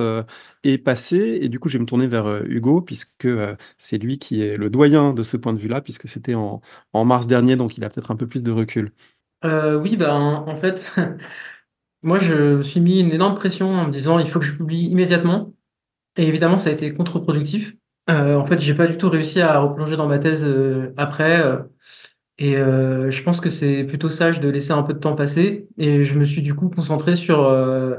est 0.64 0.78
passé. 0.78 1.40
Et 1.42 1.50
du 1.50 1.60
coup, 1.60 1.70
je 1.70 1.78
vais 1.78 1.82
me 1.82 1.88
tourner 1.88 2.08
vers 2.08 2.28
euh, 2.28 2.44
Hugo, 2.48 2.82
puisque 2.82 3.26
euh, 3.26 3.56
c'est 3.78 3.98
lui 3.98 4.20
qui 4.20 4.42
est 4.42 4.58
le 4.58 4.70
doyen 4.70 5.14
de 5.14 5.24
ce 5.24 5.38
point 5.38 5.54
de 5.54 5.60
vue-là, 5.60 5.82
puisque 5.82 6.08
c'était 6.08 6.36
en, 6.36 6.62
en, 6.94 7.06
mars 7.06 7.28
dernier, 7.28 7.56
donc 7.56 7.78
il 7.78 7.84
a 7.84 7.90
peut-être 7.90 8.12
un 8.12 8.16
peu 8.16 8.28
plus 8.28 8.44
de 8.44 8.52
recul. 8.52 8.92
Euh, 9.46 9.80
oui, 9.80 9.96
ben, 9.96 10.44
en 10.46 10.56
fait, 10.56 10.94
moi, 12.04 12.20
je 12.20 12.58
me 12.58 12.64
suis 12.64 12.82
mis 12.82 13.00
une 13.00 13.12
énorme 13.12 13.36
pression 13.36 13.70
en 13.70 13.88
me 13.88 13.92
disant 13.92 14.20
il 14.20 14.30
faut 14.30 14.40
que 14.40 14.46
je 14.46 14.56
publie 14.56 14.88
immédiatement. 14.88 15.54
Et 16.18 16.28
évidemment, 16.28 16.58
ça 16.58 16.70
a 16.70 16.74
été 16.74 16.94
contre-productif. 16.94 17.76
en 18.10 18.46
fait, 18.46 18.60
j'ai 18.60 18.74
pas 18.74 18.88
du 18.88 18.98
tout 18.98 19.10
réussi 19.10 19.40
à 19.40 19.58
replonger 19.60 19.96
dans 19.96 20.08
ma 20.08 20.20
thèse 20.20 20.46
après. 20.98 21.42
Et 22.40 22.56
je 22.56 23.24
pense 23.24 23.40
que 23.40 23.50
c'est 23.50 23.86
plutôt 23.86 24.10
sage 24.10 24.42
de 24.42 24.50
laisser 24.50 24.72
un 24.72 24.84
peu 24.84 24.94
de 24.94 25.00
temps 25.00 25.16
passer. 25.16 25.70
Et 25.78 26.04
je 26.04 26.20
me 26.20 26.26
suis 26.26 26.42
du 26.42 26.56
coup 26.56 26.68
concentré 26.68 27.16
sur 27.16 27.40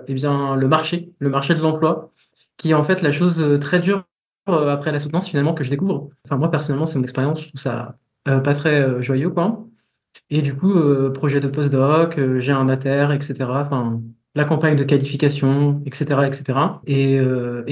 eh 0.07 0.13
bien, 0.13 0.55
le 0.57 0.69
marché, 0.69 1.13
le 1.19 1.31
marché 1.31 1.55
de 1.55 1.61
l'emploi 1.61 2.13
qui 2.61 2.73
est 2.73 2.75
en 2.75 2.85
fait 2.85 3.01
la 3.01 3.11
chose 3.11 3.41
euh, 3.43 3.59
très 3.59 3.81
dure 3.81 4.05
euh, 4.51 4.69
après 4.69 4.93
la 4.93 5.01
soutenance 5.01 5.29
finalement 5.29 5.55
que 5.55 5.65
je 5.65 5.71
découvre. 5.71 6.11
Enfin 6.27 6.37
moi 6.37 6.51
personnellement 6.51 6.87
c'est 6.87 6.99
mon 6.99 7.05
expérience, 7.05 7.43
je 7.43 7.49
trouve 7.49 7.61
ça 7.61 7.97
euh, 8.29 8.41
pas 8.41 8.55
très 8.55 9.03
joyeux 9.03 9.31
quoi. 9.31 9.65
Et 10.29 10.43
du 10.43 10.55
coup 10.57 10.75
projet 11.15 11.41
de 11.41 11.49
postdoc, 11.49 12.21
j'ai 12.39 12.53
un 12.53 12.65
mater, 12.65 13.09
etc. 13.15 13.37
Enfin 13.41 14.01
la 14.35 14.45
campagne 14.45 14.77
de 14.77 14.85
qualification, 14.85 15.83
etc., 15.87 16.27
etc. 16.27 16.59
Et, 16.87 17.19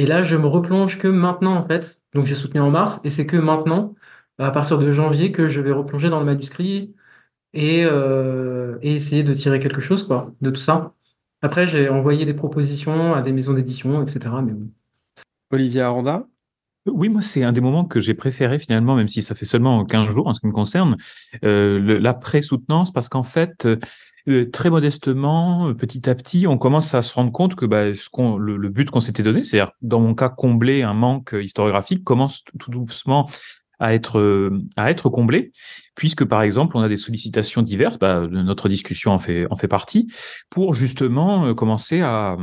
là 0.07 0.23
je 0.23 0.37
me 0.37 0.47
replonge 0.47 0.99
que 0.99 1.09
maintenant 1.09 1.57
en 1.57 1.67
fait. 1.67 2.03
Donc 2.15 2.27
j'ai 2.27 2.35
soutenu 2.35 2.61
en 2.61 2.71
mars 2.71 3.01
et 3.05 3.11
c'est 3.11 3.27
que 3.27 3.37
maintenant 3.37 3.95
à 4.39 4.51
partir 4.53 4.79
de 4.79 4.93
janvier 4.93 5.33
que 5.33 5.49
je 5.49 5.61
vais 5.61 5.73
replonger 5.73 6.11
dans 6.11 6.21
le 6.21 6.27
manuscrit 6.27 6.95
et, 7.55 7.83
et 7.83 8.95
essayer 8.95 9.23
de 9.25 9.35
tirer 9.35 9.59
quelque 9.61 9.81
chose 9.81 10.07
quoi 10.07 10.33
de 10.41 10.51
tout 10.51 10.61
ça. 10.61 10.95
Après, 11.43 11.67
j'ai 11.69 11.89
envoyé 11.89 12.25
des 12.25 12.35
propositions 12.35 13.15
à 13.15 13.23
des 13.23 13.33
maisons 13.33 13.55
d'édition, 13.55 14.03
etc. 14.03 14.31
Mais 14.45 14.53
Olivier 15.51 15.83
Aranda? 15.83 16.27
Oui, 16.87 17.09
moi, 17.09 17.23
c'est 17.23 17.43
un 17.43 17.53
des 17.53 17.61
moments 17.61 17.85
que 17.85 18.01
j'ai 18.01 18.15
préféré 18.15 18.59
finalement, 18.59 18.95
même 18.95 19.09
si 19.09 19.21
ça 19.23 19.35
fait 19.35 19.45
seulement 19.45 19.85
15 19.85 20.11
jours 20.11 20.27
en 20.27 20.35
ce 20.35 20.41
qui 20.41 20.47
me 20.47 20.53
concerne, 20.53 20.97
euh, 21.45 21.99
l'après-soutenance, 22.01 22.93
parce 22.93 23.09
qu'en 23.09 23.23
fait, 23.23 23.69
euh, 24.29 24.51
très 24.51 24.71
modestement, 24.71 25.75
petit 25.75 26.09
à 26.09 26.15
petit, 26.15 26.47
on 26.47 26.57
commence 26.57 26.95
à 26.95 27.03
se 27.03 27.13
rendre 27.15 27.33
compte 27.33 27.55
que 27.57 27.67
bah, 27.67 27.93
ce 27.93 28.09
le, 28.39 28.69
but 28.69 28.91
qu'on 28.91 29.01
s'était 29.01 29.23
donné, 29.23 29.45
c'est-à-dire, 29.45 29.73
dans 29.83 30.01
mon 30.01 30.15
cas, 30.15 30.29
combler 30.29 30.83
un 30.83 30.95
manque 30.95 31.35
historiographique, 31.39 32.05
commence 32.05 32.45
tout 32.59 32.71
doucement 32.71 33.29
à 33.79 33.95
être 33.95 34.51
à 34.77 34.91
être 34.91 35.09
comblé 35.09 35.53
puisque 35.95 36.25
par 36.25 36.43
exemple 36.43 36.77
on 36.77 36.81
a 36.81 36.89
des 36.89 36.97
sollicitations 36.97 37.63
diverses 37.63 37.99
bah, 37.99 38.27
notre 38.29 38.69
discussion 38.69 39.13
en 39.13 39.19
fait 39.19 39.47
en 39.51 39.57
fait 39.57 39.69
partie 39.69 40.13
pour 40.51 40.75
justement 40.75 41.47
euh, 41.47 41.55
commencer 41.55 42.01
à 42.01 42.37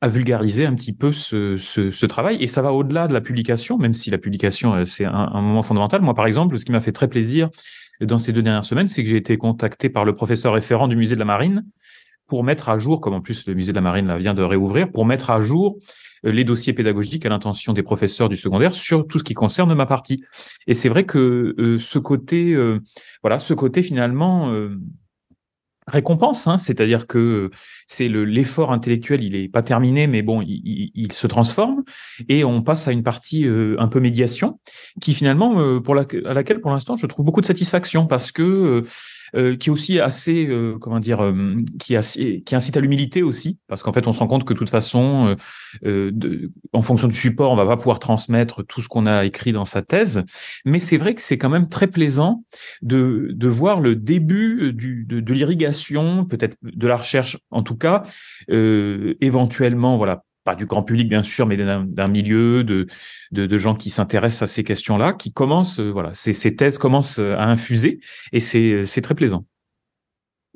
à 0.00 0.08
vulgariser 0.08 0.64
un 0.66 0.74
petit 0.74 0.94
peu 0.94 1.12
ce, 1.12 1.56
ce, 1.58 1.90
ce 1.90 2.06
travail. 2.06 2.36
Et 2.40 2.46
ça 2.46 2.62
va 2.62 2.72
au-delà 2.72 3.06
de 3.06 3.12
la 3.12 3.20
publication, 3.20 3.76
même 3.78 3.92
si 3.92 4.10
la 4.10 4.18
publication, 4.18 4.74
euh, 4.74 4.84
c'est 4.86 5.04
un, 5.04 5.40
moment 5.40 5.62
fondamental. 5.62 6.00
Moi, 6.00 6.14
par 6.14 6.26
exemple, 6.26 6.58
ce 6.58 6.64
qui 6.64 6.72
m'a 6.72 6.80
fait 6.80 6.92
très 6.92 7.08
plaisir 7.08 7.50
dans 8.00 8.18
ces 8.18 8.32
deux 8.32 8.42
dernières 8.42 8.64
semaines, 8.64 8.88
c'est 8.88 9.02
que 9.02 9.10
j'ai 9.10 9.18
été 9.18 9.36
contacté 9.36 9.90
par 9.90 10.06
le 10.06 10.14
professeur 10.14 10.54
référent 10.54 10.88
du 10.88 10.96
musée 10.96 11.14
de 11.14 11.20
la 11.20 11.26
Marine 11.26 11.66
pour 12.26 12.44
mettre 12.44 12.70
à 12.70 12.78
jour, 12.78 13.00
comme 13.00 13.12
en 13.12 13.20
plus 13.20 13.46
le 13.46 13.54
musée 13.54 13.72
de 13.72 13.76
la 13.76 13.82
Marine 13.82 14.16
vient 14.16 14.34
de 14.34 14.42
réouvrir, 14.42 14.90
pour 14.90 15.04
mettre 15.04 15.30
à 15.30 15.42
jour 15.42 15.76
euh, 16.24 16.32
les 16.32 16.44
dossiers 16.44 16.72
pédagogiques 16.72 17.26
à 17.26 17.28
l'intention 17.28 17.74
des 17.74 17.82
professeurs 17.82 18.30
du 18.30 18.38
secondaire 18.38 18.72
sur 18.72 19.06
tout 19.06 19.18
ce 19.18 19.24
qui 19.24 19.34
concerne 19.34 19.74
ma 19.74 19.84
partie. 19.84 20.24
Et 20.66 20.72
c'est 20.72 20.88
vrai 20.88 21.04
que 21.04 21.54
euh, 21.58 21.78
ce 21.78 21.98
côté, 21.98 22.56
voilà, 23.22 23.38
ce 23.38 23.52
côté 23.52 23.82
finalement 23.82 24.50
récompense, 25.86 26.46
hein, 26.46 26.58
c'est-à-dire 26.58 27.06
que 27.06 27.50
c'est 27.86 28.08
l'effort 28.08 28.72
intellectuel, 28.72 29.22
il 29.22 29.34
est 29.34 29.48
pas 29.48 29.62
terminé, 29.62 30.06
mais 30.06 30.22
bon, 30.22 30.42
il, 30.42 31.12
se 31.12 31.26
transforme 31.26 31.82
et 32.28 32.44
on 32.44 32.62
passe 32.62 32.86
à 32.86 32.92
une 32.92 33.02
partie 33.02 33.46
euh, 33.46 33.74
un 33.78 33.88
peu 33.88 33.98
médiation 33.98 34.60
qui 35.00 35.14
finalement, 35.14 35.60
euh, 35.60 35.80
pour 35.80 35.94
la, 35.94 36.04
à 36.26 36.34
laquelle 36.34 36.60
pour 36.60 36.70
l'instant 36.70 36.96
je 36.96 37.06
trouve 37.06 37.24
beaucoup 37.24 37.40
de 37.40 37.46
satisfaction 37.46 38.06
parce 38.06 38.30
que 38.30 38.84
euh, 39.34 39.50
euh, 39.50 39.56
qui 39.56 39.70
aussi 39.70 40.00
assez, 40.00 40.46
euh, 40.46 40.76
comment 40.78 41.00
dire, 41.00 41.20
euh, 41.22 41.56
qui, 41.78 41.96
qui 42.42 42.54
incite 42.54 42.76
à 42.76 42.80
l'humilité 42.80 43.22
aussi, 43.22 43.58
parce 43.68 43.82
qu'en 43.82 43.92
fait, 43.92 44.06
on 44.06 44.12
se 44.12 44.18
rend 44.18 44.26
compte 44.26 44.44
que 44.44 44.52
de 44.52 44.58
toute 44.58 44.70
façon, 44.70 45.36
de, 45.82 46.52
en 46.72 46.82
fonction 46.82 47.08
du 47.08 47.16
support, 47.16 47.52
on 47.52 47.56
va 47.56 47.66
pas 47.66 47.76
pouvoir 47.76 47.98
transmettre 47.98 48.64
tout 48.64 48.80
ce 48.80 48.88
qu'on 48.88 49.06
a 49.06 49.24
écrit 49.24 49.52
dans 49.52 49.64
sa 49.64 49.82
thèse, 49.82 50.24
mais 50.64 50.78
c'est 50.78 50.96
vrai 50.96 51.14
que 51.14 51.22
c'est 51.22 51.38
quand 51.38 51.48
même 51.48 51.68
très 51.68 51.86
plaisant 51.86 52.44
de, 52.82 53.30
de 53.32 53.48
voir 53.48 53.80
le 53.80 53.96
début 53.96 54.72
du, 54.72 55.04
de, 55.08 55.20
de 55.20 55.34
l'irrigation, 55.34 56.24
peut-être 56.24 56.56
de 56.62 56.86
la 56.86 56.96
recherche 56.96 57.38
en 57.50 57.62
tout 57.62 57.76
cas, 57.76 58.02
éventuellement, 58.48 59.96
voilà, 59.96 60.24
pas 60.44 60.54
du 60.54 60.66
grand 60.66 60.82
public 60.82 61.08
bien 61.08 61.22
sûr, 61.22 61.46
mais 61.46 61.56
d'un 61.56 62.08
milieu 62.08 62.64
de, 62.64 62.86
de, 63.32 63.58
gens 63.58 63.74
qui 63.74 63.90
s'intéressent 63.90 64.42
à 64.42 64.46
ces 64.52 64.64
questions-là, 64.64 65.12
qui 65.12 65.32
commencent, 65.32 65.80
euh, 65.80 65.90
voilà, 65.90 66.14
ces, 66.14 66.32
ces 66.32 66.56
thèses 66.56 66.78
commencent 66.78 67.18
à 67.18 67.44
infuser, 67.44 68.00
et 68.32 68.40
c'est 68.40 69.02
très 69.02 69.14
plaisant. 69.14 69.44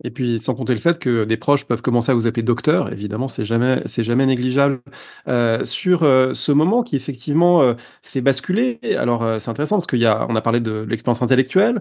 Et 0.02 0.10
puis, 0.10 0.40
sans 0.40 0.54
compter 0.56 0.74
le 0.74 0.80
fait 0.80 0.98
que 0.98 1.24
des 1.24 1.36
proches 1.36 1.66
peuvent 1.66 1.82
commencer 1.82 2.10
à 2.10 2.14
vous 2.14 2.26
appeler 2.26 2.42
docteur, 2.42 2.92
évidemment, 2.92 3.28
c'est 3.28 3.44
jamais, 3.44 3.80
c'est 3.84 4.02
jamais 4.02 4.26
négligeable. 4.26 4.80
Euh, 5.28 5.64
sur 5.64 6.02
euh, 6.02 6.34
ce 6.34 6.50
moment 6.50 6.82
qui 6.82 6.96
effectivement 6.96 7.62
euh, 7.62 7.74
fait 8.02 8.20
basculer, 8.20 8.80
alors 8.98 9.40
c'est 9.40 9.50
intéressant 9.50 9.76
parce 9.76 9.86
qu'il 9.86 10.00
y 10.00 10.06
a, 10.06 10.20
a 10.22 10.40
parlé 10.40 10.58
de 10.58 10.84
l'expérience 10.88 11.22
intellectuelle, 11.22 11.80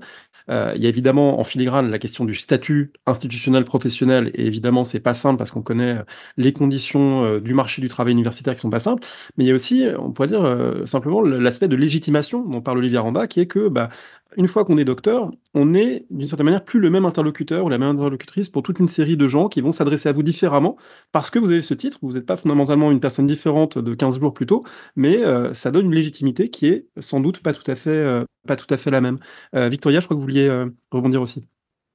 il 0.50 0.82
y 0.82 0.86
a 0.86 0.90
évidemment 0.90 1.40
en 1.40 1.44
filigrane 1.44 1.90
la 1.90 2.00
question 2.00 2.26
du 2.26 2.36
statut 2.36 2.92
institutionnel 3.06 3.64
professionnel, 3.64 4.30
et 4.36 4.46
évidemment 4.46 4.84
c'est 4.84 5.00
pas 5.00 5.14
simple 5.14 5.38
parce 5.38 5.52
qu'on 5.52 5.62
connaît 5.62 5.98
les 6.38 6.52
conditions 6.52 7.40
du 7.40 7.54
marché 7.54 7.82
du 7.82 7.88
travail 7.88 8.12
universitaire 8.12 8.54
qui 8.54 8.60
sont 8.60 8.70
pas 8.70 8.80
simples, 8.80 9.08
mais 9.38 9.46
il 9.46 9.48
y 9.48 9.52
a 9.52 9.54
aussi, 9.54 9.86
on 9.98 10.12
pourrait 10.12 10.28
dire 10.28 10.46
simplement 10.86 11.22
l'aspect 11.22 11.70
de 11.70 11.78
légitimation 11.78 12.44
dont 12.46 12.62
parle 12.62 12.80
Olivier 12.80 12.98
Randa, 12.98 13.26
qui 13.28 13.40
est 13.40 13.48
que 13.48 13.70
bah, 13.70 13.90
une 14.38 14.48
fois 14.48 14.66
qu'on 14.66 14.78
est 14.78 14.86
docteur, 14.86 15.32
on 15.54 15.74
est 15.74 16.06
d'une 16.10 16.26
certaine 16.26 16.46
manière 16.46 16.64
plus 16.64 16.80
le 16.80 16.90
même 16.90 17.06
interlocuteur 17.06 17.66
ou 17.66 17.70
la 17.70 17.78
même 17.78 17.90
interlocutrice 17.90 18.50
pour 18.50 18.64
toute 18.64 18.80
une 18.80 18.88
série 18.88 19.18
de 19.18 19.28
gens 19.28 19.50
qui 19.50 19.62
vont 19.62 19.72
s'adresser 19.72 20.10
à 20.10 20.12
vous 20.12 20.24
différemment 20.24 20.78
parce 21.12 21.30
que 21.30 21.40
vous 21.40 21.52
avez 21.52 21.62
ce 21.62 21.74
titre. 21.74 22.00
Vous 22.02 22.14
n'êtes 22.14 22.26
pas 22.26 22.36
fondamentalement 22.36 22.92
une 22.92 23.00
personne 23.00 23.28
différente 23.28 23.78
de 23.78 23.94
15 23.94 24.20
jours 24.20 24.34
plus 24.34 24.46
tôt, 24.46 24.64
mais 24.96 25.24
euh, 25.24 25.54
ça 25.54 25.72
donne 25.72 25.86
une 25.86 25.96
légitimité 25.96 26.50
qui 26.50 26.68
est 26.68 26.88
sans 27.00 27.20
doute 27.20 27.42
pas 27.42 27.54
tout 27.54 27.70
à 27.70 27.76
fait, 27.76 27.90
euh, 27.90 28.26
pas 28.48 28.56
tout 28.56 28.72
à 28.74 28.78
fait 28.78 28.92
la 28.92 29.02
même. 29.02 29.20
Euh, 29.56 29.70
Victoria, 29.70 30.00
je 30.00 30.06
crois 30.06 30.16
que 30.16 30.20
vous 30.20 30.28
vouliez 30.28 30.50
rebondir 30.92 31.22
aussi. 31.22 31.48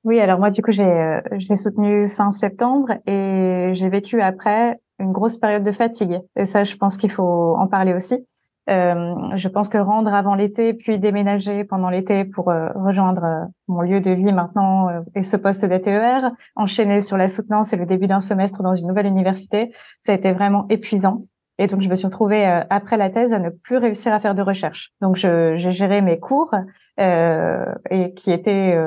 Oui, 0.05 0.21
alors 0.21 0.39
moi, 0.39 0.51
du 0.51 0.63
coup, 0.63 0.71
j'ai 0.71 1.21
j'ai 1.33 1.57
soutenu 1.57 2.09
fin 2.09 2.31
septembre 2.31 2.93
et 3.07 3.71
j'ai 3.73 3.89
vécu 3.89 4.21
après 4.23 4.79
une 4.99 5.13
grosse 5.13 5.37
période 5.37 5.63
de 5.63 5.73
fatigue. 5.73 6.21
Et 6.37 6.47
ça, 6.47 6.65
je 6.65 6.77
pense 6.77 6.97
qu'il 6.97 7.11
faut 7.11 7.57
en 7.57 7.67
parler 7.67 7.93
aussi. 7.95 8.25
Euh, 8.69 9.15
je 9.35 9.49
pense 9.49 9.69
que 9.69 9.79
rendre 9.79 10.13
avant 10.13 10.35
l'été, 10.35 10.75
puis 10.75 10.99
déménager 10.99 11.65
pendant 11.65 11.89
l'été 11.89 12.25
pour 12.25 12.51
euh, 12.51 12.69
rejoindre 12.75 13.25
euh, 13.25 13.45
mon 13.67 13.81
lieu 13.81 14.01
de 14.01 14.11
vie 14.11 14.33
maintenant 14.33 14.89
et 15.15 15.23
ce 15.23 15.37
poste 15.37 15.65
d'ATER, 15.65 16.29
enchaîner 16.55 17.01
sur 17.01 17.17
la 17.17 17.29
soutenance 17.29 17.73
et 17.73 17.77
le 17.77 17.87
début 17.87 18.07
d'un 18.07 18.21
semestre 18.21 18.63
dans 18.63 18.75
une 18.75 18.89
nouvelle 18.89 19.07
université, 19.07 19.73
ça 20.03 20.13
a 20.13 20.15
été 20.15 20.33
vraiment 20.33 20.67
épuisant. 20.69 21.25
Et 21.59 21.67
donc, 21.67 21.81
je 21.81 21.89
me 21.89 21.95
suis 21.95 22.07
retrouvée 22.07 22.45
après 22.71 22.97
la 22.97 23.11
thèse 23.11 23.33
à 23.33 23.41
ne 23.41 23.51
plus 23.51 23.79
réussir 23.79 24.13
à 24.13 24.21
faire 24.21 24.37
de 24.37 24.43
recherche. 24.43 24.93
Donc, 25.01 25.17
j'ai 25.17 25.73
géré 25.73 26.03
mes 26.03 26.21
cours 26.21 26.55
et 26.99 28.15
qui 28.15 28.31
étaient 28.31 28.79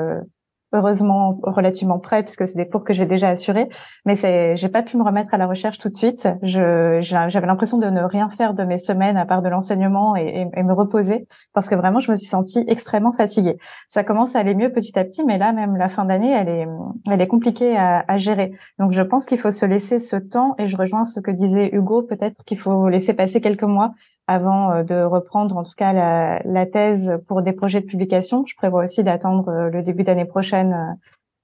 heureusement 0.72 1.38
relativement 1.42 1.98
près 1.98 2.22
puisque 2.22 2.46
c'est 2.46 2.56
des 2.56 2.68
cours 2.68 2.84
que 2.84 2.92
j'ai 2.92 3.06
déjà 3.06 3.28
assurés 3.28 3.68
mais 4.04 4.16
j'ai 4.56 4.68
pas 4.68 4.82
pu 4.82 4.96
me 4.96 5.02
remettre 5.02 5.34
à 5.34 5.38
la 5.38 5.46
recherche 5.46 5.78
tout 5.78 5.88
de 5.88 5.94
suite. 5.94 6.28
J'avais 6.42 7.46
l'impression 7.46 7.78
de 7.78 7.86
ne 7.86 8.02
rien 8.02 8.28
faire 8.28 8.54
de 8.54 8.62
mes 8.64 8.78
semaines 8.78 9.16
à 9.16 9.26
part 9.26 9.42
de 9.42 9.48
l'enseignement 9.48 10.16
et, 10.16 10.48
et, 10.54 10.62
me 10.62 10.72
reposer 10.72 11.26
parce 11.52 11.68
que 11.68 11.74
vraiment 11.74 11.98
je 11.98 12.10
me 12.10 12.16
suis 12.16 12.26
sentie 12.26 12.64
extrêmement 12.68 13.12
fatiguée. 13.12 13.58
Ça 13.86 14.04
commence 14.04 14.36
à 14.36 14.40
aller 14.40 14.54
mieux 14.54 14.72
petit 14.72 14.98
à 14.98 15.04
petit 15.04 15.24
mais 15.24 15.38
là 15.38 15.52
même 15.52 15.76
la 15.76 15.88
fin 15.88 16.04
d'année 16.04 16.32
elle 16.32 16.48
est 16.48 16.66
elle 17.10 17.20
est 17.20 17.28
compliquée 17.28 17.76
à, 17.76 18.04
à 18.06 18.16
gérer. 18.16 18.52
Donc 18.78 18.92
je 18.92 19.02
pense 19.02 19.26
qu'il 19.26 19.38
faut 19.38 19.50
se 19.50 19.66
laisser 19.66 19.98
ce 19.98 20.16
temps 20.16 20.54
et 20.58 20.66
je 20.66 20.76
rejoins 20.76 21.04
ce 21.04 21.20
que 21.20 21.30
disait 21.30 21.70
Hugo 21.72 22.02
peut-être 22.02 22.42
qu'il 22.44 22.58
faut 22.58 22.88
laisser 22.88 23.14
passer 23.14 23.40
quelques 23.40 23.62
mois 23.62 23.92
avant 24.26 24.72
euh, 24.72 24.82
de 24.82 25.02
reprendre 25.02 25.56
en 25.56 25.62
tout 25.62 25.74
cas 25.76 25.92
la, 25.92 26.40
la, 26.44 26.66
thèse 26.66 27.18
pour 27.26 27.42
des 27.42 27.52
projets 27.52 27.80
de 27.80 27.86
publication. 27.86 28.44
Je 28.46 28.54
prévois 28.56 28.84
aussi 28.84 29.02
d'attendre 29.04 29.48
euh, 29.48 29.70
le 29.70 29.82
début 29.82 30.04
d'année 30.04 30.24
prochaine 30.24 30.72
euh, 30.72 30.94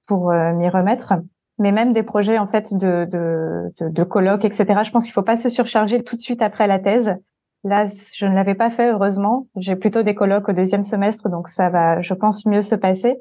pour 0.07 0.33
m'y 0.33 0.71
remettre. 0.71 1.15
Mais 1.59 1.71
même 1.71 1.93
des 1.93 2.03
projets 2.03 2.39
en 2.39 2.47
fait 2.47 2.73
de, 2.73 3.05
de, 3.05 3.75
de, 3.79 3.89
de 3.91 4.05
colloques, 4.05 4.47
etc. 4.47 4.81
Je 4.83 4.91
pense 4.91 5.05
qu'il 5.05 5.13
faut 5.13 5.23
pas 5.23 5.37
se 5.37 5.51
surcharger 5.51 6.03
tout 6.03 6.17
de 6.17 6.21
suite 6.21 6.41
après 6.41 6.67
la 6.67 6.79
thèse. 6.79 7.17
Là, 7.63 7.85
je 7.87 8.25
ne 8.25 8.35
l'avais 8.35 8.55
pas 8.55 8.71
fait 8.71 8.91
heureusement. 8.91 9.49
J'ai 9.57 9.77
plutôt 9.77 10.03
des 10.03 10.15
colloques 10.15 10.49
au 10.49 10.53
deuxième 10.53 10.85
semestre, 10.85 11.29
donc 11.29 11.49
ça 11.49 11.69
va, 11.69 12.01
je 12.01 12.15
pense, 12.15 12.47
mieux 12.47 12.63
se 12.63 12.75
passer 12.75 13.21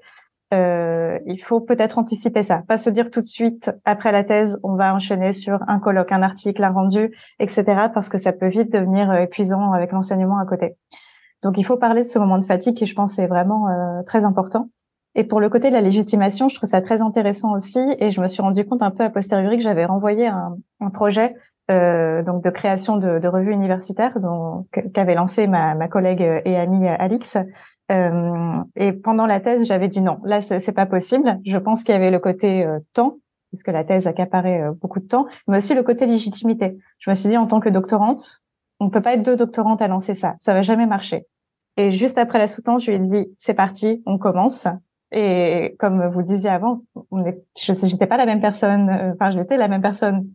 euh, 0.53 1.19
il 1.25 1.37
faut 1.37 1.59
peut-être 1.59 1.97
anticiper 1.97 2.41
ça, 2.41 2.63
pas 2.67 2.77
se 2.77 2.89
dire 2.89 3.11
tout 3.11 3.19
de 3.19 3.25
suite 3.25 3.71
après 3.83 4.11
la 4.11 4.23
thèse, 4.23 4.59
on 4.63 4.75
va 4.75 4.93
enchaîner 4.93 5.33
sur 5.33 5.59
un 5.67 5.79
colloque, 5.79 6.11
un 6.11 6.23
article, 6.23 6.63
un 6.63 6.71
rendu, 6.71 7.13
etc. 7.39 7.65
Parce 7.93 8.07
que 8.07 8.17
ça 8.17 8.31
peut 8.31 8.47
vite 8.47 8.71
devenir 8.71 9.11
euh, 9.11 9.21
épuisant 9.21 9.73
avec 9.73 9.91
l'enseignement 9.91 10.39
à 10.39 10.45
côté. 10.45 10.75
Donc 11.43 11.57
il 11.57 11.63
faut 11.63 11.77
parler 11.77 12.03
de 12.03 12.07
ce 12.07 12.17
moment 12.17 12.37
de 12.37 12.45
fatigue 12.45 12.75
qui, 12.75 12.85
je 12.85 12.95
pense, 12.95 13.19
est 13.19 13.27
vraiment 13.27 13.67
euh, 13.67 14.03
très 14.03 14.23
important. 14.23 14.69
Et 15.15 15.23
pour 15.23 15.41
le 15.41 15.49
côté 15.49 15.69
de 15.69 15.73
la 15.73 15.81
légitimation, 15.81 16.47
je 16.47 16.55
trouve 16.55 16.69
ça 16.69 16.81
très 16.81 17.01
intéressant 17.01 17.53
aussi. 17.53 17.79
Et 17.99 18.11
je 18.11 18.21
me 18.21 18.27
suis 18.27 18.41
rendu 18.41 18.65
compte 18.65 18.81
un 18.81 18.91
peu 18.91 19.03
a 19.03 19.09
posteriori 19.09 19.57
que 19.57 19.63
j'avais 19.63 19.85
renvoyé 19.85 20.27
un, 20.27 20.57
un 20.79 20.89
projet 20.91 21.35
euh, 21.69 22.23
donc 22.23 22.43
de 22.43 22.49
création 22.49 22.95
de, 22.95 23.19
de 23.19 23.27
revues 23.27 23.51
universitaires 23.51 24.13
qu'avait 24.93 25.15
lancé 25.15 25.47
ma, 25.47 25.75
ma, 25.75 25.89
collègue 25.89 26.41
et 26.45 26.55
amie 26.55 26.87
Alix. 26.87 27.37
Euh, 27.91 28.63
et 28.75 28.91
pendant 28.91 29.25
la 29.25 29.39
thèse, 29.39 29.65
j'avais 29.65 29.87
dit 29.87 30.01
non, 30.01 30.19
là 30.23 30.41
c'est 30.41 30.73
pas 30.73 30.85
possible. 30.85 31.39
Je 31.45 31.57
pense 31.57 31.83
qu'il 31.83 31.93
y 31.93 31.97
avait 31.97 32.11
le 32.11 32.19
côté 32.19 32.65
euh, 32.65 32.79
temps, 32.93 33.17
puisque 33.49 33.69
la 33.69 33.83
thèse 33.83 34.07
accaparait 34.07 34.61
euh, 34.61 34.71
beaucoup 34.73 34.99
de 34.99 35.07
temps, 35.07 35.27
mais 35.47 35.57
aussi 35.57 35.73
le 35.73 35.83
côté 35.83 36.05
légitimité. 36.05 36.77
Je 36.99 37.09
me 37.09 37.15
suis 37.15 37.29
dit 37.29 37.37
en 37.37 37.47
tant 37.47 37.59
que 37.59 37.69
doctorante, 37.69 38.43
on 38.79 38.89
peut 38.89 39.01
pas 39.01 39.13
être 39.13 39.23
deux 39.23 39.37
doctorantes 39.37 39.81
à 39.81 39.87
lancer 39.87 40.13
ça, 40.13 40.35
ça 40.39 40.53
va 40.53 40.61
jamais 40.61 40.85
marcher. 40.85 41.25
Et 41.77 41.91
juste 41.91 42.17
après 42.17 42.39
la 42.39 42.47
soutenance, 42.47 42.83
je 42.83 42.91
lui 42.91 42.97
ai 42.97 42.99
dit 42.99 43.33
c'est 43.37 43.53
parti, 43.53 44.03
on 44.05 44.17
commence. 44.17 44.67
Et 45.11 45.75
comme 45.79 46.05
vous 46.07 46.21
disiez 46.21 46.49
avant, 46.49 46.81
on 47.11 47.25
est, 47.25 47.41
je 47.57 47.85
n'étais 47.85 48.07
pas 48.07 48.17
la 48.17 48.25
même 48.25 48.41
personne, 48.41 48.89
euh, 48.89 49.13
enfin 49.13 49.29
j'étais 49.29 49.55
la 49.55 49.69
même 49.69 49.81
personne 49.81 50.27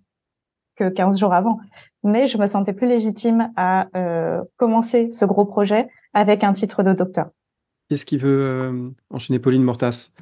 que 0.76 0.88
15 0.88 1.18
jours 1.18 1.34
avant. 1.34 1.58
Mais 2.02 2.26
je 2.26 2.38
me 2.38 2.46
sentais 2.46 2.72
plus 2.72 2.88
légitime 2.88 3.52
à 3.56 3.88
commencer 4.56 5.10
ce 5.10 5.26
gros 5.26 5.44
projet 5.44 5.88
avec 6.14 6.44
un 6.44 6.54
titre 6.54 6.82
de 6.82 6.94
docteur. 6.94 7.28
Qu'est-ce 7.92 8.06
qui 8.06 8.16
veut 8.16 8.40
euh, 8.40 8.90
enchaîner 9.10 9.38
Pauline 9.38 9.62
Mortas? 9.62 10.12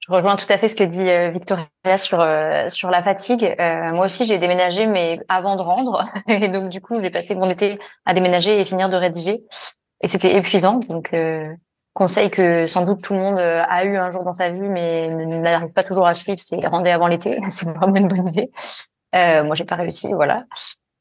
Je 0.00 0.10
rejoins 0.10 0.36
tout 0.36 0.46
à 0.48 0.56
fait 0.56 0.68
ce 0.68 0.74
que 0.74 0.84
dit 0.84 1.06
euh, 1.06 1.28
Victoria 1.28 1.66
sur 1.98 2.26
sur 2.70 2.88
la 2.88 3.02
fatigue. 3.02 3.54
moi 3.92 4.06
aussi, 4.06 4.24
j'ai 4.24 4.38
déménagé, 4.38 4.86
mais 4.86 5.20
avant 5.28 5.56
de 5.56 5.60
rendre, 5.60 6.02
et 6.28 6.48
donc 6.48 6.70
du 6.70 6.80
coup, 6.80 6.98
j'ai 7.02 7.10
passé 7.10 7.34
mon 7.34 7.50
été 7.50 7.78
à 8.06 8.14
déménager 8.14 8.58
et 8.58 8.64
finir 8.64 8.88
de 8.88 8.96
rédiger, 8.96 9.42
et 10.00 10.08
c'était 10.08 10.34
épuisant. 10.34 10.80
Donc, 10.88 11.14
conseil 11.92 12.30
que 12.30 12.66
sans 12.66 12.86
doute 12.86 13.02
tout 13.02 13.12
le 13.12 13.18
monde 13.18 13.38
a 13.38 13.84
eu 13.84 13.98
un 13.98 14.08
jour 14.08 14.24
dans 14.24 14.32
sa 14.32 14.48
vie, 14.48 14.70
mais 14.70 15.08
n'arrive 15.08 15.74
pas 15.74 15.84
toujours 15.84 16.06
à 16.06 16.14
suivre, 16.14 16.38
c'est 16.40 16.66
rendre 16.66 16.90
avant 16.90 17.06
l'été. 17.06 17.38
C'est 17.50 17.68
vraiment 17.68 17.96
une 17.96 18.08
bonne 18.08 18.28
idée. 18.28 18.50
Euh, 19.14 19.44
moi, 19.44 19.54
j'ai 19.54 19.66
pas 19.66 19.76
réussi, 19.76 20.14
voilà. 20.14 20.46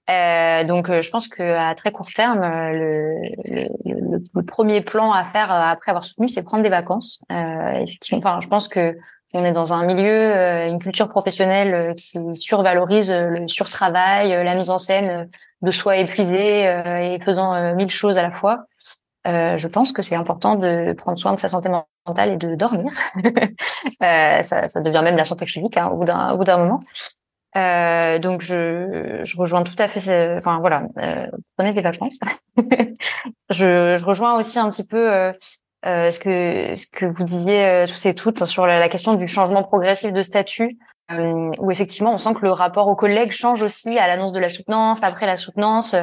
Euh, 0.09 0.63
donc, 0.63 0.89
euh, 0.89 1.01
je 1.01 1.09
pense 1.09 1.27
que 1.27 1.43
à 1.43 1.75
très 1.75 1.91
court 1.91 2.11
terme, 2.13 2.41
euh, 2.41 2.71
le, 2.71 3.67
le, 3.85 4.21
le, 4.33 4.43
premier 4.43 4.81
plan 4.81 5.11
à 5.11 5.25
faire 5.25 5.51
après 5.51 5.91
avoir 5.91 6.03
soutenu, 6.05 6.29
c'est 6.29 6.43
prendre 6.43 6.63
des 6.63 6.69
vacances. 6.69 7.21
effectivement, 7.29 8.19
enfin, 8.19 8.39
je 8.41 8.47
pense 8.47 8.67
que 8.67 8.97
on 9.33 9.43
est 9.43 9.51
dans 9.51 9.73
un 9.73 9.85
milieu, 9.85 10.67
une 10.69 10.79
culture 10.79 11.09
professionnelle 11.09 11.93
qui 11.95 12.17
survalorise 12.33 13.11
le 13.11 13.45
surtravail, 13.49 14.29
la 14.29 14.55
mise 14.55 14.69
en 14.69 14.77
scène 14.77 15.29
de 15.61 15.71
soi 15.71 15.97
épuisé 15.97 16.61
et 16.61 17.19
faisant 17.21 17.75
mille 17.75 17.89
choses 17.89 18.17
à 18.17 18.21
la 18.21 18.31
fois. 18.31 18.67
Euh, 19.27 19.57
je 19.57 19.67
pense 19.67 19.91
que 19.91 20.01
c'est 20.01 20.15
important 20.15 20.55
de 20.55 20.93
prendre 20.93 21.17
soin 21.17 21.33
de 21.33 21.39
sa 21.39 21.49
santé 21.49 21.69
mentale 22.05 22.29
et 22.29 22.37
de 22.37 22.55
dormir. 22.55 22.91
euh, 24.01 24.41
ça, 24.41 24.67
ça, 24.69 24.79
devient 24.79 25.01
même 25.03 25.17
la 25.17 25.25
santé 25.25 25.45
physique 25.45 25.75
hein, 25.75 25.87
au 25.87 25.97
bout 25.97 26.05
d'un 26.05 26.57
moment. 26.57 26.79
Euh, 27.55 28.19
donc 28.19 28.41
je, 28.41 29.21
je 29.23 29.37
rejoins 29.37 29.63
tout 29.63 29.75
à 29.79 29.87
fait. 29.87 30.37
Enfin 30.37 30.59
voilà, 30.59 30.83
euh, 30.97 31.27
prenez 31.55 31.73
des 31.73 31.81
vacances. 31.81 32.13
je, 33.49 33.97
je 33.97 34.05
rejoins 34.05 34.37
aussi 34.37 34.59
un 34.59 34.69
petit 34.69 34.85
peu 34.85 35.11
euh, 35.11 35.31
euh, 35.85 36.11
ce 36.11 36.19
que 36.19 36.75
ce 36.75 36.85
que 36.87 37.05
vous 37.05 37.23
disiez 37.23 37.63
euh, 37.65 37.87
tous 37.87 38.05
et 38.07 38.15
toutes 38.15 38.43
sur 38.45 38.65
la, 38.65 38.79
la, 38.79 38.89
question 38.89 39.13
du 39.13 39.27
changement 39.27 39.63
progressif 39.63 40.11
de 40.11 40.21
statut, 40.21 40.77
euh, 41.11 41.51
où 41.59 41.71
effectivement 41.71 42.13
on 42.13 42.17
sent 42.17 42.33
que 42.33 42.41
le 42.41 42.51
rapport 42.51 42.87
aux 42.87 42.95
collègues 42.95 43.31
change 43.31 43.61
aussi 43.61 43.97
à 43.97 44.07
l'annonce 44.07 44.33
de 44.33 44.39
la 44.39 44.49
soutenance, 44.49 45.03
après 45.03 45.27
la 45.27 45.37
soutenance, 45.37 45.95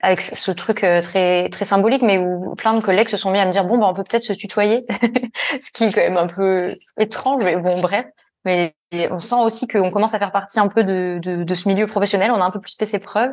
avec 0.00 0.20
ce 0.20 0.50
truc 0.52 0.86
très 1.02 1.48
très 1.48 1.64
symbolique, 1.64 2.02
mais 2.02 2.18
où 2.18 2.54
plein 2.54 2.74
de 2.74 2.80
collègues 2.80 3.08
se 3.08 3.16
sont 3.16 3.30
mis 3.30 3.38
à 3.38 3.46
me 3.46 3.52
dire 3.52 3.64
bon 3.64 3.78
bah 3.78 3.88
on 3.90 3.94
peut 3.94 4.04
peut-être 4.04 4.22
se 4.22 4.32
tutoyer, 4.32 4.84
ce 5.60 5.70
qui 5.72 5.84
est 5.84 5.92
quand 5.92 6.00
même 6.00 6.16
un 6.16 6.28
peu 6.28 6.76
étrange, 6.98 7.42
mais 7.42 7.56
bon 7.56 7.80
bref. 7.80 8.06
Mais 8.44 8.76
on 8.92 9.18
sent 9.18 9.36
aussi 9.36 9.66
qu'on 9.66 9.90
commence 9.90 10.14
à 10.14 10.18
faire 10.18 10.32
partie 10.32 10.60
un 10.60 10.68
peu 10.68 10.84
de, 10.84 11.18
de, 11.22 11.54
ce 11.54 11.68
milieu 11.68 11.86
professionnel. 11.86 12.30
On 12.30 12.40
a 12.40 12.44
un 12.44 12.50
peu 12.50 12.60
plus 12.60 12.76
fait 12.76 12.84
ses 12.84 12.98
preuves. 12.98 13.32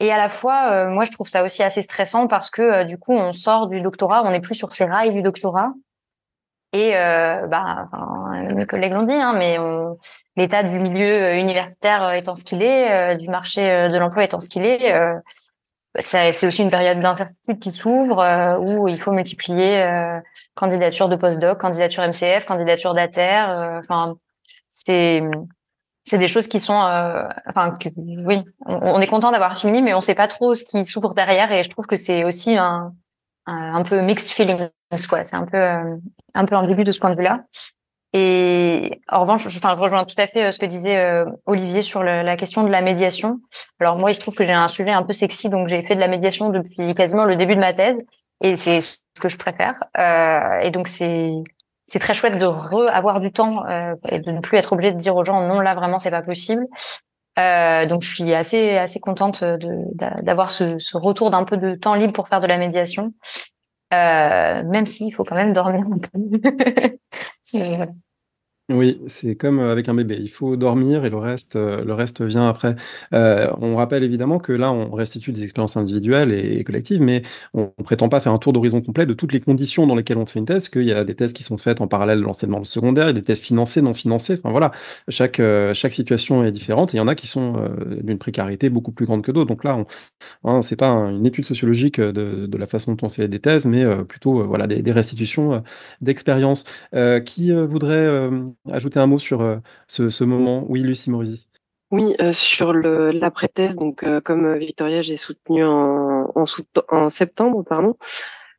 Et 0.00 0.12
à 0.12 0.16
la 0.16 0.28
fois, 0.28 0.70
euh, 0.70 0.90
moi, 0.90 1.04
je 1.04 1.10
trouve 1.10 1.26
ça 1.26 1.42
aussi 1.42 1.62
assez 1.62 1.82
stressant 1.82 2.28
parce 2.28 2.50
que 2.50 2.62
euh, 2.62 2.84
du 2.84 2.98
coup, 2.98 3.12
on 3.12 3.32
sort 3.32 3.66
du 3.66 3.80
doctorat, 3.80 4.22
on 4.24 4.30
n'est 4.30 4.40
plus 4.40 4.54
sur 4.54 4.72
ces 4.72 4.84
rails 4.84 5.12
du 5.12 5.22
doctorat. 5.22 5.72
Et 6.74 6.96
euh, 6.96 7.46
bah, 7.46 7.86
mes 8.54 8.66
collègues 8.66 8.92
l'ont 8.92 9.04
dit, 9.04 9.14
hein, 9.14 9.32
mais 9.32 9.56
l'état 10.36 10.62
du 10.62 10.78
milieu 10.78 11.34
universitaire 11.34 12.12
étant 12.12 12.34
ce 12.34 12.44
qu'il 12.44 12.62
est, 12.62 13.16
du 13.16 13.28
marché 13.28 13.88
de 13.88 13.96
l'emploi 13.96 14.24
étant 14.24 14.38
ce 14.38 14.50
qu'il 14.50 14.66
est, 14.66 14.94
c'est 15.98 16.46
aussi 16.46 16.62
une 16.62 16.70
période 16.70 17.00
d'incertitude 17.00 17.58
qui 17.58 17.70
s'ouvre 17.70 18.58
où 18.60 18.86
il 18.86 19.00
faut 19.00 19.12
multiplier 19.12 20.20
candidature 20.56 21.08
de 21.08 21.16
postdoc, 21.16 21.58
candidature 21.58 22.02
MCF, 22.02 22.44
candidature 22.44 22.92
d'ATER. 22.92 23.78
Enfin, 23.78 24.16
c'est 24.68 25.22
c'est 26.08 26.18
des 26.18 26.28
choses 26.28 26.48
qui 26.48 26.60
sont, 26.60 26.80
euh, 26.80 27.28
enfin, 27.46 27.72
que, 27.72 27.88
oui, 27.96 28.42
on, 28.66 29.00
est 29.00 29.06
content 29.06 29.30
d'avoir 29.30 29.58
fini, 29.58 29.82
mais 29.82 29.94
on 29.94 30.00
sait 30.00 30.14
pas 30.14 30.26
trop 30.26 30.54
ce 30.54 30.64
qui 30.64 30.84
s'ouvre 30.84 31.14
derrière, 31.14 31.52
et 31.52 31.62
je 31.62 31.68
trouve 31.68 31.86
que 31.86 31.96
c'est 31.96 32.24
aussi 32.24 32.56
un, 32.56 32.92
un, 33.46 33.82
peu 33.82 34.00
mixed 34.00 34.30
feeling, 34.30 34.68
quoi. 35.08 35.24
C'est 35.24 35.36
un 35.36 35.44
peu, 35.44 35.58
euh, 35.58 35.96
un 36.34 36.44
peu 36.46 36.56
ambigu 36.56 36.82
de 36.84 36.92
ce 36.92 36.98
point 36.98 37.10
de 37.10 37.16
vue-là. 37.16 37.44
Et 38.14 39.02
en 39.08 39.20
revanche, 39.20 39.46
je, 39.46 39.58
enfin, 39.58 39.74
je 39.76 39.80
rejoins 39.82 40.04
tout 40.04 40.14
à 40.16 40.26
fait 40.26 40.44
euh, 40.44 40.50
ce 40.50 40.58
que 40.58 40.64
disait 40.64 41.24
Olivier 41.44 41.82
sur 41.82 42.02
la 42.02 42.36
question 42.36 42.64
de 42.64 42.70
la 42.70 42.80
médiation. 42.80 43.40
Alors 43.78 43.98
moi, 43.98 44.10
il 44.10 44.14
se 44.14 44.20
trouve 44.20 44.34
que 44.34 44.44
j'ai 44.44 44.52
un 44.52 44.68
sujet 44.68 44.92
un 44.92 45.02
peu 45.02 45.12
sexy, 45.12 45.50
donc 45.50 45.68
j'ai 45.68 45.82
fait 45.82 45.94
de 45.94 46.00
la 46.00 46.08
médiation 46.08 46.48
depuis 46.48 46.94
quasiment 46.94 47.24
le 47.24 47.36
début 47.36 47.54
de 47.54 47.60
ma 47.60 47.74
thèse, 47.74 48.00
et 48.42 48.56
c'est 48.56 48.80
ce 48.80 48.96
que 49.20 49.28
je 49.28 49.36
préfère. 49.36 49.74
et 50.62 50.70
donc 50.70 50.88
c'est 50.88 51.34
c'est 51.88 51.98
très 51.98 52.12
chouette 52.12 52.38
de 52.38 52.44
re 52.44 52.86
avoir 52.92 53.18
du 53.18 53.32
temps 53.32 53.66
euh, 53.66 53.94
et 54.10 54.20
de 54.20 54.30
ne 54.30 54.40
plus 54.40 54.58
être 54.58 54.74
obligé 54.74 54.92
de 54.92 54.98
dire 54.98 55.16
aux 55.16 55.24
gens 55.24 55.40
non 55.48 55.60
là 55.60 55.74
vraiment 55.74 55.98
c'est 55.98 56.10
pas 56.10 56.22
possible. 56.22 56.66
Euh, 57.38 57.86
donc 57.86 58.02
je 58.02 58.14
suis 58.14 58.34
assez 58.34 58.76
assez 58.76 59.00
contente 59.00 59.42
d'avoir 60.22 60.50
ce, 60.50 60.78
ce, 60.78 60.96
retour 60.98 61.30
d'un 61.30 61.44
peu 61.44 61.56
de 61.56 61.74
temps 61.74 61.94
libre 61.94 62.12
pour 62.12 62.28
faire 62.28 62.40
de 62.40 62.46
la 62.46 62.58
médiation. 62.58 63.14
même 63.90 64.86
s'il 64.86 65.14
faut 65.14 65.24
quand 65.24 65.34
même 65.34 65.54
dormir. 65.54 65.82
Oui, 68.70 69.00
c'est 69.06 69.34
comme 69.34 69.60
euh, 69.60 69.72
avec 69.72 69.88
un 69.88 69.94
bébé. 69.94 70.18
Il 70.20 70.28
faut 70.28 70.54
dormir 70.58 71.06
et 71.06 71.10
le 71.10 71.16
reste, 71.16 71.56
euh, 71.56 71.82
le 71.82 71.94
reste 71.94 72.20
vient 72.20 72.50
après. 72.50 72.76
Euh, 73.14 73.50
on 73.62 73.76
rappelle 73.76 74.02
évidemment 74.02 74.38
que 74.38 74.52
là, 74.52 74.70
on 74.70 74.90
restitue 74.90 75.32
des 75.32 75.42
expériences 75.42 75.78
individuelles 75.78 76.32
et 76.32 76.62
collectives, 76.64 77.00
mais 77.00 77.22
on 77.54 77.68
prétend 77.82 78.10
pas 78.10 78.20
faire 78.20 78.32
un 78.34 78.38
tour 78.38 78.52
d'horizon 78.52 78.82
complet 78.82 79.06
de 79.06 79.14
toutes 79.14 79.32
les 79.32 79.40
conditions 79.40 79.86
dans 79.86 79.94
lesquelles 79.94 80.18
on 80.18 80.26
fait 80.26 80.38
une 80.38 80.44
thèse, 80.44 80.68
qu'il 80.68 80.82
y 80.82 80.92
a 80.92 81.02
des 81.04 81.14
thèses 81.14 81.32
qui 81.32 81.42
sont 81.44 81.56
faites 81.56 81.80
en 81.80 81.88
parallèle 81.88 82.18
de 82.18 82.24
l'enseignement 82.24 82.62
secondaire, 82.62 83.04
il 83.06 83.08
y 83.08 83.10
a 83.10 83.12
des 83.14 83.22
thèses 83.22 83.38
financées, 83.40 83.80
non 83.80 83.94
financées. 83.94 84.34
Enfin 84.34 84.50
voilà, 84.50 84.70
chaque, 85.08 85.40
chaque 85.72 85.94
situation 85.94 86.44
est 86.44 86.52
différente 86.52 86.92
et 86.92 86.98
il 86.98 87.00
y 87.00 87.02
en 87.02 87.08
a 87.08 87.14
qui 87.14 87.26
sont 87.26 87.54
d'une 88.02 88.18
précarité 88.18 88.68
beaucoup 88.68 88.92
plus 88.92 89.06
grande 89.06 89.22
que 89.22 89.32
d'autres. 89.32 89.48
Donc 89.48 89.64
là, 89.64 89.76
on, 89.78 89.86
hein, 90.44 90.60
c'est 90.62 90.76
pas 90.76 90.88
une 90.90 91.24
étude 91.24 91.44
sociologique 91.46 92.00
de, 92.00 92.48
la 92.58 92.66
façon 92.66 92.92
dont 92.94 93.06
on 93.06 93.10
fait 93.10 93.28
des 93.28 93.40
thèses, 93.40 93.64
mais 93.64 93.84
plutôt 94.04 94.44
voilà 94.46 94.66
des, 94.66 94.82
des 94.82 94.92
restitutions 94.92 95.62
d'expériences. 96.02 96.64
qui 97.24 97.50
voudrait 97.52 98.28
ajouter 98.72 98.98
un 98.98 99.06
mot 99.06 99.18
sur 99.18 99.42
euh, 99.42 99.56
ce, 99.86 100.24
moment 100.24 100.64
Oui, 100.68 100.80
Lucie 100.80 101.10
Maurice. 101.10 101.48
Oui, 101.90 102.14
euh, 102.20 102.32
sur 102.32 102.72
l'après-thèse, 102.72 103.76
donc 103.76 104.02
euh, 104.02 104.20
comme 104.20 104.56
Victoria, 104.58 105.00
j'ai 105.00 105.16
soutenu 105.16 105.64
en, 105.64 106.46
septembre, 107.08 107.64
pardon, 107.64 107.96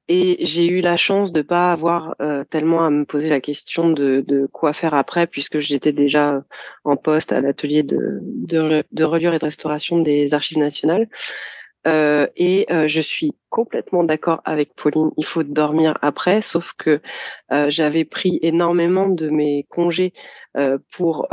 et 0.08 0.44
j'ai 0.46 0.66
eu 0.68 0.82
la 0.82 0.98
chance 0.98 1.32
de 1.32 1.44
pas 1.44 1.72
avoir 1.72 2.16
tellement 2.50 2.84
à 2.84 2.90
me 2.90 3.06
poser 3.06 3.30
la 3.30 3.40
question 3.40 3.92
de, 3.92 4.50
quoi 4.52 4.74
faire 4.74 4.96
après, 4.96 5.28
puisque 5.28 5.60
j'étais 5.60 5.92
déjà 5.92 6.44
en 6.84 6.98
poste 6.98 7.32
à 7.32 7.42
l'atelier 7.42 7.84
de, 7.84 8.20
de 8.92 9.04
reliure 9.04 9.36
et 9.36 9.40
de 9.40 9.46
restauration 9.46 10.00
des 10.00 10.34
archives 10.34 10.58
nationales. 10.58 11.08
Euh, 11.88 12.28
et 12.36 12.66
euh, 12.72 12.88
je 12.88 13.00
suis 13.00 13.34
complètement 13.50 14.04
d'accord 14.04 14.42
avec 14.44 14.76
Pauline. 14.76 15.12
Il 15.18 15.26
faut 15.26 15.44
dormir 15.44 15.98
après, 16.02 16.42
sauf 16.42 16.74
que 16.74 17.02
euh, 17.52 17.68
j'avais 17.70 18.04
pris 18.04 18.38
énormément 18.42 19.08
de 19.08 19.30
mes 19.30 19.66
congés 19.70 20.14
pour 20.92 21.30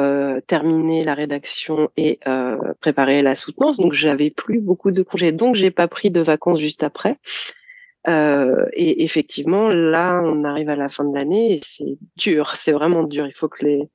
terminer 0.47 1.03
la 1.03 1.15
rédaction 1.15 1.91
et 1.97 2.21
préparer 2.81 3.23
la 3.23 3.35
soutenance. 3.35 3.77
Donc 3.77 3.93
j'avais 3.93 4.31
plus 4.31 4.61
beaucoup 4.61 4.93
de 4.93 5.03
congés. 5.03 5.33
Donc 5.33 5.57
j'ai 5.57 5.73
pas 5.73 5.89
pris 5.89 6.11
de 6.11 6.21
vacances 6.21 6.61
juste 6.61 6.85
après. 6.85 7.19
et 8.07 9.05
effectivement, 9.05 9.69
là, 9.69 10.21
on 10.23 10.45
arrive 10.45 10.69
à 10.69 10.77
la 10.77 10.89
fin 10.89 11.03
de 11.03 11.15
l'année 11.15 11.55
et 11.55 11.61
c'est 11.65 11.99
dur. 12.17 12.55
C'est 12.57 12.73
vraiment 12.73 13.03
dur. 13.03 13.27
Il 13.27 13.35
faut 13.35 13.49
que 13.49 13.65
les 13.65 13.89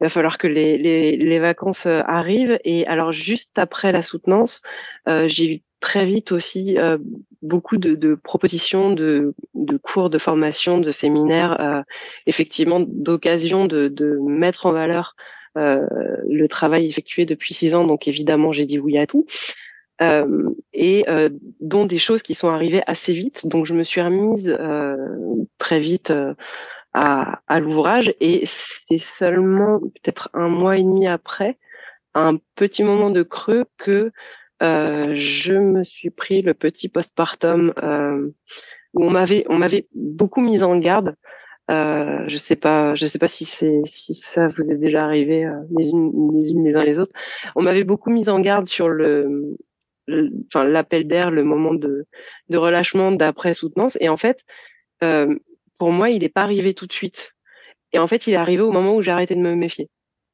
il 0.00 0.04
va 0.04 0.08
falloir 0.08 0.38
que 0.38 0.46
les, 0.46 0.76
les, 0.76 1.16
les, 1.16 1.38
vacances 1.38 1.86
arrivent. 1.86 2.58
Et 2.64 2.86
alors, 2.86 3.12
juste 3.12 3.58
après 3.58 3.92
la 3.92 4.02
soutenance, 4.02 4.60
euh, 5.08 5.28
j'ai 5.28 5.54
eu 5.54 5.62
très 5.84 6.06
vite 6.06 6.32
aussi 6.32 6.78
euh, 6.78 6.96
beaucoup 7.42 7.76
de, 7.76 7.94
de 7.94 8.14
propositions 8.14 8.90
de, 8.90 9.34
de, 9.52 9.76
cours 9.76 10.08
de 10.08 10.16
formation, 10.16 10.78
de 10.78 10.90
séminaires, 10.90 11.60
euh, 11.60 11.82
effectivement 12.26 12.80
d'occasion 12.80 13.66
de, 13.66 13.88
de, 13.88 14.18
mettre 14.22 14.64
en 14.64 14.72
valeur 14.72 15.14
euh, 15.58 15.86
le 16.28 16.48
travail 16.48 16.86
effectué 16.88 17.26
depuis 17.26 17.52
six 17.52 17.74
ans. 17.74 17.84
Donc 17.84 18.08
évidemment, 18.08 18.50
j'ai 18.50 18.64
dit 18.64 18.78
oui 18.78 18.96
à 18.96 19.06
tout. 19.06 19.26
Euh, 20.00 20.50
et 20.72 21.04
euh, 21.08 21.28
dont 21.60 21.84
des 21.84 21.98
choses 21.98 22.22
qui 22.22 22.34
sont 22.34 22.48
arrivées 22.48 22.82
assez 22.86 23.12
vite. 23.12 23.46
Donc 23.46 23.66
je 23.66 23.74
me 23.74 23.84
suis 23.84 24.00
remise 24.00 24.58
très 25.58 25.80
vite 25.80 26.12
à, 26.94 27.40
à 27.48 27.60
l'ouvrage 27.60 28.14
et 28.20 28.44
c'est 28.46 28.98
seulement 28.98 29.80
peut-être 29.80 30.30
un 30.32 30.48
mois 30.48 30.78
et 30.78 30.82
demi 30.82 31.06
après, 31.06 31.58
un 32.14 32.38
petit 32.54 32.84
moment 32.84 33.10
de 33.10 33.22
creux 33.22 33.64
que 33.76 34.12
euh, 34.62 35.12
je 35.14 35.54
me 35.54 35.82
suis 35.84 36.10
pris 36.10 36.40
le 36.40 36.54
petit 36.54 36.88
postpartum 36.88 37.74
euh, 37.82 38.30
où 38.94 39.04
on 39.04 39.10
m'avait 39.10 39.44
on 39.48 39.58
m'avait 39.58 39.88
beaucoup 39.94 40.40
mis 40.40 40.62
en 40.62 40.78
garde. 40.78 41.16
Euh, 41.70 42.24
je 42.28 42.36
sais 42.36 42.56
pas, 42.56 42.94
je 42.94 43.06
sais 43.06 43.18
pas 43.18 43.26
si 43.28 43.44
c'est 43.44 43.80
si 43.86 44.14
ça 44.14 44.48
vous 44.48 44.70
est 44.70 44.76
déjà 44.76 45.04
arrivé 45.04 45.44
euh, 45.44 45.60
les 45.76 45.90
unes 45.90 46.12
les 46.34 46.50
unes 46.52 46.64
les 46.64 46.74
uns 46.74 46.84
les 46.84 46.98
autres. 46.98 47.12
On 47.56 47.62
m'avait 47.62 47.84
beaucoup 47.84 48.10
mis 48.10 48.28
en 48.28 48.38
garde 48.38 48.68
sur 48.68 48.88
le, 48.88 49.56
enfin 50.46 50.64
l'appel 50.64 51.08
d'air, 51.08 51.30
le 51.30 51.42
moment 51.42 51.74
de 51.74 52.06
de 52.50 52.56
relâchement 52.56 53.12
d'après 53.12 53.54
soutenance. 53.54 53.96
Et 54.00 54.08
en 54.08 54.16
fait, 54.16 54.40
euh, 55.02 55.34
pour 55.78 55.92
moi, 55.92 56.10
il 56.10 56.20
n'est 56.20 56.28
pas 56.28 56.42
arrivé 56.42 56.74
tout 56.74 56.86
de 56.86 56.92
suite. 56.92 57.32
Et 57.92 57.98
en 57.98 58.06
fait, 58.06 58.26
il 58.26 58.34
est 58.34 58.36
arrivé 58.36 58.62
au 58.62 58.72
moment 58.72 58.96
où 58.96 59.02
j'ai 59.02 59.10
arrêté 59.10 59.34
de 59.34 59.40
me 59.40 59.54
méfier 59.54 59.88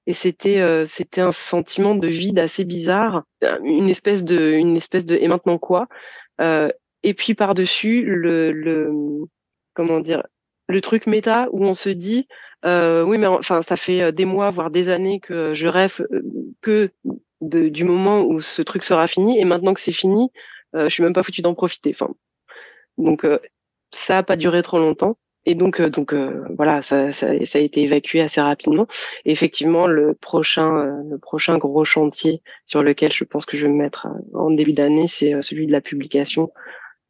et 0.07 0.13
c'était 0.13 0.61
euh, 0.61 0.87
c'était 0.87 1.21
un 1.21 1.33
sentiment 1.33 1.95
de 1.95 2.09
vide 2.09 2.39
assez 2.39 2.65
bizarre, 2.65 3.25
une 3.63 3.89
espèce 3.89 4.25
de 4.25 4.53
une 4.53 4.77
espèce 4.77 5.07
de 5.07 5.17
et 5.17 5.29
maintenant 5.29 5.59
quoi 5.59 5.89
euh, 6.41 6.69
Et 7.03 7.15
puis 7.15 7.35
par 7.35 7.55
dessus 7.55 8.03
le 8.05 8.53
le 8.53 8.91
comment 9.75 10.01
dire 10.01 10.23
le 10.69 10.81
truc 10.81 11.07
méta 11.07 11.49
où 11.53 11.65
on 11.65 11.75
se 11.75 11.91
dit 11.91 12.27
euh, 12.65 13.05
oui 13.05 13.19
mais 13.19 13.27
enfin 13.27 13.63
ça 13.63 13.77
fait 13.77 14.13
des 14.13 14.25
mois 14.25 14.51
voire 14.51 14.71
des 14.71 14.89
années 14.89 15.21
que 15.21 15.55
je 15.55 15.69
rêve 15.69 16.07
que 16.61 16.91
de, 17.41 17.69
du 17.69 17.85
moment 17.85 18.23
où 18.23 18.41
ce 18.41 18.63
truc 18.63 18.83
sera 18.83 19.07
fini 19.07 19.39
et 19.39 19.45
maintenant 19.45 19.75
que 19.75 19.81
c'est 19.81 19.93
fini, 19.93 20.31
je 20.75 20.89
suis 20.89 21.03
même 21.03 21.15
pas 21.15 21.23
foutu 21.23 21.41
d'en 21.43 21.55
profiter. 21.55 21.91
Enfin 21.95 22.13
donc 22.99 23.27
ça 23.93 24.19
a 24.19 24.23
pas 24.23 24.37
duré 24.37 24.63
trop 24.63 24.79
longtemps. 24.79 25.17
Et 25.47 25.55
donc, 25.55 25.81
euh, 25.81 25.89
donc 25.89 26.13
euh, 26.13 26.45
voilà, 26.57 26.83
ça, 26.83 27.13
ça, 27.13 27.29
ça, 27.47 27.59
a 27.59 27.63
été 27.63 27.83
évacué 27.83 28.21
assez 28.21 28.41
rapidement. 28.41 28.87
Et 29.25 29.33
effectivement, 29.33 29.87
le 29.87 30.15
prochain, 30.15 30.77
euh, 30.77 31.03
le 31.09 31.19
prochain 31.19 31.57
gros 31.59 31.85
chantier 31.85 32.43
sur 32.67 32.83
lequel 32.83 33.13
je 33.13 33.25
pense 33.25 33.47
que 33.47 33.57
je 33.57 33.67
vais 33.67 33.73
me 33.73 33.79
mettre 33.79 34.09
en 34.35 34.51
début 34.51 34.73
d'année, 34.73 35.07
c'est 35.07 35.41
celui 35.43 35.67
de 35.67 35.73
la 35.73 35.81
publication. 35.81 36.53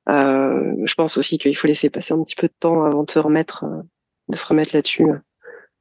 je 0.06 0.94
pense 0.94 1.16
aussi 1.16 1.38
qu'il 1.38 1.56
faut 1.56 1.68
laisser 1.68 1.90
passer 1.90 2.14
un 2.14 2.22
petit 2.22 2.36
peu 2.36 2.46
de 2.46 2.54
temps 2.58 2.84
avant 2.84 3.02
de 3.02 3.10
se 3.10 3.18
remettre, 3.18 3.64
de 4.28 4.36
se 4.36 4.46
remettre 4.46 4.74
là-dessus 4.74 5.06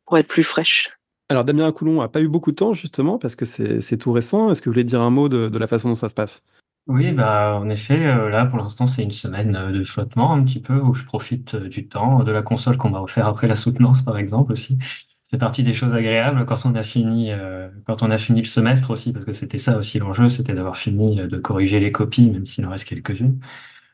pour 0.05 0.17
être 0.17 0.27
plus 0.27 0.43
fraîche. 0.43 0.91
Alors 1.29 1.45
Damien 1.45 1.71
Coulon 1.71 2.01
n'a 2.01 2.07
pas 2.07 2.21
eu 2.21 2.27
beaucoup 2.27 2.51
de 2.51 2.55
temps 2.55 2.73
justement 2.73 3.19
parce 3.19 3.35
que 3.35 3.45
c'est 3.45 3.97
tout 3.97 4.11
récent. 4.11 4.51
Est-ce 4.51 4.61
que 4.61 4.69
vous 4.69 4.73
voulez 4.73 4.83
dire 4.83 5.01
un 5.01 5.11
mot 5.11 5.29
de, 5.29 5.47
de 5.47 5.57
la 5.59 5.67
façon 5.67 5.89
dont 5.89 5.95
ça 5.95 6.09
se 6.09 6.15
passe? 6.15 6.41
Oui, 6.87 7.11
bah, 7.11 7.59
en 7.61 7.69
effet, 7.69 8.03
euh, 8.07 8.29
là, 8.29 8.45
pour 8.47 8.57
l'instant, 8.57 8.87
c'est 8.87 9.03
une 9.03 9.11
semaine 9.11 9.55
euh, 9.55 9.71
de 9.71 9.83
flottement 9.83 10.33
un 10.33 10.43
petit 10.43 10.59
peu 10.59 10.79
où 10.79 10.93
je 10.93 11.05
profite 11.05 11.53
euh, 11.53 11.69
du 11.69 11.87
temps, 11.87 12.23
de 12.23 12.31
la 12.31 12.41
console 12.41 12.77
qu'on 12.77 12.89
m'a 12.89 12.99
offert 12.99 13.27
après 13.27 13.47
la 13.47 13.55
soutenance, 13.55 14.01
par 14.01 14.17
exemple, 14.17 14.51
aussi. 14.53 14.79
C'est 15.29 15.37
partie 15.37 15.61
des 15.61 15.73
choses 15.75 15.93
agréables 15.93 16.45
quand 16.47 16.65
on 16.65 16.73
a 16.73 16.81
fini, 16.81 17.31
quand 17.85 18.01
on 18.01 18.09
a 18.09 18.17
fini 18.17 18.41
le 18.41 18.47
semestre 18.47 18.89
aussi, 18.89 19.13
parce 19.13 19.25
que 19.25 19.31
c'était 19.31 19.59
ça 19.59 19.77
aussi 19.77 19.99
l'enjeu, 19.99 20.27
c'était 20.27 20.55
d'avoir 20.55 20.75
fini 20.75 21.17
de 21.17 21.37
corriger 21.37 21.79
les 21.79 21.91
copies, 21.91 22.31
même 22.31 22.47
s'il 22.47 22.65
en 22.65 22.71
reste 22.71 22.87
quelques-unes. 22.87 23.39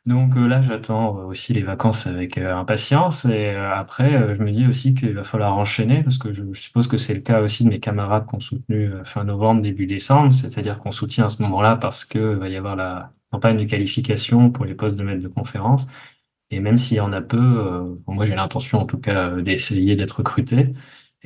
Donc 0.05 0.37
euh, 0.37 0.45
là, 0.47 0.61
j'attends 0.61 1.17
euh, 1.17 1.23
aussi 1.25 1.53
les 1.53 1.63
vacances 1.63 2.05
avec 2.05 2.37
euh, 2.37 2.55
impatience. 2.55 3.25
Et 3.25 3.49
après, 3.49 4.35
je 4.35 4.43
me 4.43 4.51
dis 4.51 4.67
aussi 4.67 4.93
qu'il 4.93 5.13
va 5.13 5.23
falloir 5.23 5.57
enchaîner, 5.57 6.03
parce 6.03 6.19
que 6.19 6.31
je, 6.31 6.43
suppose 6.53 6.87
que 6.87 6.97
c'est 6.97 7.15
le 7.15 7.21
cas 7.21 7.41
aussi 7.41 7.63
de 7.63 7.69
mes 7.69 7.79
camarades 7.79 8.27
qui 8.27 8.35
ont 8.35 8.39
soutenu 8.39 8.91
fin 9.03 9.23
novembre, 9.23 9.61
début 9.63 9.87
décembre. 9.87 10.31
C'est-à-dire 10.31 10.79
qu'on 10.79 10.91
soutient 10.91 11.25
à 11.25 11.29
ce 11.29 11.41
moment-là 11.43 11.75
parce 11.77 12.05
qu'il 12.05 12.21
va 12.21 12.49
y 12.49 12.55
avoir 12.55 12.75
la 12.75 13.11
campagne 13.31 13.57
de 13.57 13.63
qualification 13.65 14.51
pour 14.51 14.65
les 14.65 14.75
postes 14.75 14.95
de 14.95 15.03
maître 15.03 15.23
de 15.23 15.27
conférence. 15.27 15.87
Et 16.51 16.59
même 16.59 16.77
s'il 16.77 16.97
y 16.97 16.99
en 16.99 17.11
a 17.13 17.21
peu, 17.21 17.97
moi 18.07 18.25
j'ai 18.25 18.35
l'intention 18.35 18.79
en 18.79 18.85
tout 18.85 18.99
cas 18.99 19.31
d'essayer 19.41 19.95
d'être 19.95 20.17
recruté. 20.19 20.73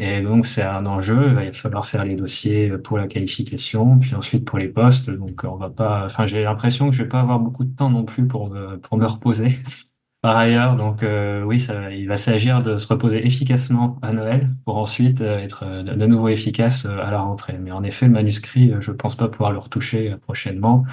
Et 0.01 0.21
donc, 0.21 0.47
c'est 0.47 0.63
un 0.63 0.85
enjeu. 0.85 1.27
Il 1.27 1.33
va 1.47 1.51
falloir 1.51 1.85
faire 1.85 2.05
les 2.05 2.15
dossiers 2.15 2.69
pour 2.77 2.97
la 2.97 3.05
qualification, 3.07 3.99
puis 3.99 4.15
ensuite 4.15 4.45
pour 4.45 4.57
les 4.57 4.69
postes. 4.69 5.09
Donc, 5.09 5.43
on 5.43 5.57
va 5.57 5.69
pas, 5.69 6.05
enfin, 6.05 6.25
j'ai 6.25 6.41
l'impression 6.41 6.89
que 6.89 6.95
je 6.95 7.03
vais 7.03 7.09
pas 7.09 7.19
avoir 7.19 7.37
beaucoup 7.39 7.65
de 7.65 7.75
temps 7.75 7.89
non 7.89 8.05
plus 8.05 8.25
pour 8.25 8.49
me, 8.49 8.77
pour 8.77 8.97
me 8.97 9.05
reposer. 9.05 9.59
Par 10.21 10.37
ailleurs, 10.37 10.77
donc, 10.77 11.03
euh, 11.03 11.43
oui, 11.43 11.59
ça, 11.59 11.91
il 11.91 12.07
va 12.07 12.15
s'agir 12.15 12.61
de 12.63 12.77
se 12.77 12.87
reposer 12.87 13.25
efficacement 13.25 13.97
à 14.01 14.13
Noël 14.13 14.49
pour 14.65 14.77
ensuite 14.77 15.19
euh, 15.19 15.37
être 15.39 15.63
euh, 15.63 15.83
de 15.83 16.05
nouveau 16.05 16.29
efficace 16.29 16.85
à 16.85 17.11
la 17.11 17.19
rentrée. 17.19 17.57
Mais 17.57 17.71
en 17.71 17.83
effet, 17.83 18.05
le 18.05 18.13
manuscrit, 18.13 18.73
je 18.79 18.91
pense 18.91 19.15
pas 19.15 19.27
pouvoir 19.27 19.51
le 19.51 19.59
retoucher 19.59 20.15
prochainement. 20.21 20.85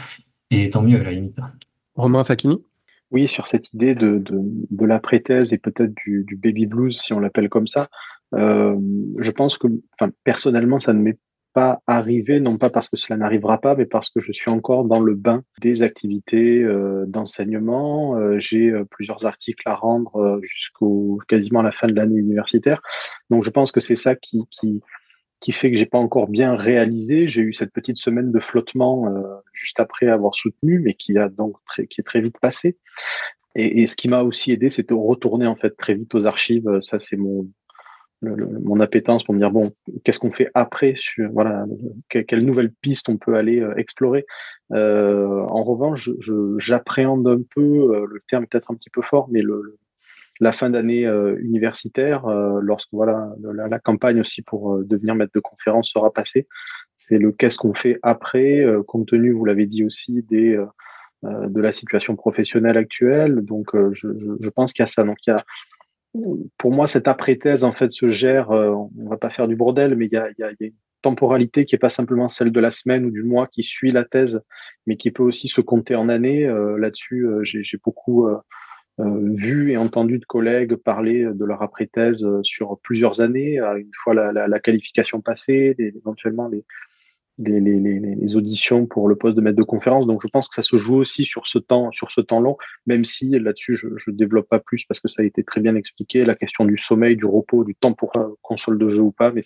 Et 0.50 0.70
tant 0.70 0.82
mieux, 0.82 1.00
à 1.00 1.04
la 1.04 1.12
limite. 1.12 1.38
Romain 1.94 2.24
Fakini? 2.24 2.58
Oui, 3.12 3.28
sur 3.28 3.46
cette 3.46 3.72
idée 3.72 3.94
de, 3.94 4.18
de, 4.18 4.40
de 4.70 4.84
la 4.84 4.98
pré-thèse 4.98 5.52
et 5.52 5.58
peut-être 5.58 5.94
du, 5.94 6.24
du 6.24 6.34
baby 6.36 6.66
blues, 6.66 7.00
si 7.00 7.12
on 7.12 7.20
l'appelle 7.20 7.48
comme 7.48 7.68
ça. 7.68 7.88
Euh, 8.34 8.76
je 9.18 9.30
pense 9.30 9.58
que, 9.58 9.68
enfin, 9.98 10.12
personnellement, 10.24 10.80
ça 10.80 10.92
ne 10.92 11.00
m'est 11.00 11.18
pas 11.52 11.80
arrivé, 11.86 12.38
non 12.38 12.58
pas 12.58 12.68
parce 12.68 12.90
que 12.90 12.98
cela 12.98 13.16
n'arrivera 13.16 13.58
pas, 13.58 13.74
mais 13.74 13.86
parce 13.86 14.10
que 14.10 14.20
je 14.20 14.30
suis 14.30 14.50
encore 14.50 14.84
dans 14.84 15.00
le 15.00 15.14
bain 15.14 15.42
des 15.62 15.82
activités 15.82 16.62
euh, 16.62 17.06
d'enseignement. 17.06 18.16
Euh, 18.18 18.38
j'ai 18.38 18.72
plusieurs 18.90 19.24
articles 19.24 19.66
à 19.66 19.74
rendre 19.74 20.38
jusqu'au 20.42 21.18
quasiment 21.28 21.60
à 21.60 21.62
la 21.62 21.72
fin 21.72 21.86
de 21.86 21.94
l'année 21.94 22.18
universitaire. 22.18 22.82
Donc, 23.30 23.44
je 23.44 23.50
pense 23.50 23.72
que 23.72 23.80
c'est 23.80 23.96
ça 23.96 24.14
qui, 24.14 24.42
qui, 24.50 24.82
qui 25.40 25.52
fait 25.52 25.70
que 25.70 25.78
j'ai 25.78 25.86
pas 25.86 25.98
encore 25.98 26.28
bien 26.28 26.56
réalisé. 26.56 27.28
J'ai 27.28 27.42
eu 27.42 27.54
cette 27.54 27.72
petite 27.72 27.96
semaine 27.96 28.32
de 28.32 28.40
flottement 28.40 29.10
juste 29.54 29.80
après 29.80 30.08
avoir 30.08 30.34
soutenu, 30.34 30.80
mais 30.80 30.92
qui 30.92 31.16
a 31.16 31.30
donc 31.30 31.56
très, 31.66 31.86
qui 31.86 32.02
est 32.02 32.04
très 32.04 32.20
vite 32.20 32.38
passé. 32.38 32.76
Et, 33.54 33.80
et 33.80 33.86
ce 33.86 33.96
qui 33.96 34.08
m'a 34.08 34.22
aussi 34.22 34.52
aidé, 34.52 34.68
c'est 34.68 34.86
de 34.90 34.94
retourner 34.94 35.46
en 35.46 35.56
fait 35.56 35.74
très 35.74 35.94
vite 35.94 36.14
aux 36.14 36.26
archives. 36.26 36.68
Ça, 36.82 36.98
c'est 36.98 37.16
mon 37.16 37.46
mon 38.62 38.80
appétence 38.80 39.24
pour 39.24 39.34
me 39.34 39.38
dire 39.38 39.50
bon, 39.50 39.72
qu'est-ce 40.04 40.18
qu'on 40.18 40.32
fait 40.32 40.50
après 40.54 40.94
sur 40.96 41.30
voilà, 41.30 41.64
quelle 42.08 42.44
nouvelle 42.44 42.72
piste 42.72 43.08
on 43.08 43.16
peut 43.16 43.36
aller 43.36 43.66
explorer. 43.76 44.26
en 44.70 45.64
revanche, 45.64 46.10
j'appréhende 46.58 47.26
un 47.26 47.40
peu 47.54 48.06
le 48.06 48.20
terme 48.28 48.46
peut-être 48.46 48.70
un 48.70 48.74
petit 48.74 48.90
peu 48.90 49.02
fort, 49.02 49.28
mais 49.30 49.42
la 50.40 50.52
fin 50.52 50.70
d'année 50.70 51.06
universitaire, 51.38 52.26
lorsque 52.60 52.92
voilà 52.92 53.32
la, 53.42 53.78
campagne 53.78 54.20
aussi 54.20 54.42
pour 54.42 54.78
devenir 54.84 55.14
maître 55.14 55.32
de 55.34 55.40
conférence 55.40 55.90
sera 55.90 56.12
passée, 56.12 56.46
c'est 56.98 57.18
le 57.18 57.32
qu'est-ce 57.32 57.58
qu'on 57.58 57.74
fait 57.74 57.98
après, 58.02 58.64
compte 58.86 59.08
tenu, 59.08 59.32
vous 59.32 59.44
l'avez 59.44 59.66
dit 59.66 59.84
aussi, 59.84 60.22
des 60.22 60.58
euh, 61.24 61.48
de 61.48 61.60
la 61.62 61.72
situation 61.72 62.14
professionnelle 62.14 62.76
actuelle. 62.76 63.40
Donc, 63.40 63.74
euh, 63.74 63.90
je, 63.94 64.08
je, 64.38 64.48
pense 64.50 64.74
qu'il 64.74 64.82
y 64.82 64.84
a 64.84 64.86
ça. 64.86 65.02
Donc, 65.02 65.16
il 65.26 65.30
y 65.30 65.32
a, 65.32 65.44
pour 66.58 66.72
moi, 66.72 66.86
cette 66.86 67.08
après-thèse, 67.08 67.64
en 67.64 67.72
fait, 67.72 67.92
se 67.92 68.10
gère, 68.10 68.50
euh, 68.50 68.70
on 68.70 69.08
va 69.08 69.16
pas 69.16 69.30
faire 69.30 69.48
du 69.48 69.56
bordel, 69.56 69.94
mais 69.96 70.06
il 70.06 70.12
y 70.12 70.16
a, 70.16 70.50
une 70.60 70.72
temporalité 71.02 71.64
qui 71.64 71.74
est 71.74 71.78
pas 71.78 71.90
simplement 71.90 72.28
celle 72.28 72.50
de 72.50 72.60
la 72.60 72.72
semaine 72.72 73.04
ou 73.04 73.10
du 73.10 73.22
mois 73.22 73.46
qui 73.46 73.62
suit 73.62 73.92
la 73.92 74.04
thèse, 74.04 74.40
mais 74.86 74.96
qui 74.96 75.10
peut 75.10 75.22
aussi 75.22 75.48
se 75.48 75.60
compter 75.60 75.94
en 75.94 76.08
années. 76.08 76.46
Là-dessus, 76.78 77.28
j'ai 77.42 77.78
beaucoup 77.84 78.26
vu 78.98 79.70
et 79.70 79.76
entendu 79.76 80.18
de 80.18 80.24
collègues 80.24 80.74
parler 80.74 81.28
de 81.32 81.44
leur 81.44 81.62
après-thèse 81.62 82.26
sur 82.42 82.80
plusieurs 82.82 83.20
années, 83.20 83.58
une 83.58 83.90
fois 83.94 84.14
la 84.14 84.58
qualification 84.58 85.20
passée, 85.20 85.76
éventuellement 85.78 86.48
les, 86.48 86.64
les, 87.38 88.36
auditions 88.36 88.86
pour 88.86 89.08
le 89.08 89.16
poste 89.16 89.36
de 89.36 89.40
maître 89.40 89.56
de 89.56 89.62
conférence. 89.62 90.06
Donc, 90.06 90.22
je 90.22 90.28
pense 90.28 90.48
que 90.48 90.54
ça 90.54 90.62
se 90.62 90.76
joue 90.76 90.96
aussi 90.96 91.24
sur 91.24 91.46
ce 91.46 91.58
temps, 91.58 91.92
sur 91.92 92.10
ce 92.10 92.20
temps 92.20 92.40
long, 92.40 92.56
même 92.86 93.04
si 93.04 93.30
là-dessus, 93.30 93.76
je 93.76 94.10
ne 94.10 94.16
développe 94.16 94.48
pas 94.48 94.58
plus 94.58 94.84
parce 94.84 95.00
que 95.00 95.08
ça 95.08 95.22
a 95.22 95.24
été 95.24 95.44
très 95.44 95.60
bien 95.60 95.74
expliqué. 95.74 96.24
La 96.24 96.34
question 96.34 96.64
du 96.64 96.76
sommeil, 96.76 97.16
du 97.16 97.26
repos, 97.26 97.64
du 97.64 97.74
temps 97.74 97.92
pour 97.92 98.16
euh, 98.16 98.28
console 98.42 98.78
de 98.78 98.88
jeu 98.88 99.02
ou 99.02 99.12
pas, 99.12 99.32
mais 99.32 99.42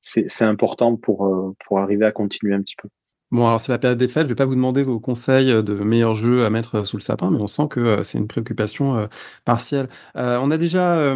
c'est 0.00 0.44
important 0.44 0.96
pour, 0.96 1.26
euh, 1.26 1.54
pour 1.66 1.78
arriver 1.78 2.04
à 2.04 2.12
continuer 2.12 2.54
un 2.54 2.62
petit 2.62 2.76
peu. 2.76 2.88
Bon, 3.30 3.46
alors 3.46 3.60
c'est 3.60 3.72
la 3.72 3.78
période 3.78 3.98
des 3.98 4.08
fêtes, 4.08 4.22
je 4.24 4.28
vais 4.30 4.34
pas 4.34 4.46
vous 4.46 4.54
demander 4.54 4.82
vos 4.82 4.98
conseils 5.00 5.48
de 5.62 5.74
meilleurs 5.74 6.14
jeux 6.14 6.46
à 6.46 6.50
mettre 6.50 6.86
sous 6.86 6.96
le 6.96 7.02
sapin, 7.02 7.30
mais 7.30 7.36
on 7.38 7.46
sent 7.46 7.64
que 7.68 7.78
euh, 7.78 8.02
c'est 8.02 8.16
une 8.16 8.26
préoccupation 8.26 8.96
euh, 8.96 9.06
partielle. 9.44 9.90
Euh, 10.16 10.38
on 10.42 10.50
a 10.50 10.56
déjà 10.56 11.14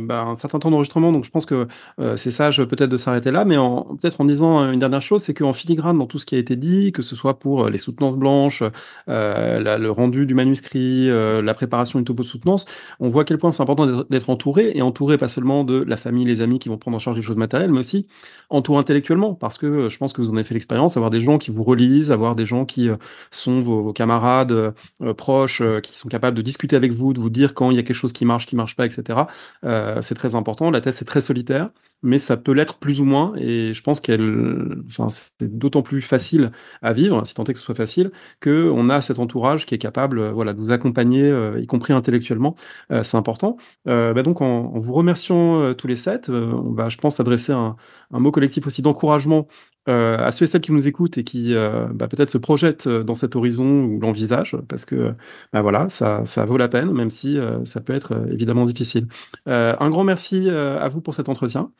bah, 0.00 0.22
un 0.22 0.36
certain 0.36 0.58
temps 0.58 0.70
d'enregistrement, 0.70 1.12
donc 1.12 1.24
je 1.24 1.30
pense 1.30 1.44
que 1.44 1.68
c'est 2.16 2.30
sage 2.30 2.64
peut-être 2.64 2.88
de 2.88 2.96
s'arrêter 2.96 3.30
là, 3.30 3.44
mais 3.44 3.56
peut-être 4.00 4.22
en 4.22 4.24
disant 4.24 4.72
une 4.72 4.78
dernière 4.78 5.02
chose, 5.02 5.22
c'est 5.22 5.34
qu'en 5.34 5.52
filigrane 5.52 5.98
dans 5.98 6.06
tout 6.06 6.18
ce 6.18 6.24
qui 6.24 6.34
a 6.34 6.38
été 6.38 6.56
dit, 6.56 6.92
que 6.92 7.02
ce 7.02 7.14
soit 7.14 7.38
pour 7.38 7.68
les 7.68 7.78
soutenances 7.78 8.16
blanches, 8.16 8.62
le 9.06 9.88
rendu 9.88 10.24
du 10.24 10.34
manuscrit, 10.34 11.08
la 11.08 11.54
préparation 11.54 11.98
d'une 11.98 12.06
topo 12.06 12.22
soutenance, 12.22 12.64
on 13.00 13.08
voit 13.08 13.22
à 13.22 13.24
quel 13.26 13.38
point 13.38 13.52
c'est 13.52 13.62
important 13.62 14.04
d'être 14.08 14.30
entouré, 14.30 14.72
et 14.74 14.82
entouré 14.82 15.18
pas 15.18 15.28
seulement 15.28 15.64
de 15.64 15.82
la 15.82 15.96
famille, 15.98 16.24
les 16.24 16.40
amis 16.40 16.58
qui 16.58 16.68
vont 16.70 16.78
prendre 16.78 16.96
en 16.96 17.00
charge 17.00 17.16
les 17.16 17.22
choses 17.22 17.36
matérielles, 17.36 17.70
mais 17.70 17.80
aussi 17.80 18.06
entouré 18.48 18.78
intellectuellement, 18.80 19.34
parce 19.34 19.58
que 19.58 19.88
je 19.88 19.98
pense 19.98 20.12
que 20.12 20.22
vous 20.22 20.30
en 20.30 20.34
avez 20.34 20.44
fait 20.44 20.54
l'expérience, 20.54 20.96
avoir 20.96 21.10
des 21.10 21.20
gens 21.20 21.38
qui 21.38 21.49
vous 21.50 21.64
relisent, 21.64 22.10
avoir 22.10 22.36
des 22.36 22.46
gens 22.46 22.64
qui 22.64 22.88
euh, 22.88 22.96
sont 23.30 23.60
vos, 23.60 23.92
camarades 23.92 24.52
euh, 24.52 24.72
euh, 25.02 25.14
proches, 25.14 25.62
qui 25.82 25.98
sont 25.98 26.08
capables 26.08 26.36
de 26.36 26.42
discuter 26.42 26.76
avec 26.76 26.92
vous, 26.92 27.12
de 27.12 27.20
vous 27.20 27.30
dire 27.30 27.54
quand 27.54 27.70
il 27.70 27.76
y 27.76 27.80
a 27.80 27.82
quelque 27.82 27.96
chose 27.96 28.12
qui 28.12 28.24
marche, 28.24 28.46
qui 28.46 28.56
marche 28.56 28.76
pas, 28.76 28.86
etc. 28.86 29.20
c'est 30.00 30.14
très 30.14 30.34
important. 30.34 30.70
La 30.70 30.80
thèse 30.80 30.96
c'est 30.96 31.04
très 31.04 31.20
solitaire, 31.20 31.70
mais 32.02 32.18
ça 32.18 32.36
peut 32.36 32.52
l'être 32.52 32.78
plus 32.78 33.00
ou 33.00 33.04
moins. 33.04 33.32
Et 33.36 33.74
je 33.74 33.82
pense 33.82 34.00
qu'elle, 34.00 34.82
enfin, 34.86 35.08
c'est 35.10 35.58
d'autant 35.58 35.82
plus 35.82 36.02
facile 36.02 36.52
à 36.82 36.92
vivre, 36.92 37.24
si 37.26 37.34
tant 37.34 37.44
est 37.44 37.52
que 37.52 37.58
ce 37.58 37.64
soit 37.64 37.74
facile, 37.74 38.10
que 38.40 38.70
on 38.70 38.88
a 38.88 39.00
cet 39.00 39.18
entourage 39.18 39.66
qui 39.66 39.74
est 39.74 39.78
capable, 39.78 40.30
voilà, 40.30 40.52
de 40.52 40.60
nous 40.60 40.70
accompagner, 40.70 41.30
y 41.58 41.66
compris 41.66 41.92
intellectuellement. 41.92 42.56
c'est 43.02 43.16
important. 43.16 43.56
Bah 43.84 44.22
donc, 44.22 44.40
en, 44.40 44.78
vous 44.78 44.92
remerciant 44.92 45.74
tous 45.74 45.86
les 45.86 45.96
sept, 45.96 46.28
on 46.28 46.72
va, 46.72 46.88
je 46.88 46.98
pense, 46.98 47.20
adresser 47.20 47.52
un 47.52 47.76
mot 48.10 48.30
collectif 48.30 48.66
aussi 48.66 48.82
d'encouragement 48.82 49.46
euh, 49.90 50.16
à 50.18 50.30
ceux 50.30 50.44
et 50.44 50.46
celles 50.46 50.60
qui 50.60 50.72
nous 50.72 50.86
écoutent 50.86 51.18
et 51.18 51.24
qui 51.24 51.54
euh, 51.54 51.86
bah, 51.92 52.06
peut-être 52.06 52.30
se 52.30 52.38
projettent 52.38 52.86
euh, 52.86 53.02
dans 53.02 53.16
cet 53.16 53.34
horizon 53.34 53.84
ou 53.84 53.98
l'envisagent, 54.00 54.56
parce 54.68 54.84
que 54.84 55.14
bah, 55.52 55.62
voilà, 55.62 55.88
ça, 55.88 56.22
ça, 56.24 56.44
vaut 56.44 56.56
la 56.56 56.68
peine, 56.68 56.92
même 56.92 57.10
si 57.10 57.38
ça 57.64 57.80
peut 57.80 57.94
être 57.94 58.26
évidemment 58.30 58.66
difficile. 58.66 59.06
un 59.46 59.90
grand 59.90 60.04
merci 60.04 60.48
à 60.48 60.88
vous 60.88 61.00
pour 61.00 61.14
cet 61.14 61.28
entretien, 61.28 61.72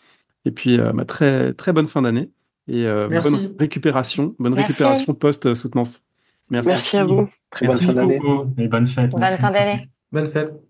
et 0.45 0.51
puis 0.51 0.79
bah, 0.79 1.05
très, 1.05 1.53
très 1.55 1.73
bonne 1.73 1.89
fin 1.89 2.03
d'année, 2.03 2.31
et 2.69 2.85
bonne 2.85 3.55
récupération, 3.59 4.35
bonne 4.39 4.55
récupération 4.55 5.15
post-soutenance. 5.15 6.03
Merci. 6.51 6.69
merci. 6.69 6.97
à 6.97 7.05
vous. 7.05 7.29
Très 7.53 7.69
bonne 7.69 7.79
fin 7.79 7.93
d'année. 7.93 8.21
Et 8.59 8.67
bonne 8.67 8.87
fête. 8.87 9.11
Bonne 9.11 9.37
fin 9.37 9.51
d'année. 9.53 9.89
Bonne 10.11 10.29
fête. 10.29 10.70